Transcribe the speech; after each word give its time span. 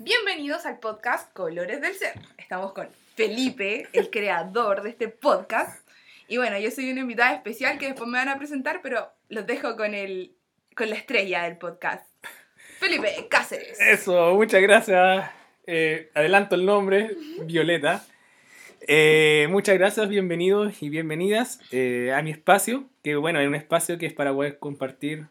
Bienvenidos 0.00 0.64
al 0.64 0.78
podcast 0.78 1.32
Colores 1.32 1.80
del 1.80 1.92
Ser. 1.92 2.12
Estamos 2.36 2.72
con 2.72 2.86
Felipe, 3.16 3.88
el 3.92 4.10
creador 4.10 4.84
de 4.84 4.90
este 4.90 5.08
podcast. 5.08 5.84
Y 6.28 6.36
bueno, 6.36 6.56
yo 6.56 6.70
soy 6.70 6.92
una 6.92 7.00
invitada 7.00 7.34
especial 7.34 7.78
que 7.78 7.86
después 7.86 8.08
me 8.08 8.18
van 8.18 8.28
a 8.28 8.38
presentar, 8.38 8.78
pero 8.80 9.08
los 9.28 9.44
dejo 9.44 9.76
con, 9.76 9.94
el, 9.94 10.36
con 10.76 10.88
la 10.88 10.94
estrella 10.94 11.42
del 11.42 11.58
podcast. 11.58 12.06
Felipe 12.78 13.26
Cáceres. 13.28 13.80
Eso, 13.80 14.36
muchas 14.36 14.62
gracias. 14.62 15.30
Eh, 15.66 16.12
adelanto 16.14 16.54
el 16.54 16.64
nombre, 16.64 17.16
Violeta. 17.42 18.04
Eh, 18.86 19.48
muchas 19.50 19.76
gracias, 19.76 20.08
bienvenidos 20.08 20.80
y 20.80 20.90
bienvenidas 20.90 21.58
eh, 21.72 22.12
a 22.14 22.22
mi 22.22 22.30
espacio, 22.30 22.88
que 23.02 23.16
bueno, 23.16 23.40
es 23.40 23.48
un 23.48 23.56
espacio 23.56 23.98
que 23.98 24.06
es 24.06 24.12
para 24.12 24.32
poder 24.32 24.60
compartir 24.60 25.26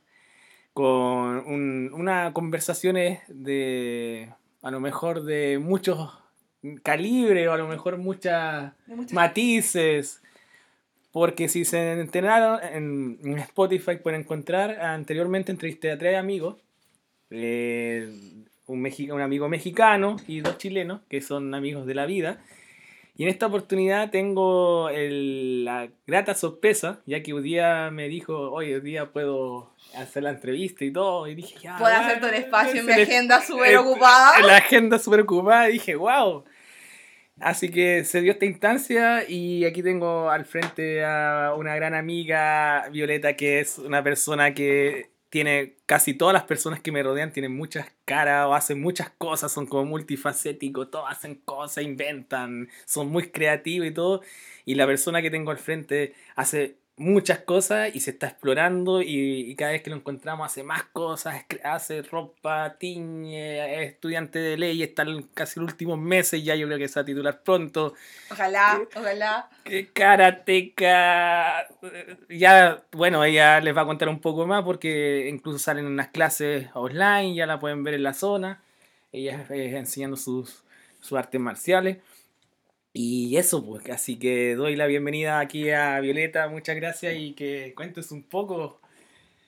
con 0.74 1.38
un, 1.48 1.90
una 1.94 2.34
conversaciones 2.34 3.22
de, 3.30 4.30
a 4.62 4.72
lo 4.72 4.80
mejor 4.80 5.24
de 5.24 5.60
muchos 5.60 6.12
calibres 6.84 7.48
o 7.48 7.54
a 7.54 7.58
lo 7.58 7.68
mejor 7.68 7.98
muchas 7.98 8.74
matices. 9.12 10.22
Porque 11.12 11.48
si 11.48 11.66
se 11.66 11.94
enteraron 11.94 12.60
en, 12.64 13.40
Spotify 13.40 13.98
pueden 13.98 14.22
encontrar 14.22 14.80
anteriormente 14.82 15.52
entrevisté 15.52 15.92
a 15.92 15.98
tres 15.98 16.18
amigos, 16.18 16.58
eh, 17.32 18.10
un, 18.68 18.86
un 19.12 19.22
amigo 19.22 19.50
mexicano 19.50 20.18
y 20.28 20.42
dos 20.42 20.58
chilenos 20.58 21.02
que 21.10 21.22
son 21.22 21.54
amigos 21.54 21.86
de 21.86 21.96
la 21.96 22.06
vida. 22.06 22.40
Y 23.18 23.24
en 23.24 23.30
esta 23.30 23.48
oportunidad 23.48 24.12
tengo 24.12 24.90
el, 24.90 25.66
la 25.66 25.90
grata 26.06 26.36
sorpresa, 26.36 27.02
ya 27.08 27.24
que 27.24 27.34
un 27.34 27.42
día 27.42 27.90
me 27.92 28.08
dijo, 28.10 28.52
hoy 28.52 28.80
día 28.80 29.12
puedo 29.12 29.74
hacer 29.96 30.22
la 30.22 30.30
entrevista 30.30 30.86
y 30.86 30.92
todo. 30.92 31.28
Y 31.28 31.34
dije, 31.34 31.56
ya. 31.60 31.78
Puedo 31.80 31.96
hacer 31.96 32.20
todo 32.20 32.30
el 32.30 32.36
espacio 32.36 32.80
en 32.80 32.86
mi 32.86 32.92
agenda 32.92 33.42
súper 33.42 33.76
ocupada. 33.78 34.38
En 34.40 34.46
la 34.46 34.58
agenda 34.58 35.00
súper 35.00 35.22
ocupada. 35.22 35.68
Y 35.68 35.74
dije, 35.74 35.96
wow. 35.96 36.44
Así 37.40 37.70
que 37.70 38.04
se 38.04 38.22
dio 38.22 38.34
esta 38.34 38.46
instancia 38.46 39.28
y 39.28 39.66
aquí 39.66 39.82
tengo 39.82 40.30
al 40.30 40.46
frente 40.46 41.04
a 41.04 41.56
una 41.58 41.76
gran 41.76 41.96
amiga, 41.96 42.88
Violeta, 42.92 43.36
que 43.36 43.60
es 43.60 43.80
una 43.80 44.04
persona 44.04 44.54
que 44.54 45.10
tiene 45.30 45.78
casi 45.86 46.14
todas 46.14 46.34
las 46.34 46.44
personas 46.44 46.80
que 46.80 46.92
me 46.92 47.04
rodean 47.04 47.34
tienen 47.34 47.56
muchas 47.56 47.92
caras 48.06 48.48
o 48.48 48.54
hacen 48.54 48.82
muchas 48.82 49.10
cosas, 49.18 49.52
son 49.52 49.66
como 49.66 49.86
multifacéticos, 49.86 50.90
todos 50.90 51.06
hacen 51.10 51.36
cosas, 51.36 51.84
inventan, 51.84 52.70
son 52.86 53.10
muy 53.10 53.30
creativos 53.32 53.88
y 53.88 53.92
todo. 53.92 54.22
Y 54.66 54.76
la 54.76 54.86
persona 54.86 55.22
que 55.22 55.32
tengo 55.32 55.52
al 55.52 55.58
frente 55.58 56.14
hace 56.36 56.78
muchas 56.98 57.40
cosas 57.40 57.96
y 57.96 58.00
se 58.00 58.10
está 58.10 58.28
explorando 58.28 59.04
y, 59.04 59.56
cada 59.56 59.72
vez 59.72 59.84
que 59.84 59.92
lo 59.92 59.96
encontramos 59.96 60.48
hace 60.48 60.64
más 60.64 60.84
cosas, 60.84 61.46
hace 61.64 62.02
ropa, 62.02 62.76
tiñe, 62.80 63.84
es 63.84 63.92
estudiante 63.92 64.40
de 64.40 64.58
ley, 64.58 64.82
está 64.82 65.04
en 65.04 65.22
casi 65.34 65.60
los 65.60 65.72
últimos 65.72 66.00
meses, 66.00 66.44
ya 66.44 66.56
yo 66.56 66.66
creo 66.66 66.80
que 66.80 66.88
se 66.88 67.00
va 67.00 67.04
a 67.04 67.06
titular 67.06 67.44
pronto. 67.44 67.94
Ojalá, 68.32 68.82
ojalá. 68.96 69.50
Karateca, 69.94 71.68
ya, 72.30 72.84
bueno, 72.92 73.24
ella 73.24 73.62
les 73.62 73.78
va 73.78 73.82
a 73.82 73.86
contar 73.86 74.10
un 74.10 74.20
poco 74.20 74.48
más 74.48 74.64
porque 74.64 75.30
incluso 75.30 75.60
salen 75.60 75.86
unas 75.86 76.08
clases 76.08 76.68
online, 76.74 77.36
ya 77.36 77.46
la 77.46 77.60
pueden 77.60 77.84
ver 77.84 77.94
en 77.94 78.04
la 78.04 78.14
zona, 78.14 78.64
ella 79.12 79.46
es 79.50 79.74
enseñando 79.74 80.18
sus, 80.18 80.64
sus 81.00 81.18
artes 81.18 81.40
marciales. 81.40 81.98
Y 83.00 83.38
eso, 83.38 83.64
pues, 83.64 83.88
así 83.92 84.18
que 84.18 84.56
doy 84.56 84.76
la 84.76 84.88
bienvenida 84.88 85.40
aquí 85.40 85.70
a 85.70 86.00
Violeta, 86.00 86.48
muchas 86.48 86.78
gracias 86.78 87.14
y 87.16 87.34
que 87.34 87.76
cuentes 87.76 88.12
un 88.12 88.24
poco. 88.24 88.82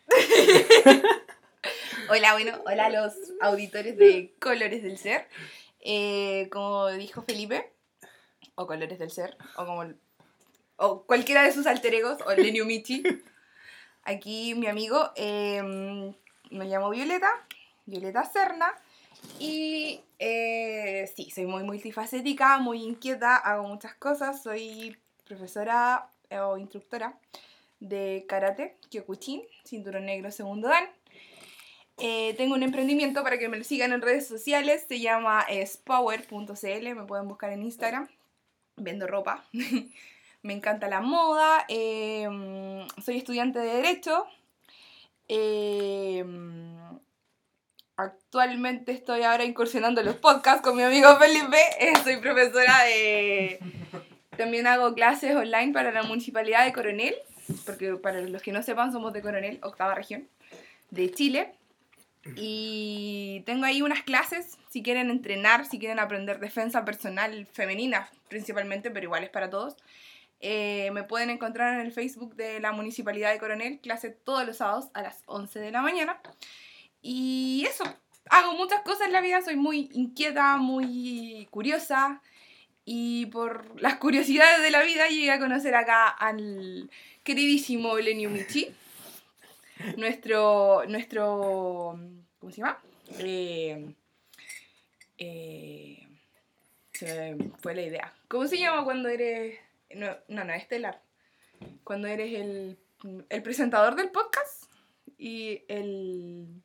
hola, 2.12 2.34
bueno, 2.34 2.62
hola 2.68 2.92
los 2.92 3.12
auditores 3.42 3.98
de 3.98 4.36
Colores 4.40 4.84
del 4.84 5.00
Ser. 5.00 5.28
Eh, 5.80 6.48
como 6.52 6.90
dijo 6.90 7.24
Felipe, 7.24 7.74
o 8.54 8.68
Colores 8.68 9.00
del 9.00 9.10
Ser, 9.10 9.36
o 9.56 9.66
como 9.66 9.96
o 10.76 11.02
cualquiera 11.08 11.42
de 11.42 11.52
sus 11.52 11.66
alter 11.66 11.96
egos, 11.96 12.20
o 12.28 12.34
Lenio 12.36 12.66
Michi. 12.66 13.02
Aquí 14.04 14.54
mi 14.54 14.68
amigo, 14.68 15.10
em, 15.16 16.14
me 16.52 16.66
llamo 16.66 16.92
Violeta, 16.92 17.32
Violeta 17.88 18.26
Serna, 18.26 18.72
y 19.40 20.02
eh, 20.20 21.10
sí, 21.16 21.32
soy 21.32 21.46
muy 21.46 21.64
multifacética, 21.64 22.58
muy 22.58 22.84
inquieta, 22.84 23.38
hago 23.38 23.68
muchas 23.68 23.96
cosas. 23.96 24.44
Soy 24.44 24.98
profesora 25.26 26.10
eh, 26.30 26.40
o 26.40 26.58
instructora 26.58 27.18
de 27.80 28.26
karate, 28.28 28.76
Kyokuchin, 28.90 29.42
cinturón 29.64 30.06
negro 30.06 30.32
segundo 30.32 30.68
dan. 30.68 30.84
Eh, 31.98 32.34
tengo 32.38 32.56
un 32.56 32.64
emprendimiento 32.64 33.24
para 33.24 33.38
que 33.38 33.50
me 33.50 33.58
lo 33.58 33.64
sigan 33.64 33.94
en 33.94 34.02
redes 34.02 34.28
sociales, 34.28 34.86
se 34.88 35.00
llama 35.00 35.46
spower.cl, 35.66 36.96
me 36.96 37.06
pueden 37.06 37.28
buscar 37.28 37.52
en 37.52 37.64
Instagram. 37.64 38.08
Vendo 38.76 39.08
ropa, 39.08 39.46
me 40.42 40.54
encanta 40.54 40.88
la 40.88 41.02
moda, 41.02 41.66
soy 41.68 43.18
estudiante 43.18 43.60
de 43.60 43.74
Derecho. 43.74 44.26
Actualmente 48.00 48.94
estoy 48.94 49.24
ahora 49.24 49.44
incursionando 49.44 50.02
los 50.02 50.16
podcasts 50.16 50.62
con 50.62 50.78
mi 50.78 50.84
amigo 50.84 51.18
Felipe. 51.18 51.58
Eh, 51.82 51.92
soy 52.02 52.16
profesora 52.16 52.84
de... 52.84 53.60
También 54.38 54.68
hago 54.68 54.94
clases 54.94 55.36
online 55.36 55.74
para 55.74 55.92
la 55.92 56.04
Municipalidad 56.04 56.64
de 56.64 56.72
Coronel, 56.72 57.14
porque 57.66 57.96
para 57.96 58.22
los 58.22 58.42
que 58.42 58.54
no 58.54 58.64
sepan 58.64 58.94
somos 58.94 59.12
de 59.12 59.22
Coronel, 59.22 59.60
octava 59.64 59.96
región, 59.96 60.30
de 60.92 61.12
Chile. 61.12 61.52
Y 62.38 63.44
tengo 63.46 63.66
ahí 63.66 63.82
unas 63.82 64.04
clases, 64.04 64.58
si 64.70 64.82
quieren 64.82 65.10
entrenar, 65.10 65.66
si 65.66 65.78
quieren 65.78 66.00
aprender 66.00 66.40
defensa 66.40 66.86
personal 66.86 67.48
femenina 67.52 68.10
principalmente, 68.30 68.92
pero 68.92 69.08
igual 69.08 69.26
es 69.26 69.30
para 69.30 69.50
todos. 69.50 69.76
Eh, 70.40 70.90
me 70.94 71.04
pueden 71.04 71.32
encontrar 71.32 71.74
en 71.74 71.82
el 71.82 71.92
Facebook 71.92 72.36
de 72.38 72.62
la 72.62 72.72
Municipalidad 72.72 73.34
de 73.34 73.40
Coronel, 73.40 73.80
clase 73.82 74.10
todos 74.10 74.48
los 74.48 74.56
sábados 74.56 74.88
a 74.94 75.02
las 75.02 75.22
11 75.26 75.60
de 75.60 75.72
la 75.72 75.82
mañana. 75.82 76.22
Y 77.02 77.66
eso, 77.68 77.84
hago 78.30 78.54
muchas 78.54 78.82
cosas 78.84 79.08
en 79.08 79.14
la 79.14 79.22
vida, 79.22 79.42
soy 79.42 79.56
muy 79.56 79.90
inquieta, 79.94 80.58
muy 80.58 81.48
curiosa. 81.52 82.22
Y 82.86 83.28
por 83.28 83.80
las 83.82 83.96
curiosidades 83.96 84.62
de 84.62 84.72
la 84.72 84.82
vida 84.84 85.08
llegué 85.08 85.32
a 85.32 85.40
conocer 85.40 85.76
acá 85.76 86.08
al 86.08 86.90
queridísimo 87.24 87.98
Lenio 87.98 88.30
Michi. 88.30 88.74
Nuestro, 89.98 90.84
nuestro, 90.88 91.98
¿cómo 92.40 92.52
se 92.52 92.58
llama? 92.58 92.80
Eh, 93.20 93.94
eh, 95.18 96.08
se 96.92 97.36
me 97.36 97.52
fue 97.60 97.76
la 97.76 97.84
idea. 97.84 98.14
¿Cómo 98.28 98.46
se 98.48 98.58
llama 98.58 98.84
cuando 98.84 99.08
eres, 99.08 99.58
no, 99.96 100.18
no, 100.28 100.44
no 100.44 100.54
estelar? 100.54 101.02
Cuando 101.86 102.08
eres 102.08 102.34
el, 102.34 102.78
el 103.30 103.44
presentador 103.44 103.96
del 103.96 104.10
podcast 104.10 104.66
y 105.18 105.64
el 105.70 106.62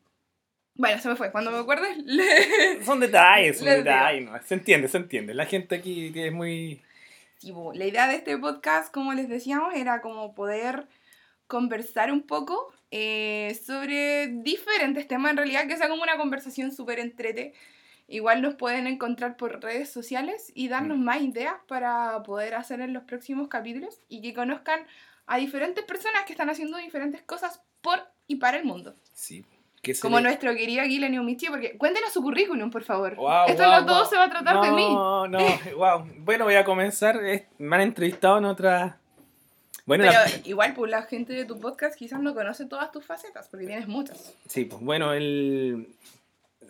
bueno, 0.75 1.01
se 1.01 1.07
me 1.07 1.15
fue. 1.15 1.31
Cuando 1.31 1.51
me 1.51 1.59
acuerdes. 1.59 1.97
Son 2.85 2.99
detalles, 2.99 3.59
son 3.59 3.67
detalles. 3.67 4.29
Se 4.45 4.55
entiende, 4.55 4.87
se 4.89 4.97
entiende. 4.97 5.33
La 5.33 5.45
gente 5.45 5.75
aquí 5.75 6.11
es 6.13 6.33
muy. 6.33 6.81
la 7.73 7.85
idea 7.85 8.07
de 8.07 8.15
este 8.15 8.37
podcast, 8.37 8.93
como 8.93 9.13
les 9.13 9.29
decíamos, 9.29 9.73
era 9.73 10.01
como 10.01 10.35
poder 10.35 10.87
conversar 11.47 12.11
un 12.11 12.23
poco 12.23 12.73
eh, 12.91 13.57
sobre 13.65 14.27
diferentes 14.27 15.07
temas. 15.07 15.31
En 15.31 15.37
realidad, 15.37 15.67
que 15.67 15.77
sea 15.77 15.87
como 15.87 16.03
una 16.03 16.17
conversación 16.17 16.73
súper 16.73 16.99
entrete. 16.99 17.53
Igual 18.07 18.41
nos 18.41 18.55
pueden 18.55 18.85
encontrar 18.85 19.35
por 19.35 19.63
redes 19.63 19.89
sociales 19.89 20.51
y 20.53 20.67
darnos 20.67 20.97
mm. 20.97 21.03
más 21.03 21.21
ideas 21.21 21.55
para 21.67 22.21
poder 22.21 22.53
hacer 22.53 22.81
en 22.81 22.93
los 22.93 23.03
próximos 23.03 23.47
capítulos 23.47 23.99
y 24.09 24.21
que 24.21 24.33
conozcan 24.33 24.81
a 25.25 25.37
diferentes 25.37 25.83
personas 25.85 26.25
que 26.25 26.33
están 26.33 26.49
haciendo 26.49 26.77
diferentes 26.77 27.23
cosas 27.23 27.61
por 27.81 27.99
y 28.27 28.35
para 28.35 28.57
el 28.57 28.65
mundo. 28.65 28.95
Sí, 29.13 29.43
como 30.01 30.19
nuestro 30.19 30.53
querido 30.55 30.81
Aguila 30.81 31.09
Michi, 31.09 31.47
porque 31.47 31.77
cuéntenos 31.77 32.11
su 32.11 32.21
currículum, 32.21 32.69
por 32.69 32.83
favor. 32.83 33.17
Esto 33.47 33.67
no 33.67 33.85
todo 33.85 34.05
se 34.05 34.15
va 34.15 34.25
a 34.25 34.29
tratar 34.29 34.61
de 34.61 34.71
mí. 34.71 34.87
No, 34.93 35.27
no, 35.27 35.39
wow. 35.77 36.05
Bueno, 36.19 36.45
voy 36.45 36.55
a 36.55 36.65
comenzar. 36.65 37.19
Me 37.57 37.75
han 37.75 37.81
entrevistado 37.81 38.37
en 38.37 38.45
otra. 38.45 38.97
Bueno, 39.85 40.05
Pero 40.07 40.19
igual, 40.45 40.73
pues 40.73 40.89
la 40.89 41.03
gente 41.03 41.33
de 41.33 41.45
tu 41.45 41.59
podcast 41.59 41.95
quizás 41.95 42.19
no 42.19 42.33
conoce 42.33 42.65
todas 42.65 42.91
tus 42.91 43.05
facetas, 43.05 43.47
porque 43.49 43.67
tienes 43.67 43.87
muchas. 43.87 44.33
Sí, 44.47 44.65
pues 44.65 44.81
bueno, 44.81 45.13
el... 45.13 45.87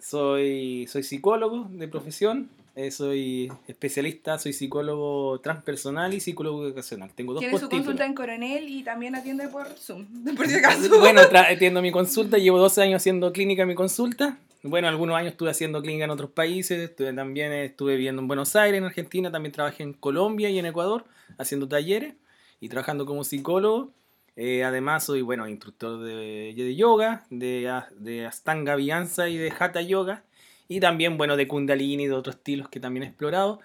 soy, 0.01 0.85
soy 0.87 1.03
psicólogo 1.03 1.67
de 1.69 1.87
profesión. 1.87 2.49
Eh, 2.77 2.91
soy 2.91 3.49
especialista, 3.69 4.37
soy 4.37 4.51
psicólogo 4.51 5.39
transpersonal 5.39 6.13
y 6.13 6.19
psicólogo 6.19 6.65
educacional. 6.65 7.09
Tengo 7.15 7.31
dos 7.31 7.39
Tiene 7.39 7.57
su 7.57 7.69
consulta 7.69 8.05
en 8.05 8.13
Coronel 8.13 8.67
y 8.67 8.83
también 8.83 9.15
atiende 9.15 9.47
por 9.47 9.65
Zoom, 9.77 10.05
por 10.35 10.45
si 10.45 10.55
acaso. 10.55 10.99
Bueno, 10.99 11.21
atiendo 11.49 11.81
mi 11.81 11.93
consulta, 11.93 12.37
llevo 12.37 12.59
12 12.59 12.81
años 12.81 12.97
haciendo 12.97 13.31
clínica 13.31 13.61
en 13.61 13.69
mi 13.69 13.75
consulta. 13.75 14.37
Bueno, 14.61 14.89
algunos 14.89 15.15
años 15.15 15.31
estuve 15.31 15.51
haciendo 15.51 15.81
clínica 15.81 16.03
en 16.03 16.11
otros 16.11 16.31
países, 16.31 16.93
también 16.97 17.53
estuve 17.53 17.95
viviendo 17.95 18.21
en 18.21 18.27
Buenos 18.27 18.57
Aires, 18.57 18.79
en 18.79 18.83
Argentina, 18.83 19.31
también 19.31 19.53
trabajé 19.53 19.83
en 19.83 19.93
Colombia 19.93 20.49
y 20.49 20.59
en 20.59 20.65
Ecuador 20.65 21.05
haciendo 21.37 21.69
talleres 21.69 22.15
y 22.59 22.67
trabajando 22.67 23.05
como 23.05 23.23
psicólogo. 23.23 23.93
Eh, 24.35 24.65
además 24.65 25.05
soy, 25.05 25.21
bueno, 25.21 25.47
instructor 25.47 26.03
de, 26.03 26.53
de 26.53 26.75
yoga, 26.75 27.23
de, 27.29 27.71
de 27.99 28.25
Astanga 28.25 28.75
Vianza 28.75 29.29
y 29.29 29.37
de 29.37 29.53
Hatha 29.57 29.81
Yoga 29.81 30.23
Y 30.67 30.79
también, 30.79 31.17
bueno, 31.17 31.37
de 31.37 31.47
Kundalini 31.47 32.03
y 32.03 32.07
de 32.07 32.13
otros 32.13 32.37
estilos 32.37 32.69
que 32.69 32.79
también 32.79 33.03
he 33.03 33.07
explorado. 33.07 33.59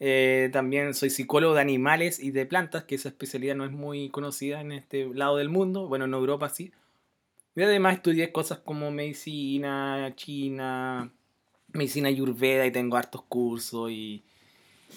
Eh, 0.00 0.50
también 0.52 0.94
soy 0.94 1.10
psicólogo 1.10 1.54
de 1.54 1.60
animales 1.60 2.20
y 2.20 2.30
de 2.30 2.46
plantas, 2.46 2.84
que 2.84 2.94
esa 2.94 3.08
especialidad 3.08 3.56
no 3.56 3.64
es 3.64 3.72
muy 3.72 4.10
conocida 4.10 4.60
en 4.60 4.72
este 4.72 5.06
lado 5.12 5.36
del 5.36 5.48
mundo, 5.48 5.88
bueno, 5.88 6.04
en 6.04 6.14
Europa 6.14 6.48
sí. 6.48 6.72
Y 7.56 7.62
además 7.62 7.96
estudié 7.96 8.30
cosas 8.30 8.60
como 8.60 8.92
medicina 8.92 10.12
china, 10.14 11.10
medicina 11.72 12.08
ayurveda 12.08 12.64
y 12.66 12.70
tengo 12.70 12.96
hartos 12.96 13.22
cursos 13.22 13.90
y, 13.90 14.22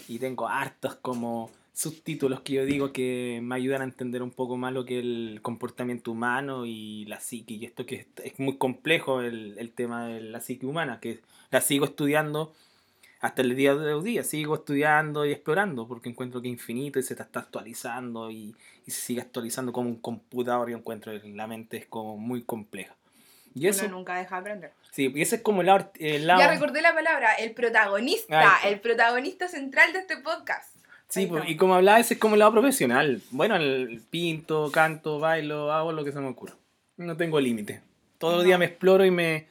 y 0.08 0.20
tengo 0.20 0.48
hartos 0.48 0.96
como 0.96 1.50
subtítulos 1.82 2.42
que 2.42 2.54
yo 2.54 2.66
digo 2.66 2.94
que 2.94 3.40
me 3.42 3.56
ayudan 3.56 3.82
a 3.82 3.86
entender 3.86 4.22
un 4.22 4.30
poco 4.32 4.56
más 4.56 4.72
lo 4.72 4.86
que 4.86 5.00
es 5.00 5.04
el 5.04 5.40
comportamiento 5.42 6.12
humano 6.12 6.66
y 6.66 7.06
la 7.06 7.20
psique. 7.20 7.56
Y 7.56 7.66
esto 7.66 7.86
que 7.86 8.08
es, 8.24 8.40
muy 8.40 8.58
complejo 8.58 9.22
el, 9.22 9.56
el 9.58 9.72
tema 9.72 10.08
de 10.08 10.22
la 10.22 10.42
psique 10.42 10.66
humana, 10.66 11.00
que 11.00 11.22
la 11.50 11.60
sigo 11.60 11.86
estudiando 11.86 12.54
hasta 13.20 13.42
el 13.42 13.56
día 13.56 13.76
de 13.76 13.94
hoy 13.94 14.04
día. 14.04 14.24
Sigo 14.24 14.56
estudiando 14.56 15.26
y 15.26 15.32
explorando 15.32 15.88
porque 15.88 16.10
encuentro 16.10 16.42
que 16.42 16.50
es 16.50 16.54
infinito 16.54 17.00
y 17.00 17.04
se 17.04 17.14
está 17.14 17.40
actualizando 17.40 18.30
y, 18.30 18.56
y 18.86 18.92
se 18.92 19.02
sigue 19.02 19.22
actualizando 19.22 19.72
como 19.72 19.90
un 19.90 20.00
computador. 20.00 20.70
y 20.70 20.74
encuentro 20.74 21.20
que 21.20 21.30
la 21.30 21.48
mente 21.48 21.78
es 21.78 21.88
como 21.88 22.16
muy 22.16 22.44
compleja. 22.44 22.96
Y 23.54 23.68
eso, 23.68 23.86
Uno 23.86 23.98
nunca 23.98 24.16
deja 24.16 24.36
de 24.36 24.42
aprender. 24.42 24.72
Sí, 24.92 25.12
y 25.14 25.22
ese 25.22 25.38
es 25.38 25.42
como 25.42 25.62
el 25.62 25.68
lado, 25.68 25.92
Ya 25.96 26.48
recordé 26.48 26.82
la 26.82 26.94
palabra, 26.94 27.34
el 27.34 27.52
protagonista, 27.52 28.60
el 28.66 28.80
protagonista 28.80 29.48
central 29.48 29.92
de 29.94 30.00
este 30.00 30.18
podcast. 30.18 30.71
Sí, 31.12 31.28
pues, 31.28 31.44
y 31.48 31.58
como 31.58 31.76
hablaba, 31.76 32.00
ese 32.00 32.16
es 32.16 32.20
como 32.20 32.36
el 32.36 32.40
lado 32.40 32.54
profesional. 32.54 33.22
Bueno, 33.32 33.58
el 33.58 34.02
pinto, 34.10 34.72
canto, 34.72 35.20
bailo, 35.20 35.72
hago 35.72 35.92
lo 35.92 36.04
que 36.04 36.12
se 36.12 36.20
me 36.20 36.28
ocurra. 36.28 36.56
No 36.98 37.18
tengo 37.18 37.40
límite. 37.40 37.82
Todos 38.18 38.36
los 38.36 38.46
días 38.46 38.58
me 38.58 38.66
exploro 38.66 39.06
y 39.06 39.12
me, 39.12 39.48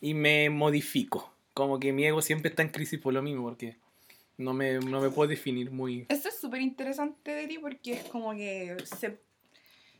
y 0.00 0.14
me 0.14 0.48
modifico 0.48 1.32
como 1.56 1.80
que 1.80 1.90
mi 1.90 2.04
ego 2.04 2.20
siempre 2.20 2.50
está 2.50 2.62
en 2.62 2.68
crisis 2.68 3.00
por 3.00 3.14
lo 3.14 3.22
mismo, 3.22 3.42
porque 3.42 3.76
no 4.36 4.52
me, 4.52 4.74
no 4.74 5.00
me 5.00 5.08
puedo 5.08 5.26
definir 5.26 5.70
muy... 5.70 6.04
Esto 6.10 6.28
es 6.28 6.38
súper 6.38 6.60
interesante 6.60 7.30
de 7.30 7.46
ti 7.46 7.58
porque 7.58 7.94
es 7.94 8.04
como 8.04 8.34
que 8.34 8.76
se, 8.84 9.18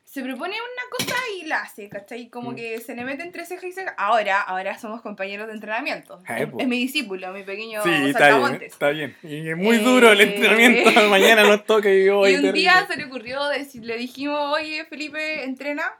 se 0.06 0.22
propone 0.22 0.54
una 0.54 0.82
cosa 0.96 1.14
y 1.38 1.46
la 1.46 1.62
hace, 1.62 1.88
¿cachai? 1.88 2.30
Como 2.30 2.52
mm. 2.52 2.54
que 2.54 2.80
se 2.80 2.94
le 2.94 3.04
mete 3.04 3.22
entre 3.22 3.44
ceja 3.44 3.66
y 3.66 3.72
ceja. 3.72 3.94
Ahora, 3.98 4.40
ahora 4.40 4.78
somos 4.78 5.02
compañeros 5.02 5.48
de 5.48 5.54
entrenamiento. 5.54 6.22
Eh, 6.28 6.50
es, 6.58 6.66
mi 6.66 6.78
discípulo, 6.78 7.32
mi 7.32 7.42
pequeño 7.42 7.82
sí, 7.82 7.90
está 7.90 8.38
bien, 8.38 8.62
está 8.62 8.88
bien. 8.90 9.16
Y 9.22 9.50
es 9.50 9.56
muy 9.56 9.78
duro 9.78 10.12
el 10.12 10.20
eh, 10.20 10.34
entrenamiento. 10.34 10.90
Mañana 11.10 11.42
nos 11.42 11.66
toca 11.66 11.92
y 11.92 12.08
hoy. 12.08 12.32
Y 12.32 12.36
un 12.36 12.52
día 12.52 12.86
se 12.88 12.96
le 12.96 13.04
ocurrió 13.04 13.44
decir, 13.48 13.84
le 13.84 13.98
dijimos, 13.98 14.38
oye, 14.54 14.84
Felipe, 14.86 15.44
entrena. 15.44 15.92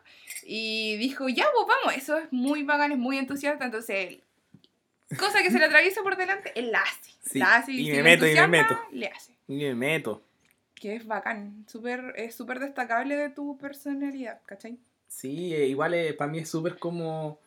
Y 0.45 0.97
dijo, 0.99 1.29
ya, 1.29 1.45
pues 1.53 1.67
vamos, 1.67 2.01
eso 2.01 2.17
es 2.17 2.33
muy 2.33 2.63
bacán, 2.63 2.93
es 2.93 2.99
muy 2.99 3.19
entusiasta. 3.19 3.65
Entonces 3.65 4.19
cosa 5.19 5.43
que 5.43 5.51
se 5.51 5.59
le 5.59 5.67
atraviesa 5.67 6.03
por 6.03 6.17
delante, 6.17 6.53
él 6.55 6.73
la 6.73 6.83
hace. 6.83 7.73
y, 7.73 7.91
me 7.91 8.03
meto, 8.03 8.27
y 8.27 8.35
me 8.35 8.47
meto. 8.49 8.79
Le 8.93 9.09
hace. 9.09 9.33
Y 9.49 9.57
me 9.57 9.75
meto. 9.75 10.26
Que 10.77 10.95
es 10.95 11.07
bacán, 11.07 11.65
super, 11.67 12.13
es 12.17 12.35
súper 12.35 12.61
destacable 12.61 13.17
de 13.17 13.31
tu 13.31 13.57
personalidad, 13.59 14.41
¿cachai? 14.47 14.79
Sí, 15.09 15.55
eh, 15.55 15.67
igual 15.67 15.95
eh, 15.95 16.13
para 16.13 16.31
mí 16.31 16.39
es 16.39 16.49
súper 16.49 16.79
como... 16.79 17.39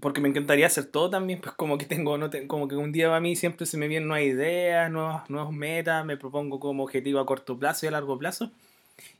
Porque 0.00 0.20
me 0.20 0.28
encantaría 0.28 0.66
hacer 0.66 0.86
todo 0.86 1.08
también, 1.08 1.40
pues 1.40 1.54
como 1.54 1.78
que 1.78 1.86
tengo, 1.86 2.18
no 2.18 2.28
como 2.48 2.68
que 2.68 2.76
un 2.76 2.92
día 2.92 3.14
a 3.14 3.20
mí 3.20 3.36
siempre 3.36 3.64
se 3.64 3.78
me 3.78 3.88
vienen 3.88 4.08
nuevas 4.08 4.26
ideas, 4.26 4.90
nuevas, 4.90 5.30
nuevas 5.30 5.52
metas, 5.52 6.04
me 6.04 6.16
propongo 6.16 6.58
como 6.58 6.82
objetivo 6.82 7.20
a 7.20 7.26
corto 7.26 7.58
plazo 7.58 7.86
y 7.86 7.88
a 7.88 7.92
largo 7.92 8.18
plazo. 8.18 8.50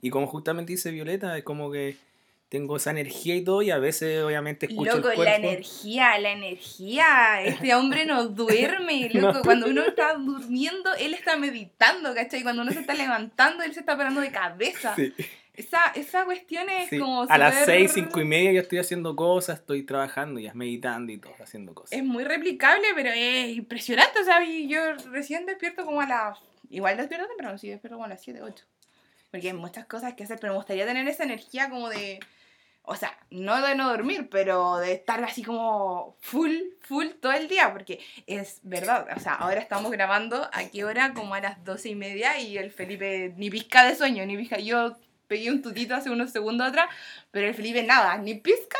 Y 0.02 0.10
como 0.10 0.26
justamente 0.26 0.72
dice 0.72 0.90
Violeta, 0.90 1.38
es 1.38 1.44
como 1.44 1.70
que 1.70 1.96
tengo 2.54 2.76
esa 2.76 2.92
energía 2.92 3.34
y 3.34 3.42
todo, 3.42 3.62
y 3.62 3.72
a 3.72 3.78
veces 3.78 4.22
obviamente 4.22 4.66
escucho 4.66 4.98
loco, 4.98 5.24
la 5.24 5.34
energía, 5.34 6.16
la 6.20 6.30
energía. 6.30 7.42
Este 7.42 7.74
hombre 7.74 8.06
no 8.06 8.28
duerme, 8.28 9.10
loco. 9.12 9.40
Cuando 9.42 9.66
uno 9.66 9.82
está 9.82 10.14
durmiendo, 10.14 10.94
él 10.94 11.14
está 11.14 11.36
meditando, 11.36 12.14
¿cachai? 12.14 12.44
Cuando 12.44 12.62
uno 12.62 12.70
se 12.70 12.78
está 12.78 12.94
levantando, 12.94 13.64
él 13.64 13.74
se 13.74 13.80
está 13.80 13.96
parando 13.96 14.20
de 14.20 14.30
cabeza. 14.30 14.94
Esa, 15.52 15.86
esa 15.96 16.24
cuestión 16.24 16.68
es 16.68 16.90
como. 16.96 17.26
A 17.28 17.38
las 17.38 17.64
seis, 17.64 17.90
cinco 17.92 18.20
y 18.20 18.24
media 18.24 18.52
yo 18.52 18.60
estoy 18.60 18.78
haciendo 18.78 19.16
cosas, 19.16 19.58
estoy 19.58 19.82
trabajando, 19.82 20.38
ya 20.38 20.54
meditando 20.54 21.10
y 21.10 21.18
todo, 21.18 21.34
haciendo 21.42 21.74
cosas. 21.74 21.98
Es 21.98 22.04
muy 22.04 22.22
replicable, 22.22 22.86
pero 22.94 23.10
es 23.12 23.48
impresionante. 23.48 24.20
O 24.20 24.24
sea, 24.24 24.44
yo 24.44 24.94
recién 25.10 25.44
despierto 25.44 25.84
como 25.84 26.00
a 26.00 26.06
las. 26.06 26.38
Igual 26.70 26.96
despierto 26.96 27.26
temprano, 27.26 27.58
sí, 27.58 27.68
despierto 27.68 27.96
como 27.96 28.04
a 28.04 28.08
las 28.08 28.22
7, 28.22 28.42
8. 28.42 28.64
Porque 29.32 29.48
hay 29.48 29.54
muchas 29.54 29.86
cosas 29.86 30.14
que 30.14 30.22
hacer, 30.22 30.38
pero 30.40 30.52
me 30.52 30.58
gustaría 30.58 30.86
tener 30.86 31.08
esa 31.08 31.24
energía 31.24 31.68
como 31.68 31.88
de 31.88 32.20
o 32.86 32.96
sea, 32.96 33.16
no 33.30 33.66
de 33.66 33.74
no 33.74 33.88
dormir, 33.88 34.28
pero 34.30 34.76
de 34.76 34.92
estar 34.92 35.22
así 35.24 35.42
como 35.42 36.16
full, 36.20 36.52
full 36.80 37.06
todo 37.20 37.32
el 37.32 37.48
día, 37.48 37.72
porque 37.72 37.98
es 38.26 38.60
verdad, 38.62 39.06
o 39.16 39.20
sea, 39.20 39.34
ahora 39.34 39.60
estamos 39.60 39.90
grabando 39.90 40.48
a 40.52 40.64
qué 40.70 40.84
hora, 40.84 41.14
como 41.14 41.34
a 41.34 41.40
las 41.40 41.64
doce 41.64 41.88
y 41.88 41.94
media, 41.94 42.38
y 42.38 42.58
el 42.58 42.70
Felipe 42.70 43.32
ni 43.38 43.48
pizca 43.48 43.84
de 43.84 43.96
sueño, 43.96 44.26
ni 44.26 44.36
pizca, 44.36 44.58
yo 44.58 44.94
pegué 45.28 45.50
un 45.50 45.62
tutito 45.62 45.94
hace 45.94 46.10
unos 46.10 46.30
segundos 46.30 46.68
atrás, 46.68 46.86
pero 47.30 47.48
el 47.48 47.54
Felipe 47.54 47.82
nada, 47.82 48.18
ni 48.18 48.34
pizca 48.34 48.78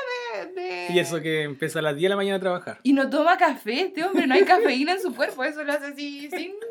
de, 0.54 0.88
Y 0.90 0.98
eso 0.98 1.22
que 1.22 1.42
empieza 1.42 1.78
a 1.78 1.82
las 1.82 1.96
10 1.96 2.02
de 2.02 2.08
la 2.10 2.16
mañana 2.16 2.36
a 2.36 2.40
trabajar. 2.40 2.80
Y 2.82 2.92
no 2.92 3.08
toma 3.08 3.38
café, 3.38 3.86
este 3.86 4.04
hombre, 4.04 4.26
no 4.26 4.34
hay 4.34 4.44
cafeína 4.44 4.92
en 4.92 5.00
su 5.00 5.14
cuerpo, 5.14 5.44
eso 5.44 5.64
lo 5.64 5.72
hace 5.72 5.86
así 5.86 6.28
sin... 6.30 6.52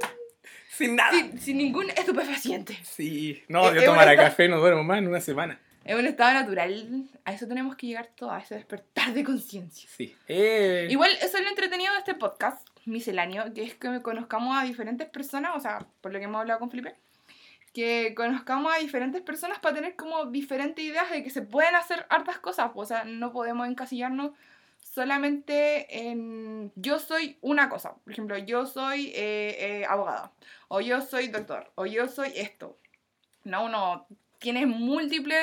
Sin 0.70 0.96
nada. 0.96 1.12
Sin, 1.40 1.60
ningún 1.60 1.92
estupefaciente. 1.92 2.76
Sí, 2.82 3.44
no, 3.48 3.72
yo 3.76 3.86
tomaré 3.86 4.16
café, 4.16 4.50
no 4.50 4.60
duermo 4.60 4.84
más 4.84 4.98
en 4.98 5.08
una 5.08 5.22
semana. 5.22 5.60
Es 5.86 5.96
un 5.96 6.06
estado 6.06 6.34
natural. 6.34 7.10
A 7.26 7.34
eso 7.34 7.48
tenemos 7.48 7.76
que 7.76 7.88
llegar 7.88 8.10
todos, 8.16 8.34
a 8.34 8.40
ese 8.40 8.56
despertar 8.56 9.14
de 9.14 9.24
conciencia. 9.24 9.90
Sí. 9.90 10.16
Eh. 10.28 10.88
Igual, 10.90 11.12
eso 11.22 11.38
es 11.38 11.44
lo 11.44 11.50
entretenido 11.50 11.92
de 11.94 12.00
este 12.00 12.16
podcast 12.16 12.68
misceláneo, 12.86 13.54
que 13.54 13.64
es 13.64 13.76
que 13.76 14.02
conozcamos 14.02 14.58
a 14.58 14.64
diferentes 14.64 15.08
personas, 15.10 15.52
o 15.56 15.60
sea, 15.60 15.86
por 16.02 16.14
lo 16.14 16.20
que 16.20 16.26
hemos 16.26 16.40
hablado 16.40 16.60
con 16.60 16.70
Felipe, 16.70 16.96
que 17.74 18.14
conozcamos 18.16 18.74
a 18.74 18.78
diferentes 18.78 19.22
personas 19.22 19.60
para 19.60 19.76
tener 19.76 19.96
como 19.96 20.26
diferentes 20.26 20.84
ideas 20.84 21.10
de 21.10 21.24
que 21.24 21.30
se 21.30 21.42
pueden 21.42 21.76
hacer 21.76 22.06
hartas 22.10 22.40
cosas. 22.40 22.72
O 22.76 22.86
sea, 22.86 23.04
no 23.04 23.34
podemos 23.34 23.68
encasillarnos 23.68 24.32
solamente 24.78 26.10
en 26.10 26.72
yo 26.76 27.00
soy 27.00 27.38
una 27.42 27.70
cosa. 27.70 27.96
Por 27.96 28.14
ejemplo, 28.14 28.38
yo 28.38 28.66
soy 28.66 29.08
eh, 29.16 29.58
eh, 29.60 29.86
abogada, 29.90 30.32
o 30.68 30.82
yo 30.82 31.02
soy 31.02 31.28
doctor, 31.28 31.72
o 31.76 31.86
yo 31.86 32.08
soy 32.08 32.32
esto. 32.36 32.78
No, 33.44 33.66
uno 33.66 34.08
tienes 34.44 34.68
múltiples 34.68 35.42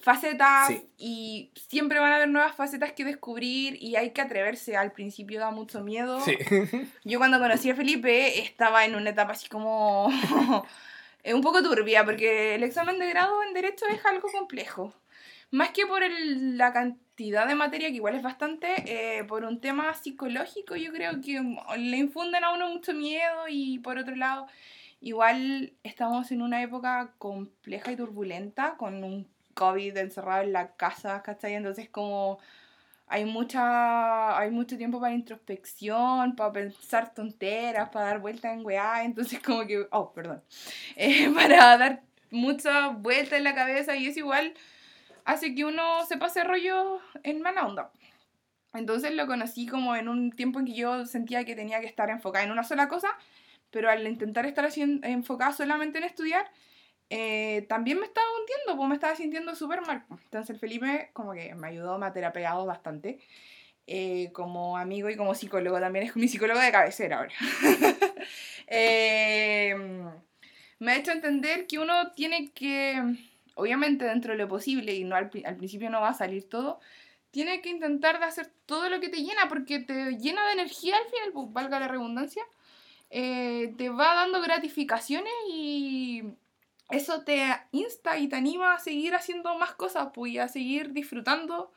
facetas 0.00 0.72
y 0.98 1.52
siempre 1.68 2.00
van 2.00 2.10
a 2.10 2.16
haber 2.16 2.28
nuevas 2.28 2.56
facetas 2.56 2.92
que 2.92 3.04
descubrir 3.04 3.80
y 3.80 3.96
hay 3.96 4.10
que 4.10 4.22
atreverse. 4.22 4.76
Al 4.76 4.92
principio 4.92 5.38
da 5.38 5.50
mucho 5.50 5.84
miedo. 5.84 6.18
Yo 7.04 7.18
cuando 7.18 7.38
conocí 7.38 7.70
a 7.70 7.76
Felipe 7.76 8.40
estaba 8.40 8.84
en 8.86 8.96
una 8.96 9.10
etapa 9.10 9.32
así 9.32 9.48
como 9.48 10.06
un 11.24 11.40
poco 11.42 11.62
turbia 11.62 12.04
porque 12.04 12.54
el 12.56 12.64
examen 12.64 12.98
de 12.98 13.10
grado 13.10 13.42
en 13.44 13.52
derecho 13.52 13.86
es 13.86 14.04
algo 14.06 14.28
complejo. 14.32 14.92
Más 15.50 15.68
que 15.70 15.86
por 15.86 16.02
la 16.02 16.72
cantidad 16.72 17.46
de 17.46 17.54
materia, 17.54 17.88
que 17.88 17.96
igual 17.96 18.14
es 18.14 18.22
bastante, 18.22 18.68
eh, 18.86 19.22
por 19.24 19.44
un 19.44 19.60
tema 19.60 19.92
psicológico 19.92 20.76
yo 20.76 20.90
creo 20.92 21.20
que 21.20 21.42
le 21.76 21.96
infunden 21.98 22.42
a 22.42 22.54
uno 22.54 22.70
mucho 22.70 22.94
miedo 22.94 23.44
y 23.50 23.78
por 23.80 23.98
otro 23.98 24.16
lado 24.16 24.46
Igual 25.02 25.72
estamos 25.82 26.30
en 26.30 26.42
una 26.42 26.62
época 26.62 27.12
compleja 27.18 27.90
y 27.90 27.96
turbulenta 27.96 28.76
con 28.76 29.02
un 29.02 29.28
COVID 29.54 29.96
encerrado 29.96 30.44
en 30.44 30.52
la 30.52 30.76
casa, 30.76 31.20
¿cachai? 31.24 31.54
Entonces 31.54 31.90
como 31.90 32.38
hay 33.08 33.24
mucha 33.24 34.38
hay 34.38 34.52
mucho 34.52 34.78
tiempo 34.78 35.00
para 35.00 35.12
introspección, 35.12 36.36
para 36.36 36.52
pensar 36.52 37.12
tonteras, 37.14 37.88
para 37.88 38.06
dar 38.06 38.20
vueltas 38.20 38.52
en 38.52 38.64
weá, 38.64 39.02
entonces 39.02 39.40
como 39.42 39.66
que, 39.66 39.88
oh, 39.90 40.12
perdón, 40.12 40.40
eh, 40.96 41.28
para 41.34 41.76
dar 41.76 42.02
muchas 42.30 42.96
vueltas 43.02 43.38
en 43.38 43.44
la 43.44 43.56
cabeza 43.56 43.96
y 43.96 44.06
es 44.06 44.16
igual 44.16 44.54
hace 45.24 45.52
que 45.56 45.64
uno 45.64 46.06
se 46.06 46.16
pase 46.16 46.44
rollo 46.44 47.00
en 47.24 47.42
mala 47.42 47.66
onda. 47.66 47.90
Entonces 48.72 49.12
lo 49.14 49.26
conocí 49.26 49.66
como 49.66 49.96
en 49.96 50.08
un 50.08 50.30
tiempo 50.30 50.60
en 50.60 50.66
que 50.66 50.74
yo 50.74 51.06
sentía 51.06 51.44
que 51.44 51.56
tenía 51.56 51.80
que 51.80 51.86
estar 51.86 52.08
enfocada 52.10 52.44
en 52.44 52.52
una 52.52 52.62
sola 52.62 52.88
cosa 52.88 53.08
pero 53.72 53.90
al 53.90 54.06
intentar 54.06 54.46
estar 54.46 54.64
así 54.64 54.82
enfocada 55.02 55.52
solamente 55.52 55.98
en 55.98 56.04
estudiar, 56.04 56.48
eh, 57.10 57.66
también 57.68 57.98
me 57.98 58.06
estaba 58.06 58.26
hundiendo, 58.38 58.76
pues 58.76 58.88
me 58.88 58.94
estaba 58.94 59.16
sintiendo 59.16 59.54
súper 59.56 59.80
mal. 59.82 60.04
Entonces 60.10 60.50
el 60.50 60.60
Felipe 60.60 61.10
como 61.12 61.32
que 61.32 61.54
me 61.54 61.68
ayudó, 61.68 61.98
me 61.98 62.06
ha 62.06 62.12
terapeado 62.12 62.64
bastante. 62.66 63.18
Eh, 63.86 64.30
como 64.32 64.78
amigo 64.78 65.10
y 65.10 65.16
como 65.16 65.34
psicólogo, 65.34 65.80
también 65.80 66.06
es 66.06 66.16
mi 66.16 66.28
psicólogo 66.28 66.60
de 66.60 66.70
cabecera 66.70 67.18
ahora. 67.18 67.32
Eh, 68.74 69.74
me 70.78 70.92
ha 70.92 70.96
hecho 70.96 71.12
entender 71.12 71.66
que 71.66 71.78
uno 71.78 72.12
tiene 72.12 72.52
que, 72.52 73.02
obviamente 73.54 74.06
dentro 74.06 74.32
de 74.32 74.38
lo 74.38 74.48
posible, 74.48 74.94
y 74.94 75.04
no 75.04 75.14
al, 75.14 75.30
al, 75.44 75.56
principio 75.56 75.90
no 75.90 76.00
va 76.00 76.10
a 76.10 76.14
salir 76.14 76.48
todo, 76.48 76.80
tiene 77.30 77.60
que 77.60 77.68
intentar 77.68 78.18
de 78.18 78.24
hacer 78.24 78.50
todo 78.64 78.88
lo 78.88 78.98
que 79.00 79.10
te 79.10 79.18
llena, 79.18 79.48
porque 79.48 79.80
te 79.80 80.16
llena 80.16 80.46
de 80.46 80.52
energía 80.52 80.96
al 80.96 81.04
final, 81.04 81.32
pues, 81.34 81.52
valga 81.52 81.80
la 81.80 81.88
redundancia, 81.88 82.42
eh, 83.14 83.74
te 83.76 83.90
va 83.90 84.14
dando 84.14 84.40
gratificaciones 84.40 85.32
y 85.50 86.22
eso 86.88 87.20
te 87.24 87.44
insta 87.70 88.18
y 88.18 88.26
te 88.26 88.36
anima 88.36 88.72
a 88.72 88.78
seguir 88.78 89.14
haciendo 89.14 89.54
más 89.58 89.74
cosas, 89.74 90.08
pues, 90.14 90.32
y 90.32 90.38
a 90.38 90.48
seguir 90.48 90.94
disfrutando 90.94 91.70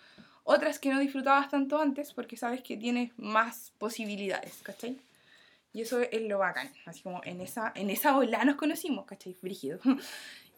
otras 0.46 0.80
que 0.80 0.94
no 0.94 1.00
disfrutabas 1.00 1.50
tanto 1.50 1.78
antes 1.82 2.14
porque 2.14 2.38
sabes 2.38 2.62
que 2.62 2.78
tienes 2.78 3.12
más 3.18 3.74
posibilidades, 3.78 4.62
¿cachai? 4.64 4.98
Y 5.74 5.82
eso 5.82 6.00
es 6.00 6.22
lo 6.22 6.38
bacán, 6.38 6.72
así 6.86 7.02
como 7.02 7.20
en 7.26 7.42
esa, 7.42 7.74
en 7.76 7.90
esa 7.90 8.16
ola 8.16 8.46
nos 8.46 8.56
conocimos, 8.56 9.06
¿cachai? 9.06 9.34
Frígido. 9.34 9.80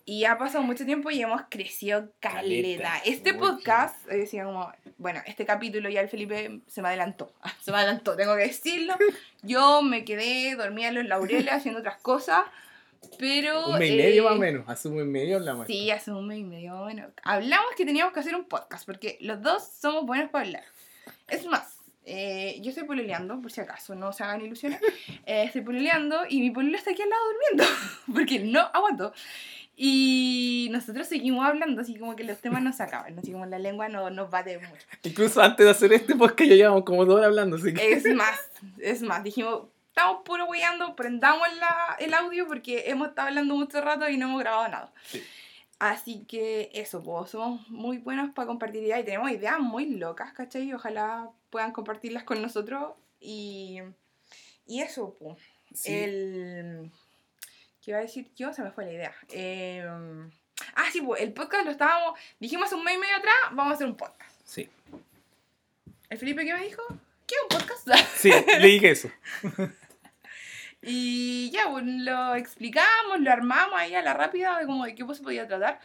Y 0.09 0.23
ha 0.23 0.37
pasado 0.37 0.63
mucho 0.63 0.85
tiempo 0.85 1.11
y 1.11 1.21
hemos 1.21 1.41
crecido 1.49 2.13
caleta. 2.21 2.81
Caleta, 2.81 2.97
Este 3.03 3.33
mucho. 3.33 3.57
podcast, 3.57 4.09
eh, 4.09 4.19
decía 4.19 4.45
como, 4.45 4.71
bueno, 4.97 5.21
este 5.25 5.45
capítulo 5.45 5.89
ya 5.89 5.99
el 5.99 6.07
Felipe 6.07 6.61
se 6.65 6.81
me 6.81 6.87
adelantó. 6.87 7.33
Se 7.61 7.71
me 7.73 7.79
adelantó, 7.79 8.15
tengo 8.15 8.33
que 8.37 8.43
decirlo. 8.43 8.95
Yo 9.43 9.81
me 9.81 10.05
quedé, 10.05 10.55
dormía 10.55 10.87
en 10.87 10.95
los 10.95 11.05
laureles 11.07 11.51
haciendo 11.51 11.81
otras 11.81 11.97
cosas, 11.97 12.45
pero... 13.19 13.67
Un 13.67 13.79
mes 13.79 13.91
y 13.91 13.97
medio 13.97 14.21
eh, 14.21 14.25
más 14.29 14.35
o 14.35 14.39
menos. 14.39 14.69
Hace 14.69 14.87
un 14.87 14.95
mes 14.95 15.03
y 15.03 15.09
medio 15.09 15.37
hablamos. 15.37 15.67
Sí, 15.67 15.91
hace 15.91 16.11
un 16.13 16.25
mes 16.25 16.37
y 16.37 16.43
medio. 16.45 16.77
Bueno, 16.77 17.07
hablamos 17.23 17.75
que 17.75 17.85
teníamos 17.85 18.13
que 18.13 18.21
hacer 18.21 18.33
un 18.33 18.45
podcast 18.45 18.85
porque 18.85 19.17
los 19.19 19.41
dos 19.41 19.61
somos 19.77 20.05
buenos 20.05 20.29
para 20.29 20.45
hablar. 20.45 20.63
Es 21.27 21.45
más, 21.47 21.79
eh, 22.05 22.57
yo 22.61 22.69
estoy 22.69 22.85
pololeando, 22.85 23.41
por 23.41 23.51
si 23.51 23.59
acaso, 23.59 23.93
no 23.93 24.13
se 24.13 24.23
hagan 24.23 24.39
ilusiones. 24.41 24.79
Eh, 25.25 25.43
estoy 25.43 25.59
pololeando 25.59 26.21
y 26.29 26.39
mi 26.39 26.51
pololo 26.51 26.77
está 26.77 26.91
aquí 26.91 27.01
al 27.01 27.09
lado 27.09 27.21
durmiendo 27.33 27.65
porque 28.13 28.39
no 28.39 28.61
aguanto. 28.73 29.11
Y 29.79 30.69
nosotros 30.71 31.07
seguimos 31.07 31.45
hablando, 31.45 31.83
así 31.83 31.99
como 31.99 32.15
que 32.15 32.23
los 32.23 32.39
temas 32.39 32.63
no 32.63 32.73
se 32.73 32.81
acaban, 32.81 33.17
así 33.19 33.31
como 33.31 33.45
la 33.45 33.59
lengua 33.59 33.87
no 33.89 34.09
nos 34.09 34.31
bate 34.31 34.57
mucho. 34.57 34.87
Incluso 35.03 35.39
antes 35.39 35.67
de 35.67 35.71
hacer 35.71 35.93
este 35.93 36.15
podcast 36.15 36.49
ya 36.49 36.55
llevamos 36.55 36.83
como 36.83 37.05
dos 37.05 37.17
horas 37.17 37.27
hablando, 37.27 37.57
así 37.57 37.75
que... 37.75 37.91
Es 37.91 38.03
más, 38.15 38.39
es 38.79 39.03
más, 39.03 39.23
dijimos, 39.23 39.65
estamos 39.89 40.23
puro 40.25 40.45
weyando, 40.45 40.95
prendamos 40.95 41.47
la, 41.59 41.95
el 41.99 42.15
audio 42.15 42.47
porque 42.47 42.85
hemos 42.87 43.09
estado 43.09 43.27
hablando 43.27 43.55
mucho 43.55 43.79
rato 43.79 44.09
y 44.09 44.17
no 44.17 44.29
hemos 44.29 44.39
grabado 44.39 44.67
nada. 44.67 44.93
Sí. 45.03 45.21
Así 45.77 46.25
que 46.27 46.71
eso, 46.73 47.03
pues 47.03 47.29
somos 47.29 47.69
muy 47.69 47.99
buenos 47.99 48.31
para 48.33 48.47
compartir 48.47 48.81
ideas 48.81 49.01
y 49.01 49.03
tenemos 49.03 49.29
ideas 49.29 49.59
muy 49.59 49.85
locas, 49.91 50.33
¿cachai? 50.33 50.73
Ojalá 50.73 51.29
puedan 51.51 51.71
compartirlas 51.71 52.23
con 52.23 52.41
nosotros 52.41 52.93
y, 53.19 53.79
y 54.65 54.81
eso, 54.81 55.15
pues. 55.19 55.37
Sí. 55.71 55.93
El... 55.93 56.91
¿Qué 57.87 57.91
iba 57.91 57.99
a 57.99 58.01
decir 58.01 58.29
yo? 58.35 58.51
Se 58.51 58.61
me 58.61 58.71
fue 58.71 58.83
la 58.83 58.91
idea. 58.91 59.15
Eh, 59.29 59.87
Ah, 60.75 60.87
sí, 60.91 60.99
pues 60.99 61.21
el 61.21 61.31
podcast 61.31 61.63
lo 61.63 61.71
estábamos, 61.71 62.19
dijimos 62.37 62.73
un 62.73 62.83
mes 62.83 62.95
y 62.95 62.97
medio 62.97 63.15
atrás, 63.15 63.33
vamos 63.51 63.71
a 63.71 63.75
hacer 63.75 63.87
un 63.87 63.95
podcast. 63.95 64.35
Sí. 64.43 64.69
¿El 66.09 66.17
Felipe 66.17 66.43
qué 66.43 66.53
me 66.53 66.63
dijo? 66.65 66.81
¿Qué 67.25 67.35
un 67.43 67.57
podcast? 67.57 67.87
Sí, 68.17 68.29
le 68.59 68.67
dije 68.67 68.91
eso. 68.91 69.09
Y 70.81 71.49
ya, 71.51 71.69
pues, 71.71 71.85
lo 71.85 72.35
explicamos, 72.35 73.21
lo 73.21 73.31
armamos 73.31 73.79
ahí 73.79 73.95
a 73.95 74.01
la 74.01 74.13
rápida 74.13 74.59
de 74.59 74.65
como 74.65 74.83
de 74.83 74.93
qué 74.93 75.05
se 75.13 75.23
podía 75.23 75.47
tratar. 75.47 75.79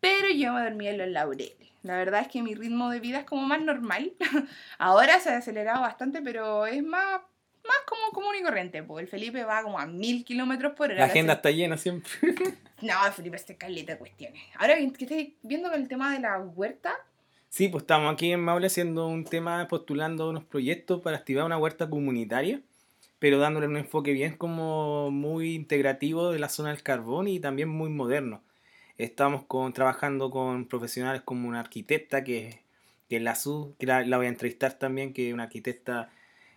Pero 0.00 0.28
yo 0.30 0.54
me 0.54 0.64
dormí 0.64 0.88
en 0.88 0.98
los 0.98 1.08
laureles. 1.08 1.56
La 1.82 1.96
verdad 1.96 2.22
es 2.22 2.28
que 2.28 2.42
mi 2.42 2.56
ritmo 2.56 2.90
de 2.90 2.98
vida 2.98 3.20
es 3.20 3.24
como 3.24 3.42
más 3.42 3.60
normal. 3.60 4.12
Ahora 4.78 5.20
se 5.20 5.30
ha 5.30 5.36
acelerado 5.38 5.82
bastante, 5.82 6.20
pero 6.20 6.66
es 6.66 6.82
más, 6.82 7.20
más 7.68 7.76
como 7.86 8.10
común 8.12 8.34
y 8.40 8.42
corriente. 8.42 8.82
Pues 8.82 9.04
el 9.04 9.08
Felipe 9.08 9.44
va 9.44 9.62
como 9.62 9.78
a 9.78 9.86
mil 9.86 10.24
kilómetros 10.24 10.72
por 10.74 10.90
hora. 10.90 10.98
La 10.98 11.04
agenda 11.04 11.34
está 11.34 11.50
llena 11.50 11.76
siempre. 11.76 12.10
No, 12.80 12.94
el 13.04 13.12
Felipe 13.12 13.34
está 13.34 13.56
caleta 13.56 13.94
de 13.94 13.98
cuestiones. 13.98 14.40
Ahora 14.56 14.76
que 14.76 15.04
estoy 15.04 15.36
viendo 15.42 15.68
con 15.68 15.80
el 15.80 15.88
tema 15.88 16.12
de 16.12 16.20
la 16.20 16.38
huerta, 16.38 16.94
Sí, 17.50 17.68
pues 17.68 17.82
estamos 17.82 18.12
aquí 18.12 18.30
en 18.30 18.40
Maule 18.40 18.66
haciendo 18.66 19.08
un 19.08 19.24
tema, 19.24 19.66
postulando 19.68 20.28
unos 20.28 20.44
proyectos 20.44 21.00
para 21.00 21.16
activar 21.16 21.44
una 21.44 21.56
huerta 21.56 21.88
comunitaria, 21.88 22.60
pero 23.18 23.38
dándole 23.38 23.66
un 23.66 23.78
enfoque 23.78 24.12
bien 24.12 24.36
como 24.36 25.10
muy 25.10 25.54
integrativo 25.54 26.30
de 26.30 26.38
la 26.38 26.50
zona 26.50 26.70
del 26.70 26.82
carbón 26.82 27.26
y 27.26 27.40
también 27.40 27.68
muy 27.68 27.88
moderno. 27.88 28.42
Estamos 28.98 29.44
con, 29.44 29.72
trabajando 29.72 30.30
con 30.30 30.66
profesionales 30.66 31.22
como 31.24 31.48
una 31.48 31.60
arquitecta 31.60 32.22
que, 32.22 32.60
que 33.08 33.16
es 33.16 33.22
la 33.22 33.34
que 33.78 33.86
la, 33.86 34.04
la 34.04 34.18
voy 34.18 34.26
a 34.26 34.30
entrevistar 34.30 34.74
también, 34.74 35.14
que 35.14 35.28
es 35.28 35.34
una 35.34 35.44
arquitecta 35.44 36.10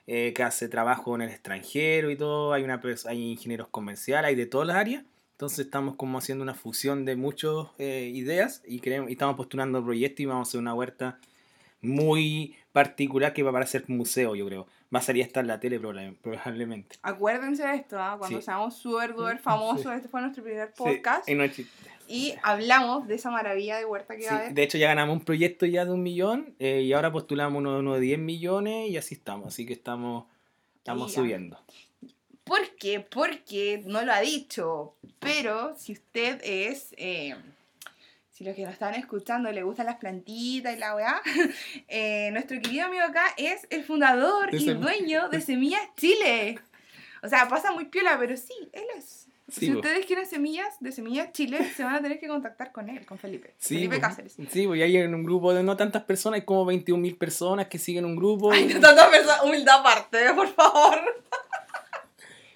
eh, 0.07 0.33
que 0.33 0.43
hace 0.43 0.67
trabajo 0.67 1.15
en 1.15 1.21
el 1.21 1.29
extranjero 1.29 2.11
y 2.11 2.17
todo, 2.17 2.53
hay, 2.53 2.63
una, 2.63 2.81
hay 3.05 3.31
ingenieros 3.31 3.67
comerciales, 3.69 4.29
hay 4.29 4.35
de 4.35 4.45
todas 4.45 4.67
las 4.67 4.77
áreas. 4.77 5.03
Entonces 5.33 5.65
estamos 5.65 5.95
como 5.95 6.17
haciendo 6.17 6.43
una 6.43 6.53
fusión 6.53 7.03
de 7.05 7.15
muchas 7.15 7.67
eh, 7.79 8.11
ideas 8.13 8.61
y, 8.67 8.79
queremos, 8.79 9.09
y 9.09 9.13
estamos 9.13 9.35
postulando 9.35 9.83
proyectos 9.83 10.19
y 10.19 10.25
vamos 10.25 10.47
a 10.47 10.49
hacer 10.49 10.59
una 10.59 10.73
huerta 10.73 11.19
muy 11.81 12.55
particular 12.71 13.33
que 13.33 13.43
va 13.43 13.49
a 13.49 13.53
parecer 13.53 13.85
museo, 13.87 14.35
yo 14.35 14.45
creo. 14.45 14.67
Va 14.93 14.99
a 14.99 15.01
salir 15.01 15.23
hasta 15.23 15.39
en 15.39 15.47
la 15.47 15.59
tele 15.59 15.79
proba- 15.81 16.15
probablemente. 16.21 16.97
acuérdense 17.01 17.63
de 17.65 17.75
esto, 17.75 17.97
¿ah? 17.99 18.15
cuando 18.19 18.39
Sí. 18.39 18.43
seamos 18.45 18.75
súper, 18.75 19.11
súper 19.15 19.37
Sí. 19.37 19.43
famosos, 19.43 19.93
este 19.93 20.07
fue 20.09 20.21
nuestro 20.21 20.43
primer 20.43 20.73
podcast. 20.73 21.25
Sí, 21.25 21.31
y 21.31 21.35
no. 21.35 21.45
Y 22.07 22.33
hablamos 22.43 23.07
de 23.07 23.15
esa 23.15 23.31
maravilla 23.31 23.77
de 23.77 23.85
huerta 23.85 24.17
que 24.17 24.25
va 24.25 24.31
a 24.33 24.37
haber. 24.39 24.53
de 24.53 24.63
hecho 24.63 24.77
ya 24.77 24.87
ganamos 24.87 25.17
un 25.17 25.23
proyecto 25.23 25.65
ya 25.65 25.85
de 25.85 25.91
un 25.91 26.03
millón 26.03 26.55
eh, 26.59 26.81
y 26.81 26.91
ahora 26.91 27.09
postulamos 27.11 27.59
uno, 27.59 27.79
uno 27.79 27.93
de 27.93 28.01
10 28.01 28.19
millones 28.19 28.89
y 28.89 28.97
así 28.97 29.15
estamos. 29.15 29.47
Así 29.47 29.65
que 29.65 29.71
estamos, 29.73 30.25
estamos 30.75 31.13
subiendo. 31.13 31.57
¿Por 32.43 32.75
qué? 32.75 32.99
Porque 32.99 33.81
no 33.85 34.01
lo 34.03 34.11
ha 34.11 34.19
dicho. 34.19 34.95
Pero 35.19 35.73
si 35.77 35.93
usted 35.93 36.41
es. 36.43 36.93
eh, 36.97 37.35
si 38.31 38.43
los 38.43 38.55
que 38.55 38.63
nos 38.63 38.73
están 38.73 38.95
escuchando 38.95 39.51
le 39.51 39.63
gustan 39.63 39.85
las 39.85 39.97
plantitas 39.97 40.75
y 40.75 40.79
la 40.79 40.95
weá, 40.95 41.21
eh, 41.87 42.29
nuestro 42.31 42.59
querido 42.61 42.85
amigo 42.85 43.03
acá 43.03 43.25
es 43.37 43.67
el 43.69 43.83
fundador 43.83 44.51
De 44.51 44.57
y 44.57 44.73
dueño 44.73 45.29
de 45.29 45.41
Semillas 45.41 45.81
Chile. 45.97 46.59
O 47.23 47.27
sea, 47.27 47.47
pasa 47.47 47.71
muy 47.71 47.85
piola, 47.85 48.17
pero 48.19 48.35
sí, 48.35 48.53
él 48.73 48.85
es. 48.97 49.27
Sí, 49.47 49.65
si 49.65 49.75
ustedes 49.75 50.05
quieren 50.05 50.25
semillas 50.25 50.77
de 50.79 50.93
Semillas 50.93 51.33
Chile, 51.33 51.59
se 51.75 51.83
van 51.83 51.95
a 51.95 52.01
tener 52.01 52.21
que 52.21 52.27
contactar 52.27 52.71
con 52.71 52.89
él, 52.89 53.05
con 53.05 53.19
Felipe. 53.19 53.53
Sí, 53.57 53.75
Felipe 53.75 53.99
Cáceres. 53.99 54.37
Sí, 54.49 54.63
y 54.63 54.81
hay 54.81 54.95
en 54.95 55.13
un 55.13 55.23
grupo 55.23 55.53
de 55.53 55.61
no 55.61 55.75
tantas 55.75 56.03
personas, 56.03 56.39
hay 56.39 56.45
como 56.45 56.63
21 56.63 57.01
mil 57.01 57.17
personas 57.17 57.67
que 57.67 57.77
siguen 57.77 58.05
un 58.05 58.15
grupo. 58.15 58.49
Ay, 58.49 58.65
no 58.65 58.79
tanta 58.79 59.11
persona, 59.11 59.43
humildad 59.43 59.81
aparte, 59.81 60.33
por 60.33 60.47
favor. 60.47 61.01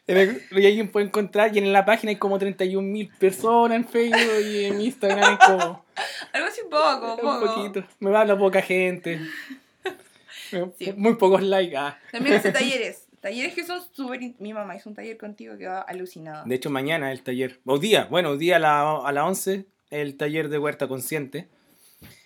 Y 0.08 0.66
alguien 0.66 0.90
puede 0.90 1.08
encontrar, 1.08 1.56
y 1.56 1.60
en 1.60 1.74
la 1.74 1.84
página 1.84 2.12
hay 2.12 2.18
como 2.18 2.38
31 2.38 2.88
mil 2.88 3.10
personas 3.18 3.76
en 3.78 3.86
Facebook 3.88 4.46
y 4.46 4.66
en 4.66 4.82
Instagram 4.82 5.24
hay 5.24 5.38
como 5.38 5.86
Algo 6.34 6.48
así 6.48 6.62
poco, 6.70 7.16
un 7.16 7.20
poco. 7.22 7.56
poquito. 7.56 7.84
Me 8.00 8.16
habla 8.16 8.38
poca 8.38 8.62
gente. 8.62 9.20
Sí. 10.78 10.94
Muy 10.96 11.16
pocos 11.16 11.42
likes. 11.42 11.76
ah. 11.76 12.00
También 12.12 12.36
hace 12.36 12.52
talleres. 12.54 13.08
Talleres 13.20 13.54
que 13.56 13.66
son 13.66 13.82
súper... 13.92 14.20
Mi 14.38 14.54
mamá 14.54 14.76
hizo 14.76 14.88
un 14.90 14.96
taller 14.96 15.18
contigo 15.18 15.58
que 15.58 15.66
va 15.66 15.82
alucinada. 15.82 16.44
De 16.46 16.56
hecho, 16.56 16.70
mañana 16.70 17.12
el 17.12 17.24
taller. 17.24 17.60
O 17.66 17.80
día, 17.80 18.06
bueno, 18.12 18.30
hoy 18.30 18.38
día 18.38 18.58
a 18.58 18.60
la, 18.60 18.98
a 18.98 19.12
las 19.12 19.24
11, 19.26 19.66
el 19.90 20.16
taller 20.18 20.50
de 20.50 20.60
Huerta 20.60 20.88
Consciente. 20.88 21.50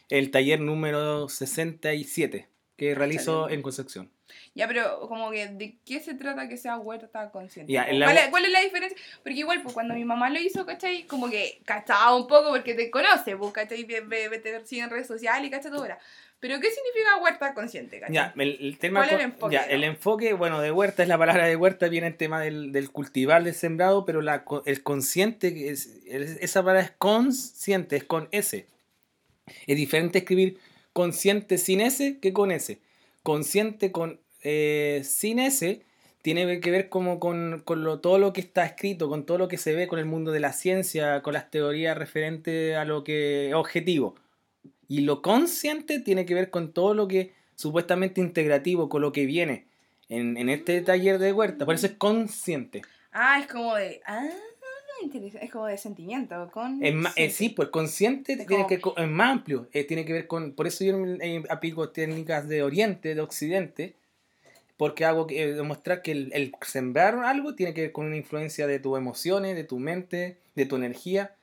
El 0.10 0.32
taller 0.32 0.60
número 0.60 1.30
67 1.30 2.50
que 2.76 2.94
realizo 2.94 3.50
en 3.50 3.62
Concepción. 3.62 4.12
Ya, 4.56 4.68
pero 4.68 5.02
como 5.08 5.32
que, 5.32 5.48
¿de 5.48 5.78
qué 5.86 6.00
se 6.00 6.14
trata 6.14 6.48
que 6.48 6.58
sea 6.58 6.78
huerta 6.78 7.32
consciente? 7.32 7.72
Ya, 7.74 7.84
¿O 7.84 7.90
en 7.90 8.00
la- 8.00 8.06
¿Cuál, 8.08 8.18
es, 8.18 8.28
cuál 8.30 8.46
es 8.46 8.52
la 8.52 8.62
diferencia? 8.62 8.98
Porque 9.24 9.40
igual, 9.40 9.62
pues 9.62 9.74
cuando 9.74 9.94
mi 9.94 10.06
mamá 10.06 10.30
lo 10.30 10.40
hizo, 10.40 10.66
¿cachai? 10.66 11.04
Como 11.04 11.30
que 11.30 11.62
cachaba 11.66 12.16
un 12.16 12.28
poco 12.28 12.50
porque 12.50 12.74
te 12.76 12.90
conoce, 12.92 13.36
pues, 13.38 13.52
¿cachai? 13.54 13.84
Ve, 13.84 14.02
ve, 14.02 14.30
ve- 14.30 14.40
te 14.40 14.66
sigue 14.66 14.82
en 14.84 14.90
redes 14.90 15.08
sociales 15.08 15.48
y 15.48 15.52
cacha 15.52 15.70
todo 15.70 15.82
ahora. 15.82 16.00
Pero, 16.42 16.58
¿qué 16.62 16.70
significa 16.72 17.18
huerta 17.22 17.54
consciente, 17.54 18.00
cachai? 18.00 18.16
Ya, 18.16 18.34
el, 18.38 18.58
el 18.62 18.78
tema. 18.78 19.02
¿Cuál 19.02 19.10
es 19.10 19.16
el 19.16 19.22
enfoque, 19.22 19.54
ya, 19.56 19.66
no? 19.66 19.72
el 19.74 19.84
enfoque, 19.84 20.34
bueno, 20.34 20.62
de 20.62 20.72
huerta 20.72 21.04
es 21.04 21.10
la 21.10 21.18
palabra 21.18 21.46
de 21.48 21.56
huerta, 21.58 21.90
viene 21.90 22.08
el 22.08 22.16
tema 22.16 22.40
del, 22.40 22.72
del 22.72 22.92
cultivar, 22.92 23.44
del 23.44 23.54
sembrado, 23.56 24.06
pero 24.06 24.22
la, 24.22 24.46
el 24.66 24.84
consciente, 24.84 25.70
es- 25.70 25.88
esa 26.08 26.62
palabra 26.62 26.82
es 26.84 26.92
consciente, 26.92 27.98
es 27.98 28.04
con 28.06 28.30
S. 28.32 28.66
Es 29.68 29.76
diferente 29.76 30.20
escribir 30.20 30.60
consciente 30.94 31.58
sin 31.58 31.82
S 31.82 32.20
que 32.22 32.34
con 32.34 32.52
S. 32.52 32.80
Consciente 33.30 33.92
con 33.92 34.20
eh, 34.42 35.04
sin 35.06 35.38
S 35.38 35.84
tiene 36.24 36.60
que 36.62 36.72
ver 36.72 36.90
como 36.90 37.20
con, 37.20 37.62
con 37.64 37.84
lo, 37.84 38.00
todo 38.00 38.18
lo 38.18 38.34
que 38.34 38.42
está 38.42 38.66
escrito, 38.66 39.08
con 39.08 39.24
todo 39.24 39.38
lo 39.38 39.48
que 39.48 39.60
se 39.60 39.76
ve, 39.76 39.88
con 39.88 40.00
el 40.00 40.06
mundo 40.06 40.32
de 40.32 40.40
la 40.40 40.52
ciencia, 40.52 41.22
con 41.22 41.36
las 41.36 41.52
teorías 41.52 41.96
referentes 41.96 42.76
a 42.76 42.86
lo 42.86 43.04
que 43.04 43.50
es 43.50 43.54
objetivo. 43.54 44.16
Y 44.88 45.02
lo 45.02 45.22
consciente 45.22 46.00
tiene 46.00 46.26
que 46.26 46.34
ver 46.34 46.50
con 46.50 46.74
todo 46.74 46.96
lo 46.96 47.08
que 47.08 47.36
supuestamente 47.54 48.20
integrativo, 48.20 48.90
con 48.90 49.04
lo 49.04 49.12
que 49.12 49.28
viene 49.28 49.68
en, 50.08 50.36
en 50.36 50.50
este 50.50 50.82
taller 50.82 51.20
de 51.20 51.32
huerta. 51.32 51.68
Por 51.68 51.76
eso 51.76 51.86
es 51.86 51.94
consciente. 51.94 52.82
Ah, 53.12 53.40
es 53.40 53.46
como 53.46 53.76
de... 53.76 54.02
Ah, 54.08 54.28
Es 55.42 55.52
como 55.52 55.66
de 55.66 55.78
sentimiento. 55.78 56.50
Con 56.52 56.84
Es 56.84 56.94
eh, 57.16 57.30
sí, 57.30 57.50
pues 57.50 57.70
consciente 57.70 58.34
Es 58.34 58.46
tiene 58.48 58.64
como- 58.68 58.96
que, 58.96 59.02
es 59.04 59.08
más 59.10 59.32
amplio. 59.32 59.68
eh, 59.74 59.84
tiene 59.84 60.06
que 60.06 60.14
ver 60.14 60.28
con. 60.28 60.54
Por 60.54 60.68
eso 60.68 60.84
yo 60.84 60.98
eh, 61.22 61.44
aplico 61.50 61.90
técnicas 61.90 62.48
de 62.48 62.64
Oriente, 62.64 63.16
de 63.16 63.22
Occidente. 63.22 63.96
Porque 64.78 65.04
hago 65.04 65.28
que, 65.28 65.44
eh, 65.44 65.54
demostrar 65.54 66.02
que 66.02 66.12
el, 66.12 66.32
el 66.34 66.54
sembrar 66.66 67.20
algo 67.26 67.54
tiene 67.54 67.74
que 67.74 67.82
ver 67.82 67.92
con 67.92 68.06
una 68.06 68.16
influencia 68.16 68.66
de 68.66 68.80
tus 68.80 68.98
emociones, 68.98 69.56
de 69.56 69.66
tu 69.66 69.78
mente, 69.78 70.38
de 70.56 70.66
tu 70.66 70.78
energía 70.78 71.36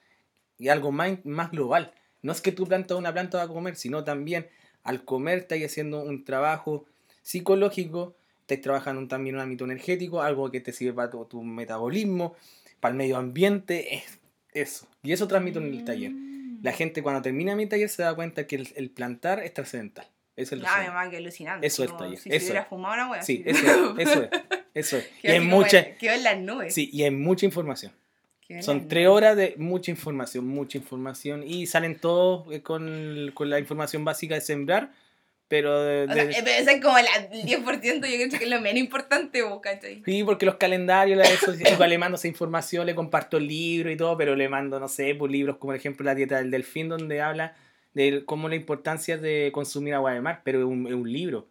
y 0.59 0.69
algo 0.69 0.91
más, 0.91 1.19
más 1.25 1.51
global. 1.51 1.93
No 2.23 2.33
es 2.33 2.41
que 2.41 2.51
tú 2.51 2.67
plantas 2.67 2.97
una 2.97 3.13
planta 3.13 3.37
para 3.39 3.49
comer, 3.53 3.77
sino 3.77 4.05
también 4.05 4.47
al 4.85 5.05
comer 5.05 5.41
estás 5.41 5.59
haciendo 5.63 6.03
un 6.03 6.25
trabajo 6.25 6.87
psicológico, 7.23 8.15
estás 8.41 8.63
trabajando 8.63 9.07
también 9.07 9.35
un 9.35 9.43
ámbito 9.43 9.65
energético, 9.67 10.23
algo 10.23 10.51
que 10.51 10.61
te 10.63 10.73
sirve 10.73 10.95
para 10.95 11.11
tu, 11.11 11.23
tu 11.27 11.43
metabolismo, 11.43 12.35
para 12.81 12.93
el 12.93 12.99
medio 12.99 13.17
ambiente, 13.17 13.95
es 13.97 14.19
eso. 14.53 14.89
Y 15.03 15.13
eso 15.13 15.27
transmito 15.29 15.59
en 15.61 15.67
el 15.73 15.85
taller. 15.85 16.11
Mm. 16.11 16.61
La 16.63 16.73
gente 16.73 17.03
cuando 17.03 17.23
termina 17.23 17.55
mi 17.55 17.67
taller 17.67 17.89
se 17.89 18.03
da 18.03 18.15
cuenta 18.15 18.47
que 18.47 18.57
el, 18.57 18.69
el 18.77 18.91
plantar 18.91 19.41
es 19.41 19.53
trascendental. 19.55 20.07
Es 20.37 20.53
el 20.53 20.61
Ah, 20.61 20.63
mi 20.63 20.69
resumen. 20.69 20.95
mamá, 20.95 21.11
que 21.11 21.17
alucinante. 21.17 21.67
Eso 21.67 21.83
es 21.85 21.91
como 21.91 22.01
taller, 22.05 22.19
Si 22.19 22.29
eso 22.31 22.45
hubiera 22.47 22.61
es. 22.63 22.69
fumado 22.69 22.95
una 22.95 23.11
wea. 23.11 23.23
Sí, 23.23 23.45
así. 23.49 23.65
eso 23.67 23.97
es, 23.99 24.09
eso 24.09 24.23
es, 24.23 24.31
eso 24.75 24.97
es. 24.99 25.11
Y 25.23 25.29
hay 25.29 25.41
mucha, 25.41 25.97
Quedó 25.97 26.13
en 26.13 26.23
las 26.25 26.39
nubes. 26.39 26.75
sí, 26.75 26.91
y 26.93 27.03
hay 27.05 27.11
mucha 27.11 27.47
información. 27.47 27.93
Son 28.61 28.87
tres 28.87 29.09
horas 29.09 29.37
de 29.37 29.55
mucha 29.59 29.91
información, 29.91 30.47
mucha 30.47 30.79
información. 30.79 31.43
Y 31.45 31.67
salen 31.67 31.99
todos 31.99 32.47
eh, 32.55 32.63
con, 32.63 33.33
con 33.35 33.51
la 33.51 33.59
información 33.59 34.05
básica 34.05 34.37
de 34.37 34.41
sembrar, 34.41 34.93
pero 35.49 35.83
de, 35.83 36.05
O 36.05 36.13
sea, 36.13 36.25
de- 36.25 36.33
eh, 36.33 36.37
pero 36.45 36.51
eso 36.63 36.71
es 36.71 36.83
como 36.83 36.99
el 36.99 37.07
10%, 37.45 38.07
yo 38.09 38.17
creo 38.17 38.29
que 38.31 38.45
es 38.45 38.51
lo 38.51 38.61
menos 38.61 38.79
importante, 38.81 39.43
vos, 39.43 39.61
¿cachai? 39.61 40.03
Sí, 40.05 40.25
porque 40.25 40.45
los 40.47 40.57
calendarios, 40.57 41.17
la- 41.19 41.25
eso, 41.25 41.53
igual 41.55 41.91
le 41.91 41.99
mando 41.99 42.17
esa 42.17 42.29
información, 42.29 42.87
le 42.87 42.95
comparto 42.95 43.37
el 43.37 43.47
libro 43.47 43.91
y 43.91 43.97
todo, 43.97 44.17
pero 44.17 44.35
le 44.37 44.49
mando, 44.49 44.81
no 44.81 44.89
sé, 44.89 45.15
pues 45.15 45.31
libros 45.31 45.57
como 45.57 45.69
por 45.71 45.77
ejemplo 45.77 46.05
La 46.05 46.15
dieta 46.15 46.37
del 46.39 46.51
delfín, 46.51 46.89
donde 46.89 47.21
habla 47.21 47.55
de 47.95 48.25
cómo 48.27 48.49
la 48.49 48.57
importancia 48.57 49.17
de 49.17 49.51
consumir 49.53 49.95
agua 49.95 50.13
de 50.13 50.21
mar, 50.21 50.43
pero 50.45 50.59
es 50.61 50.65
un, 50.67 50.87
es 50.87 50.93
un 50.95 51.11
libro, 51.11 51.49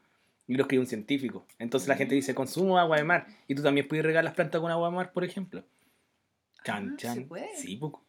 y 0.48 0.56
lo 0.56 0.64
escribe 0.64 0.82
un 0.82 0.88
científico. 0.88 1.46
Entonces 1.58 1.88
la 1.90 1.96
gente 1.96 2.14
dice, 2.14 2.36
consumo 2.36 2.78
agua 2.78 2.98
de 2.98 3.04
mar, 3.04 3.26
y 3.48 3.56
tú 3.56 3.64
también 3.64 3.88
puedes 3.88 4.06
regar 4.06 4.24
las 4.24 4.34
plantas 4.36 4.62
con 4.62 4.70
agua 4.72 4.90
de 4.90 4.96
mar, 4.96 5.12
por 5.12 5.24
ejemplo. 5.24 5.64
Chan, 6.64 6.92
Ah, 6.94 6.98
chan. 6.98 7.16
¿se 7.16 7.22
puede? 7.22 7.56
Sí, 7.56 7.76
poco. 7.78 8.05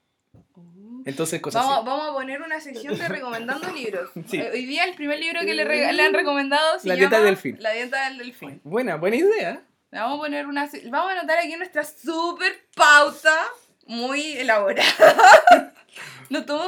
Entonces, 1.05 1.41
cosas 1.41 1.63
Vamos, 1.65 1.79
así. 1.79 1.87
vamos 1.87 2.09
a 2.09 2.13
poner 2.15 2.43
una 2.43 2.61
sección 2.61 2.99
de 2.99 3.09
recomendando 3.09 3.69
libros. 3.73 4.11
Sí. 4.29 4.41
Hoy 4.41 4.67
día 4.67 4.85
el 4.85 4.95
primer 4.95 5.21
libro 5.21 5.41
que 5.43 5.55
le, 5.55 5.65
rega- 5.65 5.93
le 5.93 6.03
han 6.03 6.13
recomendado 6.15 6.79
se 6.81 6.89
La 6.89 6.95
dieta 6.97 7.11
llama 7.17 7.25
del 7.27 7.35
delfín. 7.35 7.57
La 7.61 7.71
dieta 7.73 8.09
del 8.09 8.19
delfín. 8.19 8.61
Buena, 8.65 8.97
buena 8.97 9.17
idea. 9.17 9.63
Vamos 9.93 10.19
a 10.19 10.23
poner 10.23 10.47
una 10.47 10.69
vamos 10.91 11.11
a 11.13 11.19
anotar 11.21 11.39
aquí 11.39 11.55
nuestra 11.57 11.85
super 11.85 12.53
pauta 12.75 13.35
muy 13.87 14.33
elaborada. 14.33 15.73
Nos 16.31 16.45
tomó 16.45 16.65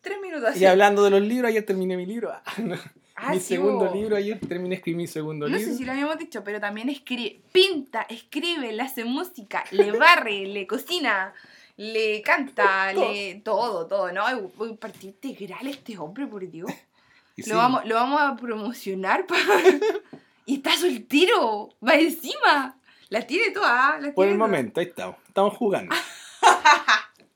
tres 0.00 0.20
minutos. 0.20 0.56
Y 0.56 0.64
hablando 0.64 1.02
de 1.02 1.10
los 1.10 1.20
libros, 1.22 1.48
ayer 1.50 1.64
terminé 1.66 1.96
mi 1.96 2.06
libro. 2.06 2.32
Ah, 3.14 3.34
mi 3.34 3.40
sí, 3.40 3.54
segundo 3.54 3.92
libro, 3.94 4.16
ayer 4.16 4.40
terminé 4.40 4.76
escribir 4.76 4.96
mi 4.96 5.06
segundo 5.06 5.46
No 5.48 5.54
libro. 5.56 5.70
sé 5.72 5.78
si 5.78 5.84
lo 5.84 5.92
habíamos 5.92 6.18
dicho, 6.18 6.42
pero 6.42 6.58
también 6.58 6.88
escribe, 6.88 7.40
pinta, 7.52 8.02
escribe, 8.08 8.72
le 8.72 8.82
hace 8.82 9.04
música, 9.04 9.62
le 9.70 9.92
barre, 9.92 10.46
le 10.46 10.66
cocina, 10.66 11.32
le 11.76 12.22
canta, 12.22 12.90
Todo. 12.94 13.12
le 13.12 13.34
todo, 13.44 13.86
todo, 13.86 14.12
¿no? 14.12 14.26
Ay, 14.26 14.36
Uy, 14.58 14.76
partido 14.76 15.08
integral 15.12 15.66
este 15.66 15.96
hombre, 15.98 16.26
por 16.26 16.48
Dios. 16.48 16.70
Lo, 17.36 17.44
sí, 17.44 17.52
vamos, 17.52 17.86
lo 17.86 17.94
vamos 17.94 18.20
a 18.20 18.36
promocionar 18.36 19.24
y 20.46 20.56
está 20.56 20.76
soltero, 20.76 21.70
va 21.86 21.94
encima. 21.94 22.78
La 23.08 23.26
tiene 23.26 23.52
toda, 23.52 23.98
la 23.98 24.12
Por 24.12 24.26
tiene 24.26 24.32
el 24.32 24.38
toda. 24.38 24.48
momento, 24.48 24.80
ahí 24.80 24.86
estamos. 24.86 25.16
Estamos 25.26 25.56
jugando. 25.56 25.94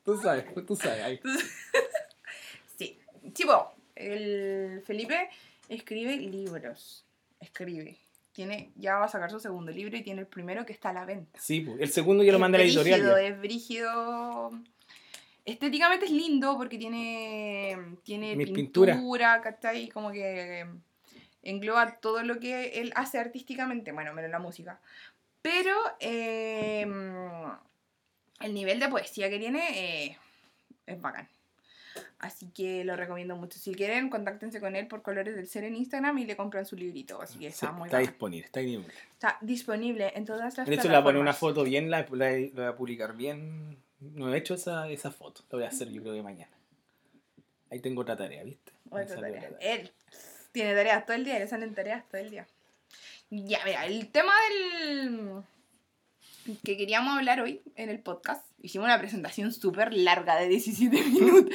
tú 0.05 0.15
sabes, 0.21 0.45
tú 0.67 0.75
sabes. 0.75 1.03
ahí. 1.03 1.19
Sí, 2.77 2.99
tipo, 3.33 3.73
el 3.95 4.83
Felipe 4.85 5.29
escribe 5.67 6.15
libros, 6.17 7.03
escribe. 7.39 7.97
Tiene, 8.37 8.69
ya 8.75 8.97
va 8.97 9.05
a 9.05 9.07
sacar 9.07 9.31
su 9.31 9.39
segundo 9.39 9.71
libro 9.71 9.97
y 9.97 10.03
tiene 10.03 10.21
el 10.21 10.27
primero 10.27 10.63
que 10.63 10.71
está 10.71 10.89
a 10.89 10.93
la 10.93 11.05
venta. 11.05 11.39
Sí, 11.41 11.61
pues, 11.61 11.81
el 11.81 11.89
segundo 11.89 12.23
yo 12.23 12.31
lo 12.31 12.37
mandé 12.37 12.57
a 12.57 12.59
la 12.59 12.65
Es 12.67 12.75
editorial. 12.75 13.01
ya. 13.01 13.19
Es 13.21 13.39
brígido. 13.39 14.51
Estéticamente 15.43 16.05
es 16.05 16.11
lindo 16.11 16.55
porque 16.55 16.77
tiene, 16.77 17.97
tiene 18.03 18.37
pintura, 18.45 18.93
pinturas. 18.93 19.41
¿cachai? 19.41 19.89
Como 19.89 20.11
que 20.11 20.67
engloba 21.41 21.97
todo 21.99 22.21
lo 22.21 22.39
que 22.39 22.79
él 22.79 22.93
hace 22.93 23.17
artísticamente, 23.17 23.91
bueno, 23.91 24.13
menos 24.13 24.29
la 24.29 24.37
música. 24.37 24.79
Pero 25.41 25.75
eh, 25.99 26.85
el 28.41 28.53
nivel 28.53 28.79
de 28.79 28.87
poesía 28.87 29.31
que 29.31 29.39
tiene 29.39 30.05
eh, 30.05 30.17
es 30.85 31.01
bacán. 31.01 31.27
Así 32.19 32.47
que 32.49 32.83
lo 32.83 32.95
recomiendo 32.95 33.35
mucho. 33.35 33.59
Si 33.59 33.75
quieren, 33.75 34.09
contáctense 34.09 34.59
con 34.59 34.75
él 34.75 34.87
por 34.87 35.03
Colores 35.03 35.35
del 35.35 35.47
Ser 35.47 35.65
en 35.65 35.75
Instagram 35.75 36.17
y 36.17 36.25
le 36.25 36.35
compran 36.35 36.65
su 36.65 36.75
librito. 36.75 37.21
Así 37.21 37.37
que 37.37 37.51
Sí, 37.51 37.65
está 37.65 37.71
muy 37.71 37.87
está 37.87 37.97
bacán. 37.97 38.11
disponible, 38.11 38.45
está 38.47 38.59
disponible. 38.59 38.93
Está 39.13 39.37
disponible 39.41 40.11
en 40.15 40.25
todas 40.25 40.57
las 40.57 40.67
De 40.67 40.73
hecho, 40.73 40.83
le 40.83 40.89
voy 40.89 40.97
a 40.97 41.03
poner 41.03 41.21
una 41.21 41.33
foto 41.33 41.63
bien, 41.63 41.91
la, 41.91 42.07
la- 42.11 42.31
la 42.31 42.49
voy 42.53 42.65
a 42.65 42.75
publicar 42.75 43.15
bien. 43.15 43.77
No 43.99 44.33
he 44.33 44.37
hecho 44.37 44.55
esa, 44.55 44.89
esa 44.89 45.11
foto, 45.11 45.41
la 45.51 45.57
voy 45.57 45.65
a 45.65 45.69
hacer 45.69 45.89
yo 45.89 46.01
creo 46.01 46.15
que 46.15 46.23
mañana. 46.23 46.51
Ahí 47.69 47.79
tengo 47.81 48.01
otra 48.01 48.15
tarea, 48.17 48.43
¿viste? 48.43 48.71
Tarea. 48.89 49.05
otra 49.05 49.21
tarea. 49.21 49.49
Él 49.59 49.91
tiene 50.51 50.73
tareas 50.73 51.05
todo 51.05 51.15
el 51.17 51.23
día, 51.25 51.37
le 51.37 51.47
salen 51.47 51.75
tareas 51.75 52.07
todo 52.09 52.19
el 52.21 52.31
día. 52.31 52.47
Ya, 53.29 53.59
mira, 53.65 53.85
el 53.85 54.07
tema 54.09 54.33
del 54.49 55.43
que 56.63 56.77
queríamos 56.77 57.15
hablar 57.17 57.41
hoy 57.41 57.61
en 57.75 57.89
el 57.89 57.99
podcast, 57.99 58.45
hicimos 58.61 58.85
una 58.85 58.97
presentación 58.97 59.51
súper 59.51 59.93
larga 59.93 60.35
de 60.37 60.47
17 60.47 61.03
minutos. 61.03 61.53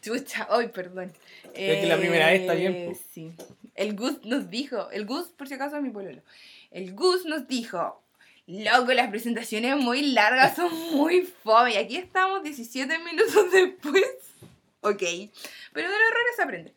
Chucha, 0.00 0.46
hoy, 0.50 0.68
perdón. 0.68 1.12
Es 1.54 1.80
que 1.80 1.86
la 1.86 1.96
primera 1.98 2.26
vez 2.26 2.40
está 2.42 2.54
bien, 2.54 2.92
po. 2.92 2.98
Sí. 3.12 3.32
El 3.74 3.94
Gus 3.96 4.24
nos 4.24 4.48
dijo, 4.50 4.90
el 4.90 5.06
Gus, 5.06 5.28
por 5.28 5.48
si 5.48 5.54
acaso, 5.54 5.76
es 5.76 5.82
mi 5.82 5.90
pololo. 5.90 6.22
El 6.70 6.94
Gus 6.94 7.24
nos 7.24 7.46
dijo, 7.48 8.02
loco, 8.46 8.92
las 8.92 9.08
presentaciones 9.10 9.76
muy 9.76 10.02
largas 10.12 10.56
son 10.56 10.72
muy 10.92 11.22
fome. 11.22 11.74
Y 11.74 11.76
aquí 11.76 11.96
estamos 11.96 12.42
17 12.42 12.98
minutos 13.00 13.50
después. 13.52 14.04
Ok, 14.80 15.02
pero 15.72 15.88
de 15.90 15.94
los 15.98 16.08
errores 16.08 16.36
se 16.36 16.42
aprende. 16.42 16.74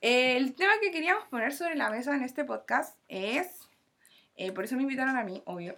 El 0.00 0.54
tema 0.54 0.72
que 0.80 0.90
queríamos 0.90 1.26
poner 1.28 1.52
sobre 1.52 1.74
la 1.74 1.90
mesa 1.90 2.14
en 2.14 2.22
este 2.22 2.44
podcast 2.44 2.96
es, 3.08 3.46
eh, 4.36 4.52
por 4.52 4.64
eso 4.64 4.76
me 4.76 4.82
invitaron 4.82 5.16
a 5.16 5.24
mí, 5.24 5.42
obvio, 5.44 5.76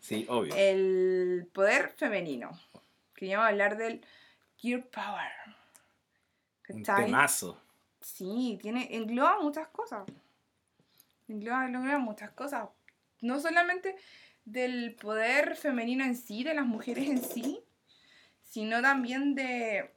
Sí, 0.00 0.24
obvio. 0.28 0.54
el 0.56 1.46
poder 1.52 1.90
femenino. 1.96 2.58
Queríamos 3.14 3.48
hablar 3.48 3.76
del 3.76 4.00
Gear 4.58 4.82
Power. 4.86 5.30
Un 6.68 6.82
¿Cachai? 6.82 7.06
temazo. 7.06 7.60
Sí, 8.00 8.58
tiene, 8.60 8.94
engloba 8.94 9.40
muchas 9.40 9.68
cosas. 9.68 10.06
Engloba, 11.26 11.66
engloba 11.66 11.98
muchas 11.98 12.30
cosas. 12.30 12.68
No 13.20 13.40
solamente 13.40 13.96
del 14.44 14.94
poder 14.94 15.56
femenino 15.56 16.04
en 16.04 16.16
sí, 16.16 16.44
de 16.44 16.54
las 16.54 16.66
mujeres 16.66 17.08
en 17.08 17.22
sí, 17.22 17.60
sino 18.42 18.80
también 18.82 19.34
de... 19.34 19.90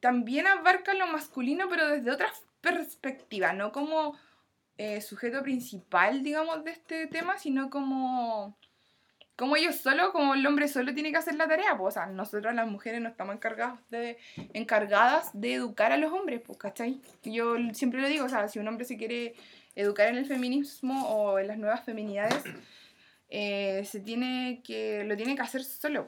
También 0.00 0.46
abarca 0.46 0.94
lo 0.94 1.06
masculino, 1.06 1.68
pero 1.68 1.88
desde 1.88 2.10
otra 2.10 2.32
perspectiva, 2.60 3.52
no 3.52 3.70
como 3.70 4.16
eh, 4.78 5.00
sujeto 5.00 5.42
principal, 5.42 6.22
digamos, 6.22 6.64
de 6.64 6.72
este 6.72 7.06
tema, 7.06 7.38
sino 7.38 7.70
como... 7.70 8.56
Como 9.36 9.56
ellos 9.56 9.76
solo, 9.76 10.12
como 10.12 10.34
el 10.34 10.46
hombre 10.46 10.68
solo 10.68 10.94
tiene 10.94 11.10
que 11.10 11.18
hacer 11.18 11.34
la 11.34 11.48
tarea, 11.48 11.76
pues, 11.76 11.96
o 11.96 12.00
sea, 12.00 12.06
nosotros 12.06 12.54
las 12.54 12.68
mujeres 12.68 13.00
no 13.00 13.08
estamos 13.08 13.34
encargadas 13.34 13.80
de, 13.90 14.16
encargadas 14.52 15.30
de 15.32 15.54
educar 15.54 15.90
a 15.90 15.96
los 15.96 16.12
hombres, 16.12 16.40
pues, 16.46 16.58
¿cachai? 16.58 17.00
Yo 17.24 17.56
siempre 17.72 18.00
lo 18.00 18.08
digo, 18.08 18.26
o 18.26 18.28
sea, 18.28 18.46
si 18.48 18.60
un 18.60 18.68
hombre 18.68 18.84
se 18.84 18.96
quiere 18.96 19.34
educar 19.74 20.08
en 20.08 20.16
el 20.16 20.26
feminismo 20.26 21.08
o 21.08 21.38
en 21.38 21.48
las 21.48 21.58
nuevas 21.58 21.84
feminidades, 21.84 22.44
eh, 23.28 23.84
se 23.84 23.98
tiene 23.98 24.62
que, 24.62 25.02
lo 25.04 25.16
tiene 25.16 25.34
que 25.34 25.42
hacer 25.42 25.64
solo. 25.64 26.06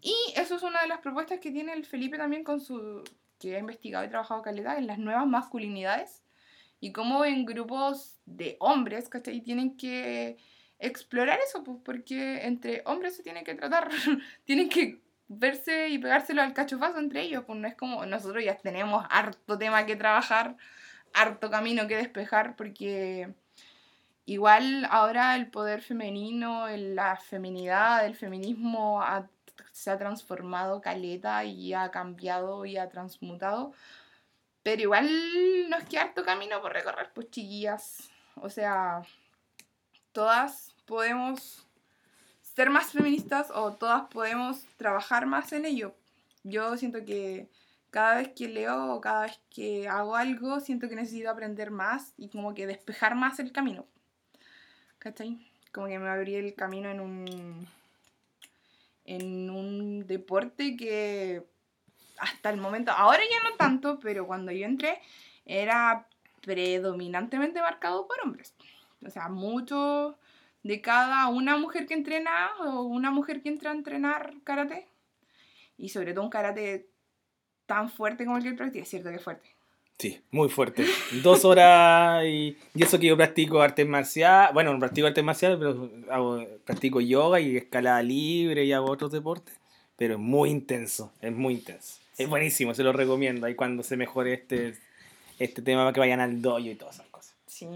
Y 0.00 0.14
eso 0.36 0.54
es 0.54 0.62
una 0.62 0.80
de 0.82 0.88
las 0.88 1.00
propuestas 1.00 1.40
que 1.40 1.50
tiene 1.50 1.72
el 1.72 1.84
Felipe 1.84 2.16
también 2.16 2.44
con 2.44 2.60
su, 2.60 3.02
que 3.38 3.56
ha 3.56 3.58
investigado 3.58 4.04
y 4.04 4.08
trabajado 4.08 4.42
calidad 4.42 4.78
en 4.78 4.86
las 4.86 4.98
nuevas 4.98 5.26
masculinidades 5.26 6.22
y 6.80 6.92
cómo 6.92 7.24
en 7.24 7.44
grupos 7.44 8.20
de 8.26 8.56
hombres, 8.60 9.08
¿cachai? 9.08 9.40
Tienen 9.40 9.76
que 9.76 10.38
explorar 10.78 11.38
eso, 11.40 11.64
pues, 11.64 11.78
porque 11.84 12.46
entre 12.46 12.82
hombres 12.86 13.16
se 13.16 13.22
tienen 13.22 13.44
que 13.44 13.54
tratar, 13.54 13.88
tienen 14.44 14.68
que 14.68 15.00
verse 15.28 15.88
y 15.88 15.98
pegárselo 15.98 16.42
al 16.42 16.54
cachofazo 16.54 16.98
entre 16.98 17.22
ellos, 17.22 17.44
pues 17.46 17.58
no 17.58 17.68
es 17.68 17.74
como 17.74 18.04
nosotros 18.06 18.42
ya 18.42 18.56
tenemos 18.56 19.04
harto 19.10 19.58
tema 19.58 19.84
que 19.86 19.96
trabajar, 19.96 20.56
harto 21.12 21.50
camino 21.50 21.86
que 21.86 21.96
despejar, 21.96 22.56
porque 22.56 23.34
igual 24.24 24.86
ahora 24.90 25.36
el 25.36 25.50
poder 25.50 25.82
femenino, 25.82 26.66
la 26.68 27.16
feminidad, 27.16 28.06
el 28.06 28.14
feminismo 28.14 29.02
se 29.72 29.90
ha 29.90 29.98
transformado 29.98 30.80
caleta 30.80 31.44
y 31.44 31.74
ha 31.74 31.90
cambiado 31.90 32.64
y 32.64 32.78
ha 32.78 32.88
transmutado, 32.88 33.72
pero 34.62 34.82
igual 34.82 35.08
nos 35.68 35.84
queda 35.84 36.02
harto 36.02 36.24
camino 36.24 36.60
por 36.62 36.72
recorrer, 36.72 37.10
pues 37.14 37.30
chiquillas, 37.30 38.10
o 38.36 38.48
sea, 38.48 39.02
todas 40.18 40.74
podemos 40.84 41.64
ser 42.42 42.70
más 42.70 42.90
feministas 42.90 43.52
o 43.54 43.74
todas 43.74 44.08
podemos 44.08 44.64
trabajar 44.76 45.26
más 45.26 45.52
en 45.52 45.64
ello. 45.64 45.94
Yo 46.42 46.76
siento 46.76 47.04
que 47.04 47.48
cada 47.90 48.16
vez 48.16 48.30
que 48.30 48.48
leo 48.48 48.94
o 48.94 49.00
cada 49.00 49.26
vez 49.26 49.38
que 49.48 49.86
hago 49.86 50.16
algo, 50.16 50.58
siento 50.58 50.88
que 50.88 50.96
necesito 50.96 51.30
aprender 51.30 51.70
más 51.70 52.14
y 52.16 52.30
como 52.30 52.52
que 52.52 52.66
despejar 52.66 53.14
más 53.14 53.38
el 53.38 53.52
camino. 53.52 53.86
¿Cachai? 54.98 55.38
Como 55.70 55.86
que 55.86 56.00
me 56.00 56.08
abrí 56.08 56.34
el 56.34 56.52
camino 56.56 56.90
en 56.90 56.98
un, 56.98 57.68
en 59.04 59.50
un 59.50 60.04
deporte 60.04 60.76
que 60.76 61.46
hasta 62.18 62.50
el 62.50 62.56
momento, 62.56 62.90
ahora 62.90 63.20
ya 63.22 63.48
no 63.48 63.54
tanto, 63.54 64.00
pero 64.00 64.26
cuando 64.26 64.50
yo 64.50 64.66
entré 64.66 65.00
era 65.46 66.08
predominantemente 66.40 67.60
marcado 67.60 68.08
por 68.08 68.20
hombres. 68.20 68.52
O 69.06 69.10
sea, 69.10 69.28
mucho 69.28 70.18
de 70.62 70.80
cada 70.80 71.28
una 71.28 71.56
mujer 71.56 71.86
que 71.86 71.94
entrena 71.94 72.50
o 72.60 72.82
una 72.82 73.10
mujer 73.10 73.42
que 73.42 73.48
entra 73.48 73.70
a 73.70 73.74
entrenar 73.74 74.34
karate. 74.44 74.86
Y 75.76 75.90
sobre 75.90 76.12
todo 76.12 76.24
un 76.24 76.30
karate 76.30 76.88
tan 77.66 77.90
fuerte 77.90 78.24
como 78.24 78.38
el 78.38 78.42
que 78.42 78.48
él 78.50 78.56
practica. 78.56 78.82
Es 78.82 78.88
cierto 78.88 79.10
que 79.10 79.16
es 79.16 79.22
fuerte. 79.22 79.48
Sí, 79.98 80.20
muy 80.30 80.48
fuerte. 80.48 80.86
Dos 81.24 81.44
horas 81.44 82.24
y, 82.24 82.56
y 82.74 82.82
eso 82.82 83.00
que 83.00 83.08
yo 83.08 83.16
practico 83.16 83.60
artes 83.60 83.86
marciales. 83.86 84.54
Bueno, 84.54 84.72
no 84.72 84.78
practico 84.78 85.08
artes 85.08 85.24
marciales, 85.24 85.58
pero 85.58 85.90
hago, 86.10 86.44
practico 86.64 87.00
yoga 87.00 87.40
y 87.40 87.56
escalada 87.56 88.02
libre 88.02 88.64
y 88.64 88.72
hago 88.72 88.90
otros 88.90 89.10
deportes. 89.10 89.56
Pero 89.96 90.14
es 90.14 90.20
muy 90.20 90.50
intenso, 90.50 91.12
es 91.20 91.32
muy 91.32 91.54
intenso. 91.54 91.98
Es 92.16 92.28
buenísimo, 92.28 92.74
se 92.74 92.84
lo 92.84 92.92
recomiendo. 92.92 93.46
Ahí 93.46 93.56
cuando 93.56 93.82
se 93.82 93.96
mejore 93.96 94.34
este, 94.34 94.74
este 95.40 95.62
tema, 95.62 95.92
que 95.92 96.00
vayan 96.00 96.20
al 96.20 96.40
dojo 96.42 96.60
y 96.60 96.74
todas 96.76 96.96
esas 96.96 97.08
cosas. 97.08 97.34
Sí. 97.46 97.66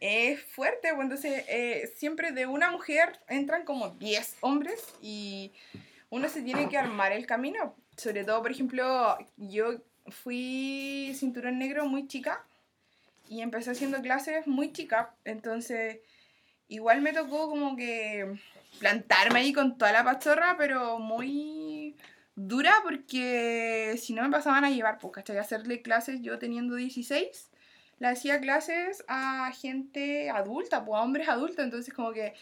Es 0.00 0.42
fuerte, 0.42 0.88
entonces 0.88 1.44
eh, 1.48 1.92
siempre 1.96 2.32
de 2.32 2.46
una 2.46 2.70
mujer 2.70 3.20
entran 3.28 3.64
como 3.64 3.90
10 3.90 4.38
hombres 4.40 4.84
y 5.00 5.52
uno 6.10 6.28
se 6.28 6.42
tiene 6.42 6.68
que 6.68 6.78
armar 6.78 7.12
el 7.12 7.26
camino. 7.26 7.74
Sobre 7.96 8.24
todo, 8.24 8.42
por 8.42 8.50
ejemplo, 8.50 9.16
yo 9.36 9.80
fui 10.08 11.12
cinturón 11.16 11.58
negro 11.58 11.86
muy 11.86 12.06
chica 12.08 12.44
y 13.28 13.40
empecé 13.40 13.70
haciendo 13.70 14.02
clases 14.02 14.46
muy 14.46 14.72
chica, 14.72 15.14
entonces 15.24 16.00
igual 16.68 17.00
me 17.00 17.12
tocó 17.12 17.48
como 17.48 17.76
que 17.76 18.38
plantarme 18.78 19.40
ahí 19.40 19.52
con 19.52 19.78
toda 19.78 19.92
la 19.92 20.04
pachorra, 20.04 20.56
pero 20.58 20.98
muy 20.98 21.96
dura 22.34 22.74
porque 22.82 23.96
si 23.98 24.12
no 24.12 24.22
me 24.22 24.30
pasaban 24.30 24.64
a 24.64 24.70
llevar, 24.70 24.98
pues, 24.98 25.12
¿cachai? 25.12 25.38
Hacerle 25.38 25.82
clases 25.82 26.20
yo 26.22 26.38
teniendo 26.38 26.74
16, 26.74 27.51
le 28.02 28.08
hacía 28.08 28.40
clases 28.40 29.04
a 29.06 29.52
gente 29.52 30.28
adulta, 30.28 30.84
pues 30.84 30.98
a 30.98 31.04
hombres 31.04 31.28
adultos, 31.28 31.64
entonces 31.64 31.94
como 31.94 32.12
que 32.12 32.34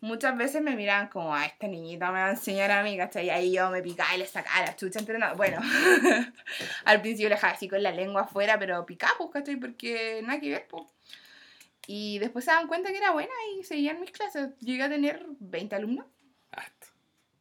muchas 0.00 0.36
veces 0.38 0.62
me 0.62 0.76
miraban 0.76 1.08
como, 1.08 1.34
a 1.34 1.44
esta 1.44 1.66
niñita 1.66 2.12
me 2.12 2.20
va 2.20 2.26
a 2.26 2.30
enseñar 2.30 2.70
a 2.70 2.84
mí, 2.84 2.96
¿cachai? 2.96 3.26
Y 3.26 3.30
ahí 3.30 3.52
yo 3.52 3.68
me 3.70 3.82
picaba 3.82 4.14
y 4.14 4.18
le 4.18 4.26
sacaba 4.26 4.64
la 4.64 4.76
chucha 4.76 5.00
entrenada. 5.00 5.34
Bueno, 5.34 5.58
al 6.84 7.00
principio 7.00 7.30
le 7.30 7.34
dejaba 7.34 7.54
así 7.54 7.68
con 7.68 7.82
la 7.82 7.90
lengua 7.90 8.22
afuera, 8.22 8.60
pero 8.60 8.86
picaba, 8.86 9.14
pues, 9.18 9.30
¿cachai? 9.30 9.56
Porque 9.56 10.22
nada 10.22 10.38
que 10.38 10.50
ver, 10.50 10.68
pues. 10.68 10.84
Y 11.88 12.20
después 12.20 12.44
se 12.44 12.52
dan 12.52 12.68
cuenta 12.68 12.90
que 12.90 12.98
era 12.98 13.10
buena 13.10 13.34
y 13.58 13.64
seguían 13.64 14.00
mis 14.00 14.12
clases. 14.12 14.56
Llegué 14.60 14.84
a 14.84 14.88
tener 14.88 15.26
20 15.40 15.74
alumnos. 15.74 16.06
Harto. 16.52 16.86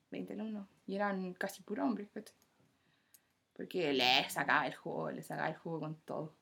20 0.09 0.33
alumnos. 0.33 0.67
Y 0.87 0.95
eran 0.95 1.31
casi 1.35 1.61
puros 1.61 1.85
hombres, 1.85 2.09
¿cachai? 2.11 2.35
Porque 3.53 3.93
le 3.93 4.27
sacaba 4.31 4.65
el 4.65 4.73
juego, 4.73 5.11
le 5.11 5.21
sacaba 5.21 5.49
el 5.49 5.57
juego 5.57 5.81
con 5.81 5.95
todo. 5.97 6.40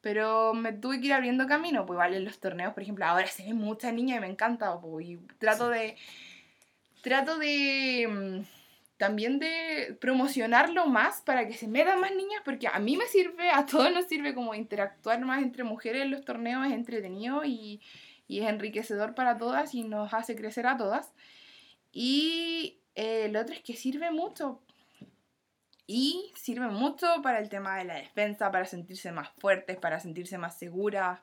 Pero 0.00 0.54
me 0.54 0.72
tuve 0.72 1.00
que 1.00 1.06
ir 1.06 1.12
abriendo 1.12 1.46
camino, 1.46 1.84
pues 1.86 1.96
igual 1.96 2.14
en 2.14 2.24
los 2.24 2.38
torneos, 2.40 2.72
por 2.72 2.82
ejemplo, 2.82 3.04
ahora 3.04 3.26
se 3.26 3.44
ven 3.44 3.56
muchas 3.56 3.92
niñas 3.92 4.18
y 4.18 4.20
me 4.20 4.28
encanta, 4.28 4.80
pues, 4.80 5.06
y 5.06 5.16
trato 5.38 5.68
de... 5.68 5.96
Trato 7.02 7.38
de... 7.38 8.08
mm, 8.08 8.46
También 8.98 9.38
de 9.38 9.96
promocionarlo 10.00 10.86
más 10.86 11.22
para 11.22 11.46
que 11.46 11.54
se 11.54 11.66
metan 11.68 12.00
más 12.00 12.12
niñas, 12.14 12.42
porque 12.44 12.68
a 12.68 12.78
mí 12.78 12.96
me 12.96 13.06
sirve, 13.06 13.50
a 13.50 13.64
todos 13.66 13.90
nos 13.92 14.06
sirve 14.06 14.34
como 14.34 14.54
interactuar 14.54 15.20
más 15.20 15.42
entre 15.42 15.64
mujeres 15.64 16.02
en 16.02 16.10
los 16.10 16.24
torneos, 16.24 16.66
es 16.66 16.72
entretenido 16.72 17.42
y, 17.44 17.80
y 18.28 18.40
es 18.40 18.48
enriquecedor 18.48 19.14
para 19.14 19.38
todas 19.38 19.74
y 19.74 19.84
nos 19.84 20.12
hace 20.12 20.34
crecer 20.36 20.66
a 20.66 20.76
todas. 20.76 21.12
Y 21.92 22.78
eh, 22.94 23.24
el 23.26 23.36
otro 23.36 23.54
es 23.54 23.62
que 23.62 23.74
sirve 23.74 24.10
mucho, 24.10 24.60
y 25.92 26.30
sirve 26.36 26.68
mucho 26.68 27.08
para 27.20 27.40
el 27.40 27.48
tema 27.48 27.76
de 27.76 27.84
la 27.84 27.94
defensa, 27.94 28.52
para 28.52 28.64
sentirse 28.64 29.10
más 29.10 29.28
fuertes, 29.40 29.76
para 29.76 29.98
sentirse 29.98 30.38
más 30.38 30.56
seguras. 30.56 31.18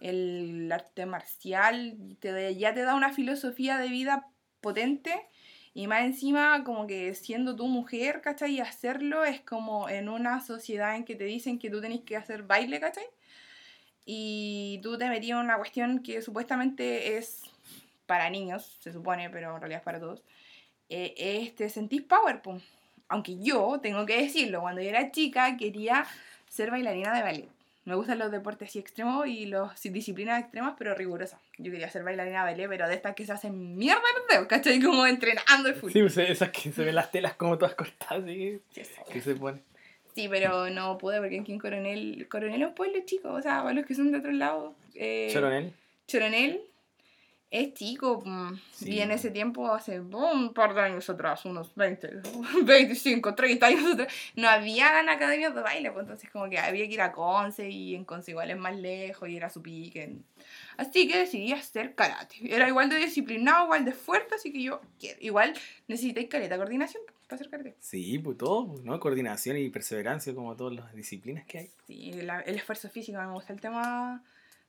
El 0.00 0.72
arte 0.72 1.04
marcial 1.04 2.16
te, 2.18 2.56
ya 2.56 2.72
te 2.72 2.84
da 2.84 2.94
una 2.94 3.12
filosofía 3.12 3.76
de 3.76 3.88
vida 3.88 4.26
potente 4.62 5.26
y 5.74 5.88
más 5.88 6.04
encima 6.04 6.64
como 6.64 6.86
que 6.86 7.14
siendo 7.14 7.54
tú 7.54 7.66
mujer, 7.66 8.22
¿cachai? 8.22 8.52
Y 8.54 8.60
hacerlo 8.60 9.24
es 9.24 9.42
como 9.42 9.90
en 9.90 10.08
una 10.08 10.40
sociedad 10.40 10.96
en 10.96 11.04
que 11.04 11.14
te 11.14 11.24
dicen 11.24 11.58
que 11.58 11.68
tú 11.68 11.82
tenés 11.82 12.00
que 12.00 12.16
hacer 12.16 12.44
baile, 12.44 12.80
¿cachai? 12.80 13.04
Y 14.06 14.80
tú 14.82 14.96
te 14.96 15.10
metías 15.10 15.38
en 15.38 15.44
una 15.44 15.58
cuestión 15.58 16.02
que 16.02 16.22
supuestamente 16.22 17.18
es 17.18 17.42
para 18.06 18.30
niños, 18.30 18.78
se 18.80 18.90
supone, 18.90 19.28
pero 19.28 19.54
en 19.54 19.60
realidad 19.60 19.80
es 19.80 19.84
para 19.84 20.00
todos. 20.00 20.24
Eh, 20.88 21.12
es 21.18 21.54
te 21.54 21.68
sentís 21.68 22.00
power, 22.00 22.40
pum 22.40 22.58
aunque 23.08 23.38
yo 23.38 23.80
tengo 23.82 24.06
que 24.06 24.20
decirlo, 24.22 24.60
cuando 24.60 24.82
yo 24.82 24.88
era 24.88 25.10
chica 25.10 25.56
quería 25.56 26.06
ser 26.48 26.70
bailarina 26.70 27.14
de 27.14 27.22
ballet. 27.22 27.48
Me 27.84 27.94
gustan 27.94 28.18
los 28.18 28.30
deportes 28.30 28.68
así 28.68 28.78
extremos 28.78 29.26
y 29.26 29.46
las 29.46 29.82
disciplinas 29.82 30.42
extremas, 30.42 30.74
pero 30.76 30.94
rigurosas. 30.94 31.40
Yo 31.56 31.72
quería 31.72 31.88
ser 31.90 32.04
bailarina 32.04 32.44
de 32.44 32.52
ballet, 32.52 32.68
pero 32.68 32.86
de 32.86 32.94
estas 32.94 33.14
que 33.14 33.24
se 33.24 33.32
hacen 33.32 33.76
mierda 33.78 34.02
los 34.14 34.28
dedos, 34.28 34.46
¿cachai? 34.46 34.80
Como 34.82 35.06
entrenando 35.06 35.70
el 35.70 35.74
full. 35.74 35.90
Sí, 35.90 36.00
pues 36.00 36.18
esas 36.18 36.50
que 36.50 36.70
se 36.70 36.84
ven 36.84 36.94
las 36.94 37.10
telas 37.10 37.34
como 37.34 37.56
todas 37.56 37.74
cortadas, 37.74 38.24
¿sí? 38.26 38.60
Sí, 38.72 38.82
que 39.10 39.20
se 39.22 39.34
ponen. 39.34 39.62
Sí, 40.14 40.28
pero 40.28 40.68
no 40.68 40.98
pude 40.98 41.18
porque 41.18 41.40
aquí 41.40 41.52
en 41.52 41.58
Coronel, 41.58 42.26
Coronel 42.28 42.60
es 42.60 42.68
un 42.68 42.74
pueblo 42.74 42.98
chico, 43.06 43.32
o 43.32 43.40
sea, 43.40 43.62
para 43.62 43.72
los 43.72 43.86
que 43.86 43.94
son 43.94 44.12
de 44.12 44.18
otro 44.18 44.32
lado. 44.32 44.74
Eh, 44.94 45.30
Choronel. 45.32 45.72
Choronel 46.06 46.60
es 47.50 47.72
chico, 47.74 48.22
mm, 48.24 48.60
Sí. 48.72 48.90
y 48.94 49.00
en 49.00 49.10
ese 49.10 49.30
tiempo, 49.30 49.72
hace 49.72 50.00
un 50.00 50.52
par 50.52 50.74
de 50.74 50.82
años 50.82 51.08
atrás, 51.08 51.44
unos 51.44 51.74
20, 51.74 52.20
25, 52.64 53.34
30 53.34 53.66
años 53.66 53.92
atrás, 53.94 54.12
no 54.36 54.48
habían 54.48 55.08
academias 55.08 55.54
de 55.54 55.62
baile, 55.62 55.90
pues 55.90 56.04
entonces 56.04 56.30
como 56.30 56.48
que 56.50 56.58
había 56.58 56.86
que 56.86 56.92
ir 56.94 57.00
a 57.00 57.12
Conce 57.12 57.68
y 57.70 57.94
en 57.94 58.04
Conce 58.04 58.32
igual 58.32 58.50
es 58.50 58.58
más 58.58 58.76
lejos 58.76 59.28
y 59.28 59.36
era 59.36 59.48
su 59.50 59.62
pique. 59.62 60.16
Así 60.76 61.08
que 61.08 61.18
decidí 61.18 61.52
hacer 61.52 61.94
karate. 61.94 62.36
Era 62.54 62.68
igual 62.68 62.88
de 62.88 62.96
disciplinado, 62.96 63.64
igual 63.64 63.84
de 63.84 63.92
fuerte, 63.92 64.34
así 64.36 64.52
que 64.52 64.62
yo 64.62 64.80
quiero. 65.00 65.18
Igual 65.20 65.54
necesitáis 65.88 66.28
caleta 66.28 66.54
de 66.54 66.58
coordinación 66.60 67.02
para 67.26 67.34
hacer 67.36 67.50
karate. 67.50 67.74
Sí, 67.80 68.18
pues 68.20 68.38
todo, 68.38 68.74
¿no? 68.84 69.00
Coordinación 69.00 69.56
y 69.56 69.70
perseverancia 69.70 70.34
como 70.34 70.54
todas 70.54 70.74
las 70.74 70.94
disciplinas 70.94 71.44
que 71.46 71.58
hay. 71.58 71.70
Sí, 71.86 72.12
la- 72.12 72.40
el 72.42 72.54
esfuerzo 72.56 72.88
físico, 72.88 73.18
me 73.18 73.32
gusta 73.32 73.52
el 73.52 73.60
tema 73.60 74.22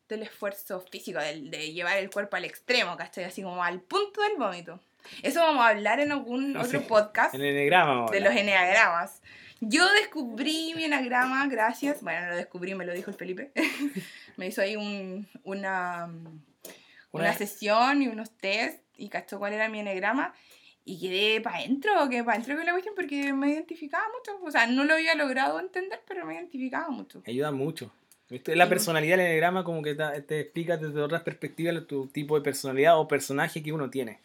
del 0.09 0.23
esfuerzo 0.23 0.81
físico, 0.81 1.19
del, 1.19 1.49
de 1.51 1.71
llevar 1.71 1.97
el 1.97 2.09
cuerpo 2.09 2.35
al 2.35 2.43
extremo, 2.45 2.97
¿cachai? 2.97 3.23
Así 3.23 3.41
como 3.41 3.63
al 3.63 3.79
punto 3.79 4.21
del 4.21 4.35
vómito. 4.37 4.79
Eso 5.23 5.39
vamos 5.39 5.63
a 5.63 5.69
hablar 5.69 5.99
en 6.01 6.11
algún 6.11 6.57
otro 6.57 6.81
podcast 6.81 7.33
el 7.33 7.43
enegrama, 7.45 8.11
de 8.11 8.19
los 8.19 8.35
eneagramas. 8.35 9.21
Yo 9.61 9.89
descubrí 9.93 10.73
mi 10.75 10.85
eneagrama 10.85 11.45
gracias, 11.47 12.01
bueno, 12.01 12.21
no 12.21 12.29
lo 12.31 12.35
descubrí, 12.35 12.75
me 12.75 12.85
lo 12.85 12.93
dijo 12.93 13.09
el 13.11 13.15
Felipe. 13.17 13.51
me 14.37 14.47
hizo 14.47 14.61
ahí 14.61 14.75
un, 14.75 15.27
una, 15.43 16.05
una, 16.05 17.29
Una- 17.29 17.33
sesión 17.33 18.01
y 18.01 18.07
unos 18.07 18.31
test 18.37 18.83
y 18.97 19.09
cachó 19.09 19.39
cuál 19.39 19.53
era 19.53 19.69
mi 19.69 19.79
eneagrama. 19.79 20.33
Y 20.85 20.99
quedé 20.99 21.39
para 21.41 21.57
adentro, 21.57 21.91
quedé 22.09 22.23
para 22.23 22.35
adentro 22.37 22.55
con 22.55 22.65
la 22.65 22.71
cuestión 22.71 22.95
porque 22.95 23.31
me 23.33 23.49
identificaba 23.51 24.03
mucho. 24.17 24.39
O 24.43 24.49
sea, 24.49 24.65
no 24.65 24.85
lo 24.85 24.95
había 24.95 25.13
logrado 25.13 25.59
entender, 25.59 26.01
pero 26.07 26.25
me 26.25 26.33
identificaba 26.33 26.89
mucho. 26.89 27.21
Ayuda 27.27 27.51
mucho. 27.51 27.91
¿Viste? 28.29 28.55
La 28.55 28.65
Sí. 28.65 28.69
personalidad 28.69 29.17
del 29.17 29.25
enegrama 29.27 29.63
como 29.63 29.81
que 29.81 29.95
te, 29.95 30.39
explica 30.41 30.77
desde 30.77 31.01
otras 31.01 31.23
perspectivas 31.23 31.85
tu 31.87 32.07
tipo 32.07 32.35
de 32.37 32.41
personalidad 32.43 32.99
o 32.99 33.07
personaje 33.07 33.63
que 33.63 33.73
uno 33.73 33.89
tiene. 33.89 34.19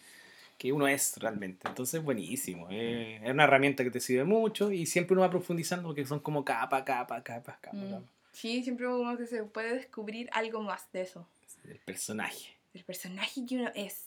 Que 0.59 0.73
uno 0.73 0.87
es 0.87 1.17
realmente. 1.19 1.67
Entonces, 1.67 2.03
buenísimo. 2.03 2.69
eh, 2.71 3.21
es 3.25 3.31
una 3.31 3.45
herramienta 3.45 3.83
que 3.83 3.91
te 3.91 4.01
sirve 4.01 4.25
mucho 4.25 4.71
y 4.71 4.87
siempre 4.87 5.15
uno 5.15 5.23
va 5.23 5.31
profundizando 5.31 5.89
porque 5.89 6.05
son 6.07 6.21
como 6.21 6.45
capa, 6.45 6.85
capa, 6.85 7.23
capa, 7.23 7.59
capa, 7.61 7.77
Mm. 7.77 7.91
capa. 7.91 8.03
Sí, 8.33 8.63
siempre 8.63 8.87
como 8.87 9.17
que 9.17 9.27
se 9.27 9.43
puede 9.45 9.75
descubrir 9.75 10.29
algo 10.33 10.61
más 10.63 10.91
de 10.93 11.03
eso. 11.03 11.27
El 11.69 11.79
personaje. 11.79 12.49
El 12.75 12.85
personaje 12.85 13.41
que 13.49 13.57
uno 13.57 13.71
es. 13.75 14.07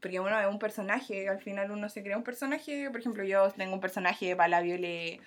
Porque 0.00 0.20
uno 0.20 0.38
es 0.40 0.46
un 0.46 0.58
personaje, 0.58 1.28
al 1.28 1.40
final 1.40 1.70
uno 1.70 1.88
se 1.88 2.02
crea 2.02 2.16
un 2.16 2.24
personaje. 2.24 2.90
Por 2.90 3.00
ejemplo, 3.00 3.24
yo 3.24 3.50
tengo 3.52 3.74
un 3.74 3.80
personaje 3.80 4.34
para 4.36 4.48
la 4.48 4.60
Viole 4.60 5.20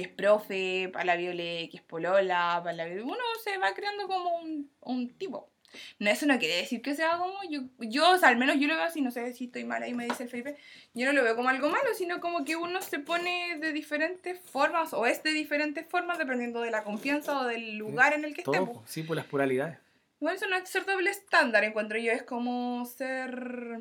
que 0.00 0.08
es 0.08 0.14
profe, 0.14 0.88
para 0.92 1.04
la 1.04 1.16
Viole 1.16 1.68
que 1.70 1.76
es 1.76 1.82
polola, 1.82 2.60
para 2.64 2.74
la 2.74 2.86
Viole... 2.86 3.02
Uno 3.02 3.16
se 3.44 3.58
va 3.58 3.74
creando 3.74 4.06
como 4.06 4.36
un, 4.38 4.70
un 4.80 5.10
tipo. 5.10 5.50
No, 5.98 6.10
eso 6.10 6.26
no 6.26 6.38
quiere 6.38 6.56
decir 6.56 6.80
que 6.82 6.94
sea 6.94 7.18
como 7.18 7.34
yo, 7.48 7.60
yo, 7.78 8.10
o 8.10 8.18
sea, 8.18 8.30
al 8.30 8.38
menos 8.38 8.56
yo 8.58 8.66
lo 8.66 8.74
veo 8.74 8.84
así, 8.84 9.02
no 9.02 9.10
sé 9.10 9.32
si 9.34 9.44
estoy 9.44 9.64
mal 9.64 9.82
ahí, 9.82 9.94
me 9.94 10.04
dice 10.04 10.24
el 10.24 10.28
Felipe, 10.28 10.56
yo 10.94 11.06
no 11.06 11.12
lo 11.12 11.22
veo 11.22 11.36
como 11.36 11.48
algo 11.48 11.68
malo, 11.68 11.94
sino 11.94 12.18
como 12.18 12.44
que 12.44 12.56
uno 12.56 12.82
se 12.82 12.98
pone 12.98 13.56
de 13.60 13.72
diferentes 13.72 14.40
formas, 14.40 14.92
o 14.94 15.06
es 15.06 15.22
de 15.22 15.30
diferentes 15.30 15.86
formas, 15.86 16.18
dependiendo 16.18 16.60
de 16.60 16.72
la 16.72 16.82
confianza 16.82 17.38
o 17.38 17.44
del 17.44 17.76
lugar 17.76 18.14
en 18.14 18.24
el 18.24 18.34
que 18.34 18.42
po. 18.42 18.82
sí, 18.86 19.04
por 19.04 19.14
las 19.16 19.26
pluralidades. 19.26 19.78
Igual 20.20 20.34
eso 20.34 20.48
no 20.48 20.56
es 20.56 20.68
ser 20.68 20.86
doble 20.86 21.10
estándar, 21.10 21.62
encuentro 21.62 21.98
yo, 21.98 22.10
es 22.10 22.24
como 22.24 22.84
ser... 22.86 23.80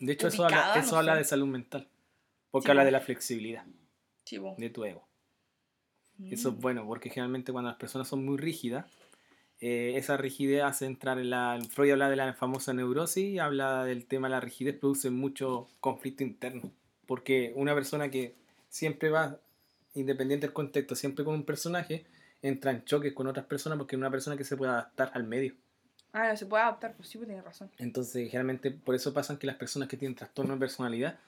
De 0.00 0.12
hecho, 0.12 0.26
eso 0.26 0.44
habla, 0.44 0.74
eso 0.76 0.92
no 0.92 0.98
habla 0.98 1.14
de 1.14 1.24
salud 1.24 1.46
mental. 1.46 1.86
Porque 2.50 2.66
Sí, 2.66 2.70
habla 2.70 2.84
de 2.84 2.90
la 2.90 3.00
flexibilidad 3.00 3.64
de 4.56 4.70
tu 4.70 4.84
ego. 4.84 5.07
Eso 6.30 6.48
es 6.50 6.56
bueno, 6.58 6.84
porque 6.86 7.10
generalmente 7.10 7.52
cuando 7.52 7.70
las 7.70 7.78
personas 7.78 8.08
son 8.08 8.24
muy 8.24 8.36
rígidas, 8.38 8.86
eh, 9.60 9.94
esa 9.96 10.16
rigidez 10.16 10.62
hace 10.62 10.86
entrar 10.86 11.18
en 11.18 11.30
la... 11.30 11.58
Freud 11.70 11.92
habla 11.92 12.10
de 12.10 12.16
la 12.16 12.32
famosa 12.34 12.72
neurosis, 12.72 13.38
habla 13.40 13.84
del 13.84 14.06
tema 14.06 14.28
de 14.28 14.32
la 14.32 14.40
rigidez, 14.40 14.76
produce 14.76 15.10
mucho 15.10 15.68
conflicto 15.80 16.22
interno. 16.22 16.72
Porque 17.06 17.52
una 17.56 17.74
persona 17.74 18.10
que 18.10 18.34
siempre 18.68 19.10
va, 19.10 19.38
independiente 19.94 20.46
del 20.46 20.52
contexto, 20.52 20.94
siempre 20.94 21.24
con 21.24 21.34
un 21.34 21.44
personaje, 21.44 22.04
entra 22.42 22.70
en 22.70 22.84
choques 22.84 23.12
con 23.12 23.26
otras 23.26 23.46
personas 23.46 23.78
porque 23.78 23.96
es 23.96 23.98
una 23.98 24.10
persona 24.10 24.36
que 24.36 24.44
se 24.44 24.56
puede 24.56 24.72
adaptar 24.72 25.10
al 25.14 25.24
medio. 25.24 25.54
Ah, 26.12 26.28
no 26.28 26.36
se 26.36 26.46
puede 26.46 26.62
adaptar, 26.62 26.94
pues 26.96 27.08
sí, 27.08 27.18
pues 27.18 27.28
tiene 27.28 27.42
razón. 27.42 27.70
Entonces, 27.78 28.30
generalmente, 28.30 28.70
por 28.70 28.94
eso 28.94 29.12
pasan 29.12 29.36
que 29.36 29.46
las 29.46 29.56
personas 29.56 29.88
que 29.88 29.96
tienen 29.96 30.14
trastorno 30.14 30.54
de 30.54 30.60
personalidad 30.60 31.18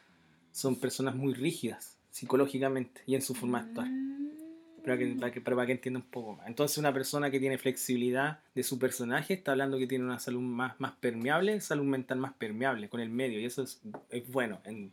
son 0.53 0.77
personas 0.77 1.15
muy 1.15 1.35
rígidas 1.35 1.97
psicológicamente 2.11 3.03
y 3.07 3.15
en 3.15 3.23
su 3.23 3.35
forma 3.35 3.61
actual. 3.61 3.89
Mm. 3.89 4.40
Para 4.85 4.99
que, 4.99 5.07
para, 5.07 5.33
que, 5.33 5.41
para 5.41 5.67
que 5.67 5.73
entienda 5.73 6.01
un 6.01 6.07
poco 6.07 6.37
más. 6.37 6.47
Entonces 6.47 6.79
una 6.79 6.93
persona 6.93 7.31
que 7.31 7.39
tiene 7.41 7.59
flexibilidad 7.59 8.41
de 8.55 8.63
su 8.63 8.79
personaje 8.79 9.35
está 9.35 9.53
hablando 9.53 9.79
que 9.79 9.87
tiene 9.87 10.05
una 10.05 10.19
salud 10.19 10.41
más, 10.41 10.79
más 10.81 10.93
permeable, 10.93 11.61
salud 11.61 11.85
mental 11.85 12.19
más 12.19 12.33
permeable 12.35 12.89
con 12.89 13.01
el 13.01 13.11
medio. 13.11 13.39
Y 13.41 13.45
eso 13.45 13.63
es, 13.63 13.81
es 14.11 14.29
bueno, 14.31 14.61
en, 14.65 14.93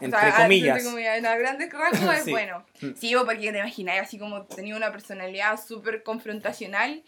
entre 0.00 0.18
o 0.18 0.22
sea, 0.22 0.42
comillas. 0.42 0.78
Entre 0.78 0.90
comillas, 0.90 1.18
en 1.18 1.26
a 1.26 1.36
grandes 1.36 1.72
rasgos 1.72 2.14
es 2.14 2.22
Sí. 2.24 2.30
bueno. 2.30 2.64
Mm. 2.80 2.92
Sí, 2.96 3.14
porque 3.14 3.52
te 3.52 3.58
imagináis 3.58 4.02
así 4.02 4.18
como 4.18 4.44
tenía 4.44 4.76
una 4.76 4.92
personalidad 4.92 5.58
súper 5.62 6.02
confrontacional 6.02 7.02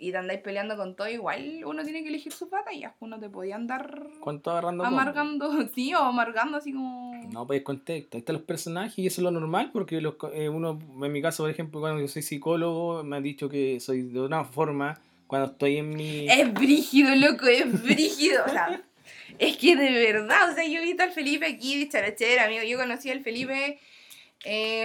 y 0.00 0.12
te 0.12 0.16
andáis 0.16 0.40
peleando 0.40 0.76
con 0.76 0.94
todo, 0.94 1.08
igual 1.08 1.62
uno 1.66 1.82
tiene 1.82 2.02
que 2.02 2.08
elegir 2.08 2.32
sus 2.32 2.48
batallas. 2.48 2.94
Uno 3.00 3.18
te 3.18 3.28
podía 3.28 3.56
andar 3.56 4.06
¿Cuánto 4.20 4.52
agarrando 4.52 4.84
amargando, 4.84 5.50
sí, 5.74 5.92
o 5.92 5.98
amargando 5.98 6.58
así 6.58 6.72
como... 6.72 7.20
No, 7.32 7.46
pues 7.46 7.62
contexto. 7.62 8.16
Ahí 8.16 8.20
están 8.20 8.34
los 8.34 8.44
personajes 8.44 8.96
y 8.98 9.08
eso 9.08 9.20
es 9.20 9.24
lo 9.24 9.32
normal 9.32 9.70
porque 9.72 10.00
los, 10.00 10.14
eh, 10.32 10.48
uno, 10.48 10.78
en 11.02 11.12
mi 11.12 11.20
caso, 11.20 11.42
por 11.42 11.50
ejemplo, 11.50 11.80
cuando 11.80 12.00
yo 12.00 12.06
soy 12.06 12.22
psicólogo, 12.22 13.02
me 13.02 13.16
han 13.16 13.24
dicho 13.24 13.48
que 13.48 13.80
soy 13.80 14.02
de 14.02 14.20
una 14.20 14.44
forma 14.44 15.00
cuando 15.26 15.50
estoy 15.50 15.78
en 15.78 15.90
mi... 15.90 16.28
Es 16.28 16.54
brígido, 16.54 17.16
loco, 17.16 17.46
es 17.46 17.82
brígido. 17.82 18.44
O 18.46 18.48
sea, 18.48 18.80
es 19.38 19.56
que 19.56 19.74
de 19.74 19.90
verdad, 19.90 20.50
o 20.50 20.54
sea, 20.54 20.64
yo 20.64 20.78
he 20.78 20.84
visto 20.84 21.02
al 21.02 21.10
Felipe 21.10 21.46
aquí 21.46 21.76
de 21.78 21.88
charachera, 21.88 22.44
amigo. 22.44 22.62
Yo 22.62 22.78
conocí 22.78 23.10
al 23.10 23.20
Felipe 23.20 23.80
em, 24.44 24.84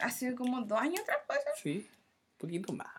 hace 0.00 0.34
como 0.34 0.60
dos 0.60 0.78
años 0.78 1.00
atrás, 1.00 1.18
¿puede 1.26 1.40
ser? 1.40 1.52
Sí, 1.62 1.78
un 1.78 2.38
poquito 2.38 2.74
más. 2.74 2.97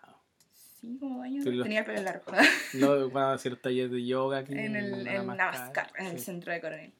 Sí, 0.80 0.96
como 0.98 1.22
años 1.22 1.44
Tenía 1.44 1.80
el 1.80 1.84
pelo 1.84 2.02
largo. 2.02 2.24
No, 2.74 3.10
van 3.10 3.24
a 3.24 3.32
hacer 3.34 3.56
talleres 3.56 3.90
de 3.90 4.04
yoga 4.06 4.38
aquí. 4.38 4.52
en 4.54 4.76
el 4.76 4.94
en 5.06 5.26
caro. 5.72 5.90
en 5.98 6.06
el 6.06 6.18
Sí. 6.18 6.24
centro 6.26 6.52
de 6.52 6.60
Coronel. 6.60 6.92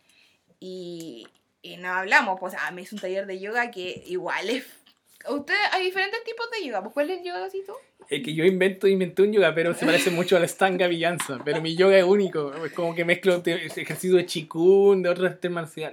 Y, 0.59 1.27
y 1.63 1.77
no 1.79 1.89
hablamos, 1.89 2.39
pues, 2.39 2.53
sea, 2.55 2.71
me 2.71 2.83
hizo 2.83 2.97
un 2.97 3.01
taller 3.01 3.27
de 3.27 3.41
yoga 3.41 3.71
que 3.71 4.03
igual 4.07 4.51
es... 4.51 4.67
Ustedes, 5.29 5.61
hay 5.73 5.85
diferentes 5.85 6.23
tipos 6.25 6.47
de 6.51 6.67
yoga, 6.67 6.83
¿cuál 6.93 7.11
es 7.11 7.19
el 7.19 7.25
yoga 7.27 7.45
así 7.45 7.63
tú? 7.67 7.73
Es 8.09 8.23
que 8.23 8.35
yo 8.35 8.45
invento, 8.45 8.89
inventé 8.89 9.23
un 9.23 9.33
yoga, 9.33 9.55
pero 9.55 9.75
se 9.75 9.85
parece 9.87 10.11
mucho 10.11 10.37
a 10.37 10.41
la 10.41 10.49
Stanga 10.49 10.87
Villanza. 10.89 11.39
Pero 11.45 11.61
mi 11.61 11.77
yoga 11.77 11.97
es 11.99 12.05
único. 12.05 12.53
Es 12.65 12.73
como 12.73 12.95
que 12.95 13.05
mezclo 13.05 13.41
ejercicio 13.45 14.17
de 14.17 14.27
chikun, 14.27 15.03
de 15.03 15.11
otros 15.11 15.31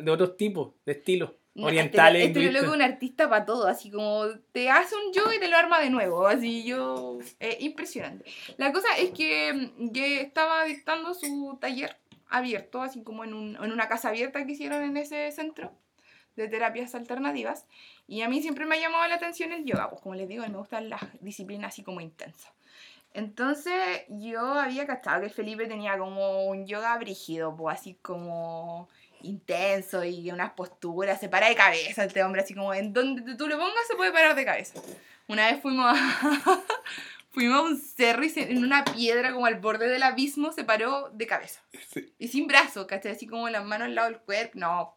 de 0.04 0.10
otros 0.12 0.36
tipos, 0.38 0.74
de 0.86 0.94
estilos. 0.94 1.32
Orientales. 1.66 2.28
Este, 2.28 2.40
este 2.46 2.52
loco 2.54 2.66
es 2.66 2.76
un 2.76 2.82
artista 2.82 3.30
para 3.30 3.46
todo, 3.46 3.68
así 3.68 3.90
como 3.92 4.26
te 4.52 4.70
hace 4.70 4.96
un 4.96 5.12
yoga 5.14 5.36
y 5.36 5.40
te 5.40 5.48
lo 5.48 5.58
arma 5.58 5.80
de 5.80 5.90
nuevo, 5.90 6.28
así 6.28 6.64
yo... 6.64 7.18
eh, 7.40 7.58
impresionante. 7.62 8.26
La 8.58 8.72
cosa 8.72 8.88
es 8.98 9.12
que 9.12 9.54
mm, 9.54 9.92
yo 9.92 10.04
estaba 10.04 10.64
dictando 10.66 11.14
su 11.14 11.58
taller 11.60 11.98
abierto, 12.30 12.82
así 12.82 13.04
como 13.04 13.24
en, 13.24 13.34
un- 13.34 13.56
en 13.56 13.72
una 13.72 13.88
casa 13.88 14.10
abierta 14.10 14.46
que 14.46 14.52
hicieron 14.52 14.84
en 14.84 14.98
ese 14.98 15.32
centro 15.32 15.72
de 16.36 16.48
terapias 16.48 16.94
alternativas. 16.94 17.66
Y 18.08 18.22
a 18.22 18.30
mí 18.30 18.42
siempre 18.42 18.66
me 18.66 18.76
ha 18.76 18.80
llamado 18.80 19.08
la 19.08 19.16
atención 19.16 19.52
el 19.52 19.66
yoga, 19.66 19.90
pues 19.90 20.02
como 20.02 20.14
les 20.16 20.28
digo, 20.28 20.46
me 20.48 20.58
gustan 20.58 20.90
las 20.90 21.02
disciplinas 21.22 21.74
así 21.74 21.84
como 21.84 22.00
intensas. 22.02 22.52
Entonces 23.14 24.04
yo 24.10 24.42
había 24.54 24.86
cachado 24.86 25.22
que 25.22 25.28
el 25.28 25.32
Felipe 25.34 25.66
tenía 25.68 25.98
como 25.98 26.46
un 26.46 26.68
yoga 26.68 26.96
brígido, 26.98 27.56
pues 27.56 27.80
así 27.80 27.96
como 27.96 28.88
intenso 29.22 30.04
y 30.04 30.32
unas 30.32 30.52
posturas, 30.52 31.20
se 31.20 31.30
para 31.30 31.48
de 31.50 31.56
cabeza 31.56 32.04
este 32.06 32.24
hombre, 32.24 32.42
así 32.42 32.54
como 32.54 32.74
en 32.74 32.94
donde 32.94 33.36
tú 33.36 33.48
lo 33.48 33.58
pongas 33.58 33.88
se 33.88 33.96
puede 33.96 34.12
parar 34.12 34.36
de 34.36 34.46
cabeza. 34.46 34.80
Una 35.28 35.52
vez 35.52 35.62
fuimos 35.62 35.86
a, 35.88 36.62
fuimos 37.32 37.58
a 37.58 37.62
un 37.64 37.78
cerro 37.78 38.24
y 38.24 38.30
se- 38.30 38.52
en 38.52 38.64
una 38.64 38.84
piedra 38.86 39.34
como 39.34 39.46
al 39.46 39.56
borde 39.60 39.88
del 39.90 40.04
abismo 40.04 40.52
se 40.52 40.64
paró 40.64 41.10
de 41.14 41.28
cabeza. 41.28 41.62
Sí. 41.94 42.14
Y 42.18 42.28
sin 42.30 42.48
brazos, 42.48 42.86
¿cachai? 42.88 43.12
Así 43.12 43.28
como 43.28 43.50
las 43.50 43.66
manos 43.66 43.88
al 43.88 43.96
lado 43.96 44.10
del 44.10 44.20
cuerpo, 44.20 44.54
no. 44.60 44.94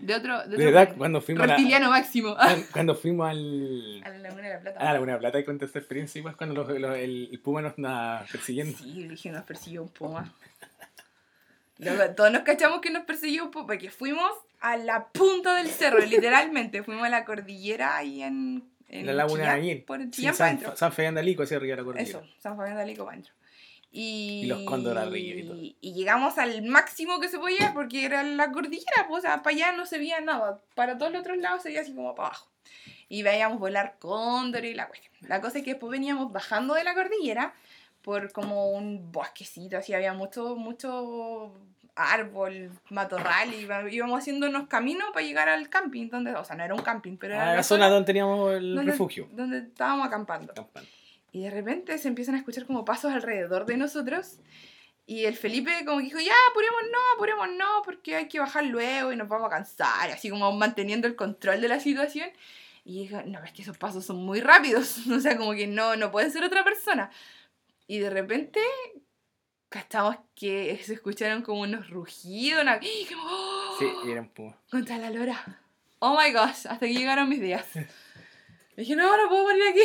De 0.00 0.14
otro... 0.16 0.38
De, 0.48 0.54
otro 0.56 0.64
verdad, 0.64 0.94
cuando 0.96 1.20
fuimos 1.20 1.44
a 1.44 1.46
la, 1.46 1.88
máximo. 1.88 2.34
cuando- 2.36 2.66
cuando 2.72 2.94
fuimos 2.96 3.28
al... 3.28 4.02
A 4.04 4.08
la 4.08 4.18
Laguna 4.18 4.42
de 4.48 4.54
la 4.54 4.60
Plata. 4.60 4.80
A 4.80 4.84
la 4.84 4.92
Laguna 4.94 5.12
de 5.12 5.18
Plata 5.18 5.38
y 5.38 5.44
conté 5.44 5.66
esta 5.66 5.78
experiencia 5.78 6.18
igual 6.18 6.36
cuando 6.36 6.54
los- 6.56 6.80
los- 6.80 6.96
el, 6.96 7.28
el 7.30 7.40
puma 7.40 7.62
nos 7.62 7.74
andaba 7.76 8.24
persiguiendo. 8.32 8.76
Sí, 8.78 9.06
dije, 9.06 9.30
nos 9.30 9.44
persiguió 9.44 9.82
un 9.82 9.90
puma. 9.90 10.32
Luego, 11.96 12.14
todos 12.14 12.30
nos 12.32 12.42
cachamos 12.42 12.80
que 12.80 12.90
nos 12.90 13.04
persiguió 13.04 13.50
puma, 13.50 13.66
porque 13.66 13.90
fuimos 13.90 14.30
a 14.60 14.76
la 14.76 15.08
punta 15.08 15.56
del 15.56 15.68
cerro, 15.68 15.98
literalmente. 16.06 16.82
Fuimos 16.82 17.04
a 17.04 17.08
la 17.08 17.24
cordillera 17.24 17.96
ahí 17.96 18.22
en, 18.22 18.64
en 18.88 19.06
la 19.06 19.12
Laguna 19.12 19.42
de 19.42 19.44
Chillán, 19.48 19.60
Añil. 19.60 19.82
Por 19.84 20.00
Sí, 20.00 20.10
Chillán 20.10 20.34
San, 20.34 20.46
adentro. 20.48 20.76
San 20.76 20.92
Fabián 20.92 21.14
de 21.14 21.20
Alico, 21.20 21.42
hacia 21.42 21.56
arriba 21.56 21.76
de 21.76 21.82
la 21.82 21.84
cordillera. 21.84 22.18
Eso, 22.20 22.28
San 22.38 22.56
Fabián 22.56 22.76
de 22.76 22.82
Alico 22.82 23.08
adentro. 23.08 23.34
Y, 23.90 24.42
Y 24.44 24.46
los 24.46 24.62
cóndores 24.62 25.02
arriba 25.02 25.40
y 25.40 25.44
todo. 25.44 25.56
y 25.58 25.92
llegamos 25.92 26.38
al 26.38 26.62
máximo 26.62 27.20
que 27.20 27.28
se 27.28 27.38
podía 27.38 27.74
porque 27.74 28.06
era 28.06 28.22
la 28.22 28.50
cordillera, 28.50 29.06
pues, 29.08 29.18
o 29.18 29.26
sea, 29.26 29.42
para 29.42 29.54
allá 29.54 29.72
no 29.72 29.84
se 29.84 29.98
veía 29.98 30.20
nada. 30.20 30.62
Para 30.74 30.96
todos 30.96 31.12
los 31.12 31.20
otros 31.20 31.36
lados 31.38 31.62
se 31.62 31.68
veía 31.68 31.82
así 31.82 31.94
como 31.94 32.14
para 32.14 32.28
abajo. 32.28 32.48
Y 33.08 33.22
veíamos 33.22 33.58
volar 33.58 33.96
cóndor 33.98 34.64
y 34.64 34.72
la 34.72 34.88
cuestión. 34.88 35.12
La 35.22 35.42
cosa 35.42 35.58
es 35.58 35.64
que 35.64 35.72
después 35.72 35.90
veníamos 35.90 36.32
bajando 36.32 36.72
de 36.72 36.84
la 36.84 36.94
cordillera 36.94 37.54
por 38.02 38.32
como 38.32 38.70
un 38.70 39.10
bosquecito, 39.12 39.76
así 39.78 39.94
había 39.94 40.12
mucho, 40.12 40.56
mucho 40.56 41.54
árbol, 41.94 42.70
matorral, 42.90 43.52
y 43.54 43.68
íbamos 43.94 44.18
haciendo 44.18 44.48
unos 44.48 44.66
caminos 44.66 45.08
para 45.12 45.24
llegar 45.26 45.48
al 45.48 45.68
camping, 45.68 46.08
donde, 46.08 46.34
o 46.34 46.44
sea, 46.44 46.56
no 46.56 46.64
era 46.64 46.74
un 46.74 46.82
camping, 46.82 47.16
pero 47.18 47.34
era 47.34 47.52
Ah, 47.52 47.56
la 47.56 47.62
zona 47.62 47.88
donde 47.88 48.06
teníamos 48.06 48.54
el 48.54 48.74
donde- 48.74 48.92
refugio. 48.92 49.28
donde 49.32 49.58
estábamos 49.58 50.06
acampando. 50.06 50.52
Campana. 50.54 50.86
Y 51.32 51.42
de 51.42 51.50
repente 51.50 51.96
se 51.98 52.08
empiezan 52.08 52.34
a 52.34 52.38
escuchar 52.38 52.66
como 52.66 52.84
pasos 52.84 53.12
alrededor 53.12 53.66
de 53.66 53.76
nosotros. 53.76 54.38
Y 55.06 55.24
el 55.24 55.36
Felipe 55.36 55.70
como 55.84 55.98
que 55.98 56.04
dijo, 56.04 56.18
ya, 56.20 56.32
apuremos 56.50 56.80
no, 56.92 56.98
apuremos 57.14 57.48
no, 57.58 57.82
porque 57.84 58.16
hay 58.16 58.28
que 58.28 58.38
bajar 58.38 58.64
luego 58.64 59.12
y 59.12 59.16
nos 59.16 59.28
vamos 59.28 59.46
a 59.48 59.50
cansar. 59.50 60.10
Así 60.10 60.30
como 60.30 60.52
manteniendo 60.52 61.06
el 61.08 61.16
control 61.16 61.60
de 61.60 61.68
la 61.68 61.80
situación. 61.80 62.28
Y 62.84 63.02
dijo, 63.02 63.20
no, 63.26 63.42
es 63.44 63.52
que 63.52 63.62
esos 63.62 63.78
pasos 63.78 64.04
son 64.04 64.16
muy 64.24 64.40
rápidos. 64.40 64.96
O 65.10 65.20
sea, 65.20 65.36
como 65.36 65.52
que 65.52 65.66
no, 65.66 65.96
no 65.96 66.10
puede 66.10 66.30
ser 66.30 66.44
otra 66.44 66.64
persona. 66.64 67.10
Y 67.92 67.98
de 67.98 68.08
repente, 68.08 68.58
cachamos 69.68 70.16
que 70.34 70.80
se 70.82 70.94
escucharon 70.94 71.42
como 71.42 71.60
unos 71.60 71.90
rugidos. 71.90 72.62
Una... 72.62 72.78
¡Y 72.80 73.04
como, 73.04 73.22
¡oh! 73.22 73.76
Sí, 73.78 73.86
y 74.06 74.10
era 74.12 74.22
un 74.22 74.30
puma. 74.30 74.56
Contra 74.70 74.96
la 74.96 75.10
lora. 75.10 75.58
Oh 75.98 76.18
my 76.18 76.32
gosh, 76.32 76.66
hasta 76.70 76.78
que 76.78 76.94
llegaron 76.94 77.28
mis 77.28 77.42
días. 77.42 77.66
Dije, 78.78 78.96
no, 78.96 79.14
no 79.14 79.28
puedo 79.28 79.42
morir 79.42 79.62
aquí. 79.68 79.82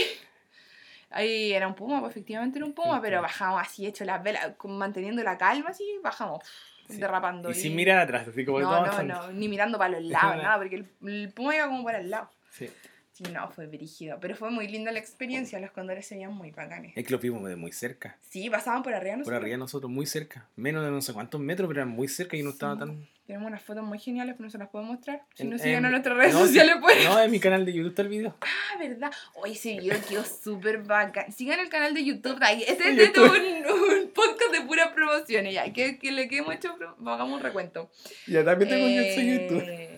Ahí 1.09 1.51
era 1.51 1.67
un 1.67 1.75
puma, 1.75 1.99
pues 1.99 2.11
efectivamente 2.11 2.59
era 2.59 2.65
un 2.65 2.71
puma, 2.71 3.01
pero 3.01 3.21
bajamos 3.21 3.61
así, 3.61 3.85
hecho 3.85 4.05
las 4.05 4.23
velas, 4.23 4.55
manteniendo 4.63 5.21
la 5.21 5.37
calma, 5.37 5.71
así, 5.71 5.83
bajamos, 6.01 6.41
Sí. 6.87 6.99
derrapando. 6.99 7.51
Y 7.51 7.55
sin 7.55 7.75
mirar 7.75 7.97
atrás, 7.99 8.25
así 8.29 8.45
como 8.45 8.61
No, 8.61 8.85
no, 8.85 9.03
no, 9.03 9.31
ni 9.33 9.49
mirando 9.49 9.77
para 9.77 9.99
los 9.99 10.03
lados, 10.09 10.37
nada, 10.37 10.57
porque 10.57 10.75
el, 10.77 10.87
el 11.05 11.33
puma 11.33 11.57
iba 11.57 11.67
como 11.67 11.83
para 11.83 11.99
el 11.99 12.09
lado. 12.09 12.29
Sí. 12.51 12.69
Sí, 13.17 13.23
no, 13.33 13.49
fue 13.49 13.65
brígido, 13.65 14.19
pero 14.21 14.35
fue 14.35 14.51
muy 14.51 14.67
linda 14.67 14.91
la 14.91 14.99
experiencia, 14.99 15.59
los 15.59 15.71
condores 15.71 16.05
se 16.05 16.13
veían 16.13 16.33
muy 16.33 16.51
bacanes. 16.51 16.93
Es 16.95 17.03
que 17.03 17.11
lo 17.11 17.17
vimos 17.17 17.49
de 17.49 17.55
muy 17.55 17.71
cerca. 17.71 18.15
Sí, 18.29 18.47
pasaban 18.47 18.83
por 18.83 18.93
arriba 18.93 19.13
Por 19.13 19.19
nosotros. 19.19 19.37
arriba 19.41 19.53
de 19.53 19.57
nosotros, 19.57 19.91
muy 19.91 20.05
cerca. 20.05 20.45
Menos 20.55 20.85
de 20.85 20.91
no 20.91 21.01
sé 21.01 21.13
cuántos 21.13 21.41
metros, 21.41 21.67
pero 21.67 21.81
eran 21.81 21.89
muy 21.93 22.07
cerca 22.07 22.37
y 22.37 22.43
no 22.43 22.51
estaba 22.51 22.73
Sí. 22.73 22.79
tan. 22.79 23.07
Tenemos 23.25 23.47
unas 23.47 23.61
fotos 23.63 23.83
muy 23.83 23.97
geniales, 23.97 24.35
pero 24.37 24.45
no 24.45 24.51
se 24.51 24.57
las 24.59 24.69
puedo 24.69 24.85
mostrar. 24.85 25.21
Si 25.33 25.43
En- 25.43 25.49
no 25.49 25.57
siguen 25.57 25.79
en- 25.79 25.85
en 25.85 25.91
nuestras 25.91 26.15
redes 26.15 26.33
no, 26.33 26.41
sociales, 26.45 26.75
pues. 26.79 27.03
No, 27.05 27.19
en 27.19 27.31
mi 27.31 27.39
canal 27.39 27.65
de 27.65 27.73
YouTube 27.73 27.89
está 27.89 28.03
el 28.03 28.07
video. 28.09 28.35
Ah, 28.39 28.77
¿verdad? 28.79 29.11
Hoy 29.33 29.53
ese 29.53 29.77
video 29.79 29.97
quedó 30.07 30.23
súper 30.23 30.83
bacán. 30.83 31.31
Sigan 31.33 31.59
el 31.59 31.69
canal 31.69 31.93
de 31.95 32.05
YouTube. 32.05 32.37
Ahí. 32.41 32.63
Este 32.67 32.87
En 32.91 32.99
es 32.99 33.07
YouTube. 33.07 33.31
un, 33.31 33.65
un 34.03 34.09
podcast 34.11 34.51
de 34.53 34.61
puras 34.61 34.89
promociones. 34.93 35.53
Ya, 35.55 35.73
que, 35.73 35.97
que 35.97 36.11
le 36.11 36.27
que 36.29 36.37
hemos 36.37 36.53
hecho, 36.55 36.73
hagamos 37.05 37.33
un 37.37 37.41
recuento. 37.41 37.89
Ya 38.27 38.45
también 38.45 38.69
tengo 38.69 38.85
un 38.85 38.91
Eh, 38.91 39.47
YouTube. 39.49 39.96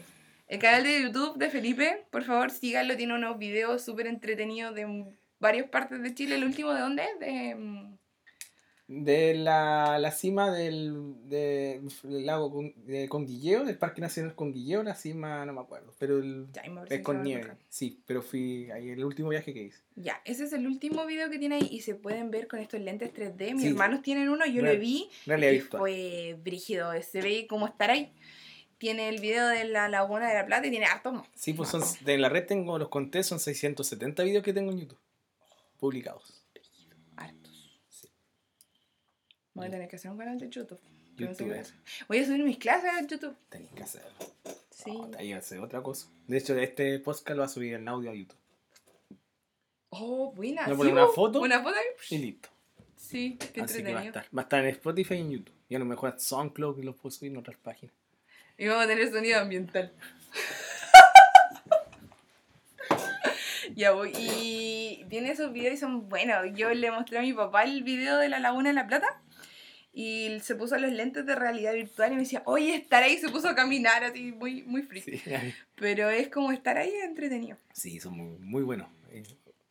El 0.49 0.59
canal 0.59 0.83
de 0.83 1.03
YouTube 1.03 1.37
de 1.37 1.49
Felipe, 1.49 2.05
por 2.11 2.23
favor, 2.23 2.49
síganlo. 2.51 2.97
Tiene 2.97 3.13
unos 3.13 3.37
videos 3.37 3.83
súper 3.83 4.07
entretenidos 4.07 4.73
de 4.75 5.05
varias 5.39 5.69
partes 5.69 6.01
de 6.01 6.13
Chile. 6.15 6.35
¿El 6.35 6.43
último 6.43 6.73
de 6.73 6.79
dónde? 6.81 7.03
De. 7.19 7.55
mm, 7.55 7.97
De 8.87 9.35
la, 9.35 9.99
la 9.99 10.09
cima 10.09 10.51
del, 10.51 11.13
de- 11.29 11.79
del 12.01 12.25
lago 12.25 12.51
con, 12.51 12.73
de 12.87 13.07
Conguilleo, 13.07 13.63
del 13.63 13.77
Parque 13.77 14.01
Nacional 14.01 14.33
Conguilleo, 14.33 14.81
la 14.81 14.95
cima 14.95 15.45
no 15.45 15.53
me 15.53 15.61
acuerdo. 15.61 15.93
Pero 15.99 16.17
el- 16.17 16.47
Ya, 16.51 16.63
es 16.89 17.01
con 17.01 17.17
lo 17.17 17.23
nieve. 17.23 17.41
buscan. 17.43 17.59
Sí, 17.69 18.01
pero 18.07 18.23
fui 18.23 18.71
ahí 18.71 18.89
el 18.89 19.05
último 19.05 19.29
viaje 19.29 19.53
que 19.53 19.61
hice. 19.61 19.83
Ya, 19.95 20.19
ese 20.25 20.45
es 20.45 20.53
el 20.53 20.65
último 20.65 21.05
video 21.05 21.29
que 21.29 21.37
tiene 21.37 21.57
ahí 21.57 21.67
y 21.69 21.81
se 21.81 21.93
pueden 21.93 22.31
ver 22.31 22.47
con 22.47 22.57
estos 22.57 22.79
lentes 22.81 23.13
3D. 23.13 23.53
Mis 23.53 23.61
Sí. 23.61 23.67
hermanos 23.67 24.01
tienen 24.01 24.27
uno, 24.29 24.43
yo 24.47 24.63
lo 24.63 24.69
Real- 24.69 24.79
vi 24.79 25.07
Realidad 25.27 25.51
y 25.51 25.59
fue 25.59 26.39
brígido. 26.43 26.91
Se 27.03 27.21
ve 27.21 27.45
como 27.47 27.67
estar 27.67 27.91
ahí. 27.91 28.11
Tiene 28.79 29.09
el 29.09 29.19
video 29.19 29.45
de 29.47 29.65
la 29.65 29.89
Laguna 29.89 30.29
de 30.29 30.33
la 30.35 30.45
Plata 30.45 30.65
y 30.65 30.71
tiene 30.71 30.85
hartos 30.85 31.13
más. 31.13 31.27
Sí, 31.35 31.53
pues 31.53 31.69
son, 31.69 31.83
de 32.01 32.17
la 32.17 32.29
red 32.29 32.45
tengo, 32.45 32.79
los 32.79 32.87
conté, 32.87 33.23
son 33.23 33.39
670 33.39 34.23
videos 34.23 34.43
que 34.43 34.53
tengo 34.53 34.71
en 34.71 34.79
YouTube. 34.79 34.99
Publicados. 35.79 36.41
Hartos. 37.17 37.73
Voy 39.53 39.67
a 39.67 39.69
tener 39.69 39.87
que 39.89 39.97
hacer 39.97 40.09
un 40.09 40.17
canal 40.17 40.39
de 40.39 40.49
YouTube. 40.49 40.79
Yo 41.17 41.27
no 41.27 41.35
sé 41.35 41.59
hacer. 41.59 41.75
Voy 42.07 42.19
a 42.19 42.25
subir 42.25 42.43
mis 42.43 42.57
clases 42.57 42.89
a 42.89 43.01
YouTube. 43.01 43.35
Tenéis 43.49 43.71
que 43.73 43.83
hacerlo. 43.83 44.09
Sí. 44.71 44.91
No, 44.91 45.11
ahí 45.17 45.33
va 45.33 45.39
a 45.39 45.41
ser 45.41 45.59
otra 45.59 45.83
cosa. 45.83 46.07
De 46.27 46.37
hecho, 46.37 46.57
este 46.57 46.99
podcast 46.99 47.31
lo 47.31 47.39
va 47.39 47.45
a 47.45 47.49
subir 47.49 47.73
en 47.73 47.85
audio 47.89 48.11
a 48.11 48.13
YouTube. 48.13 48.37
Oh, 49.89 50.31
buena. 50.31 50.65
¿Le 50.65 50.75
¿sí, 50.75 50.81
una 50.81 51.07
foto? 51.07 51.41
Una 51.41 51.61
foto 51.61 51.75
Y 52.11 52.17
listo. 52.17 52.47
Sí, 52.95 53.37
qué 53.53 53.61
Así 53.61 53.83
que 53.83 53.91
va 53.91 53.99
a 53.99 54.03
entretenido. 54.03 54.19
estar. 54.19 54.37
Va 54.37 54.41
a 54.41 54.43
estar 54.43 54.63
en 54.63 54.69
Spotify 54.69 55.15
y 55.15 55.19
en 55.19 55.31
YouTube. 55.31 55.55
Y 55.67 55.75
a 55.75 55.79
lo 55.79 55.85
mejor 55.85 56.17
SoundCloud 56.17 56.77
y 56.79 56.83
lo 56.83 56.95
puedo 56.95 57.11
subir 57.11 57.31
en 57.31 57.37
otras 57.37 57.57
páginas. 57.57 57.93
Y 58.59 58.67
vamos 58.67 58.83
a 58.83 58.87
tener 58.87 59.09
sonido 59.09 59.39
ambiental. 59.39 59.91
Ya 63.75 63.91
voy. 63.91 64.11
Y 64.17 65.05
tiene 65.09 65.31
esos 65.31 65.53
videos 65.53 65.75
y 65.75 65.77
son 65.77 66.09
buenos. 66.09 66.35
Yo 66.55 66.69
le 66.73 66.91
mostré 66.91 67.19
a 67.19 67.21
mi 67.21 67.33
papá 67.33 67.63
el 67.63 67.83
video 67.83 68.17
de 68.17 68.27
la 68.29 68.39
Laguna 68.39 68.69
de 68.69 68.75
la 68.75 68.87
Plata. 68.87 69.07
Y 69.93 70.39
se 70.41 70.55
puso 70.55 70.77
los 70.77 70.91
lentes 70.91 71.25
de 71.25 71.35
realidad 71.35 71.73
virtual 71.73 72.11
y 72.11 72.15
me 72.15 72.21
decía, 72.21 72.43
oye, 72.45 72.75
estar 72.75 73.01
ahí, 73.03 73.17
se 73.17 73.29
puso 73.29 73.49
a 73.49 73.55
caminar 73.55 74.03
así, 74.03 74.31
muy, 74.31 74.63
muy 74.63 74.83
free. 74.83 75.01
Sí, 75.01 75.21
Pero 75.75 76.09
es 76.09 76.29
como 76.29 76.51
estar 76.51 76.77
ahí 76.77 76.91
entretenido. 77.03 77.57
sí, 77.73 77.99
son 77.99 78.15
muy, 78.17 78.37
muy 78.39 78.63
buenos. 78.63 78.87
Eh, 79.11 79.23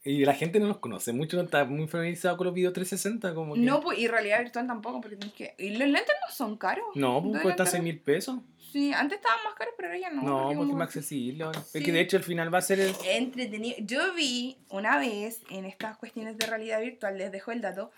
Y 0.05 0.24
la 0.24 0.35
gente 0.35 0.59
no 0.59 0.66
los 0.66 0.79
conoce 0.79 1.12
mucho, 1.12 1.37
no 1.37 1.44
está 1.44 1.64
muy 1.64 1.87
familiarizado 1.87 2.37
con 2.37 2.46
los 2.46 2.55
videos 2.55 2.72
360. 2.72 3.33
Como 3.35 3.55
que... 3.55 3.61
No, 3.61 3.81
pues, 3.81 3.98
y 3.98 4.09
realidad 4.09 4.40
virtual 4.40 4.66
tampoco, 4.66 5.01
porque 5.01 5.16
tienes 5.16 5.35
que... 5.37 5.55
Y 5.57 5.70
los 5.77 5.88
lentes 5.88 6.14
no 6.27 6.35
son 6.35 6.57
caros. 6.57 6.85
No, 6.94 7.22
pues 7.22 7.40
cuestan 7.42 7.66
estar- 7.66 7.72
6 7.81 7.83
mil 7.85 7.98
pesos. 8.01 8.40
Sí, 8.70 8.92
antes 8.92 9.18
estaban 9.18 9.42
más 9.44 9.54
caros, 9.54 9.74
pero 9.76 9.88
ahora 9.88 9.98
ya 10.00 10.11
no. 10.11 10.22
No, 10.22 10.38
porque 10.42 10.52
es 10.52 10.59
como- 10.59 10.74
más 10.74 10.87
accesible. 10.88 11.44
Sí. 11.64 11.78
Es 11.78 11.85
que 11.85 11.92
de 11.92 12.00
hecho 12.00 12.16
el 12.18 12.22
final 12.22 12.52
va 12.52 12.59
a 12.59 12.62
ser 12.62 12.81
el... 12.81 12.94
entretenido. 13.07 13.76
Yo 13.81 14.12
vi 14.14 14.59
una 14.68 14.98
vez 14.98 15.42
en 15.50 15.64
estas 15.64 15.96
cuestiones 15.96 16.37
de 16.37 16.46
realidad 16.46 16.81
virtual, 16.81 17.16
les 17.16 17.33
dejo 17.33 17.50
el 17.52 17.61
dato. 17.62 17.90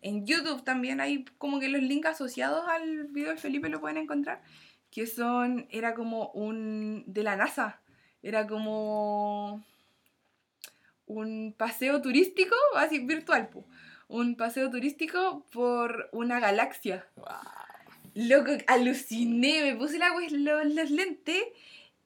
En 0.00 0.26
YouTube 0.26 0.64
también 0.64 1.00
hay 1.00 1.24
como 1.38 1.60
que 1.60 1.68
los 1.68 1.82
links 1.82 2.08
asociados 2.08 2.66
al 2.68 3.06
video 3.08 3.30
de 3.30 3.36
Felipe 3.38 3.68
lo 3.68 3.80
pueden 3.80 3.96
encontrar. 3.98 4.42
Que 4.90 5.06
son, 5.06 5.66
era 5.70 5.94
como 5.94 6.28
un. 6.30 7.04
de 7.06 7.22
la 7.22 7.36
NASA. 7.36 7.80
Era 8.22 8.46
como. 8.46 9.64
un 11.06 11.54
paseo 11.56 12.00
turístico, 12.00 12.54
así 12.76 12.98
virtual. 13.00 13.50
Un 14.08 14.36
paseo 14.36 14.70
turístico 14.70 15.44
por 15.52 16.08
una 16.12 16.38
galaxia. 16.40 17.06
Loco, 18.14 18.52
aluciné, 18.66 19.62
me 19.62 19.76
puse 19.76 19.98
la 19.98 20.08
los, 20.08 20.74
los 20.74 20.90
lentes 20.90 21.42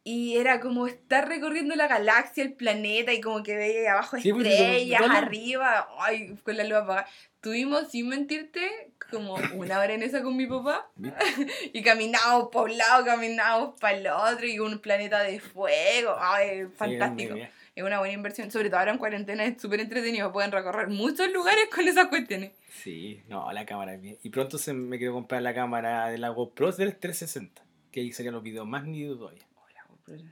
y 0.04 0.38
era 0.38 0.58
como 0.58 0.86
estar 0.86 1.28
recorriendo 1.28 1.74
la 1.76 1.86
galaxia, 1.86 2.42
el 2.42 2.54
planeta 2.54 3.12
y 3.12 3.20
como 3.20 3.42
que 3.42 3.56
veía 3.56 3.92
abajo 3.92 4.16
Sí, 4.16 4.32
pues, 4.32 4.46
estrellas, 4.46 5.02
arriba, 5.10 5.86
ay, 6.00 6.34
con 6.42 6.56
la 6.56 6.64
luz 6.64 6.78
apagada. 6.78 7.06
Tuvimos, 7.42 7.90
sin 7.90 8.08
mentirte, 8.08 8.90
como 9.10 9.34
una 9.54 9.78
hora 9.78 9.92
en 9.92 10.02
esa 10.02 10.22
con 10.22 10.36
mi 10.36 10.46
papá 10.46 10.90
y 11.72 11.82
caminábamos 11.82 12.48
por 12.48 12.70
un 12.70 12.78
lado, 12.78 13.04
caminábamos 13.04 13.78
para 13.78 13.98
el 13.98 14.06
otro 14.06 14.46
y 14.46 14.58
un 14.58 14.78
planeta 14.78 15.22
de 15.22 15.40
fuego, 15.40 16.16
ay, 16.18 16.66
fantástico. 16.74 17.34
Sí, 17.34 17.42
Es 17.78 17.84
una 17.84 18.00
buena 18.00 18.12
inversión, 18.14 18.50
sobre 18.50 18.70
todo 18.70 18.80
ahora 18.80 18.90
en 18.90 18.98
cuarentena 18.98 19.44
es 19.44 19.62
súper 19.62 19.78
entretenido, 19.78 20.32
pueden 20.32 20.50
recorrer 20.50 20.88
muchos 20.88 21.32
lugares 21.32 21.66
con 21.72 21.86
esas 21.86 22.08
cuestiones. 22.08 22.50
Sí, 22.70 23.22
no, 23.28 23.52
la 23.52 23.64
cámara 23.64 23.94
es 23.94 24.00
bien. 24.00 24.18
Y 24.24 24.30
pronto 24.30 24.58
se 24.58 24.72
me 24.74 24.98
quiero 24.98 25.12
comprar 25.12 25.42
la 25.42 25.54
cámara 25.54 26.08
de 26.08 26.18
la 26.18 26.30
GoPro 26.30 26.72
del 26.72 26.96
360. 26.96 27.62
Que 27.92 28.00
ahí 28.00 28.10
serían 28.10 28.34
los 28.34 28.42
videos 28.42 28.66
más 28.66 28.84
nítidos 28.84 29.18
todavía. 29.20 29.46
Hola, 29.54 29.84
pero 30.04 30.22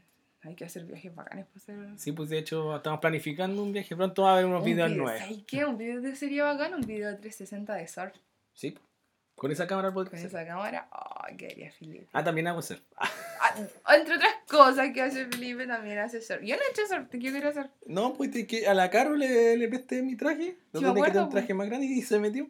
hay 0.42 0.56
que 0.56 0.64
hacer 0.64 0.87
viajes 0.87 1.14
bacanes 1.14 1.46
para 1.46 1.59
hacer... 1.59 1.98
Sí, 2.00 2.11
pues 2.11 2.30
de 2.30 2.38
hecho 2.38 2.74
estamos 2.74 2.98
planificando 2.98 3.62
un 3.62 3.72
viaje. 3.72 3.94
Pronto 3.94 4.22
va 4.22 4.30
a 4.30 4.32
haber 4.32 4.46
unos 4.46 4.62
Un 4.62 4.66
videos 4.66 4.88
video- 4.90 5.02
nuevos. 5.04 5.22
¿Sabes 5.22 5.44
qué? 5.46 5.64
Un 5.64 5.78
video 5.78 6.00
de 6.00 6.16
sería 6.16 6.44
bacán, 6.46 6.74
un 6.74 6.80
video 6.80 7.11
de 7.11 7.14
360 7.16 7.74
de 7.74 7.87
surf 7.87 8.12
Sí, 8.54 8.72
pues. 8.72 8.85
Con 9.37 9.53
esa 9.53 9.66
cámara 9.66 9.92
podría 9.94 10.11
con 10.11 10.18
ser. 10.18 10.29
esa 10.29 10.44
cámara. 10.46 10.88
Oh, 10.92 11.37
qué 11.37 11.46
haría 11.46 11.70
Felipe. 11.72 12.09
Ah, 12.12 12.25
también 12.25 12.49
hago 12.49 12.61
surf. 12.62 12.81
Ah, 12.96 13.94
entre 13.96 14.16
otras 14.16 14.33
cosas 14.49 14.90
que 14.92 15.01
hace 15.03 15.27
Felipe, 15.27 15.66
también 15.66 15.99
hace 15.99 16.20
surf. 16.20 16.42
Yo 16.42 16.57
no 16.57 16.62
he 16.62 16.70
hecho 16.72 16.83
surf, 16.88 17.09
¿qué 17.11 17.18
quiero 17.18 17.49
hacer? 17.49 17.70
No, 17.87 18.14
pues 18.14 18.31
que 18.46 18.66
a 18.66 18.75
la 18.75 18.90
Caro 18.90 19.14
le, 19.14 19.57
le 19.57 19.68
presté 19.68 20.03
mi 20.03 20.16
traje. 20.16 20.57
No 20.72 20.81
tenía 20.81 20.94
que 21.05 21.11
tener 21.12 21.22
un 21.25 21.31
traje 21.31 21.55
más 21.55 21.68
grande 21.68 21.87
y 21.87 22.03
se 22.03 22.18
metió. 22.18 22.49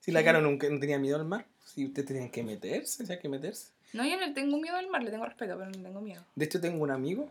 Si 0.00 0.10
la 0.12 0.20
Sí. 0.20 0.24
Caro 0.24 0.40
nunca 0.40 0.68
no 0.68 0.78
tenía 0.80 0.98
miedo 0.98 1.16
al 1.16 1.24
mar, 1.24 1.46
si 1.64 1.84
ustedes 1.86 2.08
tenían 2.08 2.30
que 2.30 2.42
meterse, 2.42 3.02
o 3.02 3.06
sea, 3.06 3.18
que 3.18 3.28
meterse. 3.28 3.68
No, 3.92 4.04
yo 4.04 4.18
no 4.18 4.32
tengo 4.34 4.56
miedo 4.58 4.76
al 4.76 4.88
mar, 4.88 5.02
le 5.02 5.10
tengo 5.10 5.24
respeto, 5.24 5.56
pero 5.58 5.70
no 5.70 5.82
tengo 5.82 6.00
miedo. 6.00 6.22
De 6.34 6.44
hecho, 6.44 6.60
tengo 6.60 6.82
un 6.82 6.90
amigo 6.90 7.30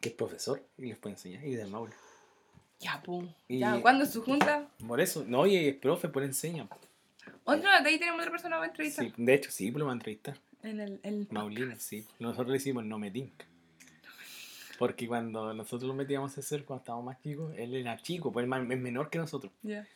que 0.00 0.10
es 0.10 0.14
profesor 0.14 0.62
y 0.78 0.86
les 0.86 0.98
puede 0.98 1.14
enseñar. 1.16 1.44
Y 1.44 1.54
de 1.54 1.66
Maule. 1.66 1.92
Ya, 2.80 3.00
pum. 3.02 3.28
Y- 3.48 3.58
Ya, 3.60 3.80
¿cuándo 3.80 4.04
es 4.04 4.10
su 4.10 4.22
junta? 4.22 4.66
Por 4.86 5.00
eso, 5.00 5.24
no, 5.26 5.46
y 5.46 5.56
es 5.56 5.74
profe, 5.76 6.08
por 6.08 6.22
enseña. 6.22 6.66
Otro, 7.44 7.68
de 7.82 7.88
ahí 7.88 7.98
tenemos 7.98 8.20
otra 8.20 8.30
persona 8.30 8.56
para 8.56 8.68
entrevistar. 8.68 9.04
Sí, 9.06 9.12
de 9.16 9.34
hecho, 9.34 9.50
sí, 9.50 9.70
pues 9.70 9.78
lo 9.80 9.86
va 9.86 9.92
a 9.92 9.94
entrevistar. 9.94 10.36
En 10.62 10.80
el, 10.80 10.98
el 11.02 11.26
Maulina, 11.30 11.76
sí. 11.76 12.06
Nosotros 12.18 12.48
le 12.48 12.56
hicimos 12.56 12.84
no 12.84 12.98
me 12.98 13.10
tinca. 13.10 13.44
Porque 14.78 15.06
cuando 15.06 15.52
nosotros 15.54 15.86
lo 15.86 15.94
metíamos 15.94 16.36
a 16.36 16.40
hacer 16.40 16.64
cuando 16.64 16.80
estábamos 16.82 17.06
más 17.06 17.20
chicos, 17.22 17.52
él 17.56 17.74
era 17.76 17.96
chico, 17.98 18.32
pues 18.32 18.44
es 18.44 18.48
menor 18.78 19.08
que 19.10 19.18
nosotros. 19.18 19.52
Ya. 19.62 19.86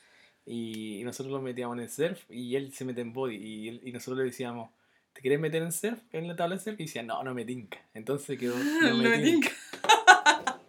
Y 0.46 1.02
nosotros 1.04 1.32
lo 1.32 1.42
metíamos 1.42 1.76
en 1.76 1.82
el 1.84 1.90
surf 1.90 2.22
y 2.30 2.54
él 2.56 2.72
se 2.72 2.84
mete 2.84 3.00
en 3.00 3.12
body. 3.12 3.36
Y, 3.36 3.68
él- 3.68 3.80
y 3.84 3.92
nosotros 3.92 4.18
le 4.18 4.24
decíamos, 4.24 4.70
¿te 5.12 5.20
quieres 5.20 5.40
meter 5.40 5.62
en 5.62 5.72
surf? 5.72 5.98
En 6.12 6.28
la 6.28 6.36
tabla 6.36 6.56
de 6.56 6.62
surf. 6.62 6.78
Y 6.80 6.84
decía, 6.84 7.02
no, 7.02 7.22
no 7.24 7.34
me 7.34 7.44
tinca. 7.44 7.78
Entonces 7.94 8.38
quedó, 8.38 8.56
no 8.82 8.96
me 8.96 9.04
no 9.04 9.10
me 9.10 9.18
tinca. 9.18 9.48
tinca. 9.50 10.60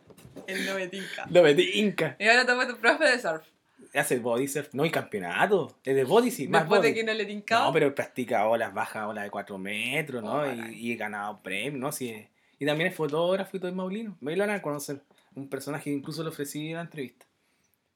El 0.48 0.66
no 0.66 0.74
me 0.76 0.88
tinca. 0.88 1.26
No 1.30 1.44
me 1.44 1.54
tinca. 1.54 2.16
Y 2.20 2.28
ahora 2.28 2.46
toma 2.46 2.68
tu 2.68 2.78
profe 2.78 3.04
de 3.06 3.20
surf. 3.20 3.46
Hace 3.94 4.20
body 4.20 4.48
surf. 4.48 4.74
No, 4.74 4.86
y 4.86 4.92
campeonato. 4.92 5.78
Es 5.84 5.96
de 5.96 6.04
body, 6.04 6.32
sí. 6.32 6.48
Más 6.48 6.68
body. 6.68 6.94
que 6.94 7.04
no 7.04 7.14
le 7.14 7.26
tincaba. 7.26 7.66
No, 7.66 7.74
pero 7.74 7.88
él 7.88 7.94
practica 7.94 8.48
olas 8.48 8.74
bajas, 8.74 9.08
olas 9.08 9.24
de 9.24 9.32
4 9.32 9.58
metros, 9.58 10.24
¿no? 10.24 10.42
Oh, 10.42 10.46
y, 10.46 10.76
y 10.76 10.92
he 10.92 10.96
ganado 10.96 11.42
premios, 11.42 11.80
¿no? 11.80 11.92
Sí, 11.92 12.28
y 12.60 12.66
también 12.66 12.90
es 12.90 12.96
fotógrafo 12.96 13.56
y 13.56 13.60
todo 13.60 13.70
es 13.70 13.76
maulino. 13.76 14.18
Me 14.20 14.36
lo 14.36 14.46
van 14.46 14.56
a 14.56 14.62
conocer. 14.62 15.02
Un 15.34 15.48
personaje 15.48 15.86
que 15.86 15.96
incluso 15.96 16.22
le 16.24 16.30
ofrecí 16.30 16.72
una 16.72 16.82
entrevista. 16.82 17.26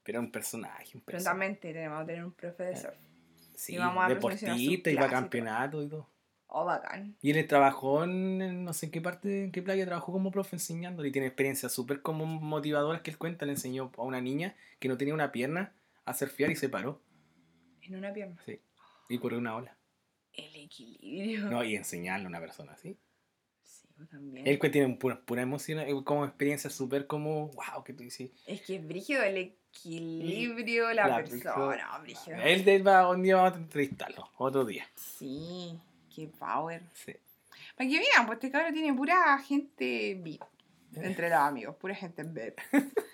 Pero 0.02 0.20
un 0.20 0.32
personaje, 0.32 0.96
un 0.96 1.02
personaje. 1.02 1.24
Prontamente 1.24 1.72
tenemos 1.72 2.00
que 2.00 2.06
tener 2.06 2.24
un 2.24 2.32
profe 2.32 2.62
de 2.64 2.76
surf. 2.76 2.94
Sí, 3.54 3.74
y 3.74 3.78
vamos 3.78 4.04
a 4.04 4.08
promocionar 4.08 4.56
sus 4.56 4.66
deportista, 4.66 4.90
iba 4.90 5.04
a 5.04 5.10
campeonato 5.10 5.82
y 5.82 5.88
todo. 5.88 6.08
Oh, 6.46 6.64
bacán. 6.64 7.16
Y 7.20 7.32
él 7.32 7.46
trabajó 7.46 8.04
en, 8.04 8.40
en 8.40 8.64
no 8.64 8.72
sé 8.72 8.86
en 8.86 8.92
qué 8.92 9.00
parte, 9.00 9.44
en 9.44 9.52
qué 9.52 9.60
playa 9.62 9.84
trabajó 9.86 10.12
como 10.12 10.30
profe 10.30 10.56
enseñando. 10.56 11.04
Y 11.04 11.12
tiene 11.12 11.26
experiencias 11.26 11.72
súper 11.72 12.00
como 12.00 12.26
motivadoras 12.26 13.02
que 13.02 13.10
él 13.10 13.18
cuenta. 13.18 13.44
Le 13.44 13.52
enseñó 13.52 13.90
a 13.96 14.02
una 14.02 14.20
niña 14.20 14.54
que 14.78 14.88
no 14.88 14.96
tenía 14.96 15.14
una 15.14 15.32
pierna 15.32 15.72
a 16.04 16.14
surfear 16.14 16.50
y 16.50 16.56
se 16.56 16.68
paró. 16.68 17.02
En 17.82 17.96
una 17.96 18.12
pierna. 18.12 18.40
Sí. 18.44 18.60
Y 19.08 19.18
corrió 19.18 19.38
una 19.38 19.56
ola. 19.56 19.76
El 20.32 20.54
equilibrio. 20.56 21.50
No, 21.50 21.64
y 21.64 21.76
enseñarle 21.76 22.26
a 22.26 22.28
una 22.28 22.40
persona 22.40 22.72
así. 22.72 22.98
Sí, 23.62 23.88
yo 23.96 24.06
también. 24.06 24.46
Él 24.46 24.58
que 24.58 24.70
tiene 24.70 24.94
pura, 24.96 25.20
pura 25.20 25.42
emoción, 25.42 25.78
eh, 25.80 25.92
como 26.04 26.24
experiencia 26.24 26.70
súper 26.70 27.06
como, 27.06 27.48
wow, 27.48 27.84
que 27.84 27.92
tú 27.92 28.02
dices. 28.02 28.30
Es 28.46 28.62
que 28.62 28.76
es 28.76 28.86
brígido 28.86 29.22
el 29.22 29.36
equilibrio, 29.36 30.92
la, 30.92 31.06
La 31.06 31.16
persona. 31.16 31.98
Brígido. 31.98 32.36
Él, 32.38 32.68
él 32.68 32.86
va, 32.86 33.08
un 33.10 33.22
día 33.22 33.36
vamos 33.36 33.54
a 33.54 33.56
entrevistarlo, 33.56 34.30
otro 34.36 34.64
día. 34.64 34.86
Sí, 34.96 35.78
qué 36.14 36.26
power. 36.26 36.82
Sí. 36.92 37.14
Para 37.76 37.90
que 37.90 37.98
vean, 37.98 38.26
pues 38.26 38.36
este 38.36 38.50
cabrón 38.50 38.72
tiene 38.72 38.94
pura 38.94 39.38
gente 39.38 40.14
VIP. 40.22 40.42
Entre 40.96 41.28
los 41.28 41.38
amigos, 41.38 41.76
pura 41.76 41.94
gente 41.94 42.22
VIP. 42.22 42.58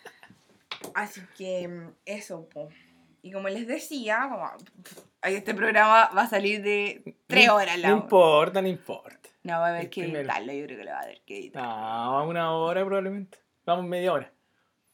Así 0.94 1.20
que 1.36 1.68
eso, 2.04 2.48
po. 2.48 2.68
Y 3.22 3.32
como 3.32 3.48
les 3.48 3.66
decía, 3.66 4.26
como, 4.30 4.50
este 5.22 5.54
programa 5.54 6.10
va 6.16 6.22
a 6.22 6.28
salir 6.28 6.62
de 6.62 7.16
tres 7.26 7.46
No- 7.46 7.56
horas 7.56 7.78
la 7.78 7.88
No 7.88 7.94
hora. 7.96 8.02
importa, 8.04 8.62
no 8.62 8.68
importa. 8.68 9.28
No, 9.42 9.52
va 9.60 9.66
a 9.66 9.70
haber 9.70 9.90
que 9.90 10.02
primero. 10.02 10.20
editarlo, 10.20 10.52
yo 10.52 10.64
creo 10.66 10.78
que 10.78 10.84
lo 10.84 10.90
va 10.90 10.98
a 10.98 11.02
haber 11.02 11.20
que 11.22 11.38
editar. 11.38 11.62
No, 11.62 12.24
una 12.26 12.52
hora 12.52 12.84
probablemente. 12.84 13.38
Vamos 13.64 13.86
media 13.86 14.12
hora. 14.12 14.32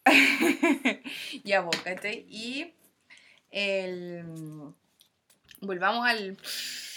ya, 1.44 1.64
¿cachai? 1.84 2.26
Y 2.28 2.72
el... 3.50 4.24
Volvamos 5.60 6.06
al... 6.06 6.18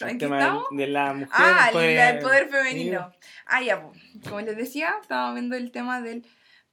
El 0.01 0.09
¿En 0.09 0.17
qué 0.17 0.25
tema 0.25 0.63
de, 0.71 0.87
la 0.87 1.13
mujer. 1.13 1.29
Ah, 1.33 1.69
el, 1.73 1.79
el 1.97 2.19
poder 2.19 2.49
femenino. 2.49 3.11
Ah, 3.45 3.61
ya, 3.61 3.81
pues. 3.81 3.99
Como 4.23 4.39
les 4.41 4.55
decía, 4.55 4.93
estábamos 5.01 5.35
viendo 5.35 5.55
el 5.57 5.71
tema 5.71 6.01
del 6.01 6.25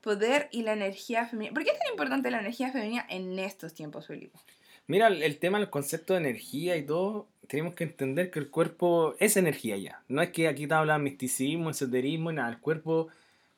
poder 0.07 0.49
y 0.53 0.63
la 0.63 0.73
energía 0.73 1.27
femenina. 1.27 1.53
¿Por 1.53 1.65
qué 1.65 1.71
es 1.73 1.79
tan 1.81 1.91
importante 1.91 2.31
la 2.31 2.39
energía 2.39 2.71
femenina 2.71 3.05
en 3.11 3.41
estos 3.41 3.75
tiempos, 3.75 4.07
Felipe? 4.07 4.39
Mira, 4.87 5.09
el, 5.09 5.39
tema, 5.39 5.59
el 5.59 5.69
concepto 5.69 6.15
de 6.15 6.21
energía 6.21 6.77
y 6.77 6.87
todo, 6.87 7.27
tenemos 7.49 7.75
que 7.75 7.83
entender 7.83 8.31
que 8.31 8.39
el 8.39 8.49
cuerpo 8.49 9.17
es 9.19 9.37
energía 9.37 9.77
ya. 9.77 10.05
No 10.07 10.23
es 10.23 10.31
que 10.31 10.47
aquí 10.47 10.63
está 10.63 10.79
hablando 10.79 11.03
de 11.03 11.11
misticismo, 11.11 11.71
esoterismo 11.71 12.31
nada. 12.31 12.51
El 12.51 12.61
cuerpo 12.61 13.09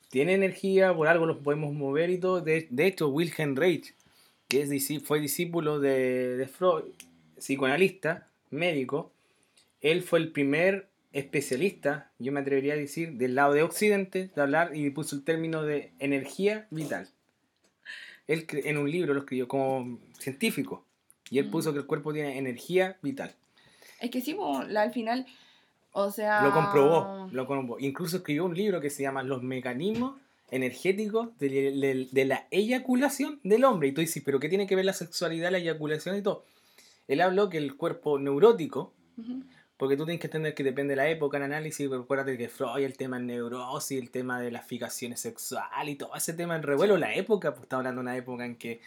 tiene 0.09 0.33
energía, 0.33 0.95
por 0.95 1.07
algo 1.07 1.27
lo 1.27 1.39
podemos 1.41 1.75
mover 1.75 2.09
y 2.09 2.17
todo. 2.17 2.41
De, 2.41 2.67
de 2.71 2.87
hecho, 2.87 3.09
Wilhelm 3.09 3.55
Reich, 3.55 3.93
que 4.49 4.63
es, 4.63 5.03
fue 5.05 5.21
discípulo 5.21 5.81
de 5.81 6.49
Freud, 6.51 6.85
psicoanalista, 7.37 8.27
médico, 8.49 9.13
él 9.83 10.03
fue 10.03 10.21
el 10.21 10.33
primer 10.33 10.88
especialista, 11.13 12.11
yo 12.19 12.33
me 12.33 12.41
atrevería 12.41 12.75
a 12.75 12.77
decir, 12.77 13.13
del 13.15 13.35
lado 13.35 13.53
de 13.55 13.63
Occidente, 13.63 14.31
de 14.35 14.43
hablar 14.43 14.75
y 14.77 14.91
puso 14.91 15.17
el 15.17 15.25
término 15.25 15.63
de 15.63 15.93
energía 15.99 16.67
vital. 16.71 17.09
Él 18.27 18.47
en 18.53 18.77
un 18.79 18.91
libro 18.91 19.15
lo 19.15 19.21
escribió 19.21 19.49
como 19.49 19.99
científico. 20.19 20.85
Y 21.31 21.39
él 21.39 21.47
Mm. 21.47 21.51
puso 21.51 21.73
que 21.73 21.79
el 21.81 21.87
cuerpo 21.87 22.13
tiene 22.13 22.39
energía 22.39 22.97
vital. 23.03 23.35
Es 24.01 24.11
que 24.11 24.21
sí, 24.21 24.37
la- 24.69 24.83
al 24.83 24.93
final, 24.93 25.27
o 25.93 26.11
sea... 26.11 26.43
Lo 26.43 26.53
comprobó, 26.53 27.29
lo 27.33 27.47
comprobó. 27.47 27.79
Incluso 27.81 28.19
escribió 28.19 28.45
un 28.45 28.55
libro 28.55 28.81
que 28.81 28.91
se 28.91 29.03
llama 29.03 29.23
Los 29.23 29.43
mecanismos 29.43 30.19
energéticos 30.51 31.37
de, 31.39 31.49
de- 31.73 32.09
de 32.11 32.25
la 32.25 32.47
eyaculación 32.51 33.41
del 33.43 33.65
hombre. 33.65 33.89
Y 33.89 33.93
tú 33.93 34.01
dices, 34.01 34.23
¿pero 34.25 34.41
qué 34.41 34.49
tiene 34.49 34.67
que 34.67 34.77
ver 34.77 34.85
la 34.85 34.93
sexualidad, 34.95 35.51
la 35.51 35.59
eyaculación 35.59 36.17
y 36.17 36.23
todo? 36.23 36.45
Él 37.09 37.21
habló 37.23 37.49
que 37.49 37.59
el 37.59 37.77
cuerpo 37.77 38.19
neurótico. 38.19 38.93
Porque 39.79 39.97
tú 39.97 40.05
tienes 40.05 40.21
que 40.21 40.27
entender 40.27 40.55
que 40.55 40.65
depende 40.65 40.93
de 40.93 40.97
la 40.97 41.09
época 41.09 41.37
en 41.37 41.45
análisis, 41.45 41.89
pero 41.89 42.03
acuérdate 42.03 42.37
que 42.37 42.49
Freud, 42.49 42.85
el 42.85 42.97
tema 42.97 43.19
de 43.19 43.25
neurosis, 43.27 43.99
el 43.99 44.11
tema 44.11 44.41
de 44.41 44.51
las 44.51 44.67
fijaciones 44.67 45.21
sexuales 45.21 45.95
y 45.95 45.97
todo 45.97 46.15
ese 46.17 46.35
tema 46.35 46.57
en 46.57 46.65
revuelo, 46.65 46.99
la 46.99 47.15
época, 47.15 47.53
pues 47.53 47.63
estamos 47.63 47.87
hablando 47.87 48.03
de 48.03 48.09
una 48.09 48.17
época 48.17 48.45
en 48.45 48.57
que 48.57 48.81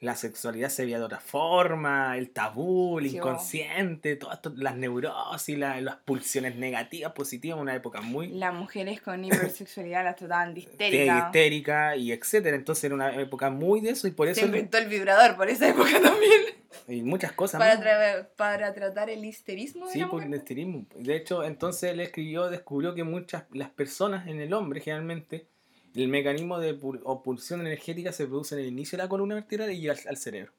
la 0.00 0.16
sexualidad 0.16 0.68
se 0.68 0.84
veía 0.84 0.98
de 0.98 1.04
otra 1.04 1.20
forma, 1.20 2.18
el 2.18 2.30
tabú, 2.30 2.98
el 2.98 3.06
inconsciente, 3.06 4.16
todas 4.16 4.40
las 4.56 4.76
neurosis, 4.76 5.56
la- 5.58 5.80
las 5.80 5.96
pulsiones 5.96 6.56
negativas, 6.56 7.12
positivas, 7.12 7.58
una 7.58 7.74
época 7.74 8.00
muy 8.02 8.28
Las 8.28 8.52
mujeres 8.52 9.00
con 9.00 9.24
hipersexualidad 9.24 10.04
las 10.04 10.16
trataban 10.16 10.52
de 10.54 10.60
histérica, 10.60 10.86
histérica. 11.04 11.26
histérica 11.26 11.96
y 11.96 12.12
etcétera. 12.12 12.56
Entonces 12.56 12.84
era 12.84 12.94
una 12.94 13.14
época 13.20 13.50
muy 13.50 13.80
de 13.80 13.90
eso 13.90 14.06
y 14.06 14.10
por 14.10 14.28
eso 14.28 14.40
Se 14.40 14.46
inventó 14.46 14.78
el 14.78 14.88
vibrador 14.88 15.36
por 15.36 15.48
esa 15.48 15.68
época 15.68 15.90
también. 16.02 16.42
y 16.88 17.00
muchas 17.02 17.32
cosas 17.32 17.58
Para, 17.60 17.80
tra- 17.80 18.28
para 18.36 18.74
tratar 18.74 19.08
el 19.08 19.24
histerismo 19.24 19.86
de 19.86 19.92
Sí, 19.92 20.04
por 20.04 20.22
el 20.22 20.28
mujer. 20.28 20.40
esterismo. 20.40 20.86
De 20.96 21.16
hecho, 21.16 21.44
entonces 21.44 21.92
él 21.92 22.00
escribió, 22.00 22.50
descubrió 22.50 22.94
que 22.94 23.04
muchas, 23.04 23.44
las 23.52 23.70
personas 23.70 24.26
en 24.28 24.40
el 24.40 24.52
hombre, 24.52 24.80
generalmente, 24.80 25.46
el 25.94 26.08
mecanismo 26.08 26.58
de 26.58 26.78
pul- 26.78 27.00
o 27.04 27.22
pulsión 27.22 27.60
energética 27.60 28.12
se 28.12 28.26
produce 28.26 28.54
en 28.56 28.62
el 28.62 28.66
inicio 28.68 28.96
de 28.96 29.04
la 29.04 29.08
columna 29.08 29.34
vertebral 29.36 29.70
y 29.72 29.80
llega 29.80 29.92
al, 29.94 30.00
al 30.08 30.16
cerebro. 30.16 30.52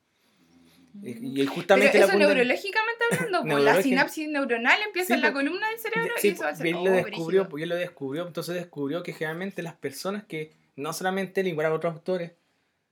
Y, 1.04 1.42
y 1.42 1.46
justamente 1.46 1.92
Pero 1.92 2.08
la 2.08 2.14
eso 2.14 2.18
kundalini- 2.18 2.28
neurológicamente 2.36 3.04
hablando, 3.12 3.42
pues, 3.52 3.64
la 3.66 3.82
sinapsis 3.84 4.30
neuronal 4.30 4.80
empieza 4.88 5.08
Sí, 5.08 5.14
en 5.14 5.22
la 5.22 5.34
pues, 5.34 5.44
columna 5.44 5.70
del 5.70 5.80
cerebro 5.80 6.14
Sí, 6.18 6.28
y 6.30 6.32
eso 6.32 6.44
va 6.44 6.50
a 6.50 6.56
ser 6.56 6.66
y 6.66 6.70
él 6.70 6.76
oh, 6.78 6.86
lo 6.86 6.92
descubrió, 6.92 7.26
brígido. 7.42 7.50
pues 7.50 7.64
él 7.64 7.70
lo 7.70 7.76
descubrió, 7.76 8.28
entonces 8.28 8.56
descubrió 8.56 9.04
que 9.04 9.12
generalmente 9.12 9.62
las 9.62 9.76
personas 9.76 10.24
que, 10.24 10.54
no 10.78 10.94
solamente 10.94 11.42
él, 11.42 11.48
igual 11.48 11.66
a 11.68 11.74
otros 11.74 11.94
autores, 11.94 12.32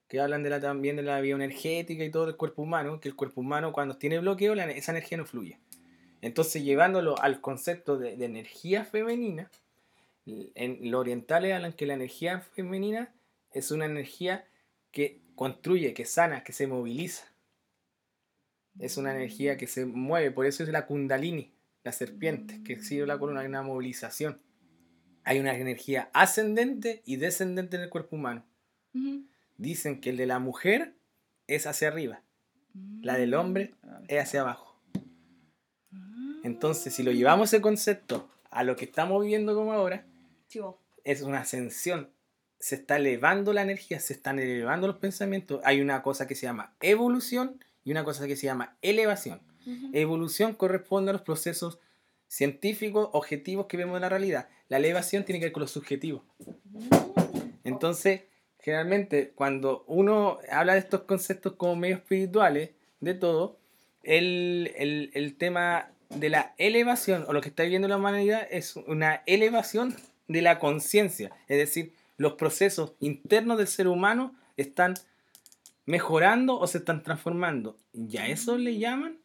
que 0.10 0.20
hablan 0.20 0.44
de 0.44 0.50
la, 0.50 0.60
también 0.60 0.98
de 0.98 1.04
la 1.04 1.22
bioenergética 1.22 2.04
y 2.04 2.12
todo 2.12 2.28
el 2.28 2.36
cuerpo 2.36 2.62
humano, 2.64 3.00
que 3.00 3.08
el 3.08 3.16
cuerpo 3.16 3.40
humano 3.40 3.72
cuando 3.72 3.96
tiene 3.96 4.20
bloqueo, 4.20 4.54
la- 4.54 4.70
esa 4.70 4.92
energía 4.92 5.18
no 5.18 5.26
fluye. 5.26 5.60
Entonces, 6.22 6.62
llevándolo 6.64 7.18
al 7.22 7.40
concepto 7.40 7.98
de, 7.98 8.18
de 8.18 8.26
energía 8.26 8.84
femenina, 8.84 9.50
en 10.26 10.92
lo 10.92 11.00
orientales 11.00 11.54
hablan 11.54 11.74
que 11.74 11.86
la 11.86 11.94
energía 11.94 12.40
femenina 12.40 13.14
es 13.52 13.72
una 13.72 13.86
energía 13.86 14.48
que 14.92 15.22
construye, 15.36 15.94
que 15.94 16.06
sana, 16.06 16.44
que 16.44 16.54
se 16.54 16.68
moviliza. 16.68 17.26
Es 18.80 18.98
una 18.98 19.14
energía 19.14 19.58
que 19.58 19.68
se 19.68 19.86
mueve, 19.86 20.32
por 20.32 20.46
eso 20.46 20.64
es 20.64 20.70
la 20.70 20.86
kundalini, 20.86 21.54
la 21.84 21.92
serpiente, 21.92 22.64
que 22.64 22.80
sigue 22.82 23.06
la 23.06 23.20
columna, 23.20 23.42
hay 23.42 23.48
una 23.48 23.62
movilización. 23.62 24.42
Hay 25.26 25.40
una 25.40 25.56
energía 25.56 26.10
ascendente 26.14 27.02
y 27.06 27.16
descendente 27.18 27.78
en 27.78 27.84
el 27.84 27.90
cuerpo 27.90 28.16
humano. 28.16 28.46
Dicen 29.58 30.02
que 30.02 30.10
el 30.10 30.18
de 30.18 30.26
la 30.26 30.40
mujer 30.40 30.96
es 31.48 31.68
hacia 31.68 31.88
arriba, 31.88 32.24
La 33.02 33.18
del 33.18 33.34
hombre 33.34 33.74
es 34.08 34.22
hacia 34.22 34.42
abajo. 34.42 34.82
Entonces, 36.44 36.94
si 36.94 37.04
lo 37.04 37.12
llevamos 37.12 37.54
ese 37.54 37.62
concepto 37.62 38.30
a 38.50 38.64
lo 38.64 38.76
que 38.76 38.86
estamos 38.86 39.22
viviendo 39.22 39.56
como 39.56 39.72
ahora, 39.72 40.06
Es 41.04 41.22
una 41.22 41.40
ascensión. 41.40 42.10
Se 42.60 42.76
está 42.76 42.96
elevando 42.98 43.52
la 43.54 43.62
energía, 43.62 44.00
se 44.00 44.14
están 44.14 44.40
elevando 44.40 44.88
los 44.88 44.98
pensamientos. 44.98 45.60
Hay 45.66 45.82
una 45.82 46.02
cosa 46.02 46.28
que 46.28 46.36
se 46.36 46.46
llama 46.46 46.76
evolución 46.82 47.64
y 47.84 47.92
una 47.92 48.04
cosa 48.04 48.26
que 48.28 48.36
se 48.36 48.46
llama 48.46 48.78
elevación. 48.82 49.42
Evolución 49.94 50.54
corresponde 50.54 51.10
a 51.12 51.14
los 51.14 51.22
procesos 51.24 51.80
científicos, 52.28 53.10
objetivos 53.14 53.68
que 53.68 53.78
vemos 53.78 53.96
en 53.96 54.02
la 54.02 54.10
realidad. 54.10 54.50
La 54.70 54.78
elevación 54.78 55.24
tiene 55.26 55.40
que 55.40 55.46
ver 55.48 55.54
con 55.54 55.62
lo 55.62 55.68
subjetivo. 55.68 56.24
Entonces, 57.64 58.22
generalmente, 58.60 59.32
cuando 59.36 59.84
uno 59.88 60.40
habla 60.52 60.74
de 60.74 60.80
estos 60.80 61.02
conceptos 61.02 61.54
como 61.54 61.76
medio 61.76 61.96
espirituales, 61.98 62.72
de 63.00 63.14
todo, 63.14 63.60
el, 64.04 64.72
el- 64.78 65.12
el 65.14 65.36
tema 65.38 65.92
de 66.10 66.30
la 66.30 66.54
elevación, 66.58 67.26
o 67.28 67.34
lo 67.34 67.42
que 67.42 67.50
está 67.50 67.64
viviendo 67.64 67.88
la 67.88 67.98
humanidad, 67.98 68.48
es 68.52 68.76
una 68.76 69.24
elevación 69.26 69.96
de 70.28 70.42
la 70.42 70.60
conciencia. 70.60 71.32
Es 71.48 71.58
decir, 71.58 71.94
los 72.18 72.34
procesos 72.34 72.94
internos 73.00 73.58
del 73.58 73.68
ser 73.68 73.88
humano 73.88 74.36
están 74.58 74.94
mejorando 75.86 76.60
o 76.60 76.68
se 76.68 76.80
están 76.80 77.04
transformando. 77.04 77.78
Y 77.94 78.18
a 78.18 78.28
eso 78.28 78.58
le 78.58 78.78
llaman, 78.78 79.18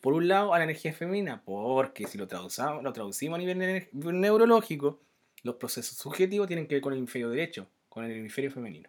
por 0.00 0.14
un 0.14 0.28
lado, 0.28 0.54
a 0.54 0.58
la 0.58 0.64
energía 0.64 0.92
femenina, 0.92 1.42
porque 1.44 2.06
si 2.06 2.18
lo 2.18 2.28
traducimos, 2.28 2.82
lo 2.82 2.92
traducimos 2.92 3.36
a 3.36 3.38
nivel 3.38 3.58
ne- 3.58 3.88
neurológico, 3.92 5.00
los 5.42 5.56
procesos 5.56 5.96
subjetivos 5.96 6.46
tienen 6.46 6.66
que 6.66 6.76
ver 6.76 6.82
con 6.82 6.92
el 6.92 6.98
hemisferio 6.98 7.30
derecho, 7.30 7.66
con 7.88 8.04
el 8.04 8.12
hemisferio 8.12 8.50
femenino. 8.50 8.88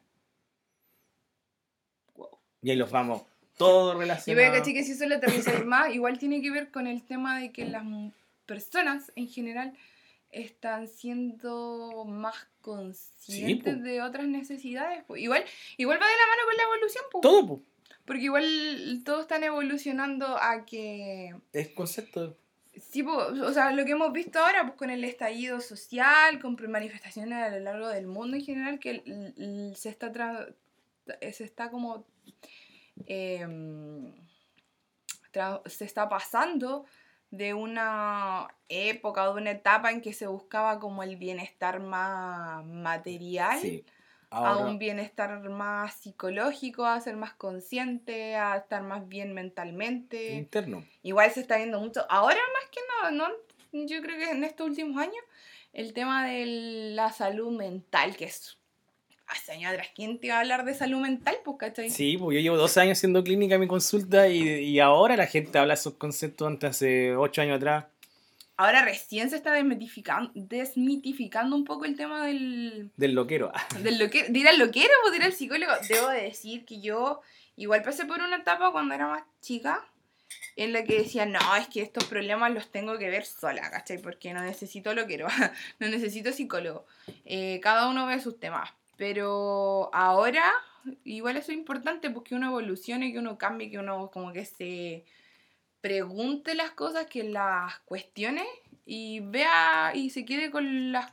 Y 2.62 2.70
ahí 2.70 2.78
los 2.78 2.92
vamos 2.92 3.24
todos 3.58 3.96
Y 4.28 4.34
voy 4.34 4.44
a 4.44 4.64
que 4.64 4.84
si 4.84 4.92
eso 4.94 5.06
lo 5.06 5.16
aterrizáis 5.16 5.66
más, 5.66 5.94
igual 5.94 6.18
tiene 6.18 6.42
que 6.42 6.52
ver 6.52 6.72
con 6.72 6.88
el 6.88 7.04
tema 7.04 7.40
de 7.40 7.52
que 7.52 7.66
las 7.66 7.84
personas 8.46 9.12
en 9.16 9.28
general 9.28 9.74
están 10.34 10.88
siendo 10.88 12.06
más 12.08 12.48
conscientes 12.62 13.82
de 13.84 14.02
otras 14.02 14.26
necesidades. 14.28 15.04
po. 15.04 15.16
Igual, 15.16 15.44
igual 15.78 16.00
va 16.02 16.06
de 16.08 16.14
la 16.14 16.28
mano 16.28 16.42
con 16.48 16.58
la 16.58 16.64
evolución, 16.64 17.04
po. 17.12 17.22
Todo 17.22 17.48
po, 17.48 17.62
porque 18.06 18.24
igual 18.24 19.02
todos 19.06 19.22
están 19.22 19.44
evolucionando 19.44 20.38
a 20.38 20.66
que 20.66 21.36
es 21.54 21.70
concepto. 21.70 22.38
Sí, 22.90 23.04
po, 23.04 23.16
o 23.16 23.54
sea, 23.54 23.72
lo 23.72 23.86
que 23.86 23.92
hemos 23.92 24.12
visto 24.12 24.40
ahora, 24.40 24.64
pues 24.66 24.76
con 24.76 24.90
el 24.90 25.04
estallido 25.04 25.62
social, 25.62 26.40
con 26.42 26.58
manifestaciones 26.70 27.38
a 27.38 27.50
lo 27.50 27.60
largo 27.60 27.88
del 27.90 28.08
mundo 28.08 28.36
en 28.36 28.44
general, 28.44 28.80
que 28.80 29.04
se 29.76 29.90
está 29.90 30.12
tra- 30.12 30.54
se 31.32 31.44
está 31.44 31.70
como 31.70 32.06
em, 33.06 34.12
se 35.66 35.86
está 35.86 36.08
pasando 36.10 36.86
de 37.34 37.56
una 37.56 38.48
época 38.70 39.28
o 39.28 39.34
de 39.34 39.42
una 39.42 39.50
etapa 39.52 39.90
en 39.90 40.02
que 40.02 40.14
se 40.14 40.28
buscaba 40.28 40.80
como 40.80 41.02
el 41.02 41.16
bienestar 41.18 41.80
más 41.80 42.64
material 42.64 43.58
Sí. 43.60 43.84
a 44.30 44.58
un 44.58 44.78
bienestar 44.78 45.40
más 45.50 45.96
psicológico, 45.96 46.86
a 46.86 47.02
ser 47.02 47.16
más 47.16 47.34
consciente, 47.34 48.36
a 48.36 48.58
estar 48.58 48.84
más 48.84 49.08
bien 49.08 49.34
mentalmente. 49.34 50.36
interno. 50.36 50.86
Igual 51.02 51.32
se 51.32 51.40
está 51.42 51.58
viendo 51.58 51.80
mucho. 51.80 52.06
Ahora 52.08 52.38
más 52.54 52.70
que 52.70 52.80
nada, 53.02 53.12
¿no? 53.12 53.28
Yo 53.88 54.02
creo 54.04 54.18
que 54.20 54.30
en 54.30 54.44
estos 54.44 54.68
últimos 54.70 55.02
años, 55.02 55.24
el 55.74 55.94
tema 55.94 56.28
de 56.28 56.46
la 56.96 57.12
salud 57.12 57.52
mental, 57.58 58.16
que 58.16 58.26
es 58.26 58.60
hace 59.28 59.54
años 59.54 59.72
atrás, 59.72 59.88
¿quién 59.96 60.20
te 60.20 60.28
iba 60.28 60.38
a 60.38 60.40
hablar 60.42 60.66
de 60.66 60.74
salud 60.74 61.00
mental? 61.00 61.38
Pues, 61.44 61.58
¿cachai? 61.58 61.90
Sí, 61.90 62.18
pues 62.18 62.36
yo 62.36 62.42
llevo 62.42 62.58
12 62.58 62.82
años 62.82 62.98
haciendo 62.98 63.24
clínica 63.24 63.56
en 63.56 63.62
mi 63.62 63.68
consulta 63.68 64.28
y, 64.28 64.42
y 64.42 64.80
ahora 64.80 65.16
la 65.16 65.28
gente 65.28 65.58
habla 65.58 65.74
esos 65.74 65.94
conceptos 65.94 66.48
antes 66.48 66.70
hace 66.70 67.16
8 67.16 67.42
años 67.42 67.58
atrás. 67.58 67.86
Ahora 68.56 68.86
recién 68.86 69.30
se 69.30 69.36
está 69.36 69.52
desmitificando, 69.52 70.32
desmitificando 70.36 71.56
un 71.56 71.66
poco 71.66 71.86
el 71.86 71.96
tema 71.96 72.26
del, 72.26 72.92
Del 72.98 73.16
loquero. 73.16 73.52
del 73.82 73.98
loquero. 73.98 74.28
¿Dirá 74.30 74.52
el 74.52 74.60
loquero 74.60 74.94
o 75.08 75.12
dirá 75.12 75.26
el 75.26 75.34
psicólogo? 75.34 75.72
Debo 75.90 76.10
de 76.10 76.22
decir 76.22 76.64
que 76.66 76.80
yo 76.80 77.22
igual 77.56 77.82
pasé 77.82 78.06
por 78.06 78.22
una 78.22 78.38
etapa 78.38 78.72
cuando 78.72 78.94
era 78.94 79.08
más 79.08 79.24
chica 79.42 79.84
en 80.56 80.72
la 80.72 80.84
que 80.84 81.00
decía, 81.00 81.26
no, 81.26 81.40
es 81.56 81.68
que 81.68 81.82
estos 81.82 82.06
problemas 82.06 82.54
los 82.54 82.70
tengo 82.70 82.98
que 83.00 83.10
ver 83.10 83.26
sola, 83.26 83.72
¿cachai? 83.72 83.98
Porque 83.98 84.34
no 84.34 84.42
necesito 84.42 84.94
loquero, 84.94 85.28
no 85.80 85.88
necesito 85.88 86.32
psicólogo. 86.32 86.86
Eh, 87.26 87.60
cada 87.62 87.88
uno 87.88 88.06
ve 88.06 88.20
sus 88.20 88.40
temas. 88.40 88.70
Pero 88.98 89.90
ahora, 89.94 90.52
igual 91.04 91.38
eso 91.38 91.52
es 91.52 91.58
importante, 91.58 92.10
pues 92.10 92.26
que 92.26 92.36
uno 92.36 92.48
evolucione, 92.48 93.12
que 93.12 93.20
uno 93.20 93.38
cambie, 93.38 93.72
que 93.72 93.80
uno 93.80 94.12
como 94.12 94.32
que 94.34 94.46
se 94.46 95.06
pregunte 95.82 96.56
las 96.56 96.72
cosas, 96.72 97.08
que 97.08 97.24
las 97.24 97.80
cuestione 97.80 98.46
y 98.86 99.20
vea 99.20 99.92
y 99.94 100.10
se 100.10 100.26
quede 100.26 100.52
con 100.52 100.92
las... 100.92 101.12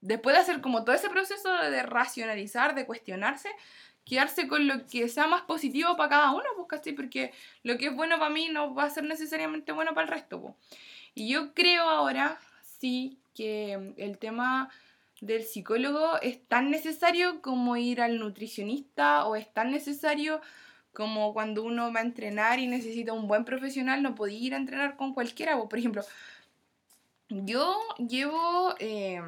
Después 0.00 0.34
de 0.34 0.42
hacer 0.42 0.60
como 0.60 0.84
todo 0.84 0.96
ese 0.96 1.10
proceso 1.10 1.52
de 1.52 1.82
racionalizar, 1.84 2.74
de 2.74 2.86
cuestionarse, 2.86 3.48
quedarse 4.04 4.48
con 4.48 4.66
lo 4.66 4.86
que 4.86 5.08
sea 5.08 5.28
más 5.28 5.42
positivo 5.42 5.96
para 5.96 6.08
cada 6.08 6.32
uno, 6.32 6.44
pues, 6.56 6.66
¿cachai? 6.68 6.92
Porque 6.94 7.32
lo 7.62 7.78
que 7.78 7.86
es 7.86 7.94
bueno 7.94 8.18
para 8.18 8.30
mí 8.30 8.48
no 8.48 8.74
va 8.74 8.84
a 8.84 8.90
ser 8.90 9.04
necesariamente 9.04 9.70
bueno 9.70 9.94
para 9.94 10.06
el 10.06 10.12
resto, 10.12 10.40
pues. 10.40 10.54
Y 11.14 11.28
yo 11.28 11.54
creo 11.54 11.88
ahora, 11.88 12.40
sí, 12.64 13.18
que 13.34 13.94
el 13.96 14.18
tema 14.18 14.70
del 15.22 15.44
psicólogo 15.44 16.20
es 16.20 16.44
tan 16.48 16.70
necesario 16.70 17.40
como 17.42 17.76
ir 17.76 18.00
al 18.00 18.18
nutricionista 18.18 19.24
o 19.24 19.36
es 19.36 19.50
tan 19.54 19.70
necesario 19.70 20.40
como 20.92 21.32
cuando 21.32 21.62
uno 21.62 21.92
va 21.92 22.00
a 22.00 22.02
entrenar 22.02 22.58
y 22.58 22.66
necesita 22.66 23.12
un 23.12 23.28
buen 23.28 23.44
profesional, 23.44 24.02
no 24.02 24.16
podía 24.16 24.38
ir 24.38 24.54
a 24.54 24.58
entrenar 24.58 24.96
con 24.96 25.14
cualquiera. 25.14 25.56
Por 25.56 25.78
ejemplo, 25.78 26.02
yo 27.28 27.78
llevo 27.98 28.74
eh, 28.80 29.22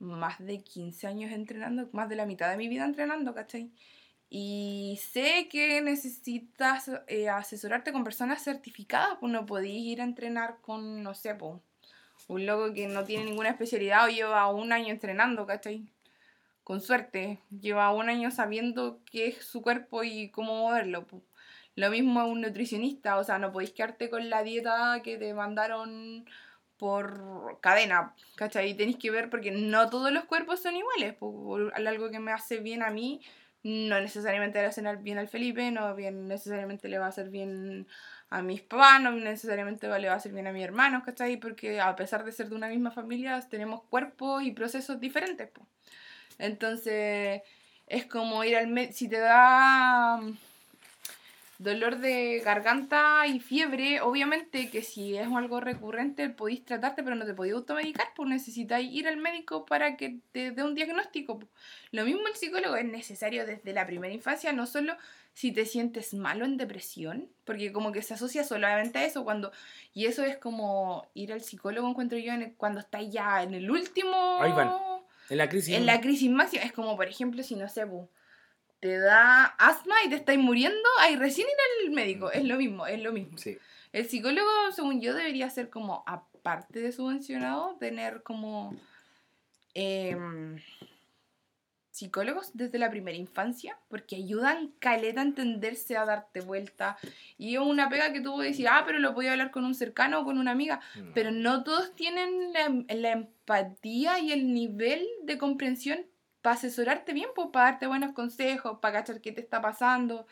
más 0.00 0.44
de 0.44 0.58
15 0.58 1.06
años 1.06 1.32
entrenando, 1.32 1.88
más 1.92 2.08
de 2.08 2.16
la 2.16 2.26
mitad 2.26 2.50
de 2.50 2.56
mi 2.56 2.66
vida 2.68 2.84
entrenando, 2.84 3.32
¿cachai? 3.32 3.70
Y 4.28 4.98
sé 5.00 5.48
que 5.48 5.80
necesitas 5.82 6.90
eh, 7.06 7.28
asesorarte 7.28 7.92
con 7.92 8.02
personas 8.02 8.42
certificadas, 8.42 9.18
pues 9.20 9.32
no 9.32 9.46
podéis 9.46 9.86
ir 9.86 10.00
a 10.00 10.04
entrenar 10.04 10.58
con, 10.62 11.02
no 11.04 11.14
sé, 11.14 11.36
pues, 11.36 11.60
un 12.28 12.46
loco 12.46 12.72
que 12.72 12.86
no 12.88 13.04
tiene 13.04 13.24
ninguna 13.24 13.50
especialidad 13.50 14.06
o 14.06 14.08
lleva 14.08 14.48
un 14.48 14.72
año 14.72 14.88
entrenando, 14.88 15.46
¿cachai? 15.46 15.86
Con 16.62 16.80
suerte, 16.80 17.40
lleva 17.60 17.92
un 17.92 18.08
año 18.08 18.30
sabiendo 18.30 19.00
qué 19.10 19.28
es 19.28 19.44
su 19.44 19.62
cuerpo 19.62 20.02
y 20.04 20.30
cómo 20.30 20.54
moverlo. 20.56 21.06
Lo 21.76 21.90
mismo 21.90 22.20
a 22.20 22.26
un 22.26 22.40
nutricionista, 22.40 23.18
o 23.18 23.24
sea, 23.24 23.38
no 23.38 23.52
podéis 23.52 23.72
quedarte 23.72 24.08
con 24.08 24.30
la 24.30 24.42
dieta 24.42 25.00
que 25.02 25.18
te 25.18 25.34
mandaron 25.34 26.24
por 26.78 27.60
cadena, 27.60 28.14
¿cachai? 28.36 28.74
Tenéis 28.76 28.96
que 28.96 29.10
ver 29.10 29.30
porque 29.30 29.50
no 29.50 29.90
todos 29.90 30.12
los 30.12 30.24
cuerpos 30.24 30.62
son 30.62 30.76
iguales. 30.76 31.14
Por 31.14 31.72
algo 31.74 32.10
que 32.10 32.20
me 32.20 32.32
hace 32.32 32.58
bien 32.58 32.82
a 32.82 32.90
mí, 32.90 33.20
no 33.64 33.98
necesariamente 34.00 34.58
le 34.58 34.64
va 34.64 34.66
a 34.68 34.70
hacer 34.70 34.96
bien 34.98 35.18
al 35.18 35.28
Felipe, 35.28 35.70
no 35.70 35.94
bien 35.96 36.28
necesariamente 36.28 36.88
le 36.88 36.98
va 36.98 37.06
a 37.06 37.08
hacer 37.08 37.30
bien 37.30 37.88
a 38.28 38.42
mis 38.42 38.60
papás, 38.60 39.00
no 39.00 39.10
necesariamente 39.12 39.88
le 39.98 40.06
va 40.06 40.14
a 40.14 40.16
hacer 40.16 40.32
bien 40.32 40.46
a 40.46 40.52
mis 40.52 40.62
hermanos, 40.62 41.02
¿cachai? 41.02 41.38
Porque 41.38 41.80
a 41.80 41.96
pesar 41.96 42.24
de 42.24 42.32
ser 42.32 42.50
de 42.50 42.56
una 42.56 42.68
misma 42.68 42.90
familia, 42.90 43.40
tenemos 43.48 43.82
cuerpos 43.84 44.42
y 44.42 44.52
procesos 44.52 45.00
diferentes. 45.00 45.48
pues. 45.48 45.66
Entonces, 46.38 47.42
es 47.86 48.06
como 48.06 48.44
ir 48.44 48.56
al 48.56 48.66
médico, 48.68 48.94
si 48.94 49.08
te 49.08 49.18
da 49.18 50.20
dolor 51.58 51.98
de 51.98 52.40
garganta 52.44 53.26
y 53.26 53.40
fiebre, 53.40 54.00
obviamente 54.00 54.70
que 54.70 54.82
si 54.82 55.16
es 55.16 55.28
algo 55.28 55.60
recurrente 55.60 56.28
podéis 56.30 56.64
tratarte, 56.64 57.02
pero 57.02 57.16
no 57.16 57.24
te 57.24 57.34
podéis 57.34 57.54
automedicar, 57.54 58.08
pues 58.16 58.28
necesitáis 58.28 58.92
ir 58.92 59.06
al 59.06 59.16
médico 59.16 59.64
para 59.64 59.96
que 59.96 60.18
te 60.32 60.50
dé 60.50 60.62
un 60.62 60.74
diagnóstico. 60.74 61.40
Lo 61.92 62.04
mismo 62.04 62.26
el 62.26 62.34
psicólogo 62.34 62.76
es 62.76 62.84
necesario 62.84 63.46
desde 63.46 63.72
la 63.72 63.86
primera 63.86 64.12
infancia, 64.12 64.52
no 64.52 64.66
solo 64.66 64.96
si 65.32 65.52
te 65.52 65.66
sientes 65.66 66.14
malo 66.14 66.44
en 66.44 66.56
depresión, 66.56 67.28
porque 67.44 67.72
como 67.72 67.92
que 67.92 68.02
se 68.02 68.14
asocia 68.14 68.44
solamente 68.44 68.98
a 68.98 69.04
eso 69.04 69.24
cuando 69.24 69.52
y 69.92 70.06
eso 70.06 70.24
es 70.24 70.36
como 70.38 71.08
ir 71.14 71.32
al 71.32 71.40
psicólogo 71.40 71.88
encuentro 71.88 72.18
yo 72.18 72.32
en 72.32 72.54
cuando 72.56 72.80
estás 72.80 73.10
ya 73.10 73.42
en 73.42 73.54
el 73.54 73.70
último 73.70 74.38
Ahí 74.40 74.52
van. 74.52 74.72
En 75.30 75.38
la 75.38 75.48
crisis. 75.48 75.74
en 75.74 75.86
la 75.86 76.00
crisis 76.00 76.30
máxima 76.30 76.64
es 76.64 76.72
como 76.72 76.96
por 76.96 77.08
ejemplo 77.08 77.42
si 77.42 77.56
no 77.56 77.68
sé, 77.68 77.84
bu, 77.84 78.08
te 78.84 78.98
da 78.98 79.46
asma 79.46 79.94
y 80.04 80.10
te 80.10 80.16
estáis 80.16 80.38
muriendo, 80.38 80.86
ahí 81.00 81.16
recién 81.16 81.48
ir 81.48 81.86
al 81.86 81.94
médico, 81.94 82.30
es 82.30 82.44
lo 82.44 82.58
mismo, 82.58 82.86
es 82.86 83.02
lo 83.02 83.14
mismo. 83.14 83.38
Sí. 83.38 83.56
El 83.92 84.06
psicólogo, 84.06 84.50
según 84.76 85.00
yo, 85.00 85.14
debería 85.14 85.48
ser 85.48 85.70
como, 85.70 86.04
aparte 86.06 86.80
de 86.80 86.92
subvencionado, 86.92 87.78
tener 87.80 88.22
como 88.22 88.76
em, 89.72 90.60
psicólogos 91.92 92.50
desde 92.52 92.78
la 92.78 92.90
primera 92.90 93.16
infancia, 93.16 93.78
porque 93.88 94.16
ayudan 94.16 94.74
caleta 94.80 95.22
a 95.22 95.24
entenderse, 95.24 95.96
a 95.96 96.04
darte 96.04 96.42
vuelta. 96.42 96.98
Y 97.38 97.54
es 97.54 97.62
una 97.62 97.88
pega 97.88 98.12
que 98.12 98.20
tú 98.20 98.34
puedes 98.34 98.52
decir, 98.52 98.68
ah, 98.68 98.82
pero 98.84 98.98
lo 98.98 99.14
podía 99.14 99.32
hablar 99.32 99.50
con 99.50 99.64
un 99.64 99.74
cercano 99.74 100.20
o 100.20 100.24
con 100.26 100.36
una 100.36 100.50
amiga, 100.50 100.82
pero 101.14 101.30
no 101.30 101.64
todos 101.64 101.94
tienen 101.94 102.52
la, 102.52 102.84
la 102.94 103.12
empatía 103.12 104.18
y 104.18 104.30
el 104.30 104.52
nivel 104.52 105.06
de 105.22 105.38
comprensión 105.38 106.04
para 106.44 106.56
asesorarte 106.56 107.14
bien, 107.14 107.30
pues, 107.34 107.48
para 107.50 107.70
darte 107.70 107.86
buenos 107.86 108.12
consejos, 108.12 108.78
para 108.80 109.00
cachar 109.00 109.22
qué 109.22 109.32
te 109.32 109.40
está 109.40 109.62
pasando, 109.62 110.26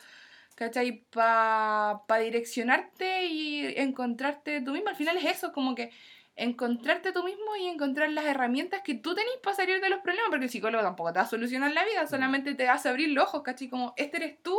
¿cachai? 0.53 1.03
Para 1.09 2.03
direccionarte 2.21 3.25
y 3.25 3.65
encontrarte 3.79 4.61
tú 4.61 4.73
mismo. 4.73 4.89
Al 4.89 4.95
final 4.95 5.17
es 5.17 5.25
eso, 5.25 5.51
como 5.51 5.73
que 5.73 5.89
encontrarte 6.35 7.13
tú 7.13 7.23
mismo 7.23 7.55
y 7.55 7.65
encontrar 7.65 8.11
las 8.11 8.25
herramientas 8.25 8.81
que 8.83 8.93
tú 8.93 9.15
tenés 9.15 9.33
para 9.41 9.55
salir 9.55 9.81
de 9.81 9.89
los 9.89 10.01
problemas, 10.01 10.29
porque 10.29 10.45
el 10.45 10.51
psicólogo 10.51 10.83
tampoco 10.83 11.13
te 11.13 11.17
va 11.17 11.25
a 11.25 11.27
solucionar 11.27 11.71
la 11.71 11.83
vida, 11.83 12.05
solamente 12.05 12.53
te 12.53 12.69
hace 12.69 12.89
abrir 12.89 13.09
los 13.09 13.23
ojos, 13.23 13.41
¿cachai? 13.41 13.67
Como, 13.67 13.95
este 13.97 14.17
eres 14.17 14.37
tú, 14.43 14.55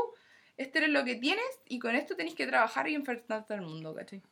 este 0.56 0.78
eres 0.78 0.90
lo 0.90 1.04
que 1.04 1.14
tienes 1.14 1.46
y 1.68 1.78
con 1.78 1.94
esto 1.94 2.16
tenés 2.16 2.34
que 2.34 2.48
trabajar 2.48 2.88
y 2.88 2.96
enfrentarte 2.96 3.54
al 3.54 3.62
mundo, 3.62 3.94
¿cachai? 3.94 4.22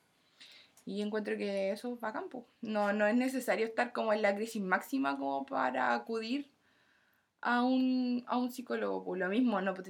Y 0.85 1.03
encuentro 1.03 1.37
que 1.37 1.71
eso 1.71 1.97
va 2.01 2.09
a 2.09 2.13
campo. 2.13 2.49
No, 2.63 2.93
no 2.93 3.07
es 3.07 3.15
necesario 3.15 3.65
estar 3.65 3.93
como 3.93 4.13
en 4.13 4.23
la 4.23 4.35
crisis 4.35 4.61
máxima 4.61 5.17
como 5.17 5.47
para 5.47 5.95
acudir 5.95 6.52
a 7.43 7.63
un, 7.63 8.25
a 8.27 8.39
un 8.39 8.51
psicólogo. 8.51 9.05
Pues 9.05 9.21
lo 9.21 9.29
mismo, 9.29 9.61
no, 9.61 9.75
pues, 9.75 9.89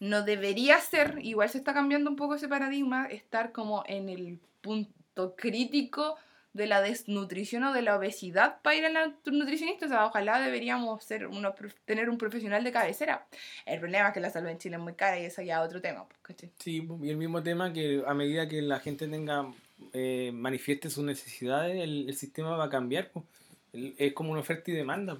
no 0.00 0.22
debería 0.22 0.78
ser, 0.80 1.18
igual 1.22 1.48
se 1.48 1.58
está 1.58 1.74
cambiando 1.74 2.08
un 2.10 2.16
poco 2.16 2.34
ese 2.36 2.48
paradigma, 2.48 3.06
estar 3.06 3.50
como 3.52 3.82
en 3.86 4.08
el 4.08 4.38
punto 4.60 5.34
crítico 5.36 6.16
de 6.54 6.66
la 6.66 6.82
desnutrición 6.82 7.64
o 7.64 7.72
de 7.72 7.80
la 7.80 7.96
obesidad 7.96 8.60
para 8.60 8.76
ir 8.76 8.84
al 8.84 9.16
nutricionista. 9.24 9.86
O 9.86 9.88
sea, 9.88 10.04
ojalá 10.06 10.38
deberíamos 10.38 11.02
ser 11.02 11.26
prof- 11.56 11.74
tener 11.86 12.10
un 12.10 12.18
profesional 12.18 12.62
de 12.62 12.70
cabecera. 12.72 13.26
El 13.64 13.80
problema 13.80 14.08
es 14.08 14.14
que 14.14 14.20
la 14.20 14.28
salud 14.28 14.48
en 14.50 14.58
Chile 14.58 14.76
es 14.76 14.82
muy 14.82 14.92
cara 14.92 15.18
y 15.18 15.24
eso 15.24 15.40
ya 15.40 15.60
es 15.60 15.66
otro 15.66 15.80
tema. 15.80 16.04
pues, 16.06 16.18
¿cachai? 16.20 16.50
Sí, 16.58 16.86
y 17.02 17.08
el 17.08 17.16
mismo 17.16 17.42
tema 17.42 17.72
que 17.72 18.02
a 18.06 18.12
medida 18.12 18.46
que 18.48 18.60
la 18.60 18.80
gente 18.80 19.08
tenga, 19.08 19.46
eh, 19.94 20.30
manifieste 20.34 20.90
sus 20.90 21.04
necesidades, 21.04 21.82
el, 21.82 22.08
el 22.10 22.14
sistema 22.14 22.54
va 22.56 22.64
a 22.64 22.70
cambiar. 22.70 23.08
po. 23.10 23.24
El- 23.72 23.94
Es 23.96 24.12
como 24.12 24.32
una 24.32 24.40
oferta 24.42 24.70
y 24.70 24.74
demanda. 24.74 25.16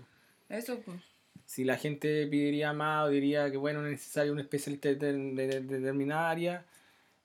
Eso, 0.51 0.81
pues. 0.81 1.01
Si 1.53 1.64
la 1.64 1.76
gente 1.76 2.26
pediría 2.28 2.72
más 2.72 3.05
o 3.07 3.11
diría 3.11 3.50
que 3.50 3.59
bueno, 3.59 3.84
es 3.84 3.90
necesario 3.92 4.32
un 4.32 4.40
especialista 4.40 4.88
de, 4.88 4.94
de, 4.96 5.12
de- 5.12 5.61
de 5.61 5.78
determinada 5.80 6.30
área, 6.30 6.64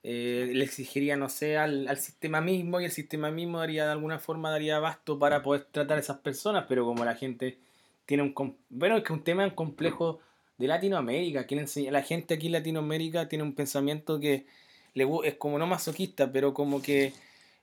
eh, 0.02 0.50
le 0.52 0.64
exigiría, 0.64 1.16
no 1.16 1.30
sé, 1.30 1.56
al, 1.56 1.88
al 1.88 1.96
sistema 1.96 2.42
mismo 2.42 2.78
y 2.78 2.84
el 2.84 2.90
sistema 2.90 3.30
mismo 3.30 3.58
daría 3.58 3.86
de 3.86 3.92
alguna 3.92 4.18
forma 4.18 4.50
daría 4.50 4.76
abasto 4.76 5.18
para 5.18 5.42
poder 5.42 5.64
tratar 5.70 5.96
a 5.96 6.00
esas 6.00 6.18
personas, 6.18 6.66
pero 6.68 6.84
como 6.84 7.06
la 7.06 7.14
gente 7.14 7.56
tiene 8.04 8.22
un... 8.22 8.56
Bueno, 8.68 8.98
es 8.98 9.02
que 9.04 9.14
un 9.14 9.24
tema 9.24 9.54
complejo 9.54 10.20
de 10.58 10.66
Latinoamérica, 10.66 11.46
enseña- 11.48 11.90
la 11.90 12.02
gente 12.02 12.34
aquí 12.34 12.46
en 12.48 12.52
Latinoamérica 12.52 13.28
tiene 13.30 13.44
un 13.44 13.54
pensamiento 13.54 14.20
que 14.20 14.44
le, 14.92 15.06
es 15.24 15.36
como 15.36 15.58
no 15.58 15.66
masoquista, 15.66 16.30
pero 16.30 16.52
como 16.52 16.82
que 16.82 17.14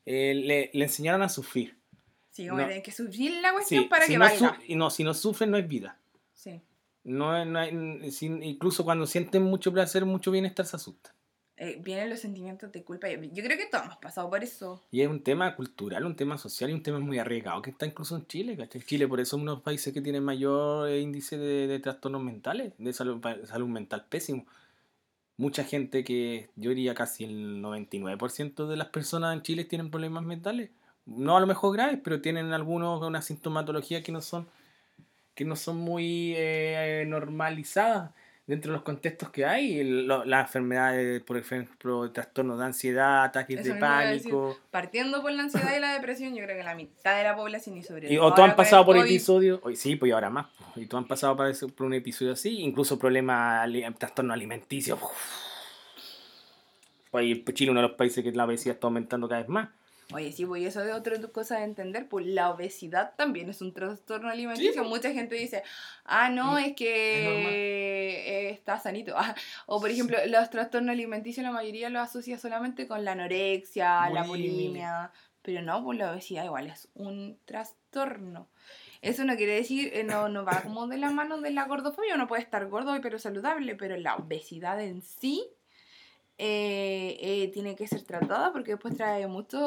eh, 0.07 0.33
le, 0.33 0.71
le 0.73 0.83
enseñaron 0.85 1.21
a 1.21 1.29
sufrir. 1.29 1.75
Sí, 2.31 2.47
como 2.47 2.57
No. 2.57 2.63
que 2.63 2.69
tienen 2.69 2.83
que 2.83 2.91
sufrir 2.91 3.33
la 3.41 3.53
cuestión 3.53 3.83
Sí, 3.83 3.87
para 3.89 4.05
si 4.07 4.13
que 4.13 4.17
no 4.17 4.25
valga. 4.25 4.59
y 4.67 4.75
no, 4.75 4.89
si 4.89 5.03
no 5.03 5.13
sufren 5.13 5.51
no 5.51 5.57
es 5.57 5.67
vida. 5.67 5.99
Sí. 6.35 6.61
No, 7.03 7.43
no 7.45 7.59
hay- 7.59 8.11
sin- 8.11 8.43
incluso 8.43 8.83
cuando 8.85 9.07
sienten 9.07 9.41
mucho 9.43 9.73
placer, 9.73 10.05
mucho 10.05 10.29
bienestar, 10.31 10.65
se 10.67 10.75
asustan. 10.75 11.13
Eh, 11.57 11.79
vienen 11.81 12.09
los 12.09 12.19
sentimientos 12.19 12.69
de 12.73 12.83
culpa. 12.83 13.07
Yo 13.09 13.41
creo 13.43 13.57
que 13.57 13.67
todos 13.71 13.85
hemos 13.85 13.97
pasado 13.97 14.29
por 14.29 14.43
eso. 14.43 14.83
Y 14.91 15.01
es 15.01 15.07
un 15.07 15.21
tema 15.23 15.55
cultural, 15.55 16.05
un 16.05 16.15
tema 16.15 16.37
social 16.37 16.69
y 16.69 16.73
un 16.73 16.83
tema 16.83 16.99
muy 16.99 17.17
arriesgado 17.17 17.61
que 17.61 17.69
está 17.69 17.85
incluso 17.85 18.17
en 18.17 18.27
Chile. 18.27 18.57
¿cachai? 18.57 18.81
Chile 18.81 19.07
por 19.07 19.21
eso 19.21 19.37
es 19.37 19.41
uno 19.41 19.53
de 19.53 19.55
los 19.57 19.63
países 19.63 19.93
que 19.93 20.01
tiene 20.01 20.19
mayor 20.19 20.89
eh, 20.89 20.99
índice 20.99 21.37
de, 21.37 21.67
de 21.67 21.79
trastornos 21.79 22.21
mentales, 22.21 22.73
de 22.77 22.91
salud, 22.91 23.23
salud 23.45 23.67
mental 23.69 24.05
pésimo. 24.09 24.45
Mucha 25.37 25.63
gente 25.63 26.03
que 26.03 26.49
yo 26.57 26.69
diría 26.71 26.93
casi 26.93 27.23
el 27.25 27.61
99% 27.61 28.67
de 28.67 28.77
las 28.77 28.87
personas 28.89 29.33
en 29.35 29.41
Chile 29.41 29.63
tienen 29.65 29.89
problemas 29.91 30.23
mentales. 30.23 30.71
No 31.05 31.37
a 31.37 31.39
lo 31.39 31.47
mejor 31.47 31.73
graves, 31.73 31.99
pero 32.03 32.19
tienen 32.21 32.51
algunos 32.51 33.01
una 33.01 33.21
sintomatología 33.21 34.01
que 34.03 34.11
no 34.11 34.21
son 34.21 34.47
que 35.35 35.45
no 35.45 35.55
son 35.55 35.77
muy 35.77 36.33
eh, 36.35 37.03
normalizadas 37.07 38.11
dentro 38.47 38.71
de 38.71 38.77
los 38.77 38.83
contextos 38.83 39.29
que 39.29 39.45
hay. 39.45 39.83
Las 39.83 40.47
enfermedades, 40.47 41.21
por 41.23 41.37
ejemplo, 41.37 42.11
trastornos 42.11 42.59
de 42.59 42.65
ansiedad, 42.65 43.23
ataques 43.23 43.59
Eso 43.59 43.73
de 43.73 43.73
decir. 43.73 43.79
pánico. 43.81 44.57
Partiendo 44.71 45.21
por 45.21 45.31
la 45.31 45.43
ansiedad 45.43 45.75
y 45.75 45.79
la 45.79 45.93
depresión, 45.93 46.35
yo 46.35 46.43
creo 46.43 46.57
que 46.57 46.63
la 46.63 46.75
mitad 46.75 47.17
de 47.17 47.23
la 47.23 47.35
población 47.35 47.77
y 47.77 47.83
sobre 47.83 48.07
Y, 48.11 48.17
todo 48.17 48.27
o 48.27 48.33
tú 48.33 48.41
han 48.43 48.55
pasado 48.55 48.85
por 48.85 48.97
episodios, 48.97 49.59
hoy 49.63 49.75
sí, 49.75 49.95
pues 49.95 50.11
ahora 50.13 50.29
más. 50.29 50.47
Y 50.75 50.85
tú 50.85 50.97
han 50.97 51.05
pasado 51.05 51.35
por, 51.35 51.85
un 51.85 51.93
episodio 51.93 52.33
así, 52.33 52.61
incluso 52.61 52.97
problemas, 52.97 53.63
ali- 53.63 53.85
trastorno 53.97 54.33
alimenticio. 54.33 54.97
Pues 57.11 57.43
Chile 57.53 57.71
uno 57.71 57.81
de 57.81 57.87
los 57.87 57.97
países 57.97 58.23
que 58.23 58.31
la 58.31 58.45
obesidad 58.45 58.75
está 58.75 58.87
aumentando 58.87 59.27
cada 59.27 59.41
vez 59.41 59.49
más. 59.49 59.69
Oye, 60.13 60.31
sí, 60.31 60.45
pues 60.45 60.61
y 60.61 60.65
eso 60.67 60.83
es 60.83 60.93
otra 60.93 61.19
cosa 61.31 61.57
de 61.57 61.63
entender, 61.63 62.07
pues 62.07 62.27
la 62.27 62.51
obesidad 62.51 63.15
también 63.15 63.49
es 63.49 63.61
un 63.61 63.73
trastorno 63.73 64.29
alimenticio. 64.29 64.83
Sí. 64.83 64.89
Mucha 64.89 65.11
gente 65.11 65.35
dice, 65.35 65.63
ah, 66.03 66.29
no, 66.29 66.57
es 66.57 66.67
Es 66.67 66.75
que 66.75 68.47
eh, 68.47 68.49
está 68.51 68.79
sanito. 68.79 69.13
Ah, 69.17 69.33
o 69.65 69.79
por 69.79 69.89
ejemplo, 69.89 70.17
los 70.27 70.49
trastornos 70.49 70.91
alimenticios 70.91 71.43
la 71.43 71.51
mayoría 71.51 71.89
los 71.89 72.03
asocia 72.03 72.37
solamente 72.37 72.87
con 72.87 73.03
la 73.03 73.13
anorexia, 73.13 74.09
la 74.11 74.23
bulimia. 74.23 75.11
Pero 75.41 75.61
no, 75.61 75.83
pues 75.83 75.97
la 75.97 76.11
obesidad 76.11 76.45
igual 76.45 76.67
es 76.67 76.87
un 76.93 77.39
trastorno. 77.45 78.47
Eso 79.01 79.23
no 79.25 79.35
quiere 79.35 79.53
decir, 79.53 79.91
eh, 79.93 80.03
no, 80.03 80.29
no 80.29 80.45
va 80.45 80.61
como 80.61 80.87
de 80.87 80.97
la 80.97 81.11
mano 81.11 81.39
de 81.39 81.51
la 81.51 81.65
gordofobia, 81.65 82.15
uno 82.15 82.27
puede 82.27 82.41
estar 82.41 82.65
gordo 82.67 82.99
pero 83.01 83.19
saludable, 83.19 83.75
pero 83.75 83.97
la 83.97 84.15
obesidad 84.15 84.81
en 84.81 85.03
sí 85.03 85.47
eh, 86.37 87.17
eh, 87.21 87.47
tiene 87.53 87.75
que 87.75 87.87
ser 87.87 88.03
tratada 88.03 88.51
porque 88.51 88.71
después 88.71 88.95
trae 88.97 89.25
muchos 89.27 89.61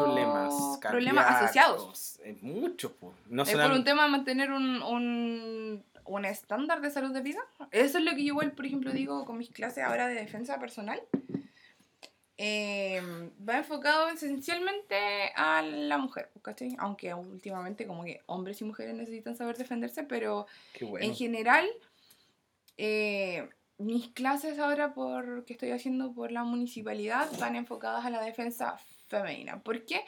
Problemas. 0.00 1.26
asociados. 1.26 2.18
eh, 2.24 2.36
Muchos, 2.42 2.92
pues. 2.98 3.14
No 3.28 3.42
Es 3.42 3.52
por 3.52 3.70
un 3.72 3.84
tema 3.84 4.04
de 4.04 4.10
mantener 4.10 4.50
un, 4.50 4.82
un, 4.82 5.84
un 6.04 6.24
estándar 6.24 6.80
de 6.80 6.90
salud 6.90 7.12
de 7.12 7.20
vida. 7.20 7.40
Eso 7.70 7.98
es 7.98 8.04
lo 8.04 8.12
que 8.12 8.22
yo 8.22 8.28
igual, 8.28 8.52
por 8.52 8.64
ejemplo, 8.66 8.92
digo 8.92 9.24
con 9.26 9.36
mis 9.38 9.50
clases 9.50 9.84
ahora 9.84 10.06
de 10.08 10.14
defensa 10.14 10.58
personal. 10.58 11.00
Eh, 12.38 13.00
va 13.48 13.56
enfocado 13.58 14.08
esencialmente 14.10 14.94
a 15.36 15.62
la 15.62 15.96
mujer, 15.96 16.30
¿cachai? 16.42 16.76
Aunque 16.78 17.14
últimamente 17.14 17.86
como 17.86 18.04
que 18.04 18.20
hombres 18.26 18.60
y 18.60 18.64
mujeres 18.64 18.94
necesitan 18.94 19.36
saber 19.36 19.56
defenderse, 19.56 20.02
pero 20.02 20.46
bueno. 20.82 20.98
en 21.06 21.14
general, 21.14 21.66
eh, 22.76 23.48
mis 23.78 24.08
clases 24.08 24.58
ahora 24.58 24.94
por, 24.94 25.44
que 25.44 25.52
estoy 25.52 25.70
haciendo 25.70 26.12
por 26.12 26.32
la 26.32 26.44
municipalidad 26.44 27.28
van 27.38 27.56
enfocadas 27.56 28.04
a 28.04 28.10
la 28.10 28.22
defensa 28.22 28.78
femenina. 29.08 29.60
¿Por 29.60 29.84
qué? 29.84 30.02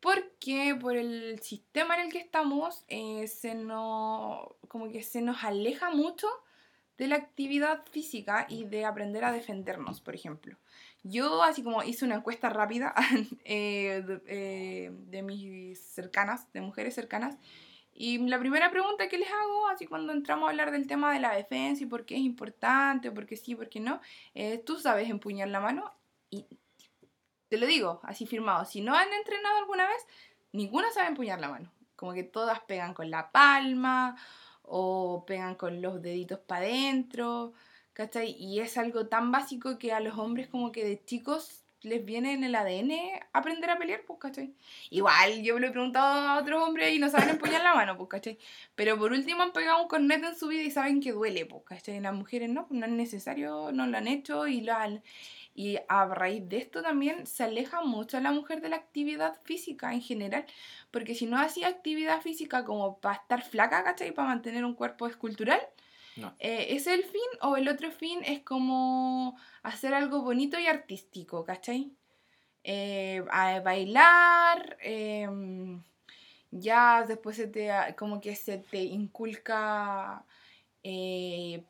Porque 0.00 0.76
por 0.80 0.96
el 0.96 1.40
sistema 1.40 1.94
en 1.94 2.06
el 2.06 2.12
que 2.12 2.18
estamos, 2.18 2.84
eh, 2.88 3.28
se 3.28 3.54
nos, 3.54 4.48
como 4.68 4.90
que 4.90 5.02
se 5.02 5.22
nos 5.22 5.44
aleja 5.44 5.90
mucho 5.90 6.26
de 6.98 7.06
la 7.06 7.16
actividad 7.16 7.84
física 7.90 8.46
y 8.48 8.64
de 8.64 8.84
aprender 8.84 9.24
a 9.24 9.32
defendernos, 9.32 10.00
por 10.00 10.14
ejemplo. 10.14 10.56
Yo 11.04 11.42
así 11.42 11.62
como 11.62 11.82
hice 11.82 12.04
una 12.04 12.16
encuesta 12.16 12.48
rápida 12.48 12.94
eh, 13.44 14.02
de, 14.06 14.22
eh, 14.26 14.90
de 14.92 15.22
mis 15.22 15.80
cercanas, 15.80 16.52
de 16.52 16.60
mujeres 16.60 16.94
cercanas, 16.94 17.36
y 17.94 18.18
la 18.18 18.38
primera 18.38 18.70
pregunta 18.70 19.08
que 19.08 19.18
les 19.18 19.30
hago, 19.30 19.68
así 19.68 19.86
cuando 19.86 20.12
entramos 20.12 20.46
a 20.46 20.50
hablar 20.50 20.70
del 20.70 20.86
tema 20.86 21.12
de 21.12 21.20
la 21.20 21.34
defensa 21.34 21.82
y 21.82 21.86
por 21.86 22.04
qué 22.06 22.14
es 22.16 22.22
importante, 22.22 23.10
por 23.10 23.26
qué 23.26 23.36
sí, 23.36 23.54
por 23.54 23.68
qué 23.68 23.80
no, 23.80 24.00
es, 24.34 24.64
¿tú 24.64 24.78
sabes 24.78 25.10
empuñar 25.10 25.48
la 25.48 25.60
mano? 25.60 25.92
Y 26.30 26.46
te 27.48 27.58
lo 27.58 27.66
digo, 27.66 28.00
así 28.04 28.26
firmado, 28.26 28.64
si 28.64 28.80
no 28.80 28.94
han 28.94 29.12
entrenado 29.12 29.58
alguna 29.58 29.86
vez, 29.86 30.06
ninguna 30.52 30.90
sabe 30.90 31.08
empuñar 31.08 31.38
la 31.40 31.48
mano. 31.50 31.70
Como 31.96 32.14
que 32.14 32.24
todas 32.24 32.60
pegan 32.60 32.94
con 32.94 33.10
la 33.10 33.30
palma 33.30 34.16
o 34.62 35.24
pegan 35.26 35.54
con 35.54 35.82
los 35.82 36.00
deditos 36.00 36.38
para 36.40 36.64
adentro, 36.64 37.52
¿cachai? 37.92 38.30
Y 38.38 38.60
es 38.60 38.78
algo 38.78 39.06
tan 39.08 39.30
básico 39.30 39.78
que 39.78 39.92
a 39.92 40.00
los 40.00 40.18
hombres 40.18 40.48
como 40.48 40.72
que 40.72 40.84
de 40.84 41.04
chicos 41.04 41.61
les 41.82 42.04
viene 42.04 42.32
en 42.32 42.44
el 42.44 42.54
ADN 42.54 42.92
aprender 43.32 43.70
a 43.70 43.78
pelear, 43.78 44.02
pues, 44.06 44.18
¿cachai? 44.18 44.54
Igual 44.90 45.42
yo 45.42 45.54
me 45.54 45.60
lo 45.60 45.66
he 45.68 45.70
preguntado 45.70 46.28
a 46.28 46.38
otros 46.38 46.62
hombres 46.62 46.92
y 46.92 46.98
no 46.98 47.10
saben 47.10 47.30
empuñar 47.30 47.62
la 47.62 47.74
mano, 47.74 47.96
pues, 47.96 48.08
¿cachai? 48.08 48.38
Pero 48.74 48.98
por 48.98 49.12
último 49.12 49.42
han 49.42 49.52
pegado 49.52 49.82
un 49.82 49.88
cornet 49.88 50.22
en 50.24 50.36
su 50.36 50.48
vida 50.48 50.62
y 50.62 50.70
saben 50.70 51.00
que 51.00 51.12
duele, 51.12 51.46
pues, 51.46 51.62
¿cachai? 51.64 52.00
Las 52.00 52.14
mujeres 52.14 52.48
no, 52.48 52.66
no 52.70 52.86
es 52.86 52.92
necesario, 52.92 53.72
no 53.72 53.86
lo 53.86 53.98
han 53.98 54.08
hecho 54.08 54.46
y 54.46 54.60
lo 54.62 54.74
han... 54.74 55.02
Y 55.54 55.78
a 55.88 56.06
raíz 56.06 56.48
de 56.48 56.56
esto 56.58 56.80
también 56.82 57.26
se 57.26 57.44
aleja 57.44 57.82
mucho 57.82 58.16
a 58.16 58.20
la 58.20 58.32
mujer 58.32 58.62
de 58.62 58.70
la 58.70 58.76
actividad 58.76 59.38
física 59.42 59.92
en 59.92 60.00
general, 60.00 60.46
porque 60.90 61.14
si 61.14 61.26
no 61.26 61.38
hacía 61.38 61.68
actividad 61.68 62.22
física 62.22 62.64
como 62.64 62.98
para 62.98 63.16
estar 63.16 63.42
flaca, 63.42 63.84
¿cachai? 63.84 64.12
Para 64.12 64.28
mantener 64.28 64.64
un 64.64 64.74
cuerpo 64.74 65.06
escultural, 65.06 65.60
no. 66.16 66.34
Eh, 66.38 66.68
¿Es 66.70 66.86
el 66.86 67.04
fin 67.04 67.20
o 67.40 67.56
el 67.56 67.68
otro 67.68 67.90
fin 67.90 68.20
es 68.24 68.40
como 68.42 69.36
hacer 69.62 69.94
algo 69.94 70.22
bonito 70.22 70.58
y 70.58 70.66
artístico, 70.66 71.44
¿cachai? 71.44 71.92
Eh, 72.64 73.22
bailar, 73.64 74.76
em, 74.80 75.82
ya 76.50 77.04
después 77.06 77.36
se 77.36 77.48
te, 77.48 77.70
como 77.98 78.20
que 78.20 78.36
se 78.36 78.58
te 78.58 78.82
inculca 78.82 80.24
eh, 80.82 81.64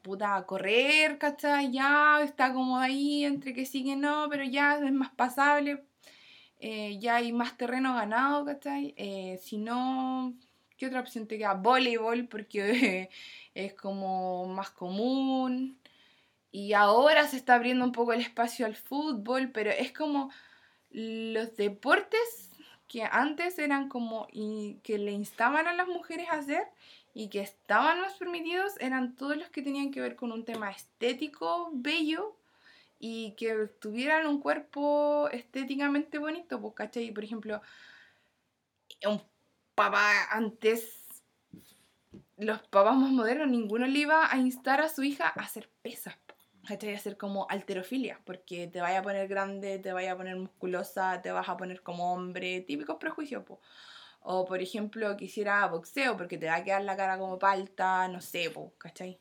correr, 0.46 1.18
¿cachai? 1.18 1.70
Ya 1.72 2.20
está 2.22 2.52
como 2.52 2.78
ahí 2.78 3.24
entre 3.24 3.54
que 3.54 3.64
sí 3.66 3.84
que 3.84 3.96
no, 3.96 4.26
pero 4.30 4.44
ya 4.44 4.76
es 4.78 4.92
más 4.92 5.10
pasable, 5.14 5.84
ya 6.60 7.16
hay 7.16 7.32
más 7.32 7.56
terreno 7.56 7.94
ganado, 7.94 8.44
¿cachai? 8.44 8.94
si 9.40 9.58
no, 9.58 10.34
¿qué 10.82 10.88
otra 10.88 10.98
opción 10.98 11.28
te 11.28 11.38
queda? 11.38 11.54
Voleibol, 11.54 12.26
porque 12.26 13.08
es 13.54 13.74
como 13.74 14.46
más 14.46 14.70
común. 14.70 15.78
Y 16.50 16.72
ahora 16.72 17.28
se 17.28 17.36
está 17.36 17.54
abriendo 17.54 17.84
un 17.84 17.92
poco 17.92 18.12
el 18.12 18.20
espacio 18.20 18.66
al 18.66 18.74
fútbol, 18.74 19.52
pero 19.52 19.70
es 19.70 19.92
como 19.92 20.32
los 20.90 21.56
deportes 21.56 22.50
que 22.88 23.04
antes 23.04 23.60
eran 23.60 23.88
como 23.88 24.26
y 24.32 24.80
que 24.82 24.98
le 24.98 25.12
instaban 25.12 25.68
a 25.68 25.72
las 25.72 25.86
mujeres 25.86 26.28
a 26.30 26.38
hacer 26.38 26.64
y 27.14 27.28
que 27.28 27.42
estaban 27.42 28.00
más 28.00 28.14
permitidos 28.14 28.72
eran 28.80 29.14
todos 29.14 29.36
los 29.36 29.50
que 29.50 29.62
tenían 29.62 29.92
que 29.92 30.00
ver 30.00 30.16
con 30.16 30.32
un 30.32 30.44
tema 30.44 30.72
estético, 30.72 31.70
bello 31.72 32.36
y 32.98 33.34
que 33.36 33.54
tuvieran 33.80 34.26
un 34.26 34.40
cuerpo 34.40 35.28
estéticamente 35.30 36.18
bonito, 36.18 36.60
pues, 36.60 36.74
¿cachai? 36.74 37.12
Por 37.12 37.22
ejemplo, 37.22 37.62
un 39.04 39.31
papá 39.74 40.28
antes 40.30 41.02
los 42.36 42.60
papás 42.68 42.96
más 42.96 43.10
modernos, 43.10 43.48
ninguno 43.48 43.86
le 43.86 43.98
iba 44.00 44.32
a 44.32 44.36
instar 44.38 44.80
a 44.80 44.88
su 44.88 45.02
hija 45.02 45.28
a 45.28 45.40
hacer 45.42 45.70
pesas, 45.82 46.16
a 46.68 46.74
hacer 46.74 47.16
como 47.16 47.46
alterofilia, 47.48 48.20
porque 48.24 48.66
te 48.66 48.80
vaya 48.80 49.00
a 49.00 49.02
poner 49.02 49.28
grande, 49.28 49.78
te 49.78 49.92
vaya 49.92 50.12
a 50.12 50.16
poner 50.16 50.36
musculosa, 50.36 51.20
te 51.22 51.30
vas 51.30 51.48
a 51.48 51.56
poner 51.56 51.82
como 51.82 52.12
hombre, 52.12 52.60
típicos 52.62 52.96
prejuicios, 52.96 53.44
O 54.20 54.44
por 54.44 54.60
ejemplo, 54.62 55.16
quisiera 55.16 55.66
boxeo, 55.66 56.16
porque 56.16 56.38
te 56.38 56.46
va 56.46 56.56
a 56.56 56.64
quedar 56.64 56.82
la 56.84 56.96
cara 56.96 57.18
como 57.18 57.38
palta, 57.38 58.08
no 58.08 58.20
sé, 58.20 58.50
po, 58.50 58.74
¿cachai? 58.78 59.20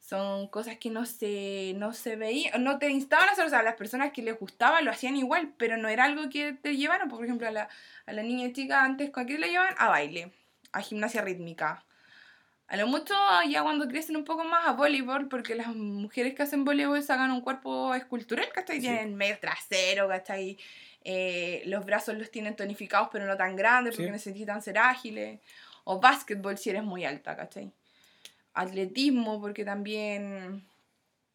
Son 0.00 0.48
cosas 0.48 0.78
que 0.78 0.90
no 0.90 1.06
se, 1.06 1.74
no 1.76 1.92
se 1.92 2.16
veían, 2.16 2.64
no 2.64 2.78
te 2.78 2.90
instaban 2.90 3.28
a 3.28 3.32
hacer, 3.32 3.46
o 3.46 3.50
sea, 3.50 3.62
las 3.62 3.76
personas 3.76 4.12
que 4.12 4.22
les 4.22 4.38
gustaba 4.38 4.80
lo 4.80 4.90
hacían 4.90 5.14
igual, 5.16 5.52
pero 5.56 5.76
no 5.76 5.88
era 5.88 6.04
algo 6.04 6.28
que 6.30 6.54
te 6.54 6.76
llevaron, 6.76 7.08
por 7.08 7.24
ejemplo, 7.24 7.46
a 7.46 7.50
la, 7.50 7.68
a 8.06 8.12
la 8.12 8.22
niña 8.22 8.52
chica 8.52 8.82
antes, 8.82 9.10
¿con 9.10 9.26
qué 9.26 9.38
la 9.38 9.46
llevaban? 9.46 9.74
A 9.78 9.88
baile, 9.88 10.32
a 10.72 10.80
gimnasia 10.80 11.22
rítmica, 11.22 11.84
a 12.70 12.76
lo 12.76 12.86
mucho 12.86 13.14
ya 13.48 13.64
cuando 13.64 13.88
crecen 13.88 14.16
un 14.16 14.24
poco 14.24 14.44
más 14.44 14.68
a 14.68 14.72
voleibol, 14.74 15.28
porque 15.28 15.56
las 15.56 15.74
mujeres 15.74 16.34
que 16.34 16.44
hacen 16.44 16.64
voleibol 16.64 17.02
sacan 17.02 17.32
un 17.32 17.40
cuerpo 17.40 17.92
escultural, 17.96 18.48
¿cachai? 18.54 18.78
Tienen 18.78 19.16
medio 19.16 19.40
trasero, 19.40 20.06
¿cachai? 20.06 20.56
Eh, 21.02 21.64
los 21.66 21.84
brazos 21.84 22.16
los 22.16 22.30
tienen 22.30 22.54
tonificados 22.54 23.08
pero 23.10 23.26
no 23.26 23.36
tan 23.36 23.56
grandes 23.56 23.96
porque 23.96 24.12
necesitan 24.12 24.62
ser 24.62 24.78
ágiles. 24.78 25.40
O 25.82 25.98
básquetbol 25.98 26.58
si 26.58 26.70
eres 26.70 26.84
muy 26.84 27.04
alta, 27.04 27.36
¿cachai? 27.36 27.72
Atletismo 28.60 29.40
porque 29.40 29.64
también 29.64 30.66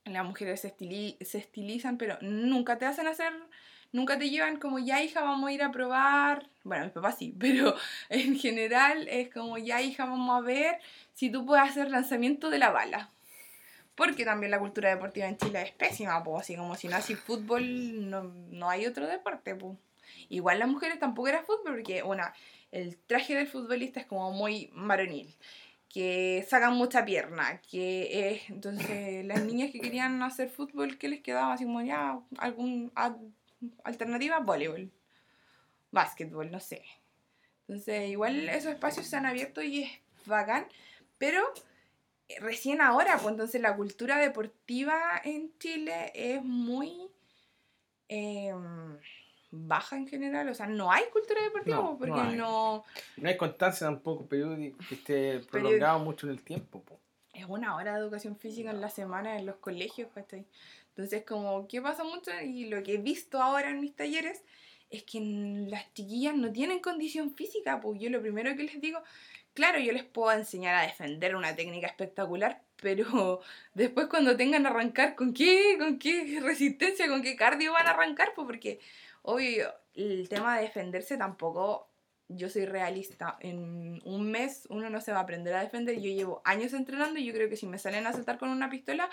las 0.06 0.26
mujeres 0.26 0.62
se, 0.62 0.76
se 1.22 1.38
estilizan 1.38 1.98
pero 1.98 2.18
nunca 2.22 2.78
te 2.78 2.86
hacen 2.86 3.08
hacer 3.08 3.34
nunca 3.96 4.20
te 4.20 4.30
llevan 4.30 4.58
como 4.58 4.78
ya 4.78 5.02
hija 5.02 5.22
vamos 5.22 5.50
a 5.50 5.54
ir 5.54 5.64
a 5.64 5.72
probar, 5.72 6.50
bueno, 6.64 6.84
mis 6.84 6.94
papás 6.94 7.18
sí, 7.18 7.34
pero 7.40 7.76
en 8.10 8.38
general 8.38 9.08
es 9.08 9.30
como 9.34 9.58
ya 9.58 9.82
hija 9.82 10.06
vamos 10.06 10.38
a 10.38 10.46
ver 10.46 10.80
si 11.14 11.30
tú 11.30 11.46
puedes 11.46 11.68
hacer 11.68 11.90
lanzamiento 11.90 12.50
de 12.50 12.60
la 12.60 12.70
bala. 12.70 13.10
Porque 13.96 14.26
también 14.26 14.52
la 14.52 14.60
cultura 14.60 14.90
deportiva 14.90 15.26
en 15.26 15.38
Chile 15.38 15.62
es 15.62 15.72
pésima, 15.72 16.22
pues 16.22 16.42
así 16.42 16.58
como 16.58 16.76
si 16.76 16.90
no 16.90 16.98
haces 16.98 17.18
fútbol 17.18 18.10
no, 18.10 18.24
no, 18.24 18.70
hay 18.70 18.86
otro 18.86 19.08
deporte, 19.08 19.56
pues. 19.56 19.78
Igual 20.28 20.60
las 20.60 20.68
mujeres 20.68 21.00
tampoco 21.00 21.30
era 21.30 21.44
fútbol 21.44 21.76
porque, 21.76 22.04
una, 22.04 22.34
el 22.74 22.98
traje 22.98 23.36
del 23.36 23.48
futbolista 23.48 24.02
es 24.02 24.06
como 24.06 24.32
muy 24.32 24.70
varonil 24.74 25.34
que 25.96 26.46
sacan 26.50 26.74
mucha 26.74 27.06
pierna, 27.06 27.62
que 27.62 28.30
es, 28.30 28.50
entonces 28.50 29.24
las 29.24 29.41
niñas 29.46 29.72
que 29.72 29.80
querían 29.80 30.22
hacer 30.24 30.50
fútbol, 30.50 30.98
¿qué 30.98 31.08
les 31.08 31.22
quedaba? 31.22 31.54
Así 31.54 31.64
como 31.64 31.82
ya, 31.82 32.20
algún 32.38 32.91
alternativa, 33.82 34.39
voleibol, 34.39 34.91
básquetbol, 35.91 36.52
no 36.52 36.60
sé. 36.60 36.84
Entonces, 37.62 38.10
igual 38.10 38.50
esos 38.50 38.74
espacios 38.74 39.08
se 39.08 39.16
han 39.16 39.26
abierto 39.26 39.62
y 39.62 39.84
es 39.84 39.91
bacán, 40.26 40.68
pero 41.18 41.41
recién 42.41 42.82
ahora, 42.82 43.14
pues 43.14 43.32
entonces 43.32 43.62
la 43.62 43.78
cultura 43.78 44.18
deportiva 44.18 45.22
en 45.24 45.58
Chile 45.60 46.12
es 46.14 46.43
muy 46.43 47.10
em, 48.10 49.00
baja 49.56 49.95
en 49.95 50.08
general, 50.08 50.49
o 50.49 50.53
sea, 50.53 50.68
no 50.68 50.91
hay 50.91 51.03
cultura 51.12 51.41
deportiva 51.41 51.82
pues, 51.97 52.12
porque 52.12 52.36
no, 52.36 52.84
no... 53.18 53.28
hay 53.28 53.38
constancia 53.38 53.88
tampoco 53.88 54.26
periódico 54.26 54.78
que 54.88 54.95
esté 54.95 55.39
prolongado 55.39 55.99
mucho 55.99 56.28
en 56.28 56.34
el 56.34 56.41
tiempo. 56.41 56.84
Es 57.34 57.45
una 57.45 57.76
hora 57.76 57.93
de 57.93 57.99
educación 57.99 58.38
física 58.38 58.72
en 58.72 58.82
la 58.82 58.89
semana 58.89 59.38
en 59.38 59.45
los 59.45 59.58
colegios, 59.58 60.10
¿cachai? 60.14 60.45
Entonces, 60.89 61.26
como, 61.26 61.68
¿qué 61.68 61.82
pasa 61.82 62.06
mucho? 62.06 62.32
Y 62.41 62.68
lo 62.70 62.82
que 62.82 62.93
he 62.93 62.97
visto 62.97 63.41
ahora 63.41 63.70
en 63.70 63.82
mis 63.82 63.93
talleres 63.93 64.43
es 64.89 65.03
que 65.03 65.20
las 65.70 65.93
chiquillas 65.93 66.36
no 66.36 66.51
tienen 66.51 66.80
condición 66.80 67.36
física, 67.36 67.82
pues 67.82 67.99
yo 67.99 68.10
lo 68.10 68.22
primero 68.22 68.56
que 68.56 68.64
les 68.64 68.80
digo, 68.80 69.01
claro, 69.53 69.80
yo 69.80 69.91
les 69.91 70.03
puedo 70.03 70.32
enseñar 70.32 70.76
a 70.76 70.84
defender 70.84 71.36
una 71.36 71.56
técnica 71.56 71.88
espectacular, 71.88 72.62
pero 72.82 73.41
después 73.74 74.08
cuando 74.08 74.38
tengan 74.38 74.66
a 74.66 74.70
arrancar, 74.70 75.16
¿con 75.16 75.34
qué, 75.34 75.78
con 75.80 75.97
qué 75.97 76.39
resistencia, 76.41 77.08
con 77.08 77.22
qué 77.22 77.36
cardio 77.36 77.74
van 77.74 77.88
a 77.88 77.91
arrancar? 77.91 78.34
Pues 78.36 78.45
porque, 78.45 78.80
obvio, 79.26 79.74
el 79.94 80.30
tema 80.30 80.58
de 80.58 80.64
defenderse 80.64 81.18
tampoco, 81.18 81.90
yo 82.28 82.50
soy 82.50 82.66
realista, 82.66 83.38
en 83.40 84.02
un 84.04 84.32
mes 84.32 84.68
uno 84.70 84.90
no 84.90 85.00
se 85.02 85.12
va 85.12 85.20
a 85.20 85.22
aprender 85.22 85.54
a 85.54 85.62
defender, 85.62 85.96
yo 85.96 86.10
llevo 86.12 86.42
años 86.44 86.74
entrenando 86.74 87.20
y 87.20 87.26
yo 87.26 87.34
creo 87.34 87.50
que 87.50 87.58
si 87.58 87.68
me 87.68 87.78
salen 87.78 88.08
a 88.08 88.14
saltar 88.14 88.38
con 88.38 88.50
una 88.50 88.70
pistola, 88.70 89.10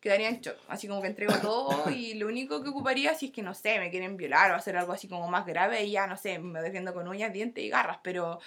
quedaría 0.00 0.28
en 0.28 0.40
shock. 0.40 0.56
Así 0.68 0.88
como 0.88 1.00
que 1.00 1.08
entrego 1.08 1.34
todo 1.42 1.90
y 1.90 2.14
lo 2.14 2.26
único 2.26 2.62
que 2.62 2.70
ocuparía 2.70 3.14
si 3.14 3.26
es 3.26 3.32
que, 3.32 3.42
no 3.42 3.54
sé, 3.54 3.78
me 3.78 3.90
quieren 3.90 4.16
violar 4.16 4.50
o 4.52 4.54
hacer 4.54 4.76
algo 4.76 4.92
así 4.92 5.08
como 5.08 5.28
más 5.28 5.46
grave 5.46 5.84
y 5.84 5.92
ya, 5.92 6.06
no 6.06 6.16
sé, 6.16 6.38
me 6.38 6.60
defiendo 6.60 6.94
con 6.94 7.08
uñas, 7.08 7.32
dientes 7.32 7.62
y 7.62 7.68
garras, 7.68 7.98
pero 8.02 8.40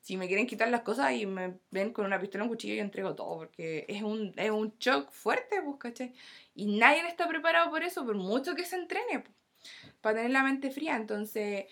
si 0.00 0.16
me 0.16 0.28
quieren 0.28 0.46
quitar 0.46 0.68
las 0.68 0.82
cosas 0.82 1.12
y 1.12 1.24
me 1.24 1.54
ven 1.70 1.92
con 1.92 2.04
una 2.04 2.20
pistola, 2.20 2.44
un 2.44 2.50
cuchillo, 2.50 2.74
yo 2.74 2.82
entrego 2.82 3.14
todo, 3.14 3.38
porque 3.38 3.86
es 3.88 4.02
un, 4.02 4.34
es 4.36 4.50
un 4.50 4.76
shock 4.78 5.10
fuerte, 5.10 5.62
pues, 5.62 5.76
¿cachai? 5.78 6.12
Y 6.54 6.76
nadie 6.76 7.08
está 7.08 7.26
preparado 7.26 7.70
por 7.70 7.82
eso, 7.82 8.04
por 8.04 8.14
mucho 8.14 8.54
que 8.54 8.66
se 8.66 8.76
entrene, 8.76 9.20
pues, 9.20 9.34
para 10.00 10.16
tener 10.16 10.30
la 10.30 10.42
mente 10.42 10.70
fría. 10.70 10.96
Entonces, 10.96 11.66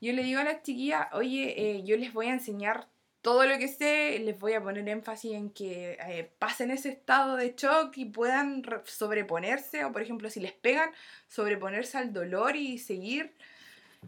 yo 0.00 0.12
le 0.12 0.22
digo 0.22 0.40
a 0.40 0.44
las 0.44 0.62
chiquillas, 0.62 1.08
oye, 1.12 1.54
eh, 1.56 1.82
yo 1.84 1.96
les 1.96 2.12
voy 2.12 2.26
a 2.26 2.34
enseñar 2.34 2.88
todo 3.20 3.44
lo 3.46 3.58
que 3.58 3.68
sé, 3.68 4.18
les 4.20 4.38
voy 4.38 4.54
a 4.54 4.62
poner 4.62 4.88
énfasis 4.88 5.32
en 5.32 5.50
que 5.50 5.98
eh, 6.06 6.32
pasen 6.38 6.70
ese 6.70 6.90
estado 6.90 7.36
de 7.36 7.54
shock 7.56 7.96
y 7.96 8.04
puedan 8.04 8.62
sobreponerse, 8.84 9.84
o 9.84 9.92
por 9.92 10.02
ejemplo, 10.02 10.30
si 10.30 10.40
les 10.40 10.52
pegan, 10.52 10.90
sobreponerse 11.26 11.98
al 11.98 12.12
dolor 12.12 12.56
y 12.56 12.78
seguir 12.78 13.34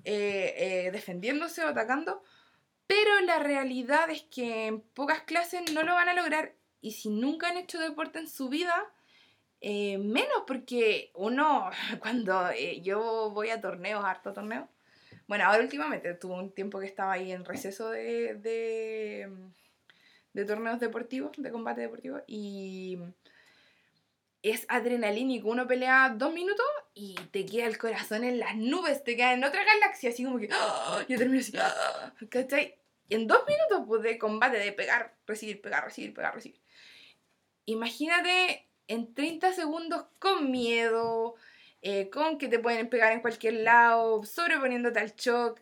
eh, 0.04 0.90
defendiéndose 0.92 1.64
o 1.64 1.68
atacando. 1.68 2.22
Pero 2.86 3.20
la 3.20 3.38
realidad 3.40 4.10
es 4.10 4.22
que 4.22 4.66
en 4.66 4.80
pocas 4.80 5.22
clases 5.22 5.72
no 5.72 5.82
lo 5.82 5.94
van 5.94 6.08
a 6.08 6.14
lograr 6.14 6.54
y 6.80 6.92
si 6.92 7.10
nunca 7.10 7.48
han 7.48 7.56
hecho 7.56 7.78
deporte 7.78 8.18
en 8.18 8.28
su 8.28 8.48
vida, 8.48 8.74
eh, 9.60 9.98
menos 9.98 10.44
porque 10.46 11.10
uno, 11.14 11.70
cuando 12.00 12.50
eh, 12.50 12.80
yo 12.82 13.30
voy 13.30 13.50
a 13.50 13.60
torneos, 13.60 14.04
harto 14.04 14.32
torneos, 14.32 14.68
bueno, 15.26 15.44
ahora 15.44 15.62
últimamente 15.62 16.14
tuve 16.14 16.34
un 16.34 16.52
tiempo 16.52 16.80
que 16.80 16.86
estaba 16.86 17.12
ahí 17.12 17.30
en 17.30 17.44
receso 17.44 17.90
de, 17.90 18.34
de, 18.34 19.28
de 20.32 20.44
torneos 20.44 20.80
deportivos, 20.80 21.32
de 21.36 21.52
combate 21.52 21.82
deportivo, 21.82 22.20
y 22.26 22.98
es 24.42 24.66
adrenalínico. 24.68 25.48
Uno 25.48 25.66
pelea 25.66 26.14
dos 26.16 26.32
minutos 26.32 26.66
y 26.94 27.14
te 27.30 27.46
queda 27.46 27.66
el 27.66 27.78
corazón 27.78 28.24
en 28.24 28.40
las 28.40 28.56
nubes, 28.56 29.04
te 29.04 29.16
queda 29.16 29.34
en 29.34 29.44
otra 29.44 29.64
galaxia, 29.64 30.10
así 30.10 30.24
como 30.24 30.38
que 30.38 30.48
yo 31.08 31.18
termino 31.18 31.40
así, 31.40 31.52
¡ah! 31.58 32.12
¿cachai? 32.30 32.76
En 33.08 33.26
dos 33.26 33.44
minutos 33.46 33.86
pues, 33.86 34.02
de 34.02 34.18
combate, 34.18 34.58
de 34.58 34.72
pegar, 34.72 35.14
recibir, 35.26 35.60
pegar, 35.60 35.84
recibir, 35.84 36.14
pegar, 36.14 36.34
recibir. 36.34 36.60
Imagínate 37.66 38.69
en 38.90 39.14
30 39.14 39.52
segundos 39.52 40.04
con 40.18 40.50
miedo, 40.50 41.36
eh, 41.80 42.10
con 42.10 42.38
que 42.38 42.48
te 42.48 42.58
pueden 42.58 42.88
pegar 42.88 43.12
en 43.12 43.20
cualquier 43.20 43.54
lado, 43.54 44.24
sobreponiéndote 44.24 44.98
al 44.98 45.14
shock. 45.14 45.60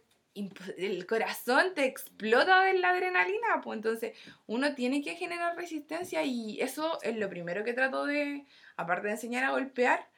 El 0.79 1.05
corazón 1.07 1.75
te 1.75 1.85
explota 1.85 2.63
de 2.63 2.79
la 2.79 2.91
adrenalina, 2.91 3.61
pues 3.63 3.77
entonces 3.77 4.17
uno 4.47 4.75
tiene 4.75 5.03
que 5.03 5.17
generar 5.17 5.57
resistencia 5.57 6.23
y 6.23 6.61
eso 6.61 6.99
es 7.03 7.17
lo 7.17 7.29
primero 7.29 7.65
que 7.65 7.75
trato 7.75 8.07
de, 8.07 8.47
aparte 8.77 9.09
de 9.09 9.15
enseñar 9.15 9.45
a 9.45 9.51
golpear, 9.51 10.09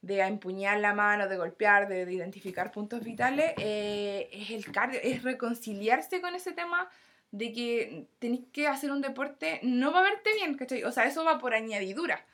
de 0.00 0.20
empuñar 0.20 0.78
la 0.78 0.94
mano, 0.94 1.28
de 1.28 1.36
golpear, 1.36 1.88
de, 1.88 2.10
identificar 2.10 2.70
puntos 2.70 3.02
vitales, 3.02 3.52
eh, 3.58 4.30
es 4.32 4.50
el 4.50 4.72
cardio, 4.72 5.00
es 5.02 5.22
reconciliarse 5.24 6.22
con 6.22 6.34
ese 6.34 6.52
tema 6.52 6.88
de 7.32 7.52
que 7.52 8.06
tenéis 8.18 8.46
que 8.52 8.68
hacer 8.68 8.90
un 8.92 9.02
deporte, 9.02 9.60
no 9.62 9.92
va 9.92 9.98
a 9.98 10.10
verte 10.10 10.32
bien, 10.34 10.54
¿cachai? 10.56 10.84
O 10.84 10.92
sea, 10.92 11.04
eso 11.04 11.24
va 11.24 11.38
por 11.38 11.54
añadidura, 11.54 12.24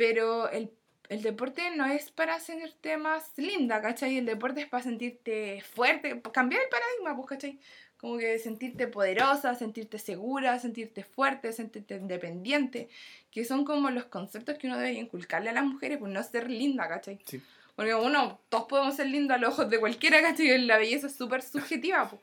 pero 0.00 0.48
el, 0.48 0.70
el 1.10 1.20
deporte 1.20 1.70
no 1.76 1.84
es 1.84 2.10
para 2.10 2.36
hacerte 2.36 2.96
más 2.96 3.36
linda, 3.36 3.82
¿cachai? 3.82 4.16
El 4.16 4.24
deporte 4.24 4.62
es 4.62 4.66
para 4.66 4.82
sentirte 4.82 5.60
fuerte, 5.60 6.22
cambiar 6.32 6.62
el 6.62 6.70
paradigma, 6.70 7.14
pues, 7.14 7.28
¿cachai? 7.28 7.58
Como 7.98 8.16
que 8.16 8.38
sentirte 8.38 8.86
poderosa, 8.86 9.54
sentirte 9.54 9.98
segura, 9.98 10.58
sentirte 10.58 11.04
fuerte, 11.04 11.52
sentirte 11.52 11.96
independiente, 11.96 12.88
que 13.30 13.44
son 13.44 13.66
como 13.66 13.90
los 13.90 14.06
conceptos 14.06 14.56
que 14.56 14.68
uno 14.68 14.78
debe 14.78 14.94
inculcarle 14.94 15.50
a 15.50 15.52
las 15.52 15.64
mujeres, 15.66 15.98
pues 15.98 16.10
no 16.10 16.22
ser 16.22 16.48
linda, 16.48 16.88
¿cachai? 16.88 17.18
Sí. 17.26 17.42
Porque 17.76 17.94
uno, 17.94 18.40
todos 18.48 18.68
podemos 18.68 18.96
ser 18.96 19.08
lindos 19.08 19.34
a 19.34 19.38
los 19.38 19.52
ojos 19.52 19.68
de 19.68 19.80
cualquiera, 19.80 20.22
¿cachai? 20.22 20.56
La 20.66 20.78
belleza 20.78 21.08
es 21.08 21.14
súper 21.14 21.42
subjetiva, 21.42 22.08
pues. 22.08 22.22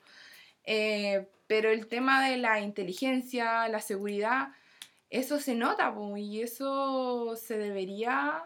Eh, 0.63 1.27
pero 1.45 1.69
el 1.69 1.85
tema 1.85 2.27
de 2.27 2.37
la 2.37 2.59
inteligencia, 2.59 3.67
la 3.67 3.81
seguridad, 3.81 4.47
eso 5.09 5.39
se 5.39 5.55
nota, 5.55 5.93
pues, 5.93 6.21
y 6.21 6.41
eso 6.41 7.35
se 7.35 7.57
debería 7.57 8.43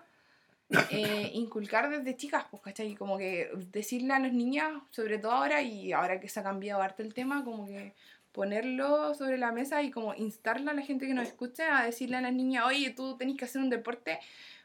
eh, 0.89 1.31
inculcar 1.33 1.89
desde 1.89 2.15
chicas, 2.15 2.45
pues, 2.49 2.61
¿cachai? 2.63 2.95
Como 2.95 3.17
que 3.17 3.49
decirle 3.71 4.13
a 4.13 4.19
los 4.19 4.33
niñas, 4.33 4.71
sobre 4.91 5.17
todo 5.17 5.31
ahora, 5.31 5.61
y 5.61 5.91
ahora 5.91 6.19
que 6.19 6.29
se 6.29 6.39
ha 6.39 6.43
cambiado 6.43 6.81
harto 6.81 7.03
el 7.03 7.13
tema, 7.13 7.43
como 7.43 7.65
que 7.65 7.93
ponerlo 8.31 9.13
sobre 9.13 9.37
la 9.37 9.51
mesa 9.51 9.81
y 9.83 9.91
como 9.91 10.13
instarla 10.13 10.71
a 10.71 10.73
la 10.73 10.83
gente 10.83 11.05
que 11.05 11.13
nos 11.13 11.27
escuche 11.27 11.63
a 11.63 11.83
decirle 11.83 12.17
a 12.17 12.21
las 12.21 12.33
niñas, 12.33 12.65
oye, 12.65 12.91
tú 12.91 13.17
tenés 13.17 13.37
que 13.37 13.45
hacer 13.45 13.61
un 13.61 13.69
deporte 13.69 14.19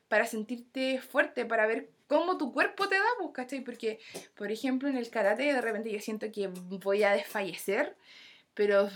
para 0.08 0.26
sentirte 0.26 1.00
fuerte, 1.00 1.44
para 1.44 1.66
ver 1.66 1.90
cómo 2.06 2.38
tu 2.38 2.52
cuerpo 2.52 2.88
te 2.88 2.96
da, 2.96 3.04
pues, 3.18 3.30
¿cachai? 3.32 3.62
Porque, 3.62 3.98
por 4.36 4.52
ejemplo, 4.52 4.88
en 4.88 4.96
el 4.96 5.10
karate 5.10 5.42
de 5.52 5.60
repente 5.60 5.90
yo 5.90 6.00
siento 6.00 6.30
que 6.30 6.48
voy 6.48 7.02
a 7.02 7.12
desfallecer, 7.12 7.96
pero 8.54 8.88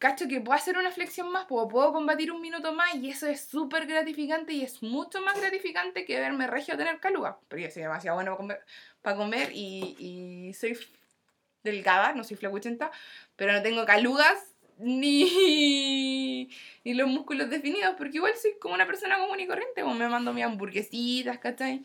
cacho 0.00 0.26
que 0.26 0.40
puedo 0.40 0.58
hacer 0.58 0.78
una 0.78 0.90
flexión 0.90 1.30
más, 1.30 1.44
puedo, 1.44 1.68
puedo 1.68 1.92
combatir 1.92 2.32
un 2.32 2.40
minuto 2.40 2.72
más 2.72 2.94
y 2.94 3.10
eso 3.10 3.26
es 3.26 3.42
súper 3.42 3.86
gratificante 3.86 4.54
y 4.54 4.62
es 4.62 4.82
mucho 4.82 5.20
más 5.20 5.38
gratificante 5.38 6.06
que 6.06 6.18
verme 6.18 6.46
regio 6.46 6.76
tener 6.76 6.98
caluga, 7.00 7.38
porque 7.46 7.64
yo 7.64 7.70
soy 7.70 7.82
demasiado 7.82 8.16
bueno 8.16 8.38
para 9.02 9.16
comer, 9.16 9.50
y, 9.52 9.96
y 9.98 10.54
soy 10.54 10.78
delgada, 11.62 12.14
no 12.14 12.24
soy 12.24 12.38
flacuchenta, 12.38 12.90
pero 13.36 13.52
no 13.52 13.62
tengo 13.62 13.84
calugas 13.84 14.54
ni, 14.78 16.48
ni 16.84 16.94
los 16.94 17.06
músculos 17.06 17.50
definidos, 17.50 17.94
porque 17.98 18.16
igual 18.16 18.32
soy 18.40 18.52
como 18.58 18.74
una 18.74 18.86
persona 18.86 19.18
común 19.18 19.38
y 19.38 19.46
corriente, 19.46 19.82
como 19.82 19.94
me 19.94 20.08
mando 20.08 20.32
mis 20.32 20.44
hamburguesitas, 20.44 21.38
¿cachai? 21.38 21.84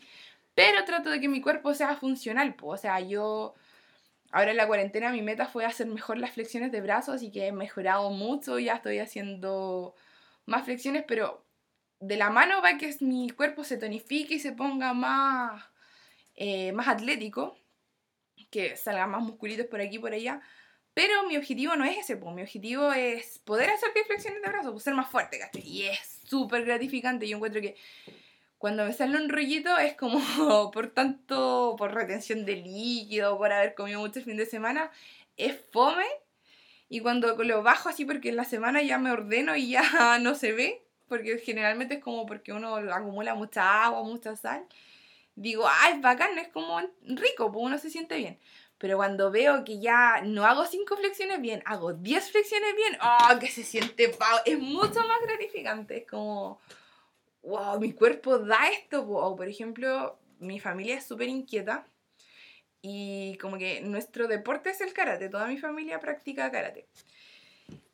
Pero 0.54 0.84
trato 0.86 1.10
de 1.10 1.20
que 1.20 1.28
mi 1.28 1.42
cuerpo 1.42 1.74
sea 1.74 1.96
funcional, 1.96 2.54
pues, 2.54 2.80
o 2.80 2.82
sea, 2.82 2.98
yo 3.00 3.54
Ahora 4.32 4.50
en 4.50 4.56
la 4.56 4.66
cuarentena 4.66 5.12
mi 5.12 5.22
meta 5.22 5.46
fue 5.46 5.64
hacer 5.64 5.86
mejor 5.86 6.18
las 6.18 6.32
flexiones 6.32 6.72
de 6.72 6.80
brazos, 6.80 7.16
así 7.16 7.30
que 7.30 7.46
he 7.46 7.52
mejorado 7.52 8.10
mucho, 8.10 8.58
ya 8.58 8.74
estoy 8.74 8.98
haciendo 8.98 9.94
más 10.46 10.64
flexiones, 10.64 11.04
pero 11.06 11.44
de 12.00 12.16
la 12.16 12.30
mano 12.30 12.60
va 12.62 12.78
que 12.78 12.94
mi 13.00 13.30
cuerpo 13.30 13.64
se 13.64 13.78
tonifique 13.78 14.34
y 14.34 14.40
se 14.40 14.52
ponga 14.52 14.92
más, 14.94 15.64
eh, 16.34 16.72
más 16.72 16.88
atlético, 16.88 17.56
que 18.50 18.76
salgan 18.76 19.10
más 19.10 19.22
musculitos 19.22 19.66
por 19.66 19.80
aquí 19.80 19.96
y 19.96 19.98
por 19.98 20.12
allá. 20.12 20.40
Pero 20.94 21.24
mi 21.24 21.36
objetivo 21.36 21.76
no 21.76 21.84
es 21.84 21.98
ese, 21.98 22.16
pues. 22.16 22.34
mi 22.34 22.42
objetivo 22.42 22.92
es 22.92 23.38
poder 23.40 23.70
hacer 23.70 23.90
flexiones 24.06 24.40
de 24.42 24.48
brazos, 24.48 24.72
pues, 24.72 24.84
ser 24.84 24.94
más 24.94 25.10
fuerte, 25.10 25.38
¿cachai? 25.38 25.62
Y 25.62 25.86
es 25.86 26.20
súper 26.24 26.64
gratificante. 26.64 27.28
Yo 27.28 27.36
encuentro 27.36 27.60
que 27.60 27.76
cuando 28.58 28.84
me 28.84 28.92
sale 28.92 29.16
un 29.18 29.28
rollito 29.28 29.76
es 29.78 29.94
como 29.94 30.20
por 30.72 30.88
tanto, 30.88 31.74
por 31.78 31.94
retención 31.94 32.44
de 32.44 32.56
líquido, 32.56 33.36
por 33.38 33.52
haber 33.52 33.74
comido 33.74 34.00
mucho 34.00 34.18
el 34.18 34.24
fin 34.24 34.36
de 34.36 34.46
semana, 34.46 34.90
es 35.36 35.58
fome. 35.72 36.06
Y 36.88 37.00
cuando 37.00 37.36
lo 37.42 37.62
bajo 37.62 37.88
así 37.88 38.04
porque 38.04 38.28
en 38.28 38.36
la 38.36 38.44
semana 38.44 38.82
ya 38.82 38.98
me 38.98 39.10
ordeno 39.10 39.56
y 39.56 39.70
ya 39.70 39.82
no 40.20 40.34
se 40.34 40.52
ve, 40.52 40.82
porque 41.08 41.38
generalmente 41.38 41.96
es 41.96 42.02
como 42.02 42.26
porque 42.26 42.52
uno 42.52 42.76
acumula 42.76 43.34
mucha 43.34 43.84
agua, 43.84 44.02
mucha 44.04 44.36
sal, 44.36 44.66
digo, 45.34 45.66
ah, 45.66 45.90
es 45.92 46.00
bacán, 46.00 46.38
es 46.38 46.48
como 46.48 46.80
rico, 47.02 47.52
pues 47.52 47.64
uno 47.64 47.78
se 47.78 47.90
siente 47.90 48.16
bien. 48.16 48.38
Pero 48.78 48.98
cuando 48.98 49.30
veo 49.30 49.64
que 49.64 49.80
ya 49.80 50.20
no 50.22 50.44
hago 50.44 50.66
cinco 50.66 50.96
flexiones 50.96 51.40
bien, 51.40 51.62
hago 51.64 51.94
10 51.94 52.30
flexiones 52.30 52.76
bien, 52.76 52.98
¡oh, 53.00 53.38
que 53.38 53.48
se 53.48 53.64
siente 53.64 54.10
pavo! 54.10 54.38
Es 54.44 54.58
mucho 54.58 55.00
más 55.00 55.20
gratificante, 55.22 55.98
es 55.98 56.06
como 56.06 56.60
wow, 57.46 57.80
mi 57.80 57.92
cuerpo 57.92 58.38
da 58.38 58.68
esto. 58.68 59.02
O 59.02 59.36
por 59.36 59.48
ejemplo, 59.48 60.18
mi 60.38 60.60
familia 60.60 60.98
es 60.98 61.06
súper 61.06 61.28
inquieta 61.28 61.86
y 62.82 63.36
como 63.38 63.58
que 63.58 63.80
nuestro 63.80 64.28
deporte 64.28 64.70
es 64.70 64.80
el 64.80 64.92
karate, 64.92 65.28
toda 65.28 65.46
mi 65.46 65.56
familia 65.56 66.00
practica 66.00 66.50
karate. 66.50 66.86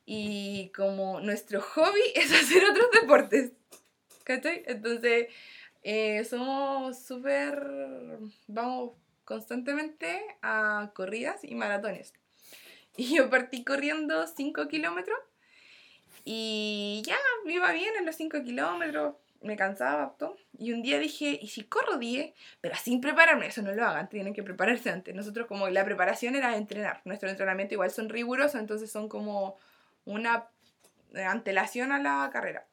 Y 0.04 0.70
como 0.74 1.20
nuestro 1.20 1.60
hobby 1.60 2.02
es 2.14 2.32
hacer 2.32 2.64
otros 2.64 2.90
deportes, 2.90 3.52
¿cachai? 4.24 4.62
Entonces, 4.66 5.28
eh, 5.82 6.24
somos 6.24 6.98
súper, 6.98 8.18
vamos 8.48 8.92
constantemente 9.24 10.20
a 10.42 10.90
corridas 10.94 11.44
y 11.44 11.54
maratones. 11.54 12.12
Y 12.96 13.16
yo 13.16 13.30
partí 13.30 13.64
corriendo 13.64 14.26
5 14.26 14.68
kilómetros 14.68 15.18
y 16.24 17.02
ya, 17.06 17.16
iba 17.46 17.72
bien 17.72 17.94
en 17.98 18.06
los 18.06 18.16
5 18.16 18.42
kilómetros, 18.42 19.16
me 19.42 19.56
cansaba 19.56 20.14
todo. 20.18 20.36
Y 20.58 20.72
un 20.72 20.82
día 20.82 20.98
dije, 20.98 21.38
¿y 21.40 21.48
si 21.48 21.64
corro 21.64 21.98
10? 21.98 22.34
Pero 22.60 22.74
sin 22.76 23.00
prepararme, 23.00 23.46
eso 23.46 23.62
no 23.62 23.72
lo 23.72 23.84
hagan, 23.84 24.08
tienen 24.08 24.34
que 24.34 24.42
prepararse 24.42 24.90
antes. 24.90 25.14
Nosotros 25.14 25.46
como 25.46 25.68
la 25.68 25.84
preparación 25.84 26.34
era 26.34 26.56
entrenar. 26.56 27.02
Nuestro 27.04 27.28
entrenamiento 27.28 27.74
igual 27.74 27.90
son 27.90 28.08
rigurosos, 28.08 28.60
entonces 28.60 28.90
son 28.90 29.08
como 29.08 29.56
una 30.04 30.48
antelación 31.14 31.92
a 31.92 31.98
la 31.98 32.30
carrera. 32.32 32.66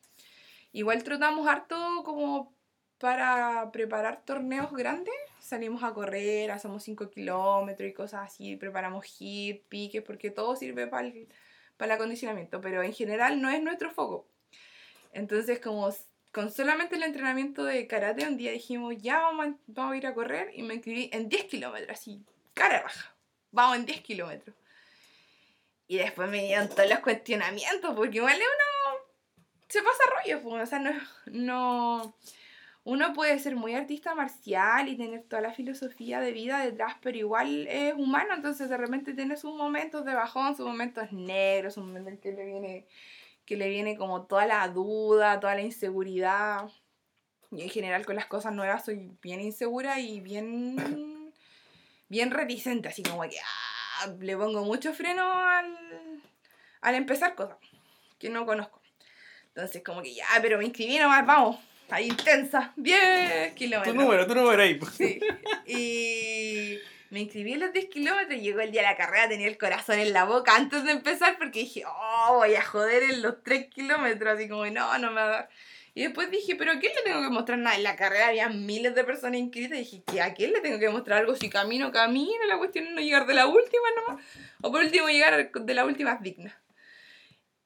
Igual 0.71 1.03
trotamos 1.03 1.47
harto 1.47 2.03
como 2.03 2.53
para 2.99 3.71
preparar 3.71 4.23
torneos 4.25 4.71
grandes. 4.71 5.13
Salimos 5.39 5.83
a 5.83 5.93
correr, 5.93 6.51
hacemos 6.51 6.83
5 6.83 7.09
kilómetros 7.09 7.89
y 7.89 7.93
cosas 7.93 8.25
así, 8.25 8.55
preparamos 8.55 9.05
hit, 9.05 9.63
piques, 9.67 10.03
porque 10.03 10.29
todo 10.29 10.55
sirve 10.55 10.85
para 10.85 11.07
el, 11.07 11.27
para 11.77 11.93
el 11.93 11.95
acondicionamiento, 11.95 12.61
pero 12.61 12.83
en 12.83 12.93
general 12.93 13.41
no 13.41 13.49
es 13.49 13.63
nuestro 13.63 13.89
foco. 13.89 14.27
Entonces, 15.11 15.59
como 15.59 15.89
con 16.31 16.51
solamente 16.51 16.95
el 16.95 17.03
entrenamiento 17.03 17.63
de 17.63 17.87
karate, 17.87 18.27
un 18.27 18.37
día 18.37 18.51
dijimos, 18.51 18.95
ya 19.01 19.19
vamos 19.19 19.47
a, 19.47 19.53
vamos 19.67 19.93
a 19.93 19.97
ir 19.97 20.07
a 20.07 20.13
correr 20.13 20.51
y 20.53 20.61
me 20.61 20.75
inscribí 20.75 21.09
en 21.11 21.29
10 21.29 21.45
kilómetros, 21.45 21.97
así, 21.97 22.23
cara 22.53 22.83
baja. 22.83 23.15
Vamos 23.51 23.77
en 23.77 23.85
10 23.85 24.01
kilómetros. 24.01 24.55
Y 25.87 25.97
después 25.97 26.29
me 26.29 26.43
dieron 26.43 26.69
todos 26.69 26.87
los 26.87 26.99
cuestionamientos, 26.99 27.95
porque 27.95 28.17
igual 28.17 28.35
uno 28.35 28.99
se 29.67 29.81
pasa 29.81 30.03
rollo, 30.23 30.41
pues, 30.43 30.63
o 30.63 30.65
sea, 30.67 30.79
no, 30.79 30.91
no, 31.25 32.15
uno 32.83 33.13
puede 33.13 33.37
ser 33.39 33.55
muy 33.55 33.75
artista 33.75 34.15
marcial 34.15 34.87
y 34.87 34.97
tener 34.97 35.23
toda 35.23 35.41
la 35.41 35.53
filosofía 35.53 36.19
de 36.19 36.31
vida 36.31 36.59
detrás, 36.63 36.95
pero 37.01 37.17
igual 37.17 37.67
es 37.67 37.93
humano, 37.93 38.35
entonces 38.35 38.69
de 38.69 38.77
repente 38.77 39.13
tiene 39.13 39.35
sus 39.35 39.55
momentos 39.55 40.05
de 40.05 40.13
bajón, 40.13 40.55
sus 40.55 40.65
momentos 40.65 41.11
negros, 41.11 41.77
un 41.77 41.87
momento 41.87 42.09
en 42.09 42.17
que 42.17 42.31
le 42.31 42.45
viene 42.45 42.87
que 43.49 43.57
le 43.57 43.67
viene 43.67 43.97
como 43.97 44.27
toda 44.27 44.45
la 44.45 44.67
duda, 44.67 45.39
toda 45.39 45.55
la 45.55 45.61
inseguridad. 45.61 46.69
Y 47.49 47.63
en 47.63 47.69
general 47.71 48.05
con 48.05 48.15
las 48.15 48.27
cosas 48.27 48.53
nuevas 48.53 48.85
soy 48.85 49.09
bien 49.23 49.41
insegura 49.41 49.99
y 49.99 50.19
bien, 50.19 51.33
bien 52.09 52.29
reticente, 52.29 52.89
así 52.89 53.01
como 53.01 53.23
que 53.23 53.39
ah, 53.39 54.13
le 54.19 54.37
pongo 54.37 54.63
mucho 54.63 54.93
freno 54.93 55.23
al, 55.33 55.75
al 56.81 56.93
empezar 56.93 57.33
cosas 57.33 57.57
que 58.19 58.29
no 58.29 58.45
conozco. 58.45 58.83
Entonces 59.47 59.81
como 59.83 60.03
que 60.03 60.13
ya, 60.13 60.27
pero 60.43 60.59
me 60.59 60.65
inscribí 60.65 60.99
nomás, 60.99 61.25
vamos, 61.25 61.57
ahí 61.89 62.05
intensa, 62.05 62.71
10 62.75 63.55
kilómetros. 63.55 63.95
Tu 63.95 63.99
número, 63.99 64.27
tu 64.27 64.35
número 64.35 64.61
ahí. 64.61 64.79
Sí. 64.95 65.19
Y 65.65 66.77
me 67.09 67.21
inscribí 67.21 67.53
en 67.53 67.61
los 67.61 67.73
10 67.73 67.89
kilómetros, 67.89 68.39
llegó 68.39 68.59
el 68.61 68.71
día 68.71 68.81
de 68.81 68.87
la 68.87 68.97
carrera, 68.97 69.29
tenía 69.29 69.47
el 69.47 69.57
corazón 69.57 69.99
en 69.99 70.13
la 70.13 70.25
boca 70.25 70.55
antes 70.55 70.83
de 70.83 70.91
empezar 70.91 71.37
porque 71.37 71.59
dije, 71.59 71.83
oh, 71.85 72.35
voy 72.35 72.55
a 72.55 72.63
joder 72.63 73.03
en 73.03 73.21
los 73.21 73.43
3 73.43 73.67
kilómetros, 73.67 74.35
así 74.35 74.47
como, 74.47 74.65
no, 74.67 74.97
no 74.97 75.09
me 75.09 75.15
va 75.15 75.25
a 75.25 75.29
dar. 75.29 75.49
Y 75.95 76.03
después 76.03 76.29
dije, 76.29 76.55
pero 76.55 76.71
¿a 76.71 76.79
quién 76.79 76.93
le 76.95 77.01
tengo 77.01 77.21
que 77.21 77.29
mostrar 77.29 77.57
nada? 77.57 77.75
En 77.75 77.83
la 77.83 77.95
carrera 77.95 78.27
había 78.27 78.47
miles 78.49 78.93
de 78.93 79.03
personas 79.03 79.39
inscritas 79.39 79.77
y 79.77 79.81
dije, 79.81 80.03
¿qué, 80.05 80.21
¿a 80.21 80.33
quién 80.33 80.53
le 80.53 80.61
tengo 80.61 80.79
que 80.79 80.89
mostrar 80.89 81.19
algo? 81.19 81.35
Si 81.35 81.49
camino, 81.49 81.91
camino, 81.91 82.45
la 82.47 82.57
cuestión 82.57 82.85
es 82.85 82.93
no 82.93 83.01
llegar 83.01 83.25
de 83.25 83.33
la 83.33 83.47
última 83.47 83.87
nomás. 83.95 84.23
O 84.61 84.71
por 84.71 84.81
último 84.81 85.09
llegar 85.09 85.51
de 85.51 85.73
la 85.73 85.85
última 85.85 86.17
digna. 86.21 86.57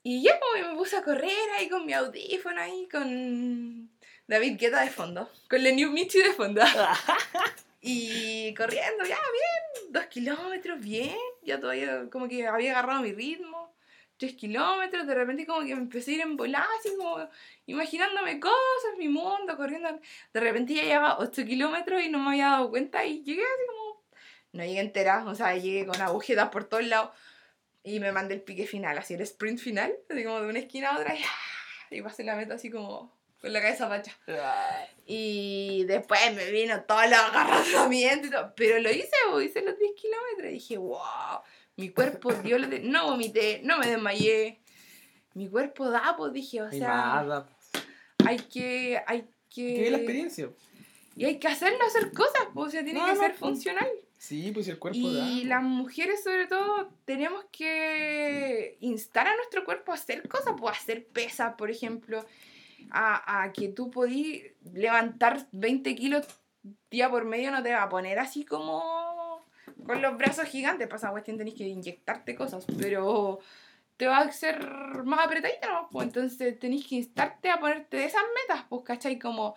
Y 0.03 0.23
ya 0.23 0.39
como 0.39 0.69
me 0.69 0.75
puse 0.75 0.97
a 0.97 1.03
correr 1.03 1.31
ahí 1.57 1.69
con 1.69 1.85
mi 1.85 1.93
audífono 1.93 2.61
ahí, 2.61 2.87
con 2.91 3.89
David 4.27 4.57
Guetta 4.57 4.81
de 4.81 4.89
fondo, 4.89 5.29
con 5.49 5.63
la 5.63 5.71
New 5.71 5.91
Michi 5.91 6.19
de 6.19 6.33
fondo. 6.33 6.61
Y 7.85 8.53
corriendo, 8.53 9.03
ya, 9.03 9.17
bien, 9.17 9.91
dos 9.91 10.05
kilómetros, 10.05 10.79
bien, 10.79 11.17
ya 11.41 11.59
todavía 11.59 12.09
como 12.09 12.29
que 12.29 12.47
había 12.47 12.71
agarrado 12.71 13.01
mi 13.01 13.11
ritmo, 13.11 13.75
tres 14.15 14.35
kilómetros, 14.35 15.05
de 15.05 15.13
repente 15.13 15.45
como 15.45 15.65
que 15.65 15.75
me 15.75 15.81
empecé 15.81 16.11
a 16.11 16.13
ir 16.13 16.21
en 16.21 16.37
volar, 16.37 16.65
así 16.79 16.95
como 16.95 17.27
imaginándome 17.65 18.39
cosas, 18.39 18.97
mi 18.97 19.09
mundo, 19.09 19.57
corriendo, 19.57 19.99
de 20.33 20.39
repente 20.39 20.75
ya 20.75 20.83
llevaba 20.83 21.19
ocho 21.19 21.43
kilómetros 21.43 22.01
y 22.01 22.07
no 22.07 22.19
me 22.19 22.29
había 22.29 22.51
dado 22.51 22.69
cuenta 22.69 23.03
y 23.03 23.21
llegué 23.21 23.43
así 23.43 23.67
como, 23.67 24.01
no 24.53 24.63
llegué 24.63 24.79
entera, 24.79 25.25
o 25.25 25.35
sea, 25.35 25.53
llegué 25.57 25.85
con 25.85 26.01
agujetas 26.01 26.47
por 26.51 26.63
todos 26.63 26.85
lados. 26.85 27.09
Y 27.83 27.99
me 27.99 28.13
mandé 28.13 28.35
el 28.35 28.41
pique 28.41 28.65
final, 28.65 28.97
así 28.97 29.13
el 29.13 29.21
sprint 29.21 29.59
final, 29.59 29.93
así 30.09 30.23
como 30.23 30.39
de 30.39 30.47
una 30.47 30.59
esquina 30.59 30.91
a 30.91 30.99
otra 30.99 31.15
y, 31.15 31.97
y 31.97 32.01
pasé 32.01 32.23
la 32.23 32.37
meta 32.37 32.53
así 32.53 32.71
como 32.71 33.12
con 33.43 33.51
la 33.51 33.61
cabeza 33.61 33.89
pacha. 33.89 34.17
Y 35.05 35.83
después 35.83 36.33
me 36.33 36.49
vino 36.49 36.81
todo 36.83 37.01
el 37.01 37.13
agarramiento 37.13 38.27
y 38.27 38.29
todo. 38.29 38.53
Pero 38.55 38.79
lo 38.79 38.89
hice, 38.89 39.11
bo, 39.29 39.41
hice 39.41 39.61
los 39.61 39.77
10 39.77 39.91
kilómetros. 40.01 40.45
Y 40.49 40.53
dije, 40.53 40.77
wow, 40.77 41.41
mi 41.75 41.89
cuerpo 41.89 42.31
dio 42.43 42.57
lo 42.57 42.67
de... 42.67 42.79
No 42.79 43.07
vomité, 43.07 43.59
no 43.65 43.79
me 43.79 43.87
desmayé. 43.87 44.61
Mi 45.33 45.49
cuerpo 45.49 45.89
da, 45.89 46.15
pues 46.17 46.31
dije, 46.31 46.61
o 46.61 46.69
Y 46.69 46.79
sea, 46.79 47.45
hay 48.25 48.37
que... 48.37 49.01
Hay 49.05 49.27
que... 49.53 49.75
Que 49.75 49.91
la 49.91 49.97
experiencia. 49.97 50.49
Y 51.17 51.25
hay 51.25 51.37
que 51.37 51.49
hacerlo, 51.49 51.79
hacer 51.85 52.13
cosas, 52.13 52.47
pues, 52.53 52.69
o 52.69 52.71
sea, 52.71 52.83
tiene 52.85 53.01
No, 53.01 53.07
que 53.07 53.13
no, 53.15 53.19
ser 53.19 53.33
funcional. 53.33 53.89
Sí, 54.17 54.51
pues 54.53 54.69
el 54.69 54.79
cuerpo 54.79 54.97
Y 54.97 55.43
da. 55.43 55.55
las 55.57 55.63
mujeres, 55.63 56.23
sobre 56.23 56.47
todo, 56.47 56.89
tenemos 57.03 57.43
que 57.51 58.77
instar 58.79 59.27
a 59.27 59.35
nuestro 59.35 59.65
cuerpo 59.65 59.91
a 59.91 59.95
hacer 59.95 60.29
cosas, 60.29 60.53
pues 60.57 60.77
hacer 60.77 61.05
pesas, 61.07 61.55
por 61.57 61.69
ejemplo, 61.69 62.25
a, 62.93 63.43
a 63.43 63.51
que 63.51 63.69
tú 63.69 63.91
podís 63.91 64.43
levantar 64.73 65.47
20 65.51 65.95
kilos 65.95 66.27
día 66.89 67.09
por 67.09 67.25
medio, 67.25 67.51
no 67.51 67.61
te 67.61 67.73
va 67.73 67.83
a 67.83 67.89
poner 67.89 68.19
así 68.19 68.45
como 68.45 69.45
con 69.85 70.01
los 70.01 70.17
brazos 70.17 70.45
gigantes. 70.45 70.87
Pasa, 70.87 71.11
cuestión 71.11 71.37
tenés 71.37 71.55
que 71.55 71.67
inyectarte 71.67 72.35
cosas, 72.35 72.65
pero 72.79 73.39
te 73.97 74.07
va 74.07 74.19
a 74.19 74.21
hacer 74.21 74.59
más 75.03 75.25
apretadita, 75.25 75.67
¿no? 75.69 75.89
Pues 75.91 76.07
entonces 76.07 76.59
tenés 76.59 76.85
que 76.87 76.95
instarte 76.95 77.49
a 77.49 77.59
ponerte 77.59 78.05
esas 78.05 78.23
metas, 78.41 78.65
pues, 78.69 78.83
¿cachai? 78.83 79.19
Como 79.19 79.55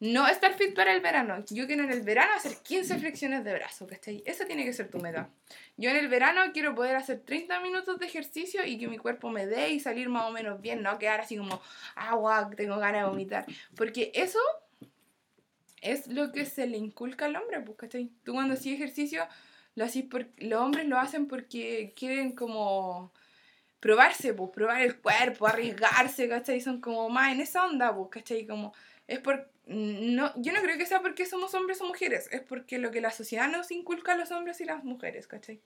no 0.00 0.28
estar 0.28 0.54
fit 0.54 0.74
para 0.74 0.94
el 0.94 1.00
verano. 1.00 1.44
Yo 1.50 1.66
quiero 1.66 1.84
en 1.84 1.90
el 1.90 2.02
verano 2.02 2.32
hacer 2.34 2.56
15 2.62 2.98
flexiones 2.98 3.44
de 3.44 3.54
brazo, 3.54 3.86
¿cachai? 3.86 4.22
Esa 4.26 4.46
tiene 4.46 4.64
que 4.64 4.72
ser 4.72 4.88
tu 4.88 4.98
meta. 4.98 5.30
Yo 5.76 5.90
en 5.90 5.96
el 5.96 6.08
verano 6.08 6.40
quiero 6.52 6.74
poder 6.74 6.96
hacer 6.96 7.20
30 7.20 7.60
minutos 7.60 7.98
de 7.98 8.06
ejercicio 8.06 8.64
y 8.64 8.78
que 8.78 8.88
mi 8.88 8.98
cuerpo 8.98 9.30
me 9.30 9.46
dé 9.46 9.70
y 9.70 9.80
salir 9.80 10.08
más 10.08 10.24
o 10.24 10.30
menos 10.32 10.60
bien, 10.60 10.82
no 10.82 10.98
quedar 10.98 11.20
así 11.20 11.36
como, 11.36 11.60
agua, 11.94 12.50
tengo 12.56 12.78
ganas 12.78 13.02
de 13.02 13.08
vomitar. 13.08 13.46
Porque 13.76 14.12
eso 14.14 14.38
es 15.80 16.06
lo 16.06 16.32
que 16.32 16.46
se 16.46 16.66
le 16.66 16.78
inculca 16.78 17.26
al 17.26 17.36
hombre, 17.36 17.60
pues, 17.60 17.76
¿cachai? 17.76 18.10
Tú 18.24 18.32
cuando 18.32 18.54
haces 18.54 18.66
ejercicio, 18.68 19.26
lo 19.74 19.84
haces 19.84 20.04
por, 20.04 20.28
los 20.38 20.60
hombres 20.60 20.86
lo 20.86 20.98
hacen 20.98 21.26
porque 21.26 21.92
quieren 21.96 22.32
como 22.32 23.12
probarse, 23.80 24.32
pues, 24.32 24.50
probar 24.50 24.80
el 24.80 24.98
cuerpo, 25.00 25.46
arriesgarse, 25.46 26.28
¿cachai? 26.28 26.60
Son 26.60 26.80
como 26.80 27.08
más 27.10 27.32
en 27.32 27.40
esa 27.40 27.66
onda, 27.66 27.94
pues, 27.94 28.08
¿cachai? 28.10 28.46
Como, 28.46 28.72
es 29.06 29.18
por, 29.20 29.50
no, 29.66 30.32
yo 30.36 30.52
no 30.52 30.60
creo 30.60 30.76
que 30.78 30.86
sea 30.86 31.00
porque 31.00 31.26
somos 31.26 31.54
hombres 31.54 31.80
o 31.80 31.84
mujeres, 31.86 32.28
es 32.32 32.40
porque 32.42 32.78
lo 32.78 32.90
que 32.90 33.00
la 33.00 33.10
sociedad 33.10 33.48
nos 33.48 33.70
inculca 33.70 34.12
a 34.12 34.16
los 34.16 34.30
hombres 34.30 34.60
y 34.60 34.64
las 34.64 34.84
mujeres, 34.84 35.26
¿cachai? 35.26 35.60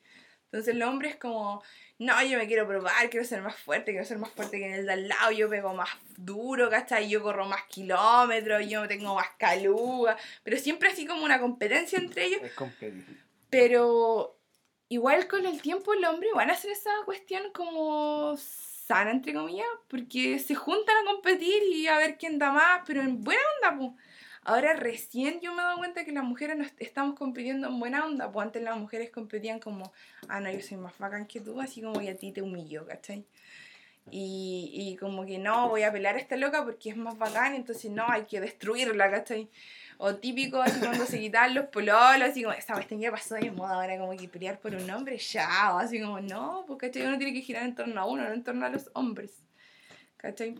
Entonces 0.44 0.74
el 0.74 0.82
hombre 0.82 1.10
es 1.10 1.16
como, 1.16 1.62
no, 1.98 2.22
yo 2.22 2.38
me 2.38 2.46
quiero 2.46 2.66
probar, 2.66 3.10
quiero 3.10 3.26
ser 3.26 3.42
más 3.42 3.56
fuerte, 3.56 3.90
quiero 3.90 4.06
ser 4.06 4.16
más 4.18 4.30
fuerte 4.30 4.58
que 4.58 4.66
en 4.66 4.72
el 4.74 4.86
de 4.86 4.92
al 4.92 5.08
lado, 5.08 5.30
yo 5.30 5.50
pego 5.50 5.74
más 5.74 5.90
duro, 6.16 6.70
¿cachai? 6.70 7.08
Yo 7.08 7.22
corro 7.22 7.44
más 7.44 7.64
kilómetros, 7.64 8.66
yo 8.66 8.88
tengo 8.88 9.14
más 9.14 9.28
caluga, 9.38 10.16
pero 10.42 10.56
siempre 10.56 10.88
así 10.88 11.06
como 11.06 11.22
una 11.24 11.38
competencia 11.38 11.98
entre 11.98 12.24
ellos, 12.24 12.40
Es 12.42 12.52
competir. 12.52 13.04
pero 13.50 14.38
igual 14.88 15.28
con 15.28 15.44
el 15.44 15.60
tiempo 15.60 15.92
el 15.92 16.04
hombre 16.06 16.30
van 16.34 16.48
a 16.48 16.54
hacer 16.54 16.70
esa 16.70 16.92
cuestión 17.04 17.52
como 17.52 18.34
sana, 18.88 19.10
entre 19.10 19.34
comillas, 19.34 19.66
porque 19.88 20.38
se 20.38 20.54
juntan 20.54 20.96
a 20.96 21.12
competir 21.12 21.62
y 21.72 21.86
a 21.88 21.98
ver 21.98 22.16
quién 22.18 22.38
da 22.38 22.50
más, 22.50 22.80
pero 22.86 23.02
en 23.02 23.22
buena 23.22 23.42
onda, 23.62 23.78
pues. 23.78 23.92
Ahora 24.44 24.72
recién 24.72 25.40
yo 25.40 25.52
me 25.52 25.60
he 25.60 25.64
dado 25.64 25.76
cuenta 25.76 26.04
que 26.06 26.12
las 26.12 26.24
mujeres 26.24 26.56
no 26.56 26.64
est- 26.64 26.80
estamos 26.80 27.14
compitiendo 27.16 27.68
en 27.68 27.78
buena 27.78 28.06
onda, 28.06 28.32
pues 28.32 28.46
antes 28.46 28.62
las 28.62 28.78
mujeres 28.78 29.10
competían 29.10 29.60
como, 29.60 29.92
ah, 30.28 30.40
no, 30.40 30.50
yo 30.50 30.60
soy 30.62 30.78
más 30.78 30.96
bacán 30.98 31.26
que 31.26 31.40
tú, 31.40 31.60
así 31.60 31.82
como 31.82 32.00
que 32.00 32.08
a 32.10 32.16
ti 32.16 32.32
te 32.32 32.40
humillo, 32.40 32.86
¿cachai? 32.86 33.26
Y, 34.10 34.70
y 34.72 34.96
como 34.96 35.26
que 35.26 35.38
no, 35.38 35.68
voy 35.68 35.82
a 35.82 35.92
pelar 35.92 36.16
a 36.16 36.18
esta 36.18 36.36
loca 36.36 36.64
porque 36.64 36.88
es 36.88 36.96
más 36.96 37.18
bacán, 37.18 37.54
entonces 37.54 37.90
no, 37.90 38.06
hay 38.08 38.22
que 38.24 38.40
destruirla, 38.40 39.10
¿cachai? 39.10 39.50
O 40.00 40.14
típico, 40.14 40.62
así 40.62 40.78
cuando 40.78 41.04
se 41.06 41.18
quitaban 41.18 41.54
los 41.54 41.66
pololos, 41.66 42.30
así 42.30 42.44
como, 42.44 42.54
esa 42.54 42.74
cuestión 42.74 43.00
ya 43.00 43.10
pasó 43.10 43.34
de 43.34 43.50
moda, 43.50 43.74
ahora 43.74 43.98
como 43.98 44.16
que 44.16 44.28
pelear 44.28 44.60
por 44.60 44.72
un 44.72 44.88
hombre, 44.90 45.18
ya, 45.18 45.74
o 45.74 45.78
así 45.78 46.00
como, 46.00 46.20
no, 46.20 46.64
pues, 46.68 46.78
¿cachai? 46.78 47.02
Uno 47.04 47.18
tiene 47.18 47.32
que 47.32 47.42
girar 47.42 47.64
en 47.64 47.74
torno 47.74 48.00
a 48.00 48.04
uno, 48.06 48.22
no 48.22 48.32
en 48.32 48.44
torno 48.44 48.64
a 48.64 48.68
los 48.68 48.88
hombres, 48.94 49.32
¿cachai? 50.16 50.54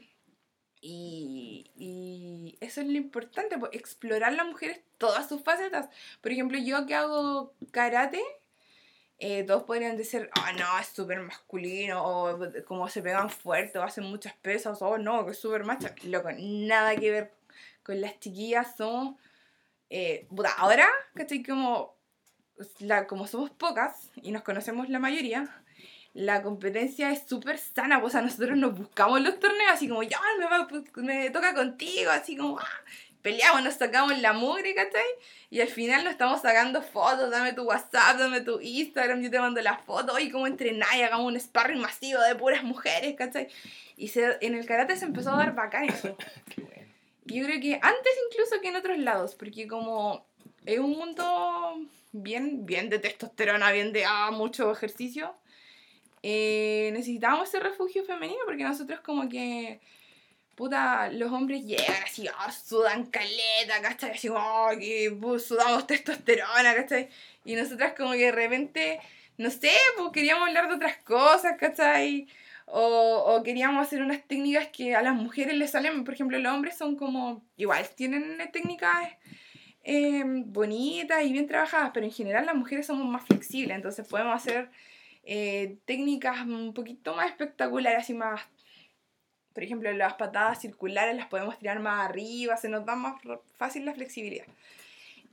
Y, 0.80 1.70
y 1.76 2.59
eso 2.61 2.80
es 2.80 2.89
lo 2.89 2.97
importante, 2.97 3.57
pues, 3.59 3.70
explorar 3.74 4.32
las 4.32 4.47
mujeres 4.47 4.80
todas 4.99 5.28
sus 5.28 5.41
facetas. 5.45 5.89
Por 6.20 6.32
ejemplo, 6.32 6.59
yo 6.59 6.84
que 6.86 6.97
hago 6.97 7.55
karate, 7.70 8.20
eh, 9.20 9.45
todos 9.45 9.62
podrían 9.62 9.97
decir, 9.97 10.30
ah, 10.34 10.53
no, 10.53 10.78
es 10.80 10.89
súper 10.89 11.20
masculino, 11.20 12.05
o 12.05 12.39
como 12.64 12.89
se 12.89 13.03
pegan 13.03 13.30
fuerte, 13.30 13.78
o 13.78 13.84
hacen 13.84 14.03
muchas 14.03 14.34
pesas, 14.34 14.82
o 14.82 14.99
no, 14.99 15.24
que 15.24 15.30
es 15.30 15.39
súper 15.39 15.62
macho. 15.62 15.89
Loco, 16.03 16.28
nada 16.36 16.97
que 16.97 17.11
ver 17.12 17.34
con 17.84 18.01
las 18.01 18.18
chiquillas, 18.18 18.76
somos. 18.76 19.14
Eh, 19.91 20.26
ahora, 20.59 20.89
¿cachai? 21.14 21.43
Como, 21.43 21.97
como 23.09 23.26
somos 23.26 23.51
pocas 23.51 24.11
y 24.16 24.32
nos 24.32 24.43
conocemos 24.43 24.89
la 24.89 24.99
mayoría, 24.99 25.49
la 26.14 26.43
competencia 26.43 27.11
es 27.12 27.22
súper 27.28 27.59
sana, 27.59 28.01
pues 28.01 28.14
a 28.14 28.22
nosotros 28.22 28.57
nos 28.57 28.76
buscamos 28.76 29.20
los 29.20 29.39
torneos, 29.39 29.70
así 29.72 29.89
como, 29.89 30.03
ya, 30.03 30.18
me, 30.39 30.47
va- 30.47 30.68
me 30.97 31.30
toca 31.30 31.55
contigo, 31.55 32.11
así 32.11 32.36
como, 32.36 32.59
ah, 32.59 32.64
peleamos, 33.22 33.62
nos 33.62 33.74
sacamos 33.74 34.18
la 34.18 34.32
mugre, 34.32 34.74
¿cachai? 34.74 35.05
Y 35.51 35.61
al 35.61 35.68
final 35.68 36.03
nos 36.05 36.12
estamos 36.12 36.41
sacando 36.43 36.82
fotos, 36.82 37.30
dame 37.30 37.53
tu 37.53 37.62
WhatsApp, 37.64 38.18
dame 38.18 38.41
tu 38.41 38.59
Instagram, 38.61 39.20
yo 39.22 39.30
te 39.30 39.39
mando 39.39 39.61
las 39.61 39.80
fotos, 39.82 40.18
y 40.20 40.30
como 40.30 40.47
entrenáis, 40.47 41.05
hagamos 41.05 41.26
un 41.26 41.39
sparring 41.39 41.80
masivo 41.80 42.20
de 42.22 42.34
puras 42.34 42.64
mujeres, 42.64 43.14
¿cachai? 43.16 43.49
Y 43.97 44.09
se, 44.09 44.39
en 44.41 44.55
el 44.55 44.66
karate 44.66 44.97
se 44.97 45.05
empezó 45.05 45.32
a 45.32 45.36
dar 45.39 45.55
bacán 45.55 45.84
eso. 45.84 46.16
Yo 47.29 47.45
creo 47.45 47.61
que 47.61 47.74
antes 47.74 48.12
incluso 48.31 48.61
que 48.61 48.68
en 48.68 48.76
otros 48.76 48.99
lados, 48.99 49.35
porque 49.35 49.68
como 49.68 50.26
es 50.64 50.79
un 50.79 50.93
mundo 50.93 51.79
bien, 52.12 52.64
bien 52.64 52.89
de 52.89 52.99
testosterona, 52.99 53.70
bien 53.70 53.93
de 53.93 54.05
ah, 54.07 54.31
mucho 54.31 54.72
ejercicio, 54.72 55.35
eh, 56.22 56.91
necesitábamos 56.93 57.49
ese 57.49 57.61
refugio 57.61 58.05
femenino 58.05 58.41
porque 58.47 58.64
nosotros 58.64 59.01
como 59.01 59.29
que, 59.29 59.81
puta, 60.55 61.11
los 61.12 61.31
hombres 61.31 61.64
llegan 61.64 62.03
así, 62.03 62.26
ah, 62.29 62.51
sudan 62.51 63.07
caleta, 63.07 63.81
¿cachai? 63.83 64.12
Así, 64.12 64.29
oh, 64.31 65.39
sudamos 65.39 65.87
testosterona, 65.87 66.74
¿cachai? 66.74 67.11
Y 67.45 67.55
nosotras 67.57 67.93
como 67.95 68.12
que 68.12 68.26
de 68.26 68.33
repente, 68.33 69.01
no 69.37 69.51
sé, 69.51 69.72
pues 69.97 70.11
queríamos 70.12 70.49
hablar 70.49 70.68
de 70.68 70.76
otras 70.76 70.97
cosas, 70.99 71.57
¿cachai? 71.59 72.26
O, 72.71 73.43
queríamos 73.45 73.87
hacer 73.87 74.03
unas 74.03 74.27
técnicas 74.27 74.69
que 74.69 74.95
a 74.95 75.03
las 75.03 75.14
mujeres 75.14 75.55
les 75.55 75.71
salen, 75.71 76.05
por 76.05 76.14
ejemplo, 76.14 76.39
los 76.39 76.53
hombres 76.53 76.77
son 76.77 76.97
como, 76.97 77.43
igual, 77.57 77.89
tienen 77.95 78.39
técnicas 78.53 79.09
eh, 79.83 80.23
bonitas 80.25 81.25
y 81.25 81.33
bien 81.33 81.47
trabajadas, 81.47 81.91
pero 81.95 82.05
en 82.05 82.12
general 82.12 82.45
las 82.47 82.55
mujeres 82.55 82.87
somos 82.87 83.07
más 83.07 83.25
flexibles, 83.25 83.75
entonces 83.75 84.07
podemos 84.07 84.35
hacer 84.35 84.71
eh, 85.25 85.79
técnicas 85.87 86.47
un 86.47 86.75
poquito 86.75 87.14
más 87.14 87.31
espectaculares, 87.31 88.01
así 88.01 88.12
más, 88.12 88.43
por 89.55 89.62
ejemplo, 89.62 89.91
las 89.93 90.14
patadas 90.14 90.61
circulares 90.61 91.16
las 91.16 91.27
podemos 91.27 91.59
tirar 91.59 91.81
más 91.81 92.09
arriba, 92.09 92.57
se 92.57 92.69
nos 92.69 92.85
da 92.85 92.97
más 92.97 93.21
fácil 93.57 93.87
la 93.87 93.95
flexibilidad. 93.95 94.47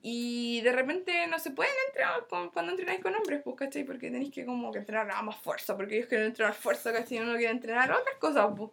Y 0.07 0.61
de 0.61 0.71
repente 0.71 1.25
no 1.25 1.39
se 1.39 1.49
pueden 1.49 1.73
entrenar 1.87 2.27
con- 2.29 2.51
cuando 2.51 2.73
entrenáis 2.73 3.01
con 3.01 3.15
hombres, 3.15 3.41
pues, 3.43 3.55
¿cachai? 3.55 3.83
Porque 3.85 4.11
tenéis 4.11 4.31
que 4.31 4.45
como 4.45 4.71
que 4.71 4.77
entrenar 4.77 5.09
a 5.09 5.23
más 5.23 5.35
fuerza, 5.37 5.75
porque 5.75 5.95
ellos 5.95 6.07
quieren 6.07 6.27
entrenar 6.27 6.53
fuerza, 6.53 6.93
¿cachai? 6.93 7.17
Uno 7.21 7.31
quiere 7.35 7.49
entrenar 7.51 7.91
otras 7.91 8.15
cosas, 8.19 8.51
pues. 8.55 8.69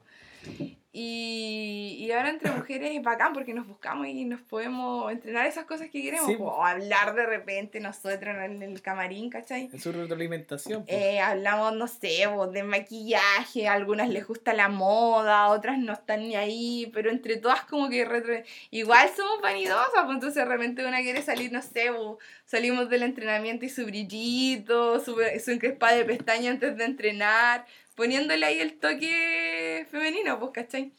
Y, 0.95 1.97
y 2.01 2.13
ahora 2.13 2.29
entre 2.29 2.51
mujeres 2.51 2.91
es 2.95 3.03
bacán 3.03 3.33
porque 3.33 3.55
nos 3.55 3.67
buscamos 3.67 4.07
y 4.09 4.27
nos 4.27 4.43
podemos 4.43 5.11
entrenar 5.11 5.47
esas 5.47 5.65
cosas 5.65 5.89
que 5.89 6.03
queremos. 6.03 6.27
Sí, 6.27 6.37
O 6.39 6.63
hablar 6.63 7.15
de 7.15 7.25
repente 7.25 7.81
nosotros 7.81 8.37
en 8.45 8.63
el 8.63 8.83
camarín, 8.83 9.31
¿cachai? 9.31 9.71
Es 9.73 9.83
su 9.83 9.91
retroalimentación. 9.91 10.85
pues. 10.85 10.95
Eh, 10.95 11.19
hablamos, 11.19 11.75
no 11.77 11.89
sé, 11.89 12.29
de 12.53 12.63
maquillaje, 12.63 13.69
a 13.69 13.73
algunas 13.73 14.11
les 14.11 14.27
gusta 14.27 14.53
la 14.53 14.69
moda, 14.69 15.49
otras 15.49 15.79
no 15.79 15.95
están 15.95 16.29
ni 16.29 16.37
ahí, 16.37 16.91
pero 16.93 17.11
entre 17.11 17.39
todas 17.39 17.63
como 17.63 17.89
que 17.89 18.05
retro... 18.05 18.35
igual 18.71 19.09
somos 19.17 19.41
vanidosas, 19.41 19.89
pues 19.95 20.15
entonces 20.15 20.35
de 20.35 20.45
repente 20.45 20.87
una 20.87 21.01
quiere 21.01 21.23
salir, 21.23 21.53
no 21.53 21.63
sé, 21.63 21.91
po, 21.91 22.19
salimos 22.45 22.91
del 22.91 23.05
entrenamiento 23.05 23.65
y 23.65 23.71
su 23.71 23.87
brillito, 23.87 25.01
su, 25.01 25.17
su 25.43 25.51
encrespada 25.53 25.95
de 25.97 26.05
pestaña 26.05 26.51
antes 26.51 26.77
de 26.77 26.85
entrenar, 26.85 27.65
poniéndole 27.95 28.45
ahí 28.47 28.61
el 28.61 28.79
toque 28.79 29.87
femenino, 29.91 30.39
pues, 30.39 30.53
¿cachai? 30.53 30.93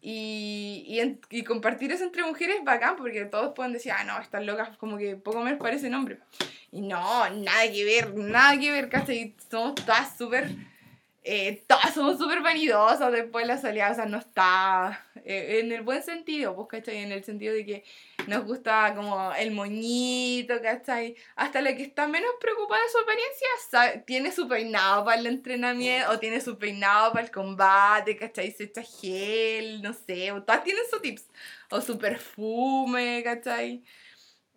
Y, 0.00 0.84
y, 0.88 0.98
en- 1.00 1.20
y 1.30 1.44
compartir 1.44 1.92
eso 1.92 2.04
entre 2.04 2.24
mujeres 2.24 2.56
es 2.58 2.64
bacán 2.64 2.96
porque 2.96 3.24
todos 3.26 3.52
pueden 3.54 3.72
decir, 3.72 3.92
ah, 3.92 4.02
no, 4.04 4.18
estas 4.20 4.44
locas 4.44 4.76
como 4.76 4.98
que 4.98 5.14
poco 5.16 5.40
menos 5.42 5.60
parecen 5.60 5.94
hombres. 5.94 6.18
Y 6.72 6.80
no, 6.80 7.28
nada 7.30 7.70
que 7.70 7.84
ver, 7.84 8.14
nada 8.14 8.58
que 8.58 8.72
ver, 8.72 8.88
¿cachai? 8.88 9.34
Somos 9.50 9.74
todas 9.76 10.16
súper, 10.16 10.50
eh, 11.24 11.62
todas 11.68 11.94
somos 11.94 12.18
súper 12.18 12.40
vanidosas 12.42 13.12
después 13.12 13.44
de 13.46 13.54
la 13.54 13.58
salida, 13.60 13.90
o 13.92 13.94
sea, 13.94 14.06
no 14.06 14.18
está 14.18 15.06
eh, 15.24 15.60
en 15.60 15.70
el 15.70 15.82
buen 15.82 16.02
sentido, 16.02 16.54
pues, 16.56 16.68
¿cachai? 16.68 16.98
En 16.98 17.12
el 17.12 17.22
sentido 17.22 17.54
de 17.54 17.64
que 17.64 17.84
nos 18.26 18.44
gusta 18.44 18.92
como 18.96 19.32
el 19.34 19.52
moñito, 19.52 20.60
¿cachai? 20.60 21.14
Hasta 21.36 21.60
la 21.60 21.76
que 21.76 21.84
está 21.84 22.08
menos 22.08 22.30
preocupada 22.40 22.82
de 22.82 22.88
su 22.90 22.98
apariencia 22.98 23.48
sabe- 23.70 23.98
tiene 24.06 24.32
su 24.32 24.48
peinado 24.48 25.04
para 25.04 25.20
el 25.20 25.26
entrenamiento 25.26 26.10
o 26.10 26.18
tiene 26.18 26.40
su 26.40 26.58
peinado 26.58 27.12
para 27.12 27.24
el 27.24 27.30
combate, 27.30 28.16
¿cachai? 28.16 28.50
Se 28.50 28.64
echa 28.64 28.82
gel, 28.82 29.80
no 29.82 29.92
sé, 29.92 30.32
o 30.32 30.42
todas 30.42 30.64
tienen 30.64 30.82
su 30.90 30.98
tips, 31.00 31.26
o 31.70 31.80
su 31.80 31.98
perfume, 31.98 33.22
¿cachai? 33.22 33.84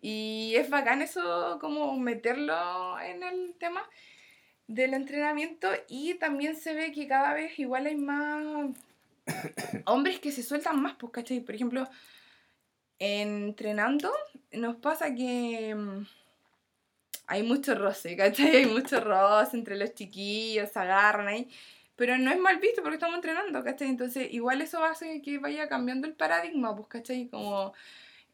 Y 0.00 0.54
es 0.56 0.68
bacán 0.68 1.02
eso, 1.02 1.58
como 1.60 1.96
meterlo 1.96 2.98
en 3.00 3.22
el 3.22 3.54
tema 3.58 3.88
del 4.68 4.94
entrenamiento 4.94 5.68
y 5.88 6.14
también 6.14 6.56
se 6.56 6.74
ve 6.74 6.92
que 6.92 7.06
cada 7.06 7.34
vez 7.34 7.58
igual 7.58 7.86
hay 7.86 7.96
más 7.96 8.70
hombres 9.86 10.20
que 10.20 10.32
se 10.32 10.42
sueltan 10.42 10.80
más, 10.82 10.94
pues, 10.94 11.12
¿cachai? 11.12 11.40
Por 11.40 11.54
ejemplo, 11.54 11.88
entrenando 12.98 14.12
nos 14.52 14.76
pasa 14.76 15.14
que 15.14 15.74
mm, 15.74 16.06
hay 17.26 17.42
mucho 17.42 17.74
roce, 17.74 18.16
¿cachai? 18.16 18.56
Hay 18.56 18.66
mucho 18.66 19.00
roce 19.00 19.56
entre 19.56 19.76
los 19.76 19.94
chiquillos, 19.94 20.70
se 20.70 20.78
agarran 20.78 21.28
ahí. 21.28 21.48
Pero 21.96 22.18
no 22.18 22.30
es 22.30 22.38
mal 22.38 22.58
visto 22.58 22.82
porque 22.82 22.96
estamos 22.96 23.16
entrenando, 23.16 23.64
¿cachai? 23.64 23.88
Entonces, 23.88 24.32
igual 24.32 24.60
eso 24.60 24.84
hace 24.84 25.22
que 25.22 25.38
vaya 25.38 25.68
cambiando 25.68 26.06
el 26.06 26.14
paradigma, 26.14 26.76
pues, 26.76 26.88
¿cachai? 26.88 27.28
Como 27.28 27.72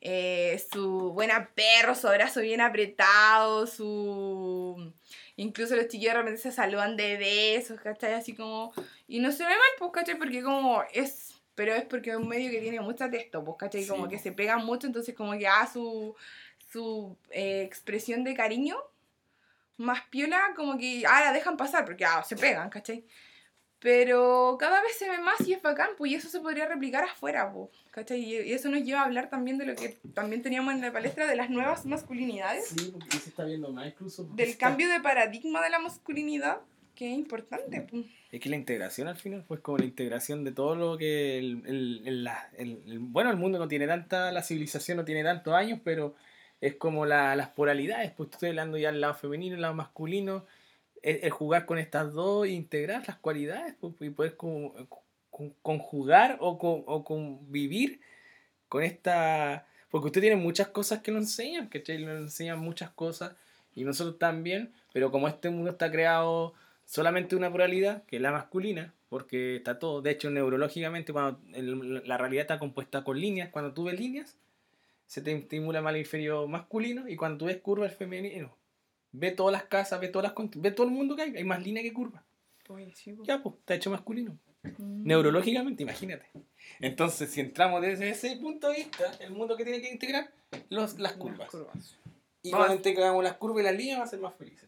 eh, 0.00 0.60
su 0.72 1.12
buena 1.12 1.50
perro, 1.54 1.94
su 1.94 2.08
abrazo 2.08 2.40
bien 2.40 2.60
apretado, 2.60 3.66
su... 3.66 4.92
Incluso 5.36 5.76
los 5.76 5.88
chiquillos 5.88 6.14
de 6.14 6.18
repente 6.18 6.40
se 6.40 6.52
saludan 6.52 6.96
de 6.96 7.16
besos, 7.16 7.80
¿cachai? 7.80 8.14
Así 8.14 8.34
como... 8.34 8.72
Y 9.08 9.20
no 9.20 9.32
se 9.32 9.44
ve 9.44 9.50
mal, 9.50 9.58
pues, 9.78 9.90
¿cachai? 9.92 10.18
Porque 10.18 10.42
como 10.42 10.82
es... 10.92 11.40
Pero 11.54 11.74
es 11.74 11.84
porque 11.84 12.10
es 12.10 12.16
un 12.16 12.28
medio 12.28 12.50
que 12.50 12.60
tiene 12.60 12.80
mucha 12.80 13.10
texto, 13.10 13.44
pues, 13.44 13.56
¿cachai? 13.58 13.82
Sí, 13.82 13.88
Como 13.88 14.08
que 14.08 14.16
po. 14.16 14.22
se 14.22 14.32
pegan 14.32 14.64
mucho, 14.64 14.86
entonces 14.86 15.14
como 15.14 15.36
que 15.38 15.46
ah, 15.46 15.68
su, 15.70 16.14
su 16.70 17.16
eh, 17.30 17.62
expresión 17.62 18.24
de 18.24 18.34
cariño 18.34 18.76
más 19.76 20.02
piola, 20.08 20.52
como 20.56 20.78
que 20.78 21.04
ah, 21.06 21.20
la 21.20 21.32
dejan 21.32 21.56
pasar, 21.56 21.84
porque 21.84 22.04
ah, 22.04 22.22
se 22.22 22.36
pegan, 22.36 22.70
¿cachai? 22.70 23.04
Pero 23.82 24.56
cada 24.60 24.80
vez 24.80 24.92
se 24.96 25.10
ve 25.10 25.18
más 25.18 25.40
y 25.46 25.52
es 25.54 25.60
bacán, 25.62 25.88
pues, 25.98 26.12
y 26.12 26.14
eso 26.14 26.28
se 26.28 26.40
podría 26.40 26.66
replicar 26.66 27.02
afuera, 27.04 27.52
pues, 27.52 27.68
¿cachai? 27.90 28.20
Y 28.20 28.36
y 28.40 28.52
eso 28.52 28.68
nos 28.70 28.82
lleva 28.84 29.00
a 29.00 29.04
hablar 29.04 29.28
también 29.28 29.58
de 29.58 29.66
lo 29.66 29.74
que 29.74 29.98
también 30.14 30.40
teníamos 30.40 30.72
en 30.74 30.80
la 30.80 30.92
palestra 30.92 31.26
de 31.26 31.34
las 31.34 31.50
nuevas 31.50 31.84
masculinidades, 31.84 32.68
Sí, 32.68 32.90
porque 32.92 33.18
se 33.18 33.30
está 33.30 33.44
viendo 33.44 33.72
más 33.72 33.88
incluso. 33.88 34.24
del 34.34 34.56
cambio 34.56 34.88
de 34.88 35.00
paradigma 35.00 35.60
de 35.62 35.70
la 35.70 35.80
masculinidad, 35.80 36.58
que 36.94 37.10
es 37.10 37.18
importante, 37.18 37.80
pues. 37.80 38.04
Es 38.30 38.40
que 38.40 38.48
la 38.48 38.56
integración 38.56 39.08
al 39.08 39.16
final, 39.16 39.44
pues 39.48 39.60
como 39.60 39.78
la 39.78 39.84
integración 39.84 40.44
de 40.44 40.52
todo 40.52 40.76
lo 40.76 40.96
que 40.96 41.38
el, 41.38 41.62
el- 41.66 42.02
el- 42.06 42.24
la- 42.24 42.50
el- 42.56 42.82
el- 42.86 42.98
bueno, 43.00 43.30
el 43.30 43.36
mundo 43.36 43.58
no 43.58 43.66
tiene 43.66 43.86
tanta, 43.88 44.30
la 44.30 44.42
civilización 44.42 44.98
no 44.98 45.04
tiene 45.04 45.24
tantos 45.24 45.52
años, 45.54 45.80
pero 45.82 46.14
es 46.60 46.76
como 46.76 47.04
la- 47.04 47.34
las 47.34 47.48
polaridades, 47.48 48.12
pues 48.12 48.30
estoy 48.30 48.50
hablando 48.50 48.78
ya 48.78 48.92
del 48.92 49.00
lado 49.00 49.14
femenino, 49.14 49.56
el 49.56 49.62
lado 49.62 49.74
masculino, 49.74 50.46
el, 51.02 51.30
jugar 51.30 51.66
con 51.66 51.78
estas 51.78 52.12
dos 52.12 52.46
e 52.46 52.50
integrar 52.50 53.06
las 53.06 53.16
cualidades, 53.18 53.74
pues, 53.80 53.94
y 54.00 54.10
poder 54.10 54.36
conjugar 55.62 56.38
o, 56.40 56.58
con, 56.58 56.82
o 56.86 57.04
convivir 57.04 58.00
con 58.68 58.82
esta... 58.82 59.66
Porque 59.90 60.06
usted 60.06 60.20
tiene 60.22 60.36
muchas 60.36 60.68
cosas 60.68 61.02
que 61.02 61.12
nos 61.12 61.22
enseñan, 61.22 61.68
que 61.68 61.80
nos 61.98 62.22
enseñan 62.22 62.58
muchas 62.58 62.90
cosas 62.90 63.34
y 63.74 63.84
nosotros 63.84 64.18
también, 64.18 64.72
pero 64.92 65.10
como 65.10 65.28
este 65.28 65.50
mundo 65.50 65.70
está 65.70 65.90
creado 65.90 66.54
solamente 66.86 67.36
una 67.36 67.50
pluralidad, 67.50 68.02
que 68.04 68.16
es 68.16 68.22
la 68.22 68.32
masculina, 68.32 68.94
porque 69.08 69.56
está 69.56 69.78
todo, 69.78 70.00
de 70.00 70.10
hecho 70.10 70.30
neurológicamente 70.30 71.12
cuando 71.12 71.40
la 72.04 72.16
realidad 72.16 72.42
está 72.42 72.58
compuesta 72.58 73.04
con 73.04 73.20
líneas, 73.20 73.50
cuando 73.50 73.72
tú 73.72 73.84
ves 73.84 73.98
líneas, 73.98 74.36
se 75.06 75.20
te 75.20 75.32
estimula 75.32 75.82
más 75.82 75.92
el 75.94 76.00
inferior 76.00 76.48
masculino 76.48 77.08
y 77.08 77.16
cuando 77.16 77.38
tú 77.38 77.44
ves 77.46 77.58
curva 77.58 77.84
el 77.84 77.92
femenino. 77.92 78.56
Ve 79.12 79.30
todas 79.30 79.52
las 79.52 79.64
casas, 79.64 80.00
ve 80.00 80.08
todas 80.08 80.32
las 80.32 80.50
ve 80.56 80.70
todo 80.70 80.86
el 80.86 80.92
mundo 80.92 81.14
que 81.16 81.22
hay, 81.22 81.36
hay 81.36 81.44
más 81.44 81.62
líneas 81.62 81.84
que 81.84 81.92
curvas. 81.92 82.22
Ya, 83.26 83.42
pues, 83.42 83.56
está 83.58 83.74
hecho 83.74 83.90
masculino. 83.90 84.38
Mm. 84.78 85.04
Neurológicamente, 85.06 85.82
imagínate. 85.82 86.26
Entonentonces, 86.76 87.30
si 87.30 87.40
entramos 87.40 87.82
desde 87.82 88.08
ese 88.08 88.36
punto 88.36 88.68
de 88.68 88.76
vista, 88.78 89.04
el 89.20 89.32
mundo 89.32 89.56
que 89.56 89.64
tiene 89.64 89.80
que 89.82 89.90
integrar 89.92 90.32
los, 90.70 90.98
las 90.98 91.12
curvas. 91.14 91.48
Y 92.42 92.50
Vamos. 92.50 92.66
cuando 92.66 92.74
integramos 92.76 93.22
las 93.22 93.34
curvas 93.34 93.60
y 93.62 93.64
las 93.64 93.76
líneas, 93.76 94.00
va 94.00 94.04
a 94.04 94.06
ser 94.06 94.20
más 94.20 94.34
felices. 94.34 94.66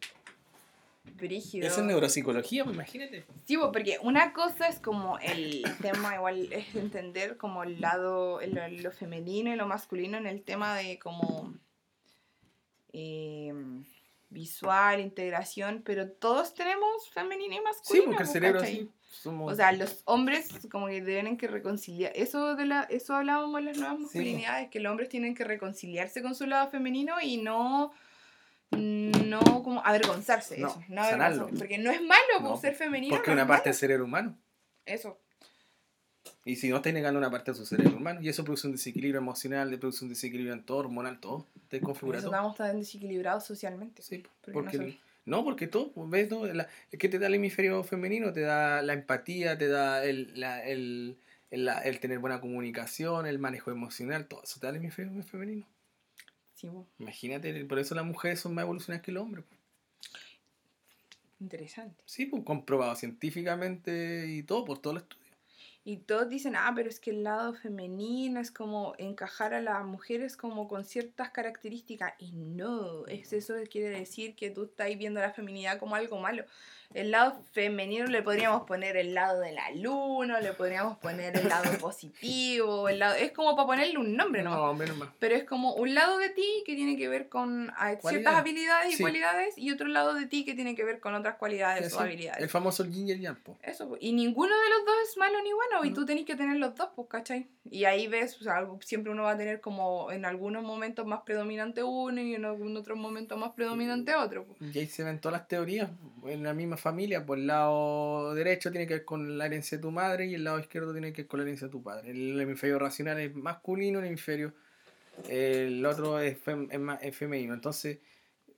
Brígido. 1.17 1.67
Eso 1.67 1.81
es 1.81 1.87
neuropsicología, 1.87 2.65
pues 2.65 2.75
imagínate. 2.75 3.25
Sí, 3.47 3.57
po, 3.57 3.71
porque 3.73 3.99
una 4.03 4.33
cosa 4.33 4.69
es 4.69 4.79
como 4.81 5.19
el 5.21 5.63
tema, 5.81 6.15
igual 6.17 6.53
es 6.53 6.75
entender 6.75 7.37
como 7.37 7.63
el 7.63 7.81
lado, 7.81 8.41
el- 8.41 8.83
lo 8.83 8.91
femenino 8.91 9.53
y 9.53 9.57
lo 9.57 9.67
masculino 9.67 10.19
en 10.19 10.27
el 10.27 10.43
tema 10.43 10.75
de 10.77 10.99
como 10.99 11.55
eh, 12.93 13.53
visual, 14.35 15.01
integración, 15.01 15.83
pero 15.85 16.11
todos 16.11 16.53
tenemos 16.55 17.09
femenino 17.11 17.55
y 17.55 17.57
Sí, 17.59 17.63
masculino. 17.65 18.05
porque 18.07 18.23
el 18.23 18.27
po, 18.27 18.33
cerebro 18.33 18.61
somos... 19.11 19.53
O 19.53 19.57
sea, 19.57 19.73
los 19.73 20.03
hombres 20.05 20.49
como 20.71 20.89
que 20.89 21.01
deben 21.01 21.39
que 21.39 21.47
reconciliar. 21.49 22.13
Eso 22.15 22.57
de 22.57 22.67
la, 22.67 22.83
eso 22.91 23.15
hablábamos 23.15 23.59
en 23.61 23.65
las 23.67 23.79
nuevas 23.79 23.99
masculinidades, 24.01 24.69
que 24.69 24.81
los 24.81 24.91
hombres 24.91 25.09
tienen 25.09 25.35
que 25.35 25.45
reconciliarse 25.45 26.21
con 26.21 26.35
su 26.35 26.47
lado 26.47 26.69
femenino 26.71 27.15
y 27.23 27.39
no 27.39 27.93
no 28.71 29.41
como 29.63 29.81
avergonzarse 29.85 30.59
No, 30.59 30.69
eso, 30.69 30.83
no 30.89 31.03
avergonzarse, 31.03 31.57
porque 31.57 31.79
no 31.79 31.91
es 31.93 32.03
malo 32.03 32.41
No, 32.41 32.49
por 32.51 32.61
ser 32.61 32.75
femenino. 32.75 33.15
porque 33.15 33.31
no 33.31 33.35
una 33.37 33.47
parte 33.47 33.69
del 33.71 33.77
cerebro 33.79 34.05
humano. 34.05 34.37
Eso. 34.85 35.21
Y 36.47 36.57
si 36.57 36.69
no 36.69 36.77
estás 36.77 36.93
negando 36.93 37.19
una 37.19 37.31
parte 37.31 37.53
de 37.53 37.57
su 37.57 37.65
cerebro 37.65 37.97
humano, 37.97 38.21
y 38.21 38.29
eso 38.29 38.45
produce 38.45 38.67
un 38.67 38.73
desequilibrio 38.75 39.19
emocional, 39.21 39.77
produce 39.79 40.05
un 40.05 40.11
desequilibrio 40.11 40.53
en 40.53 40.63
todo, 40.65 40.79
hormonal, 40.79 41.19
todo. 41.19 41.47
Te 41.69 41.81
configura 41.81 42.19
eso 42.19 42.27
todo. 42.29 42.37
estamos 42.37 42.57
tan 42.57 42.79
desequilibrados 42.79 43.45
socialmente. 43.45 44.03
Sí, 44.03 44.23
porque 44.53 44.53
porque, 44.79 44.99
no 45.25 45.43
porque 45.43 45.67
todo, 45.69 45.91
pues, 45.93 46.11
ves, 46.11 46.31
no, 46.31 46.45
La- 46.47 46.69
es 46.93 46.99
que 46.99 47.09
te 47.09 47.19
da 47.19 47.29
el 47.29 47.35
hemisferio 47.35 47.83
femenino, 47.83 48.33
te 48.35 48.43
da 48.43 48.83
la 48.83 48.93
empatía, 48.93 49.57
te 49.57 49.69
da 49.69 50.05
el, 50.05 50.39
la- 50.39 50.63
el, 50.67 51.17
el, 51.51 51.65
la- 51.65 51.81
el 51.81 51.99
tener 52.01 52.19
buena 52.19 52.41
comunicación, 52.43 53.27
el 53.27 53.39
manejo 53.39 53.71
emocional, 53.71 54.27
todo 54.29 54.43
eso 54.43 54.61
te 54.61 54.67
da 54.67 54.71
el 54.71 54.77
hemisferio 54.77 55.23
femenino. 55.23 55.67
Sí, 56.57 56.69
po, 56.69 56.87
Imagínate, 56.99 57.65
por 57.65 57.79
eso 57.79 57.95
las 57.95 58.05
mujeres 58.05 58.39
son 58.41 58.53
más 58.55 58.65
evolucionadas 58.65 59.03
que 59.03 59.13
los 59.13 59.23
hombres. 59.23 59.45
pues. 59.49 59.61
interesante. 61.41 62.03
Sí, 62.07 62.27
pues 62.27 62.43
comprobado 62.45 62.95
científicamente 62.97 64.27
y 64.29 64.43
todo, 64.43 64.65
por 64.65 64.79
todos 64.79 64.95
los 64.95 65.03
estudios. 65.05 65.24
Y 65.87 65.99
todos 65.99 66.31
dicen, 66.31 66.57
ah, 66.57 66.73
pero 66.75 66.89
es 66.89 66.99
que 66.99 67.11
el 67.11 67.25
lado 67.25 67.53
femenino 67.53 68.41
es 68.41 68.51
como 68.51 68.95
encajar 68.97 69.53
a 69.53 69.61
las 69.61 69.85
mujeres 69.85 70.35
como 70.35 70.67
con 70.67 70.87
ciertas 70.87 71.31
características. 71.31 72.15
Y 72.19 72.33
no, 72.33 73.07
es 73.07 73.35
eso 73.35 73.55
quiere 73.71 73.91
decir 73.91 74.35
que 74.35 74.49
tú 74.49 74.65
estás 74.65 74.89
viendo 74.97 75.21
la 75.21 75.33
feminidad 75.33 75.79
como 75.79 75.95
algo 75.95 76.19
malo. 76.19 76.45
El 76.93 77.11
lado 77.11 77.41
femenino 77.53 78.07
le 78.07 78.23
podríamos 78.23 78.63
poner 78.67 78.97
el 78.97 79.15
lado 79.15 79.41
de 79.41 79.53
la 79.53 79.71
luna, 79.73 80.41
le 80.41 80.53
podríamos 80.53 80.99
poner 80.99 81.37
el 81.37 81.49
lado 81.49 81.65
positivo, 81.81 82.89
el 82.89 82.99
lado... 82.99 83.15
es 83.17 83.33
como 83.33 83.57
para 83.57 83.67
ponerle 83.67 83.99
un 83.99 84.17
nombre, 84.17 84.43
¿no? 84.43 84.51
No, 84.55 84.65
hombre, 84.71 84.87
nomás. 84.87 85.09
Pero 85.19 85.35
es 85.35 85.45
como 85.45 85.75
un 85.75 85.95
lado 85.95 86.19
de 86.19 86.29
ti 86.31 86.63
que 86.67 86.75
tiene 86.77 86.97
que 86.97 87.09
ver 87.09 87.29
con 87.29 87.73
ciertas 88.09 88.35
habilidades 88.35 88.93
y 88.93 88.97
Sí. 88.97 89.03
cualidades 89.03 89.59
y 89.59 89.71
otro 89.73 89.89
lado 89.89 90.15
de 90.15 90.27
ti 90.27 90.45
que 90.45 90.55
tiene 90.55 90.75
que 90.75 90.85
ver 90.85 91.01
con 91.01 91.15
otras 91.15 91.37
cualidades 91.37 91.93
o 91.95 92.01
habilidades. 92.01 92.43
El 92.43 92.49
famoso 92.49 92.85
yin 92.85 93.09
y 93.09 93.13
el 93.13 93.21
yang, 93.21 93.37
po. 93.37 93.57
Eso, 93.63 93.89
po. 93.89 93.97
y 94.01 94.13
ninguno 94.13 94.55
de 94.55 94.69
los 94.71 94.85
dos 94.87 94.95
es 95.11 95.17
malo 95.17 95.39
ni 95.43 95.53
bueno, 95.53 95.85
y 95.85 95.89
No. 95.91 95.95
tú 95.97 96.07
tenés 96.07 96.25
que 96.25 96.37
tener 96.37 96.57
los 96.59 96.75
dos, 96.75 96.91
pues, 96.95 97.09
¿cachai? 97.09 97.49
Y 97.71 97.85
ahí 97.87 98.07
ves, 98.09 98.41
o 98.41 98.45
sea, 98.45 98.67
siempre 98.81 99.11
uno 99.11 99.23
va 99.25 99.33
a 99.33 99.37
tener 99.37 99.61
como 99.61 100.13
en 100.13 100.25
algunos 100.25 100.63
momentos 100.63 101.07
más 101.07 101.23
predominante 101.23 101.83
uno 101.83 102.21
y 102.21 102.35
en 102.35 102.45
algún 102.45 102.77
otro 102.77 102.95
momento 102.95 103.37
más 103.37 103.53
predominante 103.53 104.15
otro. 104.15 104.45
pues. 104.45 104.75
Y 104.75 104.79
ahí 104.79 104.87
se 104.87 105.03
ven 105.03 105.19
todas 105.21 105.39
las 105.41 105.49
teorías 105.49 105.89
en 106.27 106.43
la 106.43 106.53
misma 106.55 106.74
misma 106.75 106.91
familia, 106.91 107.25
por 107.25 107.39
el 107.39 107.47
lado 107.47 108.35
derecho 108.35 108.71
tiene 108.71 108.87
que 108.87 108.95
ver 108.95 109.05
con 109.05 109.39
la 109.39 109.47
herencia 109.47 109.79
de 109.79 109.83
tu 109.83 109.91
madre 109.91 110.27
y 110.27 110.35
el 110.35 110.45
lado 110.45 110.59
izquierdo 110.59 110.93
tiene 110.93 111.13
que 111.13 111.23
ver 111.23 111.29
con 111.29 111.41
la 111.41 111.45
herencia 111.45 111.69
de 111.69 111.73
tu 111.73 111.83
padre. 111.83 112.11
El 112.11 112.41
hemisferio 112.41 112.79
racional 112.79 113.19
es 113.21 113.35
masculino, 113.35 114.01
el 114.01 114.07
hemisferio 114.07 114.55
el 115.29 115.85
otro 115.87 116.19
es, 116.19 116.39
es, 117.01 117.17
femenino. 117.17 117.55
Entonces, 117.55 117.99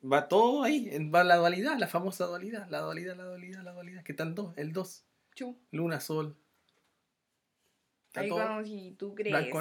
va 0.04 0.28
todo 0.28 0.62
ahí, 0.62 0.90
va 1.08 1.24
la 1.24 1.36
dualidad, 1.36 1.78
la 1.78 1.86
famosa 1.86 2.26
dualidad, 2.26 2.68
la 2.70 2.80
dualidad, 2.80 3.16
la 3.16 3.24
dualidad, 3.24 3.62
la 3.62 3.72
dualidad, 3.72 4.02
que 4.02 4.12
están 4.12 4.34
dos, 4.34 4.52
el 4.56 4.72
dos. 4.72 5.04
Luna, 5.70 6.00
sol. 6.00 6.34
Ahí 8.14 8.30
como 8.30 8.64
si 8.64 8.92
tú 8.92 9.14
crees 9.14 9.52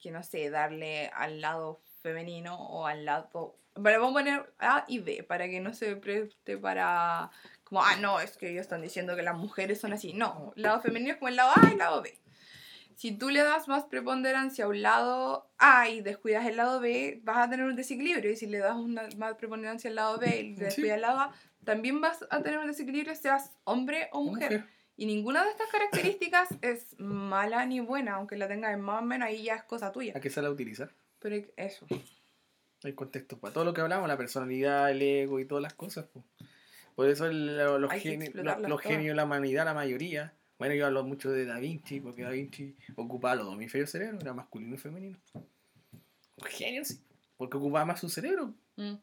que 0.00 0.12
no 0.12 0.22
sé, 0.22 0.48
darle 0.48 1.08
al 1.08 1.40
lado 1.40 1.80
femenino 2.02 2.56
o 2.56 2.86
al 2.86 3.04
lado. 3.04 3.56
Pero 3.74 4.00
vamos 4.00 4.10
a 4.10 4.20
poner 4.20 4.52
A 4.60 4.84
y 4.86 5.00
B 5.00 5.24
para 5.24 5.48
que 5.48 5.58
no 5.60 5.74
se 5.74 5.96
preste 5.96 6.56
para. 6.56 7.32
Como, 7.68 7.82
ah, 7.82 7.96
no, 7.96 8.18
es 8.18 8.38
que 8.38 8.50
ellos 8.50 8.62
están 8.62 8.80
diciendo 8.80 9.14
que 9.14 9.22
las 9.22 9.36
mujeres 9.36 9.78
son 9.78 9.92
así. 9.92 10.14
No, 10.14 10.54
el 10.56 10.62
lado 10.62 10.80
femenino 10.80 11.12
es 11.12 11.18
como 11.18 11.28
el 11.28 11.36
lado 11.36 11.52
A 11.54 11.68
y 11.68 11.72
el 11.72 11.78
lado 11.78 12.00
B. 12.00 12.18
Si 12.94 13.12
tú 13.12 13.28
le 13.28 13.42
das 13.42 13.68
más 13.68 13.84
preponderancia 13.84 14.64
a 14.64 14.68
un 14.68 14.80
lado 14.80 15.50
A 15.58 15.88
y 15.88 16.00
descuidas 16.00 16.46
el 16.46 16.56
lado 16.56 16.80
B, 16.80 17.20
vas 17.22 17.46
a 17.46 17.50
tener 17.50 17.66
un 17.66 17.76
desequilibrio. 17.76 18.30
Y 18.30 18.36
si 18.36 18.46
le 18.46 18.58
das 18.58 18.74
una, 18.74 19.02
más 19.18 19.34
preponderancia 19.34 19.90
al 19.90 19.96
lado 19.96 20.18
B 20.18 20.40
y 20.40 20.54
descuidas 20.54 20.96
el 20.96 21.02
lado 21.02 21.20
A, 21.20 21.32
también 21.64 22.00
vas 22.00 22.24
a 22.30 22.42
tener 22.42 22.58
un 22.58 22.66
desequilibrio, 22.66 23.14
seas 23.14 23.52
hombre 23.64 24.08
o 24.12 24.22
mujer. 24.22 24.64
Y 24.96 25.04
ninguna 25.04 25.44
de 25.44 25.50
estas 25.50 25.68
características 25.68 26.48
es 26.62 26.98
mala 26.98 27.66
ni 27.66 27.80
buena, 27.80 28.14
aunque 28.14 28.36
la 28.36 28.48
tengas 28.48 28.72
en 28.72 28.80
más 28.80 29.02
o 29.02 29.04
menos, 29.04 29.28
ahí 29.28 29.44
ya 29.44 29.56
es 29.56 29.62
cosa 29.64 29.92
tuya. 29.92 30.14
¿A 30.16 30.20
qué 30.20 30.30
se 30.30 30.40
la 30.40 30.50
utiliza? 30.50 30.88
Pero 31.18 31.36
eso. 31.56 31.86
Hay 32.82 32.94
contexto 32.94 33.38
para 33.38 33.52
todo 33.52 33.64
lo 33.64 33.74
que 33.74 33.82
hablamos, 33.82 34.08
la 34.08 34.16
personalidad, 34.16 34.90
el 34.90 35.02
ego 35.02 35.38
y 35.38 35.44
todas 35.44 35.62
las 35.62 35.74
cosas. 35.74 36.06
Por 36.98 37.08
eso 37.08 37.28
los, 37.30 37.92
genios, 37.92 38.34
los 38.34 38.80
genios 38.80 39.10
de 39.10 39.14
la 39.14 39.24
humanidad, 39.24 39.64
la 39.64 39.72
mayoría, 39.72 40.34
bueno, 40.58 40.74
yo 40.74 40.84
hablo 40.84 41.04
mucho 41.04 41.30
de 41.30 41.44
Da 41.44 41.60
Vinci, 41.60 42.00
porque 42.00 42.24
Da 42.24 42.30
Vinci 42.30 42.74
ocupaba 42.96 43.36
los 43.36 43.46
dos 43.46 43.54
hemisferios 43.54 43.88
cerebro, 43.88 44.18
era 44.20 44.34
masculino 44.34 44.74
y 44.74 44.78
femenino. 44.78 45.16
Genio, 46.44 46.84
sí, 46.84 47.00
porque 47.36 47.56
ocupaba 47.56 47.84
más 47.84 48.00
su 48.00 48.08
cerebro. 48.08 48.52
Mm. 48.74 48.94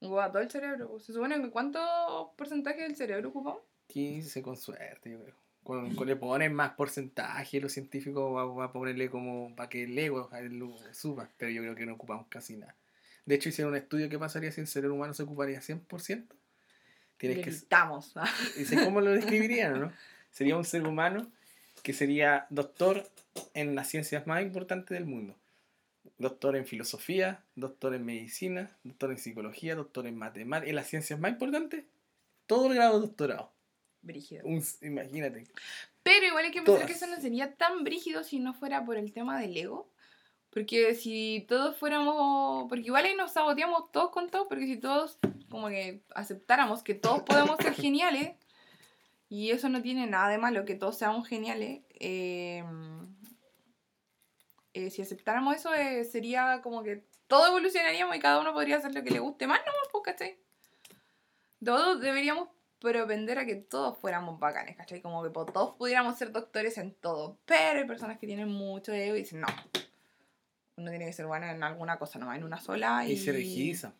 Ocupaba 0.00 0.32
todo 0.32 0.42
el 0.42 0.50
cerebro. 0.50 0.98
¿Se 0.98 1.12
supone 1.12 1.40
que 1.40 1.50
cuánto 1.50 2.34
porcentaje 2.36 2.82
del 2.82 2.96
cerebro 2.96 3.28
ocupaba? 3.28 3.60
15 3.86 4.42
con 4.42 4.56
suerte, 4.56 5.12
yo 5.12 5.22
creo. 5.22 5.36
Cuando, 5.62 6.04
le 6.04 6.16
ponen 6.16 6.52
más 6.52 6.72
porcentaje, 6.72 7.60
los 7.60 7.70
científicos 7.70 8.34
van 8.34 8.68
a 8.68 8.72
ponerle 8.72 9.08
como 9.08 9.54
para 9.54 9.68
que 9.68 9.84
el 9.84 9.96
ego 9.96 10.28
suba, 10.90 11.30
pero 11.36 11.52
yo 11.52 11.62
creo 11.62 11.76
que 11.76 11.86
no 11.86 11.94
ocupamos 11.94 12.26
casi 12.28 12.56
nada. 12.56 12.74
De 13.24 13.36
hecho, 13.36 13.50
hicieron 13.50 13.72
un 13.72 13.78
estudio 13.78 14.08
que 14.08 14.18
pasaría 14.18 14.50
si 14.50 14.62
el 14.62 14.66
cerebro 14.66 14.96
humano 14.96 15.14
se 15.14 15.22
ocuparía 15.22 15.60
100%. 15.60 16.26
Tienes 17.16 17.44
que... 17.44 17.50
Estamos. 17.50 18.14
Dice, 18.56 18.84
¿cómo 18.84 19.00
lo 19.00 19.10
describirían, 19.12 19.80
no? 19.80 19.92
sería 20.30 20.56
un 20.56 20.64
ser 20.64 20.86
humano 20.86 21.26
que 21.82 21.92
sería 21.92 22.46
doctor 22.50 23.08
en 23.54 23.74
las 23.74 23.88
ciencias 23.88 24.26
más 24.26 24.42
importantes 24.42 24.90
del 24.90 25.06
mundo. 25.06 25.34
Doctor 26.18 26.56
en 26.56 26.66
filosofía, 26.66 27.42
doctor 27.54 27.94
en 27.94 28.04
medicina, 28.04 28.76
doctor 28.84 29.10
en 29.10 29.18
psicología, 29.18 29.74
doctor 29.74 30.06
en 30.06 30.16
matemáticas, 30.16 30.68
en 30.68 30.76
las 30.76 30.88
ciencias 30.88 31.20
más 31.20 31.32
importantes, 31.32 31.84
todo 32.46 32.68
el 32.68 32.74
grado 32.74 33.00
de 33.00 33.06
doctorado. 33.06 33.52
Brígido. 34.02 34.44
imagínate. 34.82 35.44
Pero 36.02 36.26
igual 36.26 36.44
hay 36.44 36.52
que 36.52 36.62
pensar 36.62 36.86
que 36.86 36.92
eso 36.92 37.06
no 37.06 37.20
sería 37.20 37.54
tan 37.54 37.82
brígido 37.82 38.22
si 38.22 38.38
no 38.38 38.54
fuera 38.54 38.84
por 38.84 38.96
el 38.96 39.12
tema 39.12 39.40
del 39.40 39.56
ego. 39.56 39.90
Porque 40.50 40.94
si 40.94 41.44
todos 41.48 41.76
fuéramos. 41.76 42.68
Porque 42.68 42.86
igual 42.86 43.04
ahí 43.04 43.14
nos 43.14 43.32
saboteamos 43.32 43.90
todos 43.90 44.10
con 44.10 44.30
todos, 44.30 44.46
porque 44.48 44.66
si 44.66 44.76
todos 44.76 45.18
como 45.48 45.68
que 45.68 46.02
aceptáramos 46.14 46.82
que 46.82 46.94
todos 46.94 47.22
podemos 47.22 47.56
ser 47.58 47.74
geniales, 47.74 48.36
y 49.28 49.50
eso 49.50 49.68
no 49.68 49.82
tiene 49.82 50.06
nada 50.06 50.28
de 50.28 50.38
malo, 50.38 50.64
que 50.64 50.76
todos 50.76 50.96
seamos 50.96 51.26
geniales. 51.26 51.82
Eh, 51.98 52.64
eh, 54.74 54.90
si 54.90 55.02
aceptáramos 55.02 55.56
eso, 55.56 55.74
eh, 55.74 56.04
sería 56.04 56.60
como 56.62 56.82
que 56.82 57.04
todos 57.26 57.48
evolucionaríamos 57.48 58.14
y 58.14 58.20
cada 58.20 58.40
uno 58.40 58.52
podría 58.52 58.76
hacer 58.76 58.94
lo 58.94 59.02
que 59.02 59.10
le 59.10 59.18
guste 59.18 59.46
más, 59.46 59.60
¿no? 59.66 59.72
Pues, 59.90 60.04
¿cachai? 60.04 60.38
Todos 61.64 62.00
deberíamos 62.00 62.50
propender 62.78 63.38
a 63.38 63.46
que 63.46 63.56
todos 63.56 63.98
fuéramos 63.98 64.38
bacanes, 64.38 64.76
¿cachai? 64.76 65.00
Como 65.00 65.22
que 65.24 65.30
todos 65.30 65.74
pudiéramos 65.76 66.16
ser 66.16 66.30
doctores 66.30 66.78
en 66.78 66.94
todo. 66.94 67.38
Pero 67.46 67.80
hay 67.80 67.86
personas 67.86 68.18
que 68.18 68.26
tienen 68.28 68.48
mucho 68.48 68.92
ego 68.92 69.16
y 69.16 69.20
dicen, 69.20 69.40
no, 69.40 69.48
uno 70.76 70.90
tiene 70.90 71.06
que 71.06 71.12
ser 71.12 71.26
bueno 71.26 71.46
en 71.46 71.64
alguna 71.64 71.98
cosa, 71.98 72.20
no 72.20 72.32
en 72.32 72.44
una 72.44 72.60
sola. 72.60 73.04
Y, 73.04 73.12
y 73.12 73.16
se 73.16 73.32
rigidizan. 73.32 73.94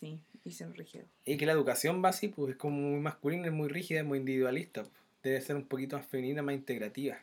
Sí. 0.00 0.20
Y 0.44 0.50
ser 0.50 0.70
rígido. 0.72 1.06
Y 1.24 1.36
que 1.36 1.46
la 1.46 1.52
educación 1.52 2.02
va 2.04 2.10
así, 2.10 2.28
pues 2.28 2.52
es 2.52 2.56
como 2.56 2.76
muy 2.76 3.00
masculina, 3.00 3.46
es 3.46 3.52
muy 3.52 3.68
rígida, 3.68 4.00
es 4.00 4.06
muy 4.06 4.18
individualista. 4.18 4.82
Pues. 4.82 4.94
Debe 5.22 5.40
ser 5.40 5.56
un 5.56 5.66
poquito 5.66 5.96
más 5.96 6.06
femenina, 6.06 6.42
más 6.42 6.54
integrativa. 6.54 7.16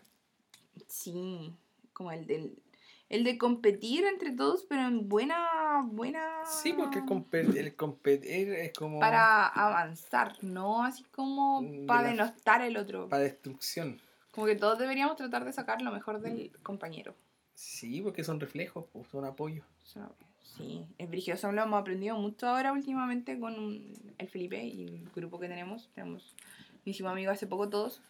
Sí, 0.88 1.54
como 1.94 2.12
el 2.12 2.26
del 2.26 2.58
el 3.12 3.26
de 3.26 3.38
competir 3.38 4.06
entre 4.06 4.32
todos, 4.32 4.66
pero 4.70 4.84
en 4.84 5.10
buena, 5.10 5.86
buena... 5.86 6.46
Sí, 6.46 6.72
porque 6.72 7.00
el, 7.00 7.76
competir 7.76 8.54
es 8.54 8.72
como... 8.72 9.02
Para 9.02 9.48
avanzar, 9.48 10.42
¿no? 10.42 10.86
Así 10.86 11.04
como 11.12 11.62
mm, 11.62 11.88
para 11.88 12.08
denostar 12.08 12.62
el 12.62 12.78
otro. 12.78 13.10
Para 13.10 13.24
destrucción. 13.24 14.00
Como 14.32 14.48
que 14.48 14.56
todos 14.56 14.80
deberíamos 14.80 15.18
tratar 15.18 15.44
de 15.44 15.52
sacar 15.52 15.82
lo 15.82 15.92
mejor 15.92 16.22
del 16.22 16.54
compañero. 16.64 17.14
Sí, 17.54 18.02
porque 18.02 18.24
son 18.24 18.40
reflejos, 18.40 18.86
pues, 18.94 19.06
son 19.10 19.26
apoyos. 19.26 19.66
Sí, 20.44 20.86
es 20.98 21.10
brígido. 21.10 21.36
Eso 21.36 21.52
lo 21.52 21.64
hemos 21.64 21.80
aprendido 21.80 22.18
mucho 22.18 22.48
ahora 22.48 22.72
últimamente 22.72 23.40
con 23.40 23.82
el 24.18 24.28
Felipe 24.30 24.64
y 24.64 24.88
el 24.88 25.10
grupo 25.16 25.40
que 25.40 25.48
tenemos. 25.48 25.90
Tenemos 25.94 26.36
muchísimos 26.74 27.12
amigos 27.12 27.34
hace 27.34 27.48
poco 27.48 27.70
todos. 27.70 28.02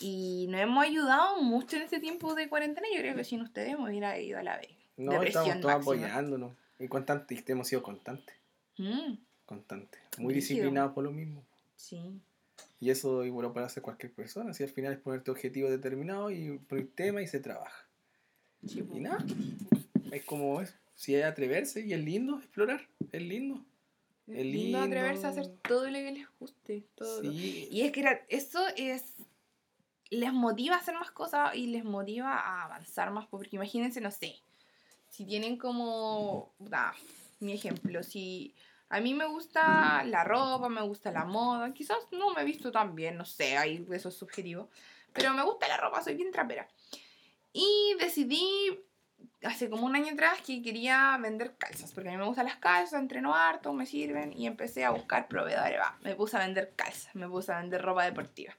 Y 0.00 0.46
nos 0.50 0.60
hemos 0.60 0.84
ayudado 0.84 1.42
mucho 1.42 1.76
en 1.76 1.82
este 1.82 2.00
tiempo 2.00 2.34
de 2.34 2.48
cuarentena. 2.48 2.86
Yo 2.94 3.00
creo 3.00 3.16
que 3.16 3.24
sin 3.24 3.40
ustedes 3.40 3.72
hemos 3.72 3.90
ido 3.92 4.38
a 4.38 4.42
la 4.42 4.56
vez. 4.56 4.70
No, 4.96 5.22
estamos 5.22 5.60
todos 5.60 5.74
apoyándonos. 5.74 6.52
Y 6.78 6.88
constantes, 6.88 7.42
hemos 7.48 7.66
sido 7.66 7.82
constantes. 7.82 8.36
Mm. 8.76 9.14
Constantes. 9.46 10.00
Muy 10.18 10.34
disciplinados 10.34 10.92
por 10.92 11.04
lo 11.04 11.10
mismo. 11.10 11.42
Sí. 11.76 12.20
Y 12.80 12.90
eso 12.90 13.24
igual 13.24 13.52
puede 13.52 13.66
hacer 13.66 13.82
cualquier 13.82 14.12
persona. 14.12 14.52
Si 14.52 14.62
al 14.62 14.68
final 14.68 14.92
es 14.92 14.98
ponerte 15.00 15.30
objetivos 15.30 15.70
determinados 15.70 16.32
y 16.32 16.58
poner 16.58 16.86
tema 16.94 17.22
y 17.22 17.26
se 17.26 17.40
trabaja. 17.40 17.86
y 18.62 19.00
nada. 19.00 19.24
Es 20.12 20.24
como 20.24 20.60
eso 20.60 20.74
si 20.98 21.14
es 21.14 21.24
atreverse 21.24 21.80
y 21.86 21.92
es 21.92 22.00
lindo 22.00 22.38
explorar, 22.38 22.88
es 23.12 23.22
lindo. 23.22 23.64
Es 24.26 24.44
lindo, 24.44 24.80
atreverse 24.80 25.26
a 25.26 25.28
hacer 25.30 25.46
todo 25.62 25.86
lo 25.86 25.92
que 25.92 26.10
les 26.10 26.26
guste. 26.40 26.84
Todo 26.96 27.22
Y 27.22 27.82
es 27.82 27.92
que 27.92 28.24
eso 28.28 28.60
es. 28.76 29.14
Les 30.10 30.32
motiva 30.32 30.74
a 30.74 30.78
hacer 30.80 30.96
más 30.96 31.12
cosas 31.12 31.54
y 31.54 31.68
les 31.68 31.84
motiva 31.84 32.34
a 32.34 32.64
avanzar 32.64 33.12
más. 33.12 33.28
Porque 33.28 33.54
imagínense, 33.54 34.00
no 34.00 34.10
sé. 34.10 34.34
Si 35.08 35.24
tienen 35.24 35.56
como. 35.56 36.52
mi 37.38 37.52
ejemplo. 37.52 38.02
Si 38.02 38.52
a 38.88 39.00
mí 39.00 39.14
me 39.14 39.26
gusta 39.26 40.02
la 40.02 40.24
ropa, 40.24 40.68
me 40.68 40.82
gusta 40.82 41.12
la 41.12 41.24
moda. 41.24 41.72
Quizás 41.72 41.98
no 42.10 42.34
me 42.34 42.42
he 42.42 42.44
visto 42.44 42.72
tan 42.72 42.96
bien, 42.96 43.16
no 43.16 43.24
sé, 43.24 43.56
ahí 43.56 43.86
eso 43.92 44.08
es 44.08 44.16
subjetivo. 44.16 44.68
Pero 45.12 45.32
me 45.32 45.44
gusta 45.44 45.68
la 45.68 45.76
ropa, 45.76 46.02
soy 46.02 46.14
bien 46.16 46.32
trapera. 46.32 46.68
Y 47.52 47.94
decidí 48.00 48.80
hace 49.44 49.70
como 49.70 49.86
un 49.86 49.94
año 49.94 50.12
atrás 50.12 50.40
que 50.44 50.62
quería 50.62 51.16
vender 51.20 51.54
calzas, 51.56 51.92
porque 51.92 52.08
a 52.08 52.12
mí 52.12 52.18
me 52.18 52.24
gustan 52.24 52.46
las 52.46 52.56
calzas, 52.56 53.00
entreno 53.00 53.34
harto, 53.34 53.72
me 53.72 53.86
sirven, 53.86 54.32
y 54.32 54.46
empecé 54.46 54.84
a 54.84 54.90
buscar 54.90 55.28
proveedores, 55.28 55.78
va, 55.78 55.96
me 56.02 56.14
puse 56.14 56.36
a 56.36 56.40
vender 56.40 56.72
calzas, 56.74 57.14
me 57.14 57.28
puse 57.28 57.52
a 57.52 57.58
vender 57.58 57.82
ropa 57.82 58.04
deportiva. 58.04 58.54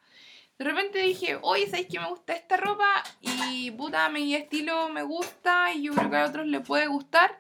De 0.57 0.65
repente 0.65 0.99
dije, 0.99 1.38
oye, 1.41 1.68
¿sabéis 1.68 1.88
que 1.88 1.99
me 1.99 2.10
gusta 2.10 2.34
esta 2.34 2.57
ropa? 2.57 3.01
Y 3.22 3.72
puta, 3.72 4.10
mi 4.10 4.35
estilo 4.35 4.89
me 4.89 5.03
gusta 5.03 5.73
y 5.73 5.84
yo 5.84 5.93
creo 5.93 6.10
que 6.10 6.18
a 6.18 6.26
otros 6.26 6.47
le 6.47 6.60
puede 6.60 6.88
gustar. 6.88 7.39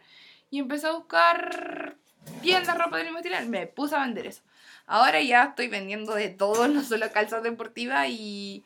Y 0.49 0.59
empecé 0.59 0.87
a 0.87 0.93
buscar 0.93 1.97
tiendas, 2.41 2.77
ropa 2.77 2.95
del 2.95 3.07
mismo 3.07 3.19
estilo, 3.19 3.35
me 3.47 3.67
puse 3.67 3.95
a 3.95 4.05
vender 4.05 4.27
eso. 4.27 4.41
Ahora 4.85 5.21
ya 5.21 5.43
estoy 5.43 5.67
vendiendo 5.67 6.15
de 6.15 6.29
todo, 6.29 6.67
no 6.69 6.81
solo 6.81 7.11
calzas 7.11 7.43
deportivas 7.43 8.07
y, 8.07 8.63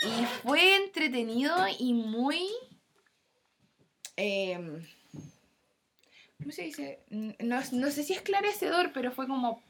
y 0.00 0.26
fue 0.44 0.76
entretenido 0.76 1.56
y 1.76 1.92
muy 1.92 2.48
Em, 4.16 4.84
¿Cómo 6.38 6.52
se 6.52 6.62
dice? 6.62 7.00
No, 7.10 7.60
no, 7.72 7.90
sé 7.90 8.02
si 8.02 8.14
esclarecedor, 8.14 8.92
pero 8.92 9.12
fue 9.12 9.26
como 9.28 9.62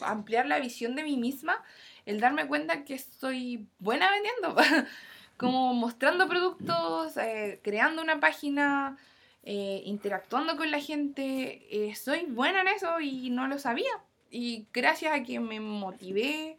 ampliar 0.00 0.46
la 0.46 0.58
visión 0.58 0.94
de 0.94 1.02
mí 1.02 1.16
misma, 1.16 1.62
el 2.06 2.20
darme 2.20 2.46
cuenta 2.46 2.84
que 2.84 2.98
soy 2.98 3.66
buena 3.78 4.10
vendiendo, 4.10 4.56
como 5.36 5.74
mostrando 5.74 6.28
productos, 6.28 7.16
eh, 7.18 7.60
creando 7.62 8.02
una 8.02 8.18
página, 8.18 8.96
eh, 9.42 9.82
interactuando 9.84 10.56
con 10.56 10.70
la 10.70 10.80
gente, 10.80 11.66
eh, 11.70 11.94
soy 11.94 12.24
buena 12.26 12.62
en 12.62 12.68
eso 12.68 13.00
y 13.00 13.30
no 13.30 13.46
lo 13.46 13.58
sabía. 13.58 13.92
Y 14.30 14.66
gracias 14.72 15.14
a 15.14 15.22
que 15.22 15.38
me 15.38 15.60
motivé, 15.60 16.56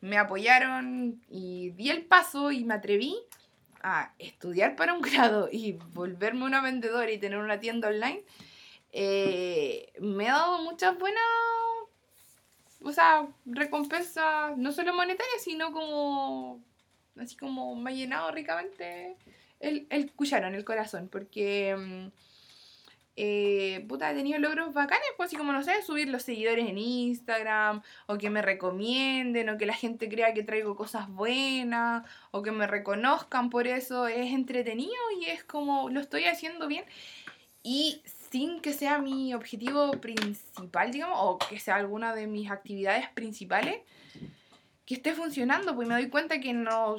me 0.00 0.18
apoyaron 0.18 1.20
y 1.28 1.70
di 1.70 1.90
el 1.90 2.04
paso 2.04 2.52
y 2.52 2.64
me 2.64 2.74
atreví, 2.74 3.16
a 3.84 4.14
estudiar 4.18 4.74
para 4.74 4.94
un 4.94 5.02
grado 5.02 5.48
y 5.52 5.78
volverme 5.92 6.44
una 6.44 6.60
vendedora 6.60 7.10
y 7.12 7.18
tener 7.18 7.38
una 7.38 7.60
tienda 7.60 7.88
online, 7.88 8.24
eh, 8.90 9.92
me 10.00 10.28
ha 10.28 10.34
dado 10.34 10.62
muchas 10.62 10.98
buenas 10.98 11.22
o 12.84 12.92
sea, 12.92 13.26
recompensas 13.46 14.56
no 14.58 14.70
solo 14.70 14.94
monetarias, 14.94 15.42
sino 15.42 15.72
como, 15.72 16.62
así 17.18 17.34
como 17.34 17.74
me 17.76 17.90
ha 17.90 17.94
llenado 17.94 18.30
ricamente 18.30 19.16
el, 19.58 19.86
el 19.90 20.12
cucharón, 20.12 20.54
el 20.54 20.64
corazón, 20.64 21.08
porque... 21.08 22.10
eh, 23.16 23.84
puta, 23.88 24.10
he 24.10 24.14
tenido 24.14 24.38
logros 24.40 24.74
bacanes, 24.74 25.06
pues 25.16 25.28
así 25.28 25.36
como, 25.36 25.52
no 25.52 25.62
sé, 25.62 25.82
subir 25.82 26.08
los 26.08 26.22
seguidores 26.22 26.68
en 26.68 26.78
Instagram, 26.78 27.82
o 28.06 28.18
que 28.18 28.28
me 28.30 28.42
recomienden, 28.42 29.48
o 29.48 29.58
que 29.58 29.66
la 29.66 29.74
gente 29.74 30.08
crea 30.08 30.34
que 30.34 30.42
traigo 30.42 30.74
cosas 30.74 31.08
buenas, 31.08 32.04
o 32.32 32.42
que 32.42 32.50
me 32.50 32.66
reconozcan 32.66 33.50
por 33.50 33.68
eso, 33.68 34.08
es 34.08 34.32
entretenido 34.32 34.92
y 35.20 35.26
es 35.26 35.44
como, 35.44 35.90
lo 35.90 36.00
estoy 36.00 36.24
haciendo 36.24 36.66
bien, 36.66 36.84
y 37.62 38.02
sin 38.30 38.60
que 38.60 38.72
sea 38.72 38.98
mi 38.98 39.32
objetivo 39.32 39.92
principal, 39.92 40.90
digamos, 40.90 41.18
o 41.20 41.38
que 41.38 41.60
sea 41.60 41.76
alguna 41.76 42.14
de 42.14 42.26
mis 42.26 42.50
actividades 42.50 43.08
principales, 43.10 43.76
que 44.86 44.94
esté 44.94 45.14
funcionando, 45.14 45.74
pues 45.74 45.86
me 45.86 45.94
doy 45.94 46.08
cuenta 46.08 46.40
que 46.40 46.52
no 46.52 46.96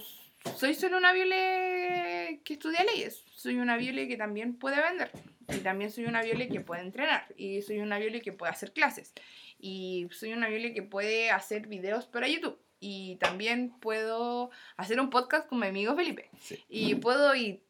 soy 0.57 0.75
solo 0.75 0.97
una 0.97 1.11
viole 1.11 2.39
que 2.43 2.53
estudia 2.53 2.83
leyes, 2.83 3.23
soy 3.35 3.57
una 3.57 3.75
viole 3.77 4.07
que 4.07 4.15
también 4.15 4.55
puede 4.55 4.81
vender. 4.81 5.11
Y 5.49 5.57
también 5.57 5.91
soy 5.91 6.05
una 6.05 6.21
viole 6.21 6.47
que 6.49 6.61
puede 6.61 6.81
entrenar. 6.81 7.25
Y 7.37 7.61
soy 7.61 7.79
una 7.79 7.99
viole 7.99 8.21
que 8.21 8.31
puede 8.31 8.51
hacer 8.51 8.71
clases. 8.73 9.13
Y 9.59 10.07
soy 10.11 10.33
una 10.33 10.47
viole 10.49 10.73
que 10.73 10.81
puede 10.83 11.31
hacer 11.31 11.67
videos 11.67 12.05
para 12.07 12.27
YouTube. 12.27 12.57
Y 12.79 13.15
también 13.17 13.71
puedo 13.79 14.51
hacer 14.77 14.99
un 14.99 15.09
podcast 15.09 15.47
con 15.47 15.59
mi 15.59 15.67
amigo 15.67 15.95
Felipe. 15.95 16.29
Sí. 16.41 16.63
Y 16.69 16.95
puedo 16.95 17.33
ir 17.35 17.61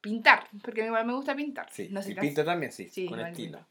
pintar, 0.00 0.48
porque 0.62 0.82
a 0.82 0.84
mí 0.84 0.88
igual 0.88 1.06
me 1.06 1.14
gusta 1.14 1.34
pintar. 1.34 1.66
Sí. 1.72 1.88
No 1.90 2.02
sé 2.02 2.10
y 2.10 2.14
si 2.14 2.20
pinta 2.20 2.44
también, 2.44 2.72
sí. 2.72 2.88
Sí, 2.90 3.06
con 3.06 3.18
estilo. 3.20 3.58
pinto. 3.58 3.66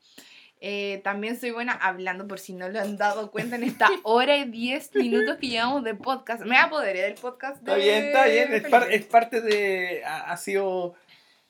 Eh, 0.65 1.01
también 1.03 1.37
soy 1.37 1.51
buena 1.51 1.73
hablando, 1.73 2.25
por 2.25 2.39
si 2.39 2.53
no 2.53 2.69
lo 2.69 2.79
han 2.79 2.95
dado 2.97 3.31
cuenta 3.31 3.57
en 3.57 3.63
esta 3.63 3.89
hora 4.03 4.37
y 4.37 4.45
10 4.45 4.95
minutos 4.95 5.37
que 5.37 5.47
llevamos 5.49 5.83
de 5.83 5.93
podcast. 5.93 6.43
Me 6.43 6.57
apoderé 6.57 7.01
del 7.01 7.15
podcast. 7.15 7.57
Está 7.57 7.75
de 7.75 7.83
bien, 7.83 8.05
está 8.05 8.25
bien. 8.27 8.53
Es, 8.53 8.63
par- 8.69 8.91
es 8.91 9.05
parte 9.05 9.41
de. 9.41 10.03
Ha, 10.05 10.31
ha 10.31 10.37
sido 10.37 10.95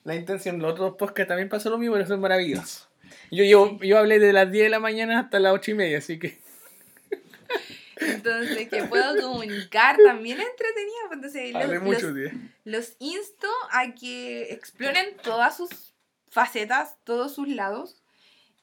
la 0.03 0.15
intención. 0.15 0.59
Los 0.59 0.73
otros 0.73 0.95
podcasts 0.97 1.27
también 1.29 1.49
pasó 1.49 1.69
lo 1.69 1.77
mismo, 1.77 1.95
pero 1.95 2.07
son 2.07 2.19
maravillosos. 2.21 2.89
Yo, 3.31 3.43
yo, 3.43 3.77
yo 3.81 3.97
hablé 3.97 4.19
de 4.19 4.33
las 4.33 4.51
10 4.51 4.65
de 4.65 4.69
la 4.69 4.79
mañana 4.79 5.19
hasta 5.19 5.39
las 5.39 5.53
8 5.53 5.71
y 5.71 5.73
media, 5.75 5.97
así 5.99 6.19
que. 6.19 6.39
Entonces, 7.97 8.69
que 8.69 8.83
puedo 8.85 9.21
comunicar 9.21 9.97
también 10.03 10.39
es 10.39 10.47
entretenido. 10.47 10.97
pues, 11.07 11.35
Entonces, 11.35 11.69
los, 11.73 11.83
mucho 11.83 12.09
los, 12.11 12.31
los 12.65 12.95
insto 12.99 13.47
a 13.71 13.93
que 13.93 14.51
exploren 14.53 15.15
todas 15.23 15.55
sus 15.57 15.93
facetas, 16.29 16.97
todos 17.03 17.33
sus 17.35 17.47
lados 17.47 18.01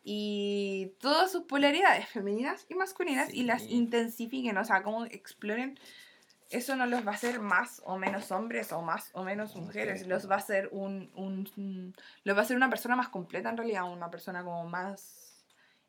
y 0.02 0.92
todas 1.00 1.30
sus 1.30 1.42
polaridades 1.44 2.08
femeninas 2.08 2.66
y 2.68 2.74
masculinas 2.74 3.32
y 3.32 3.44
las 3.44 3.62
Sí. 3.62 3.68
intensifiquen. 3.70 4.56
O 4.58 4.64
sea, 4.64 4.82
como 4.82 5.04
exploren. 5.06 5.78
Eso 6.50 6.74
no 6.76 6.84
los 6.86 7.06
va 7.06 7.12
a 7.12 7.14
hacer 7.14 7.38
más 7.40 7.80
o 7.84 7.96
menos 7.96 8.30
hombres 8.32 8.72
o 8.72 8.82
más 8.82 9.10
o 9.12 9.22
menos 9.24 9.54
mujeres. 9.56 10.06
Los 10.06 10.28
va 10.28 10.34
a 10.34 10.38
hacer 10.38 10.68
un, 10.72 11.10
un, 11.14 11.94
Los 12.24 12.36
va 12.36 12.40
a 12.40 12.44
hacer 12.44 12.56
una 12.56 12.68
persona 12.68 12.96
más 12.96 13.08
completa 13.08 13.48
en 13.50 13.56
realidad. 13.56 13.84
Una 13.90 14.10
persona 14.10 14.42
como 14.42 14.68
más 14.68 15.44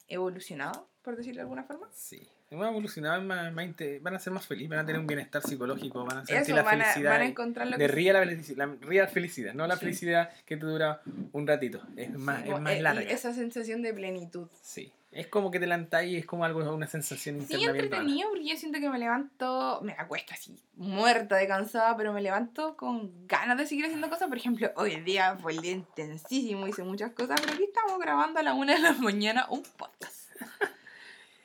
evolucionada, 0.08 0.84
por 1.02 1.16
decirlo 1.16 1.38
de 1.38 1.42
alguna 1.44 1.64
forma. 1.64 1.88
Sí. 1.94 2.28
Van 2.52 2.64
a 2.64 2.70
evolucionar, 2.70 3.22
más, 3.22 3.54
van 3.56 4.14
a 4.16 4.20
ser 4.20 4.34
más 4.34 4.46
felices, 4.46 4.70
van 4.70 4.80
a 4.80 4.86
tener 4.86 5.00
un 5.00 5.08
bienestar 5.08 5.42
psicológico, 5.42 6.04
van 6.04 6.18
a 6.18 6.26
sentir 6.26 6.36
Eso, 6.44 6.54
la 6.56 6.64
van 6.64 6.82
a, 6.82 6.84
felicidad. 6.84 7.12
van 7.12 7.22
a 7.22 7.26
encontrar 7.26 7.66
lo 7.68 7.78
de 7.78 7.78
que 7.78 7.88
real, 7.88 8.40
la 8.58 8.66
real 8.82 9.08
felicidad, 9.08 9.54
no 9.54 9.66
la 9.68 9.76
Sí. 9.76 9.80
felicidad 9.86 10.30
que 10.46 10.58
te 10.58 10.66
dura 10.66 11.02
un 11.32 11.48
ratito. 11.48 11.82
Es 11.96 12.12
más, 12.12 12.44
es 12.46 12.60
más 12.60 12.74
el- 12.74 12.84
larga. 12.84 13.02
esa 13.04 13.34
sensación 13.34 13.82
de 13.82 13.94
plenitud. 13.94 14.50
Sí. 14.62 14.92
Es 15.12 15.28
como 15.28 15.52
que 15.52 15.60
te 15.60 15.68
levantas 15.68 16.06
y 16.06 16.16
es 16.16 16.26
como 16.26 16.46
algo, 16.46 16.60
una 16.74 16.88
sensación 16.88 17.36
Sí, 17.40 17.56
interna 17.56 17.68
rara. 17.74 17.80
entretenido, 17.84 18.30
porque 18.30 18.46
yo 18.48 18.56
siento 18.56 18.80
que 18.80 18.90
me 18.90 18.98
levanto, 18.98 19.82
me 19.84 19.92
acuesto 19.98 20.34
así, 20.34 20.56
muerta 20.76 21.36
de 21.36 21.48
cansada, 21.48 21.98
pero 21.98 22.14
me 22.14 22.22
levanto 22.22 22.78
con 22.78 23.28
ganas 23.28 23.58
de 23.58 23.68
seguir 23.68 23.86
haciendo 23.86 24.10
cosas. 24.10 24.30
Por 24.30 24.38
ejemplo, 24.38 24.72
hoy 24.78 25.02
día 25.02 25.36
fue 25.36 25.52
el 25.52 25.60
día 25.62 25.74
intensísimo, 25.74 26.66
hice 26.66 26.84
muchas 26.84 27.12
cosas, 27.12 27.42
pero 27.42 27.54
aquí 27.54 27.64
estamos 27.66 28.00
grabando 28.00 28.40
a 28.40 28.44
la 28.44 28.54
una 28.54 28.74
de 28.74 28.80
la 28.80 28.94
mañana 28.94 29.48
un 29.50 29.64
podcast. 29.78 30.32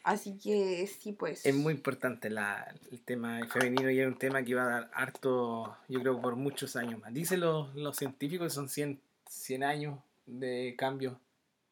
Así 0.04 0.38
que 0.38 0.86
sí, 0.86 1.12
pues. 1.12 1.44
Es 1.44 1.54
muy 1.54 1.74
importante 1.74 2.30
la, 2.30 2.72
el 2.92 3.00
tema 3.00 3.40
femenino 3.48 3.90
y 3.90 3.98
es 3.98 4.06
un 4.06 4.16
tema 4.16 4.44
que 4.44 4.54
va 4.54 4.62
a 4.62 4.66
dar 4.66 4.90
harto, 4.94 5.76
yo 5.88 5.98
creo, 6.00 6.20
por 6.20 6.36
muchos 6.36 6.76
años 6.76 7.00
más. 7.00 7.12
Dicen 7.12 7.40
los, 7.40 7.74
los 7.74 7.96
científicos 7.96 8.46
que 8.46 8.54
son 8.54 8.68
100, 8.68 9.00
100 9.28 9.64
años 9.64 9.98
de 10.26 10.76
cambio 10.78 11.18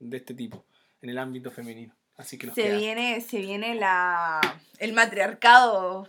de 0.01 0.17
este 0.17 0.35
tipo 0.35 0.65
en 1.05 1.11
el 1.11 1.19
ámbito 1.19 1.51
femenino. 1.53 1.95
Así 2.17 2.39
que 2.39 2.47
nos 2.47 2.55
Se 2.55 2.63
queda. 2.65 2.77
viene, 2.77 3.21
se 3.21 3.39
viene 3.39 3.75
la 3.75 4.41
el 4.79 4.93
matriarcado. 4.93 6.09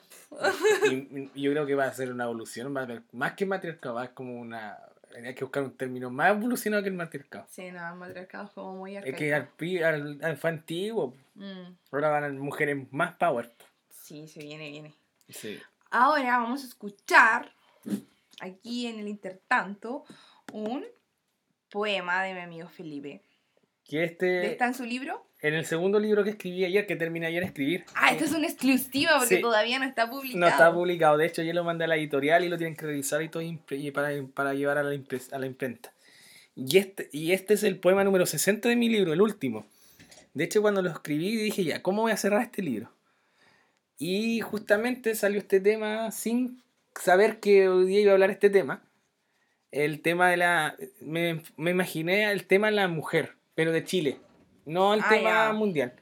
Y, 0.91 1.29
y 1.35 1.41
yo 1.41 1.51
creo 1.51 1.65
que 1.65 1.75
va 1.75 1.85
a 1.85 1.93
ser 1.93 2.11
una 2.11 2.25
evolución, 2.25 2.73
más 3.11 3.33
que 3.33 3.45
matriarcado, 3.45 3.95
va 3.95 4.01
a 4.01 4.05
ser 4.07 4.13
como 4.13 4.39
una... 4.39 4.77
Hay 5.15 5.33
que 5.33 5.45
buscar 5.45 5.63
un 5.63 5.75
término 5.77 6.09
más 6.09 6.31
evolucionado 6.31 6.83
que 6.83 6.89
el 6.89 6.95
matriarcado. 6.95 7.47
Sí, 7.49 7.71
no, 7.71 7.87
el 7.87 7.95
matriarcado 7.95 8.45
es 8.45 8.51
como 8.51 8.75
muy 8.75 8.91
Es 8.97 9.05
arcaico. 9.05 9.17
que 9.17 9.33
al, 9.33 9.95
al- 9.95 10.19
al- 10.23 10.37
fue 10.37 10.49
antiguo, 10.49 11.15
Mm, 11.35 11.73
ahora 11.91 12.09
van 12.09 12.23
a 12.23 12.29
mujeres 12.29 12.77
más 12.91 13.13
power. 13.15 13.51
sí, 13.89 14.27
se 14.27 14.39
viene, 14.41 14.69
viene. 14.69 14.93
Sí. 15.29 15.59
Ahora 15.91 16.37
vamos 16.37 16.63
a 16.63 16.67
escuchar, 16.67 17.51
aquí 18.39 18.87
en 18.87 18.99
el 18.99 19.07
intertanto, 19.09 20.05
un 20.53 20.85
poema 21.69 22.23
de 22.23 22.33
mi 22.35 22.39
amigo 22.41 22.69
Felipe. 22.69 23.21
Que 23.87 24.03
este, 24.03 24.47
¿Está 24.47 24.67
en 24.67 24.73
su 24.73 24.83
libro? 24.85 25.25
en 25.41 25.53
el 25.53 25.65
segundo 25.65 25.99
libro 25.99 26.23
que 26.23 26.31
escribí 26.31 26.65
ayer, 26.65 26.87
que 26.87 26.95
terminé 26.95 27.27
ayer 27.27 27.41
de 27.41 27.47
escribir, 27.47 27.85
Ah, 27.93 28.11
esto 28.11 28.23
es 28.25 28.31
una 28.31 28.47
exclusiva 28.47 29.11
porque 29.19 29.35
Sí. 29.35 29.41
todavía 29.41 29.77
no 29.77 29.85
está 29.85 30.09
publicado. 30.09 30.39
No 30.39 30.47
está 30.47 30.73
publicado, 30.73 31.17
de 31.17 31.27
hecho 31.27 31.43
yo 31.43 31.53
lo 31.53 31.63
mandé 31.63 31.83
a 31.83 31.87
la 31.87 31.97
editorial 31.97 32.43
y 32.43 32.49
lo 32.49 32.57
tienen 32.57 32.75
que 32.75 32.85
revisar 32.87 33.21
y 33.21 33.29
todo 33.29 33.43
y 33.43 33.91
para, 33.91 34.09
para 34.33 34.55
llevar 34.55 34.79
a 34.79 34.83
la, 34.83 34.99
a 35.31 35.37
la 35.39 35.45
imprenta. 35.45 35.93
Y 36.55 36.77
este, 36.77 37.09
y 37.11 37.33
este 37.33 37.53
es 37.53 37.63
el 37.63 37.77
poema 37.79 38.03
número 38.03 38.25
60 38.25 38.69
de 38.69 38.75
mi 38.75 38.89
libro, 38.89 39.13
el 39.13 39.21
último. 39.21 39.67
De 40.33 40.45
hecho 40.45 40.63
cuando 40.63 40.81
lo 40.81 40.89
escribí 40.89 41.35
dije 41.35 41.63
ya, 41.63 41.83
¿cómo 41.83 42.01
voy 42.03 42.11
a 42.11 42.17
cerrar 42.17 42.41
este 42.41 42.63
libro? 42.63 42.91
Y 43.99 44.41
justamente 44.41 45.13
salió 45.15 45.37
este 45.37 45.59
tema 45.59 46.09
sin 46.11 46.63
saber 46.99 47.39
que 47.39 47.69
hoy 47.69 47.85
día 47.85 48.01
iba 48.01 48.11
a 48.11 48.13
hablar 48.13 48.31
este 48.31 48.49
tema. 48.49 48.81
El 49.71 50.01
tema 50.01 50.29
de 50.29 50.37
la... 50.37 50.75
Me, 51.01 51.41
me 51.55 51.71
imaginé 51.71 52.31
el 52.31 52.45
tema 52.47 52.67
de 52.67 52.73
la 52.73 52.87
mujer, 52.87 53.35
pero 53.55 53.71
de 53.71 53.83
Chile, 53.83 54.19
no 54.65 54.93
el 54.93 55.01
Ah, 55.03 55.09
tema 55.09 55.53
mundial. 55.53 55.93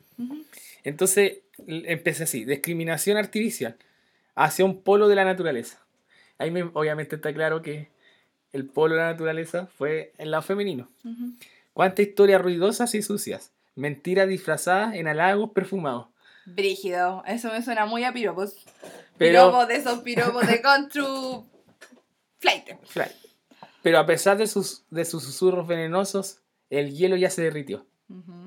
Entonces 0.84 1.39
empecé 1.67 2.23
así, 2.23 2.45
discriminación 2.45 3.17
artificial 3.17 3.77
hacia 4.35 4.65
un 4.65 4.81
polo 4.81 5.07
de 5.07 5.15
la 5.15 5.23
naturaleza. 5.25 5.80
Ahí 6.38 6.51
me- 6.51 6.63
obviamente 6.73 7.15
está 7.15 7.34
claro 7.34 7.61
que 7.61 7.89
el 8.51 8.65
polo 8.65 8.95
de 8.95 9.01
la 9.01 9.11
naturaleza 9.11 9.67
fue 9.77 10.13
el 10.17 10.31
lado 10.31 10.43
femenino. 10.43 10.89
Cuántas 11.73 12.05
historias 12.07 12.41
ruidosas 12.41 12.93
y 12.95 13.01
sucias, 13.01 13.51
mentiras 13.75 14.27
disfrazadas 14.27 14.95
en 14.95 15.07
halagos 15.07 15.51
perfumados. 15.51 16.07
Brígido, 16.45 17.23
eso 17.25 17.49
me 17.51 17.61
suena 17.63 17.85
muy 17.85 18.03
a 18.03 18.11
piropos. 18.13 18.55
Pero, 19.17 19.45
Piropos 19.47 19.67
de 19.67 19.75
esos 19.75 19.99
piropos 19.99 20.45
de 20.45 20.61
Contru 20.61 21.45
Flight. 22.39 22.69
Claro. 22.91 23.11
pero 23.81 23.99
a 23.99 24.05
pesar 24.05 24.38
de 24.38 24.47
sus, 24.47 24.84
de 24.89 25.05
sus 25.05 25.23
susurros 25.23 25.67
venenosos, 25.67 26.39
el 26.80 26.94
hielo 26.95 27.16
ya 27.16 27.30
se 27.30 27.41
derritió. 27.44 27.86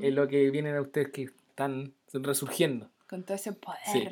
Es 0.01 0.13
lo 0.13 0.29
que 0.29 0.51
vienen 0.51 0.77
a 0.77 0.81
ustedes 0.83 1.09
que 1.09 1.23
están 1.25 1.93
resurgiendo. 2.13 2.91
Con 3.09 3.25
todo 3.25 3.35
ese 3.37 3.53
poder. 3.53 3.81
Sí. 3.93 4.09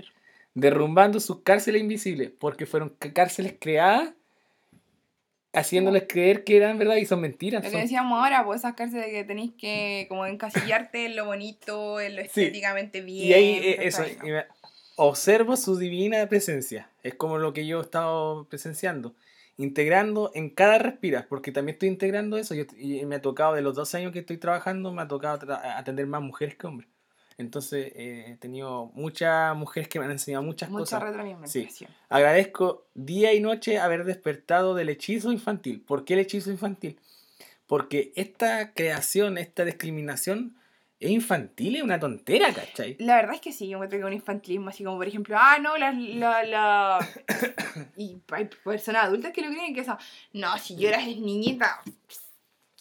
derrumbando 0.57 1.19
sus 1.19 1.41
cárceles 1.43 1.83
invisibles, 1.83 2.31
porque 2.39 2.65
fueron 2.65 2.91
cárceles 3.13 3.57
creadas, 3.59 4.13
haciéndoles 5.53 6.05
creer 6.09 6.45
que 6.45 6.57
eran 6.57 6.79
verdad 6.79 6.97
y 6.97 7.07
son 7.07 7.21
mentiras. 7.21 7.63
Lo 7.63 7.71
que 7.71 7.73
son- 7.73 7.81
decíamos 7.83 8.19
ahora, 8.19 8.45
pues 8.45 8.61
esas 8.61 8.75
cárceles 8.75 9.07
que 9.07 9.25
tenéis 9.25 9.53
que 9.59 10.07
como 10.09 10.27
encasillarte 10.27 11.07
en 11.07 11.17
lo 11.17 11.27
bonito, 11.27 12.01
en 12.01 12.17
lo 12.17 12.23
Sí. 12.23 12.27
estéticamente 12.29 13.01
bien. 13.01 13.27
y 13.29 13.33
ahí 13.33 13.51
eh, 13.63 13.77
eso, 13.83 14.03
¿cachai? 14.03 14.17
y 14.29 14.31
me- 14.33 14.45
observo 14.97 15.57
su 15.57 15.77
divina 15.77 16.25
presencia. 16.29 16.89
Es 17.03 17.15
como 17.15 17.39
lo 17.39 17.53
que 17.53 17.67
yo 17.67 17.81
he 17.81 17.83
estado 17.83 18.45
presenciando. 18.49 19.15
Integrando 19.57 20.33
en 20.35 20.51
cada 20.51 20.79
respirar, 20.79 21.27
porque 21.29 21.53
también 21.53 21.75
estoy 21.75 21.89
integrando 21.89 22.37
eso. 22.37 22.55
Yo, 22.55 22.65
y 22.77 23.05
me 23.07 23.17
ha 23.17 23.23
tocado, 23.23 23.55
de 23.55 23.63
los 23.63 23.75
dos 23.77 23.95
años 23.95 24.13
que 24.13 24.19
estoy 24.21 24.39
trabajando, 24.39 24.93
me 24.93 25.03
ha 25.03 25.09
tocado 25.09 25.39
tra- 25.39 25.77
atender 25.77 26.07
más 26.07 26.23
mujeres 26.23 26.57
que 26.57 26.67
hombres. 26.67 26.89
Entonces 27.37 27.93
eh, 27.97 28.25
he 28.33 28.37
tenido 28.37 28.93
muchas 28.95 29.57
mujeres 29.57 29.89
que 29.89 29.99
me 29.99 30.05
han 30.05 30.13
enseñado 30.13 30.43
muchas 30.45 30.71
Mucha 30.71 30.81
cosas. 30.83 31.03
retroalimentación. 31.03 31.91
Agradezco 32.09 32.87
día 32.95 33.33
y 33.35 33.41
noche 33.41 33.79
haber 33.79 34.05
despertado 34.05 34.75
del 34.75 34.89
hechizo 34.89 35.33
infantil. 35.33 35.81
¿Por 35.81 36.05
qué 36.05 36.15
el 36.15 36.21
hechizo 36.21 36.51
infantil? 36.53 36.99
Porque 37.67 38.13
esta 38.15 38.73
creación, 38.73 39.39
esta 39.39 39.65
discriminación 39.65 40.57
es 41.07 41.11
infantil, 41.13 41.77
es 41.77 41.83
una 41.83 41.99
tontera, 42.01 42.53
¿cachai? 42.53 42.97
La 42.99 43.17
verdad 43.17 43.35
es 43.35 43.41
que 43.41 43.53
sí, 43.53 43.69
yo 43.69 43.77
encuentro 43.77 43.99
que 43.99 44.05
un 44.05 44.13
infantilismo 44.13 44.69
así 44.71 44.85
como, 44.85 44.97
por 44.99 45.07
ejemplo, 45.09 45.37
ah, 45.39 45.59
no, 45.61 45.77
la... 45.77 45.93
la, 45.93 46.43
la... 46.45 47.09
y 47.97 48.19
hay 48.33 48.49
personas 48.65 49.05
adultas 49.05 49.33
que 49.33 49.43
lo 49.43 49.49
creen 49.49 49.75
que 49.75 49.81
eso, 49.81 49.97
no, 50.33 50.57
si 50.59 50.77
lloras 50.77 51.07
es 51.07 51.19
niñita, 51.19 51.81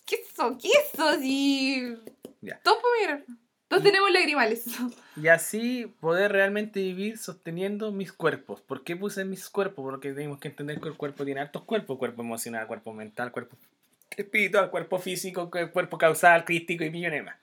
¿qué 0.05 0.15
es 0.15 0.29
eso? 0.31 0.57
¿Qué 0.61 0.67
es 0.69 0.93
eso? 0.93 1.19
Si... 1.19 1.95
Ya. 2.41 2.59
Todos 2.63 2.77
Todos 3.67 3.83
tenemos 3.83 4.11
lagrimales. 4.11 4.65
Y 5.15 5.27
así 5.27 5.93
poder 5.99 6.31
realmente 6.31 6.79
vivir 6.79 7.19
sosteniendo 7.19 7.91
mis 7.91 8.11
cuerpos. 8.11 8.61
¿Por 8.61 8.83
qué 8.83 8.95
puse 8.95 9.25
mis 9.25 9.47
cuerpos? 9.47 9.83
Porque 9.83 10.11
tenemos 10.11 10.39
que 10.39 10.47
entender 10.47 10.79
que 10.81 10.87
el 10.89 10.97
cuerpo 10.97 11.23
tiene 11.23 11.39
hartos 11.39 11.61
cuerpos. 11.65 11.99
Cuerpo 11.99 12.23
emocional, 12.23 12.65
cuerpo 12.65 12.93
mental, 12.93 13.31
cuerpo 13.31 13.55
espiritual, 14.17 14.71
cuerpo 14.71 14.97
físico, 14.97 15.51
cu- 15.51 15.69
cuerpo 15.71 15.99
causal, 15.99 16.45
crístico 16.45 16.83
y 16.83 16.89
millones 16.89 17.23
más. 17.25 17.35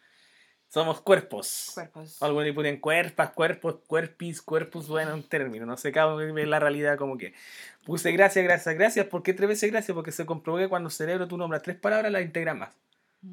Somos 0.71 1.01
cuerpos. 1.01 1.73
Cuerpos. 1.75 2.23
Algunos 2.23 2.45
le 2.47 2.53
ponen 2.55 2.79
cuerpas, 2.81 3.33
cuerpos, 3.33 3.81
cuerpis, 3.89 4.41
cuerpos, 4.41 4.87
bueno, 4.87 5.13
un 5.15 5.25
término. 5.25 5.67
No 5.67 5.77
sé 5.77 5.91
cómo 5.93 6.15
ve 6.17 6.47
la 6.47 6.61
realidad 6.61 6.97
como 6.97 7.19
que. 7.19 7.35
Puse 7.85 8.13
gracias, 8.13 8.45
gracias, 8.45 8.75
gracias. 8.77 9.07
¿Por 9.07 9.25
qué 9.25 9.35
tres 9.35 9.49
veces 9.49 9.71
gracias? 9.73 9.93
Porque 9.95 10.13
se 10.13 10.25
comprobó 10.27 10.59
que 10.59 10.69
cuando 10.69 10.89
el 10.89 10.93
cerebro 10.93 11.27
tú 11.27 11.37
nombras 11.37 11.63
tres 11.63 11.77
palabras, 11.77 12.13
las 12.13 12.23
integras 12.23 12.57
más. 12.57 12.75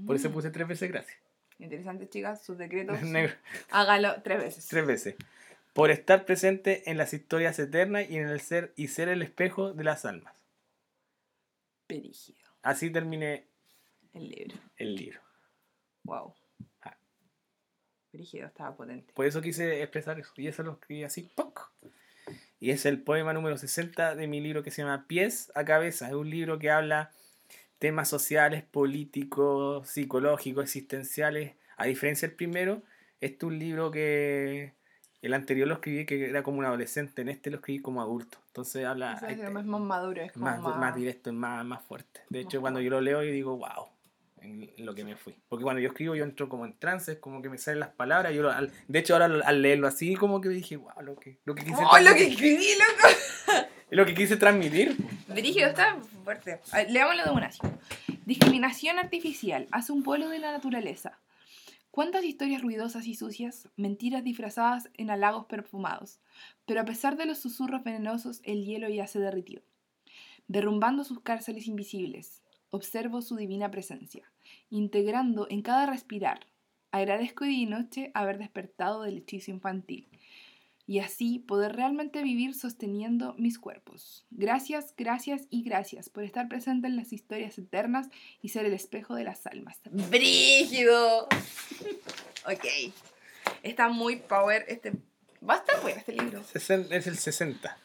Por 0.07 0.15
eso 0.15 0.29
Mm. 0.29 0.33
puse 0.33 0.49
tres 0.49 0.67
veces 0.67 0.91
gracias. 0.91 1.17
Interesante, 1.59 2.09
chicas, 2.09 2.43
sus 2.43 2.57
decretos. 2.57 2.97
Hágalo 3.69 4.19
tres 4.23 4.39
veces. 4.39 4.67
Tres 4.67 4.87
veces. 4.87 5.15
Por 5.73 5.91
estar 5.91 6.25
presente 6.25 6.89
en 6.89 6.97
las 6.97 7.13
historias 7.13 7.59
eternas 7.59 8.09
y 8.09 8.17
en 8.17 8.29
el 8.29 8.41
ser 8.41 8.73
y 8.75 8.87
ser 8.87 9.09
el 9.09 9.21
espejo 9.21 9.73
de 9.73 9.83
las 9.83 10.05
almas. 10.05 10.33
Perígido. 11.85 12.39
Así 12.63 12.89
terminé 12.89 13.45
El 14.13 14.27
libro. 14.29 14.57
el 14.77 14.95
libro. 14.95 15.21
Wow. 16.03 16.33
Perígido 18.17 18.47
estaba 18.47 18.75
potente. 18.75 19.13
Por 19.13 19.27
eso 19.27 19.41
quise 19.41 19.81
expresar 19.83 20.19
eso. 20.19 20.31
Y 20.37 20.47
eso 20.47 20.63
lo 20.63 20.71
escribí 20.73 21.03
así, 21.03 21.29
¡poc! 21.35 21.71
Y 22.59 22.71
es 22.71 22.87
el 22.87 22.99
poema 23.03 23.31
número 23.33 23.57
60 23.59 24.15
de 24.15 24.27
mi 24.27 24.41
libro 24.41 24.63
que 24.63 24.71
se 24.71 24.81
llama 24.81 25.05
Pies 25.07 25.51
a 25.53 25.63
Cabeza. 25.65 26.07
Es 26.07 26.13
un 26.15 26.29
libro 26.31 26.57
que 26.57 26.71
habla 26.71 27.11
temas 27.77 28.09
sociales, 28.09 28.63
políticos, 28.63 29.87
psicológicos, 29.87 30.63
existenciales. 30.63 31.53
A 31.77 31.85
diferencia 31.85 32.27
del 32.27 32.35
primero, 32.35 32.81
este 33.21 33.37
es 33.37 33.43
un 33.43 33.59
libro 33.59 33.91
que 33.91 34.73
el 35.21 35.33
anterior 35.35 35.67
lo 35.67 35.75
escribí 35.75 36.07
que 36.07 36.27
era 36.29 36.41
como 36.41 36.57
un 36.57 36.65
adolescente. 36.65 37.21
En 37.21 37.29
este 37.29 37.51
lo 37.51 37.57
escribí 37.57 37.79
como 37.79 38.01
adulto. 38.01 38.39
Entonces 38.47 38.83
habla... 38.83 39.13
Ese 39.13 39.25
hay- 39.27 39.39
es 39.41 39.51
más, 39.51 39.63
maduro, 39.65 40.23
es 40.23 40.31
como 40.31 40.45
más, 40.45 40.59
más, 40.59 40.77
más 40.77 40.95
directo, 40.95 41.31
más, 41.31 41.63
más 41.63 41.83
fuerte. 41.83 42.21
De 42.29 42.39
hecho, 42.39 42.59
cuando 42.61 42.81
yo 42.81 42.89
lo 42.89 42.99
leo, 43.01 43.21
yo 43.21 43.31
digo, 43.31 43.55
wow, 43.57 43.89
en 44.41 44.85
lo 44.85 44.93
que 44.95 45.03
me 45.03 45.15
fui. 45.15 45.35
Porque 45.49 45.63
cuando 45.63 45.81
yo 45.81 45.89
escribo, 45.89 46.15
yo 46.15 46.23
entro 46.23 46.47
como 46.49 46.65
en 46.65 46.77
trance, 46.77 47.19
como 47.19 47.41
que 47.41 47.49
me 47.49 47.57
salen 47.57 47.79
las 47.79 47.89
palabras. 47.89 48.33
Yo 48.33 48.43
lo- 48.43 48.51
al- 48.51 48.71
de 48.87 48.99
hecho, 48.99 49.13
ahora 49.13 49.25
al, 49.45 49.61
leerlo 49.61 49.87
así, 49.87 50.15
como 50.15 50.41
que 50.41 50.49
dije, 50.49 50.77
wow, 50.77 50.91
lo 51.01 51.15
que, 51.15 51.39
lo 51.45 51.55
que 51.55 51.63
quise 51.63 51.75
¡Oh, 51.83 51.99
lo 51.99 52.13
que 52.15 52.27
escribí, 52.27 52.67
loco! 52.77 53.67
lo 53.91 54.05
que 54.05 54.13
quise 54.13 54.37
transmitir. 54.37 54.95
Brígido 55.27 55.67
está 55.69 55.97
fuerte. 56.23 56.59
A 56.71 56.77
ver, 56.77 56.91
Leámoslo 56.91 57.23
de 57.25 57.31
una. 57.31 57.49
Discriminación 58.25 58.99
artificial 58.99 59.67
hace 59.71 59.91
un 59.91 60.03
pueblo 60.03 60.29
de 60.29 60.39
la 60.39 60.51
naturaleza. 60.51 61.19
¿Cuántas 61.91 62.23
historias 62.25 62.61
ruidosas 62.61 63.07
y 63.07 63.15
sucias, 63.15 63.69
mentiras 63.75 64.23
disfrazadas 64.23 64.89
en 64.95 65.09
halagos 65.09 65.45
perfumados? 65.45 66.19
Pero 66.65 66.81
a 66.81 66.85
pesar 66.85 67.17
de 67.17 67.25
los 67.25 67.39
susurros 67.39 67.83
venenosos, 67.83 68.41
el 68.43 68.65
hielo 68.65 68.87
ya 68.89 69.07
se 69.07 69.19
derritió. 69.19 69.61
Derrumbando 70.47 71.03
sus 71.03 71.21
cárceles 71.21 71.67
invisibles, 71.67 72.43
observo 72.69 73.21
su 73.21 73.35
divina 73.35 73.71
presencia, 73.71 74.31
integrando 74.69 75.47
en 75.49 75.61
cada 75.61 75.85
respirar. 75.85 76.47
Agradezco 76.91 77.45
día 77.45 77.63
y 77.63 77.65
noche 77.65 78.11
haber 78.13 78.37
despertado 78.37 79.03
del 79.03 79.17
hechizo 79.17 79.51
infantil 79.51 80.07
y 80.87 80.99
así 80.99 81.39
poder 81.39 81.75
realmente 81.75 82.23
vivir 82.23 82.55
sosteniendo 82.55 83.33
mis 83.37 83.59
cuerpos. 83.59 84.25
Gracias, 84.31 84.93
gracias 84.97 85.43
y 85.49 85.63
gracias 85.63 86.09
por 86.09 86.23
estar 86.23 86.47
presente 86.47 86.87
en 86.87 86.95
las 86.95 87.11
historias 87.11 87.57
eternas 87.57 88.07
y 88.41 88.49
ser 88.49 88.65
el 88.65 88.73
espejo 88.73 89.13
de 89.13 89.25
las 89.25 89.45
almas. 89.45 89.77
¡Brígido! 90.09 91.27
ok. 92.45 92.93
Está 93.63 93.89
muy 93.89 94.15
power 94.15 94.65
este... 94.69 94.93
Va 95.47 95.55
a 95.55 95.57
estar 95.57 95.81
bueno 95.81 95.99
este 95.99 96.13
libro. 96.13 96.41
Es 96.53 96.69
el 96.69 97.17
60. 97.17 97.77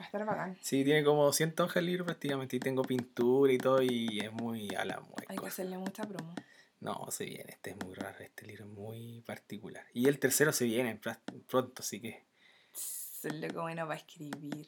Va 0.00 0.04
a 0.04 0.06
estar 0.06 0.24
bacán. 0.24 0.56
Sí, 0.62 0.82
tiene 0.82 1.04
como 1.04 1.24
200 1.24 1.66
hojas 1.66 1.76
el 1.76 1.86
libro 1.86 2.06
prácticamente. 2.06 2.56
Y 2.56 2.60
tengo 2.60 2.82
pintura 2.82 3.52
y 3.52 3.58
todo. 3.58 3.82
Y 3.82 4.20
es 4.20 4.32
muy 4.32 4.74
a 4.74 4.86
la 4.86 5.02
Hay 5.28 5.36
que 5.36 5.46
hacerle 5.46 5.76
mucha 5.76 6.04
promo. 6.04 6.34
No, 6.80 7.06
se 7.10 7.26
viene. 7.26 7.50
Este 7.50 7.70
es 7.70 7.76
muy 7.84 7.94
raro. 7.94 8.18
Este 8.20 8.46
libro 8.46 8.64
es 8.64 8.70
muy 8.70 9.20
particular. 9.26 9.84
Y 9.92 10.08
el 10.08 10.18
tercero 10.18 10.52
se 10.52 10.64
viene 10.64 10.98
pronto, 11.46 11.82
así 11.82 12.00
que. 12.00 12.24
Es 12.72 13.34
loco 13.34 13.60
bueno 13.60 13.86
para 13.86 13.98
escribir. 13.98 14.66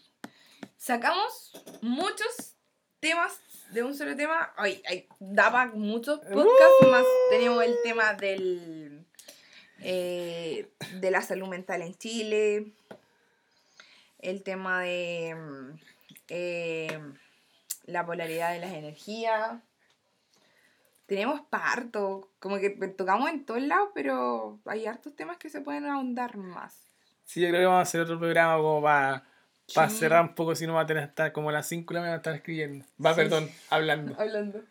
Sacamos 0.77 1.53
muchos 1.81 2.55
temas 3.01 3.41
de 3.71 3.83
un 3.83 3.95
solo 3.95 4.15
tema. 4.15 4.53
Ay, 4.59 4.83
ay, 4.87 5.09
daba 5.19 5.65
muchos 5.67 6.19
podcasts 6.19 6.89
más. 6.91 7.05
Tenemos 7.31 7.65
el 7.65 7.77
tema 7.83 8.13
del 8.13 9.07
eh, 9.81 10.69
de 11.01 11.11
la 11.11 11.23
salud 11.23 11.49
mental 11.49 11.81
en 11.81 11.95
Chile. 11.95 12.73
El 14.23 14.43
tema 14.43 14.81
de 14.81 15.35
mm, 15.37 15.79
eh, 16.29 16.99
la 17.85 18.07
polaridad 18.07 18.53
de 18.53 18.61
las 18.61 18.73
energías. 18.73 19.61
Tenemos 21.07 21.43
parto, 21.51 22.31
como 22.39 22.59
que 22.59 22.71
tocamos 22.71 23.29
en 23.29 23.45
todos 23.45 23.61
lados, 23.61 23.91
pero 23.95 24.59
hay 24.65 24.87
hartos 24.87 25.15
temas 25.15 25.37
que 25.37 25.51
se 25.51 25.61
pueden 25.61 25.85
ahondar 25.85 26.39
más. 26.39 26.75
Sí, 27.25 27.41
yo 27.43 27.49
creo 27.49 27.61
que 27.61 27.67
vamos 27.67 27.81
a 27.81 27.83
hacer 27.83 28.01
otro 28.01 28.19
programa 28.19 28.57
como 28.57 28.81
para 28.81 29.25
para 29.75 29.89
cerrar 29.89 30.23
un 30.23 30.35
poco, 30.35 30.55
si 30.55 30.67
no 30.67 30.75
va 30.75 30.83
a 30.83 30.87
tener 30.87 31.05
estar 31.05 31.33
como 31.33 31.49
a 31.49 31.53
las 31.53 31.67
5 31.67 31.93
de 31.93 31.95
la 31.95 32.01
mañana 32.03 32.15
a 32.15 32.19
estar 32.19 32.35
escribiendo. 32.35 32.85
Va, 33.05 33.11
Sí. 33.15 33.17
perdón, 33.21 33.51
hablando. 33.71 34.15
hablando. 34.21 34.63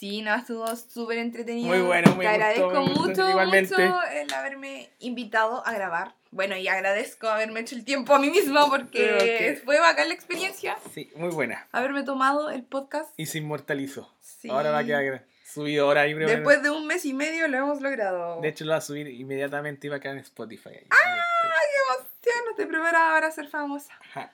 Sí, 0.00 0.22
no, 0.22 0.34
estuvo 0.34 0.66
súper 0.76 1.18
entretenido. 1.18 1.68
Muy 1.68 1.80
bueno, 1.80 2.16
me 2.16 2.24
Te 2.24 2.28
agradezco 2.28 2.70
gustó. 2.80 3.02
mucho, 3.02 3.28
Igualmente. 3.28 3.74
mucho 3.76 4.02
el 4.14 4.32
haberme 4.32 4.88
invitado 4.98 5.62
a 5.66 5.72
grabar. 5.74 6.14
Bueno, 6.30 6.56
y 6.56 6.68
agradezco 6.68 7.28
haberme 7.28 7.60
hecho 7.60 7.74
el 7.74 7.84
tiempo 7.84 8.14
a 8.14 8.18
mí 8.18 8.30
misma 8.30 8.66
porque 8.70 9.58
Ok. 9.60 9.64
fue 9.66 9.78
bacán 9.78 10.08
la 10.08 10.14
experiencia. 10.14 10.78
Sí, 10.94 11.10
muy 11.16 11.28
buena. 11.28 11.68
Haberme 11.70 12.02
tomado 12.02 12.48
el 12.48 12.62
podcast. 12.64 13.10
Y 13.18 13.26
se 13.26 13.36
inmortalizó. 13.38 14.10
Sí. 14.20 14.48
Ahora 14.48 14.70
va 14.70 14.78
a 14.78 14.84
quedar 14.84 15.26
subido 15.44 15.84
ahora. 15.84 16.04
Después 16.04 16.62
de 16.62 16.70
un 16.70 16.86
mes 16.86 17.04
y 17.04 17.12
medio 17.12 17.46
lo 17.48 17.58
hemos 17.58 17.82
logrado. 17.82 18.40
De 18.40 18.48
hecho, 18.48 18.64
lo 18.64 18.70
va 18.70 18.78
a 18.78 18.80
subir 18.80 19.06
inmediatamente 19.06 19.86
y 19.86 19.90
va 19.90 19.96
a 19.96 20.00
quedar 20.00 20.16
en 20.16 20.22
Spotify. 20.22 20.70
ahí. 20.70 20.86
Ya 22.22 22.32
no 22.44 22.50
estoy 22.50 22.66
preparada 22.66 23.12
para 23.12 23.30
ser 23.30 23.48
famosa. 23.48 23.92
Ajá. 24.10 24.32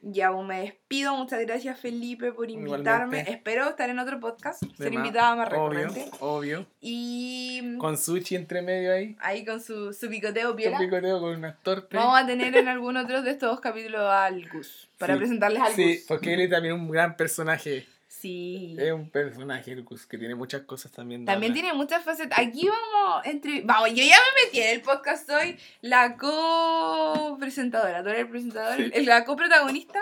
Ya, 0.00 0.30
me 0.30 0.60
despido. 0.60 1.16
Muchas 1.16 1.40
gracias, 1.40 1.78
Felipe, 1.80 2.32
por 2.32 2.48
invitarme. 2.50 2.82
Igualmente. 3.18 3.30
Espero 3.32 3.68
estar 3.68 3.90
en 3.90 3.98
otro 3.98 4.20
podcast, 4.20 4.62
De 4.62 4.76
ser 4.76 4.92
más, 4.92 5.04
invitada 5.06 5.34
más 5.34 5.48
recurrente. 5.48 6.08
obvio. 6.20 6.66
Y 6.80 7.76
Con 7.78 7.98
sushi 7.98 8.36
entre 8.36 8.62
medio 8.62 8.92
ahí. 8.94 9.16
ahí 9.20 9.44
con 9.44 9.60
su, 9.60 9.92
su 9.92 10.08
picoteo 10.08 10.54
piola. 10.54 10.78
picoteo 10.78 11.20
con 11.20 11.34
unas 11.36 11.60
tortas. 11.62 12.00
Vamos 12.00 12.20
a 12.20 12.26
tener 12.26 12.56
en 12.56 12.68
algún 12.68 12.96
otro 12.96 13.22
de 13.22 13.32
estos 13.32 13.58
capítulos 13.60 14.02
al 14.02 14.48
Gus. 14.50 14.88
Para 14.98 15.14
Sí. 15.14 15.18
presentarles 15.18 15.62
al 15.62 15.72
Sí, 15.72 15.94
Gus. 15.96 16.04
porque 16.06 16.34
él 16.34 16.40
es 16.42 16.50
también 16.50 16.74
un 16.74 16.88
gran 16.90 17.16
personaje. 17.16 17.86
Sí. 18.20 18.76
Es 18.78 18.92
un 18.92 19.10
personaje, 19.10 19.76
que 20.08 20.18
tiene 20.18 20.34
muchas 20.34 20.62
cosas 20.62 20.90
también. 20.90 21.24
También 21.24 21.52
tiene 21.52 21.72
muchas 21.72 22.02
facetas. 22.02 22.38
Aquí 22.38 22.68
vamos 22.68 23.24
entre. 23.26 23.60
Vamos, 23.62 23.90
yo 23.90 24.02
ya 24.04 24.16
me 24.16 24.44
metí 24.46 24.60
en 24.60 24.70
el 24.76 24.82
podcast. 24.82 25.28
Soy 25.28 25.56
la 25.82 26.16
co-presentadora. 26.16 28.02
Tú 28.02 28.08
eres 28.08 28.22
el 28.22 28.28
presentador, 28.28 28.76
Sí. 28.92 29.04
la 29.04 29.24
coprotagonista. 29.24 30.00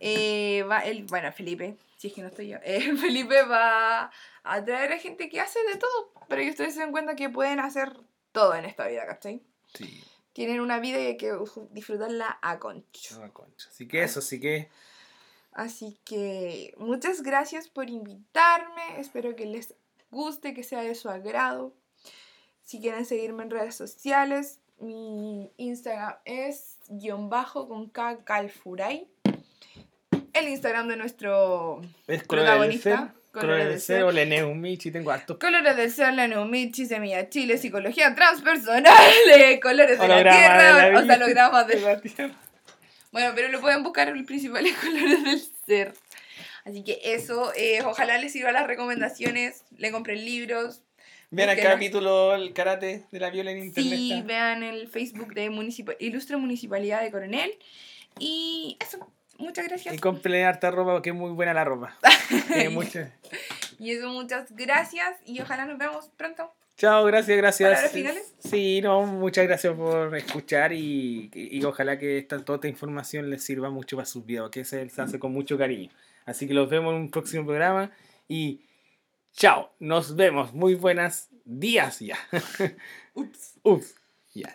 Eh, 0.00 0.62
va 0.70 0.80
el, 0.80 1.04
bueno, 1.04 1.32
Felipe, 1.32 1.76
si 1.96 2.08
es 2.08 2.12
que 2.14 2.22
no 2.22 2.28
estoy 2.28 2.48
yo. 2.48 2.58
eh, 2.64 2.80
Felipe 2.96 3.42
va 3.44 4.10
a 4.44 4.64
traer 4.64 4.92
a 4.92 4.98
gente 4.98 5.28
que 5.28 5.40
hace 5.40 5.58
de 5.72 5.76
todo. 5.76 6.12
Pero 6.28 6.42
que 6.42 6.50
ustedes 6.50 6.74
se 6.74 6.80
den 6.80 6.90
cuenta 6.92 7.14
que 7.16 7.30
pueden 7.30 7.60
hacer 7.60 7.92
todo 8.32 8.54
en 8.54 8.64
esta 8.64 8.86
vida, 8.88 9.06
¿cachai? 9.06 9.40
Sí, 9.74 10.02
Tienen 10.32 10.60
una 10.60 10.80
vida 10.80 11.00
y 11.00 11.06
hay 11.06 11.16
que 11.16 11.32
disfrutarla 11.70 12.38
a 12.42 12.58
concho. 12.58 13.16
una 13.18 13.30
concha. 13.32 13.68
Así 13.70 13.86
que 13.88 14.02
eso, 14.02 14.18
así 14.18 14.40
que. 14.40 14.68
Así 15.56 15.98
que 16.04 16.74
muchas 16.76 17.22
gracias 17.22 17.68
por 17.68 17.88
invitarme. 17.88 19.00
Espero 19.00 19.34
que 19.34 19.46
les 19.46 19.74
guste, 20.10 20.52
que 20.52 20.62
sea 20.62 20.82
de 20.82 20.94
su 20.94 21.08
agrado. 21.08 21.72
Si 22.62 22.78
quieren 22.78 23.06
seguirme 23.06 23.42
en 23.42 23.50
redes 23.50 23.74
sociales, 23.74 24.60
mi 24.78 25.50
Instagram 25.56 26.16
es 26.26 26.76
guion 26.88 27.30
bajo 27.30 27.68
con 27.68 27.88
K 27.88 28.18
Calfuray. 28.22 29.08
El 30.34 30.48
Instagram 30.48 30.88
de 30.88 30.98
nuestro 30.98 31.80
Es 32.06 32.22
Protagonista, 32.24 33.14
Colores 33.32 33.32
del 33.32 33.32
Ser. 33.32 33.32
Colores 33.32 33.40
Colores 33.40 33.64
del 33.64 33.72
del 33.72 33.80
Ser. 33.80 33.96
Ser 33.96 34.04
o 34.04 34.12
Leneu 34.12 34.54
Michi. 34.54 34.90
Tengo 34.90 35.10
hartos. 35.10 35.38
Colores 35.38 35.74
del 35.74 35.90
Ser, 35.90 36.12
la 36.12 36.28
Neumichi, 36.28 36.84
Semilla 36.84 37.30
Chile, 37.30 37.56
Psicología 37.56 38.14
Transpersonal, 38.14 38.92
Colores 39.62 39.98
de 39.98 40.06
la 40.06 40.18
Tierra, 40.18 40.84
de 40.84 40.92
la 40.92 41.00
o 41.00 41.06
sea, 41.06 41.64
de 41.64 41.80
la 41.80 42.00
tierra. 42.02 42.36
Bueno, 43.12 43.32
pero 43.34 43.48
lo 43.48 43.60
pueden 43.60 43.82
buscar 43.82 44.08
en 44.08 44.16
los 44.18 44.26
principales 44.26 44.74
colores 44.80 45.24
del 45.24 45.40
ser. 45.66 45.94
Así 46.64 46.82
que 46.82 46.98
eso, 47.04 47.52
eh, 47.54 47.82
ojalá 47.84 48.18
les 48.18 48.32
sirva 48.32 48.50
las 48.52 48.66
recomendaciones, 48.66 49.62
le 49.76 49.92
compren 49.92 50.24
libros. 50.24 50.82
Vean 51.30 51.50
el 51.50 51.62
capítulo 51.62 52.34
El 52.34 52.52
karate 52.52 53.04
de 53.10 53.20
la 53.20 53.30
viola 53.30 53.50
en 53.52 53.58
internet. 53.58 53.92
Sí, 53.94 54.12
está. 54.12 54.24
vean 54.26 54.62
el 54.62 54.88
Facebook 54.88 55.34
de 55.34 55.50
Municipal 55.50 55.96
Ilustre 56.00 56.36
Municipalidad 56.36 57.02
de 57.02 57.10
Coronel. 57.10 57.52
Y 58.18 58.76
eso, 58.80 58.98
muchas 59.38 59.66
gracias. 59.68 59.94
Y 59.94 59.98
compren 59.98 60.44
harta 60.44 60.70
ropa 60.70 60.92
porque 60.92 61.10
es 61.10 61.16
muy 61.16 61.30
buena 61.32 61.52
la 61.54 61.64
ropa. 61.64 61.96
Tiene 62.48 62.70
mucha- 62.70 63.12
Y 63.78 63.92
eso, 63.92 64.08
muchas 64.08 64.50
gracias 64.54 65.16
y 65.24 65.40
ojalá 65.40 65.66
nos 65.66 65.78
veamos 65.78 66.08
pronto. 66.16 66.52
Chao, 66.76 67.04
gracias, 67.04 67.36
gracias. 67.38 67.70
¿Palabras 67.70 67.92
finales? 67.92 68.34
Sí, 68.38 68.80
no, 68.82 69.06
muchas 69.06 69.46
gracias 69.46 69.74
por 69.74 70.14
escuchar 70.14 70.72
y, 70.72 71.30
y 71.32 71.64
ojalá 71.64 71.98
que 71.98 72.18
esta, 72.18 72.44
toda 72.44 72.56
esta 72.56 72.68
información 72.68 73.30
les 73.30 73.42
sirva 73.42 73.70
mucho 73.70 73.96
para 73.96 74.04
sus 74.06 74.26
videos, 74.26 74.50
que 74.50 74.64
se, 74.64 74.88
se 74.90 75.00
hace 75.00 75.18
con 75.18 75.32
mucho 75.32 75.56
cariño. 75.56 75.90
Así 76.26 76.46
que 76.46 76.54
los 76.54 76.68
vemos 76.68 76.92
en 76.94 77.00
un 77.02 77.10
próximo 77.10 77.46
programa 77.46 77.92
y 78.28 78.60
chao, 79.32 79.72
nos 79.78 80.16
vemos. 80.16 80.52
Muy 80.52 80.74
buenas 80.74 81.30
días 81.44 82.00
ya. 82.00 82.18
Ups. 83.14 83.54
Ups. 83.62 83.94
Ya. 84.34 84.54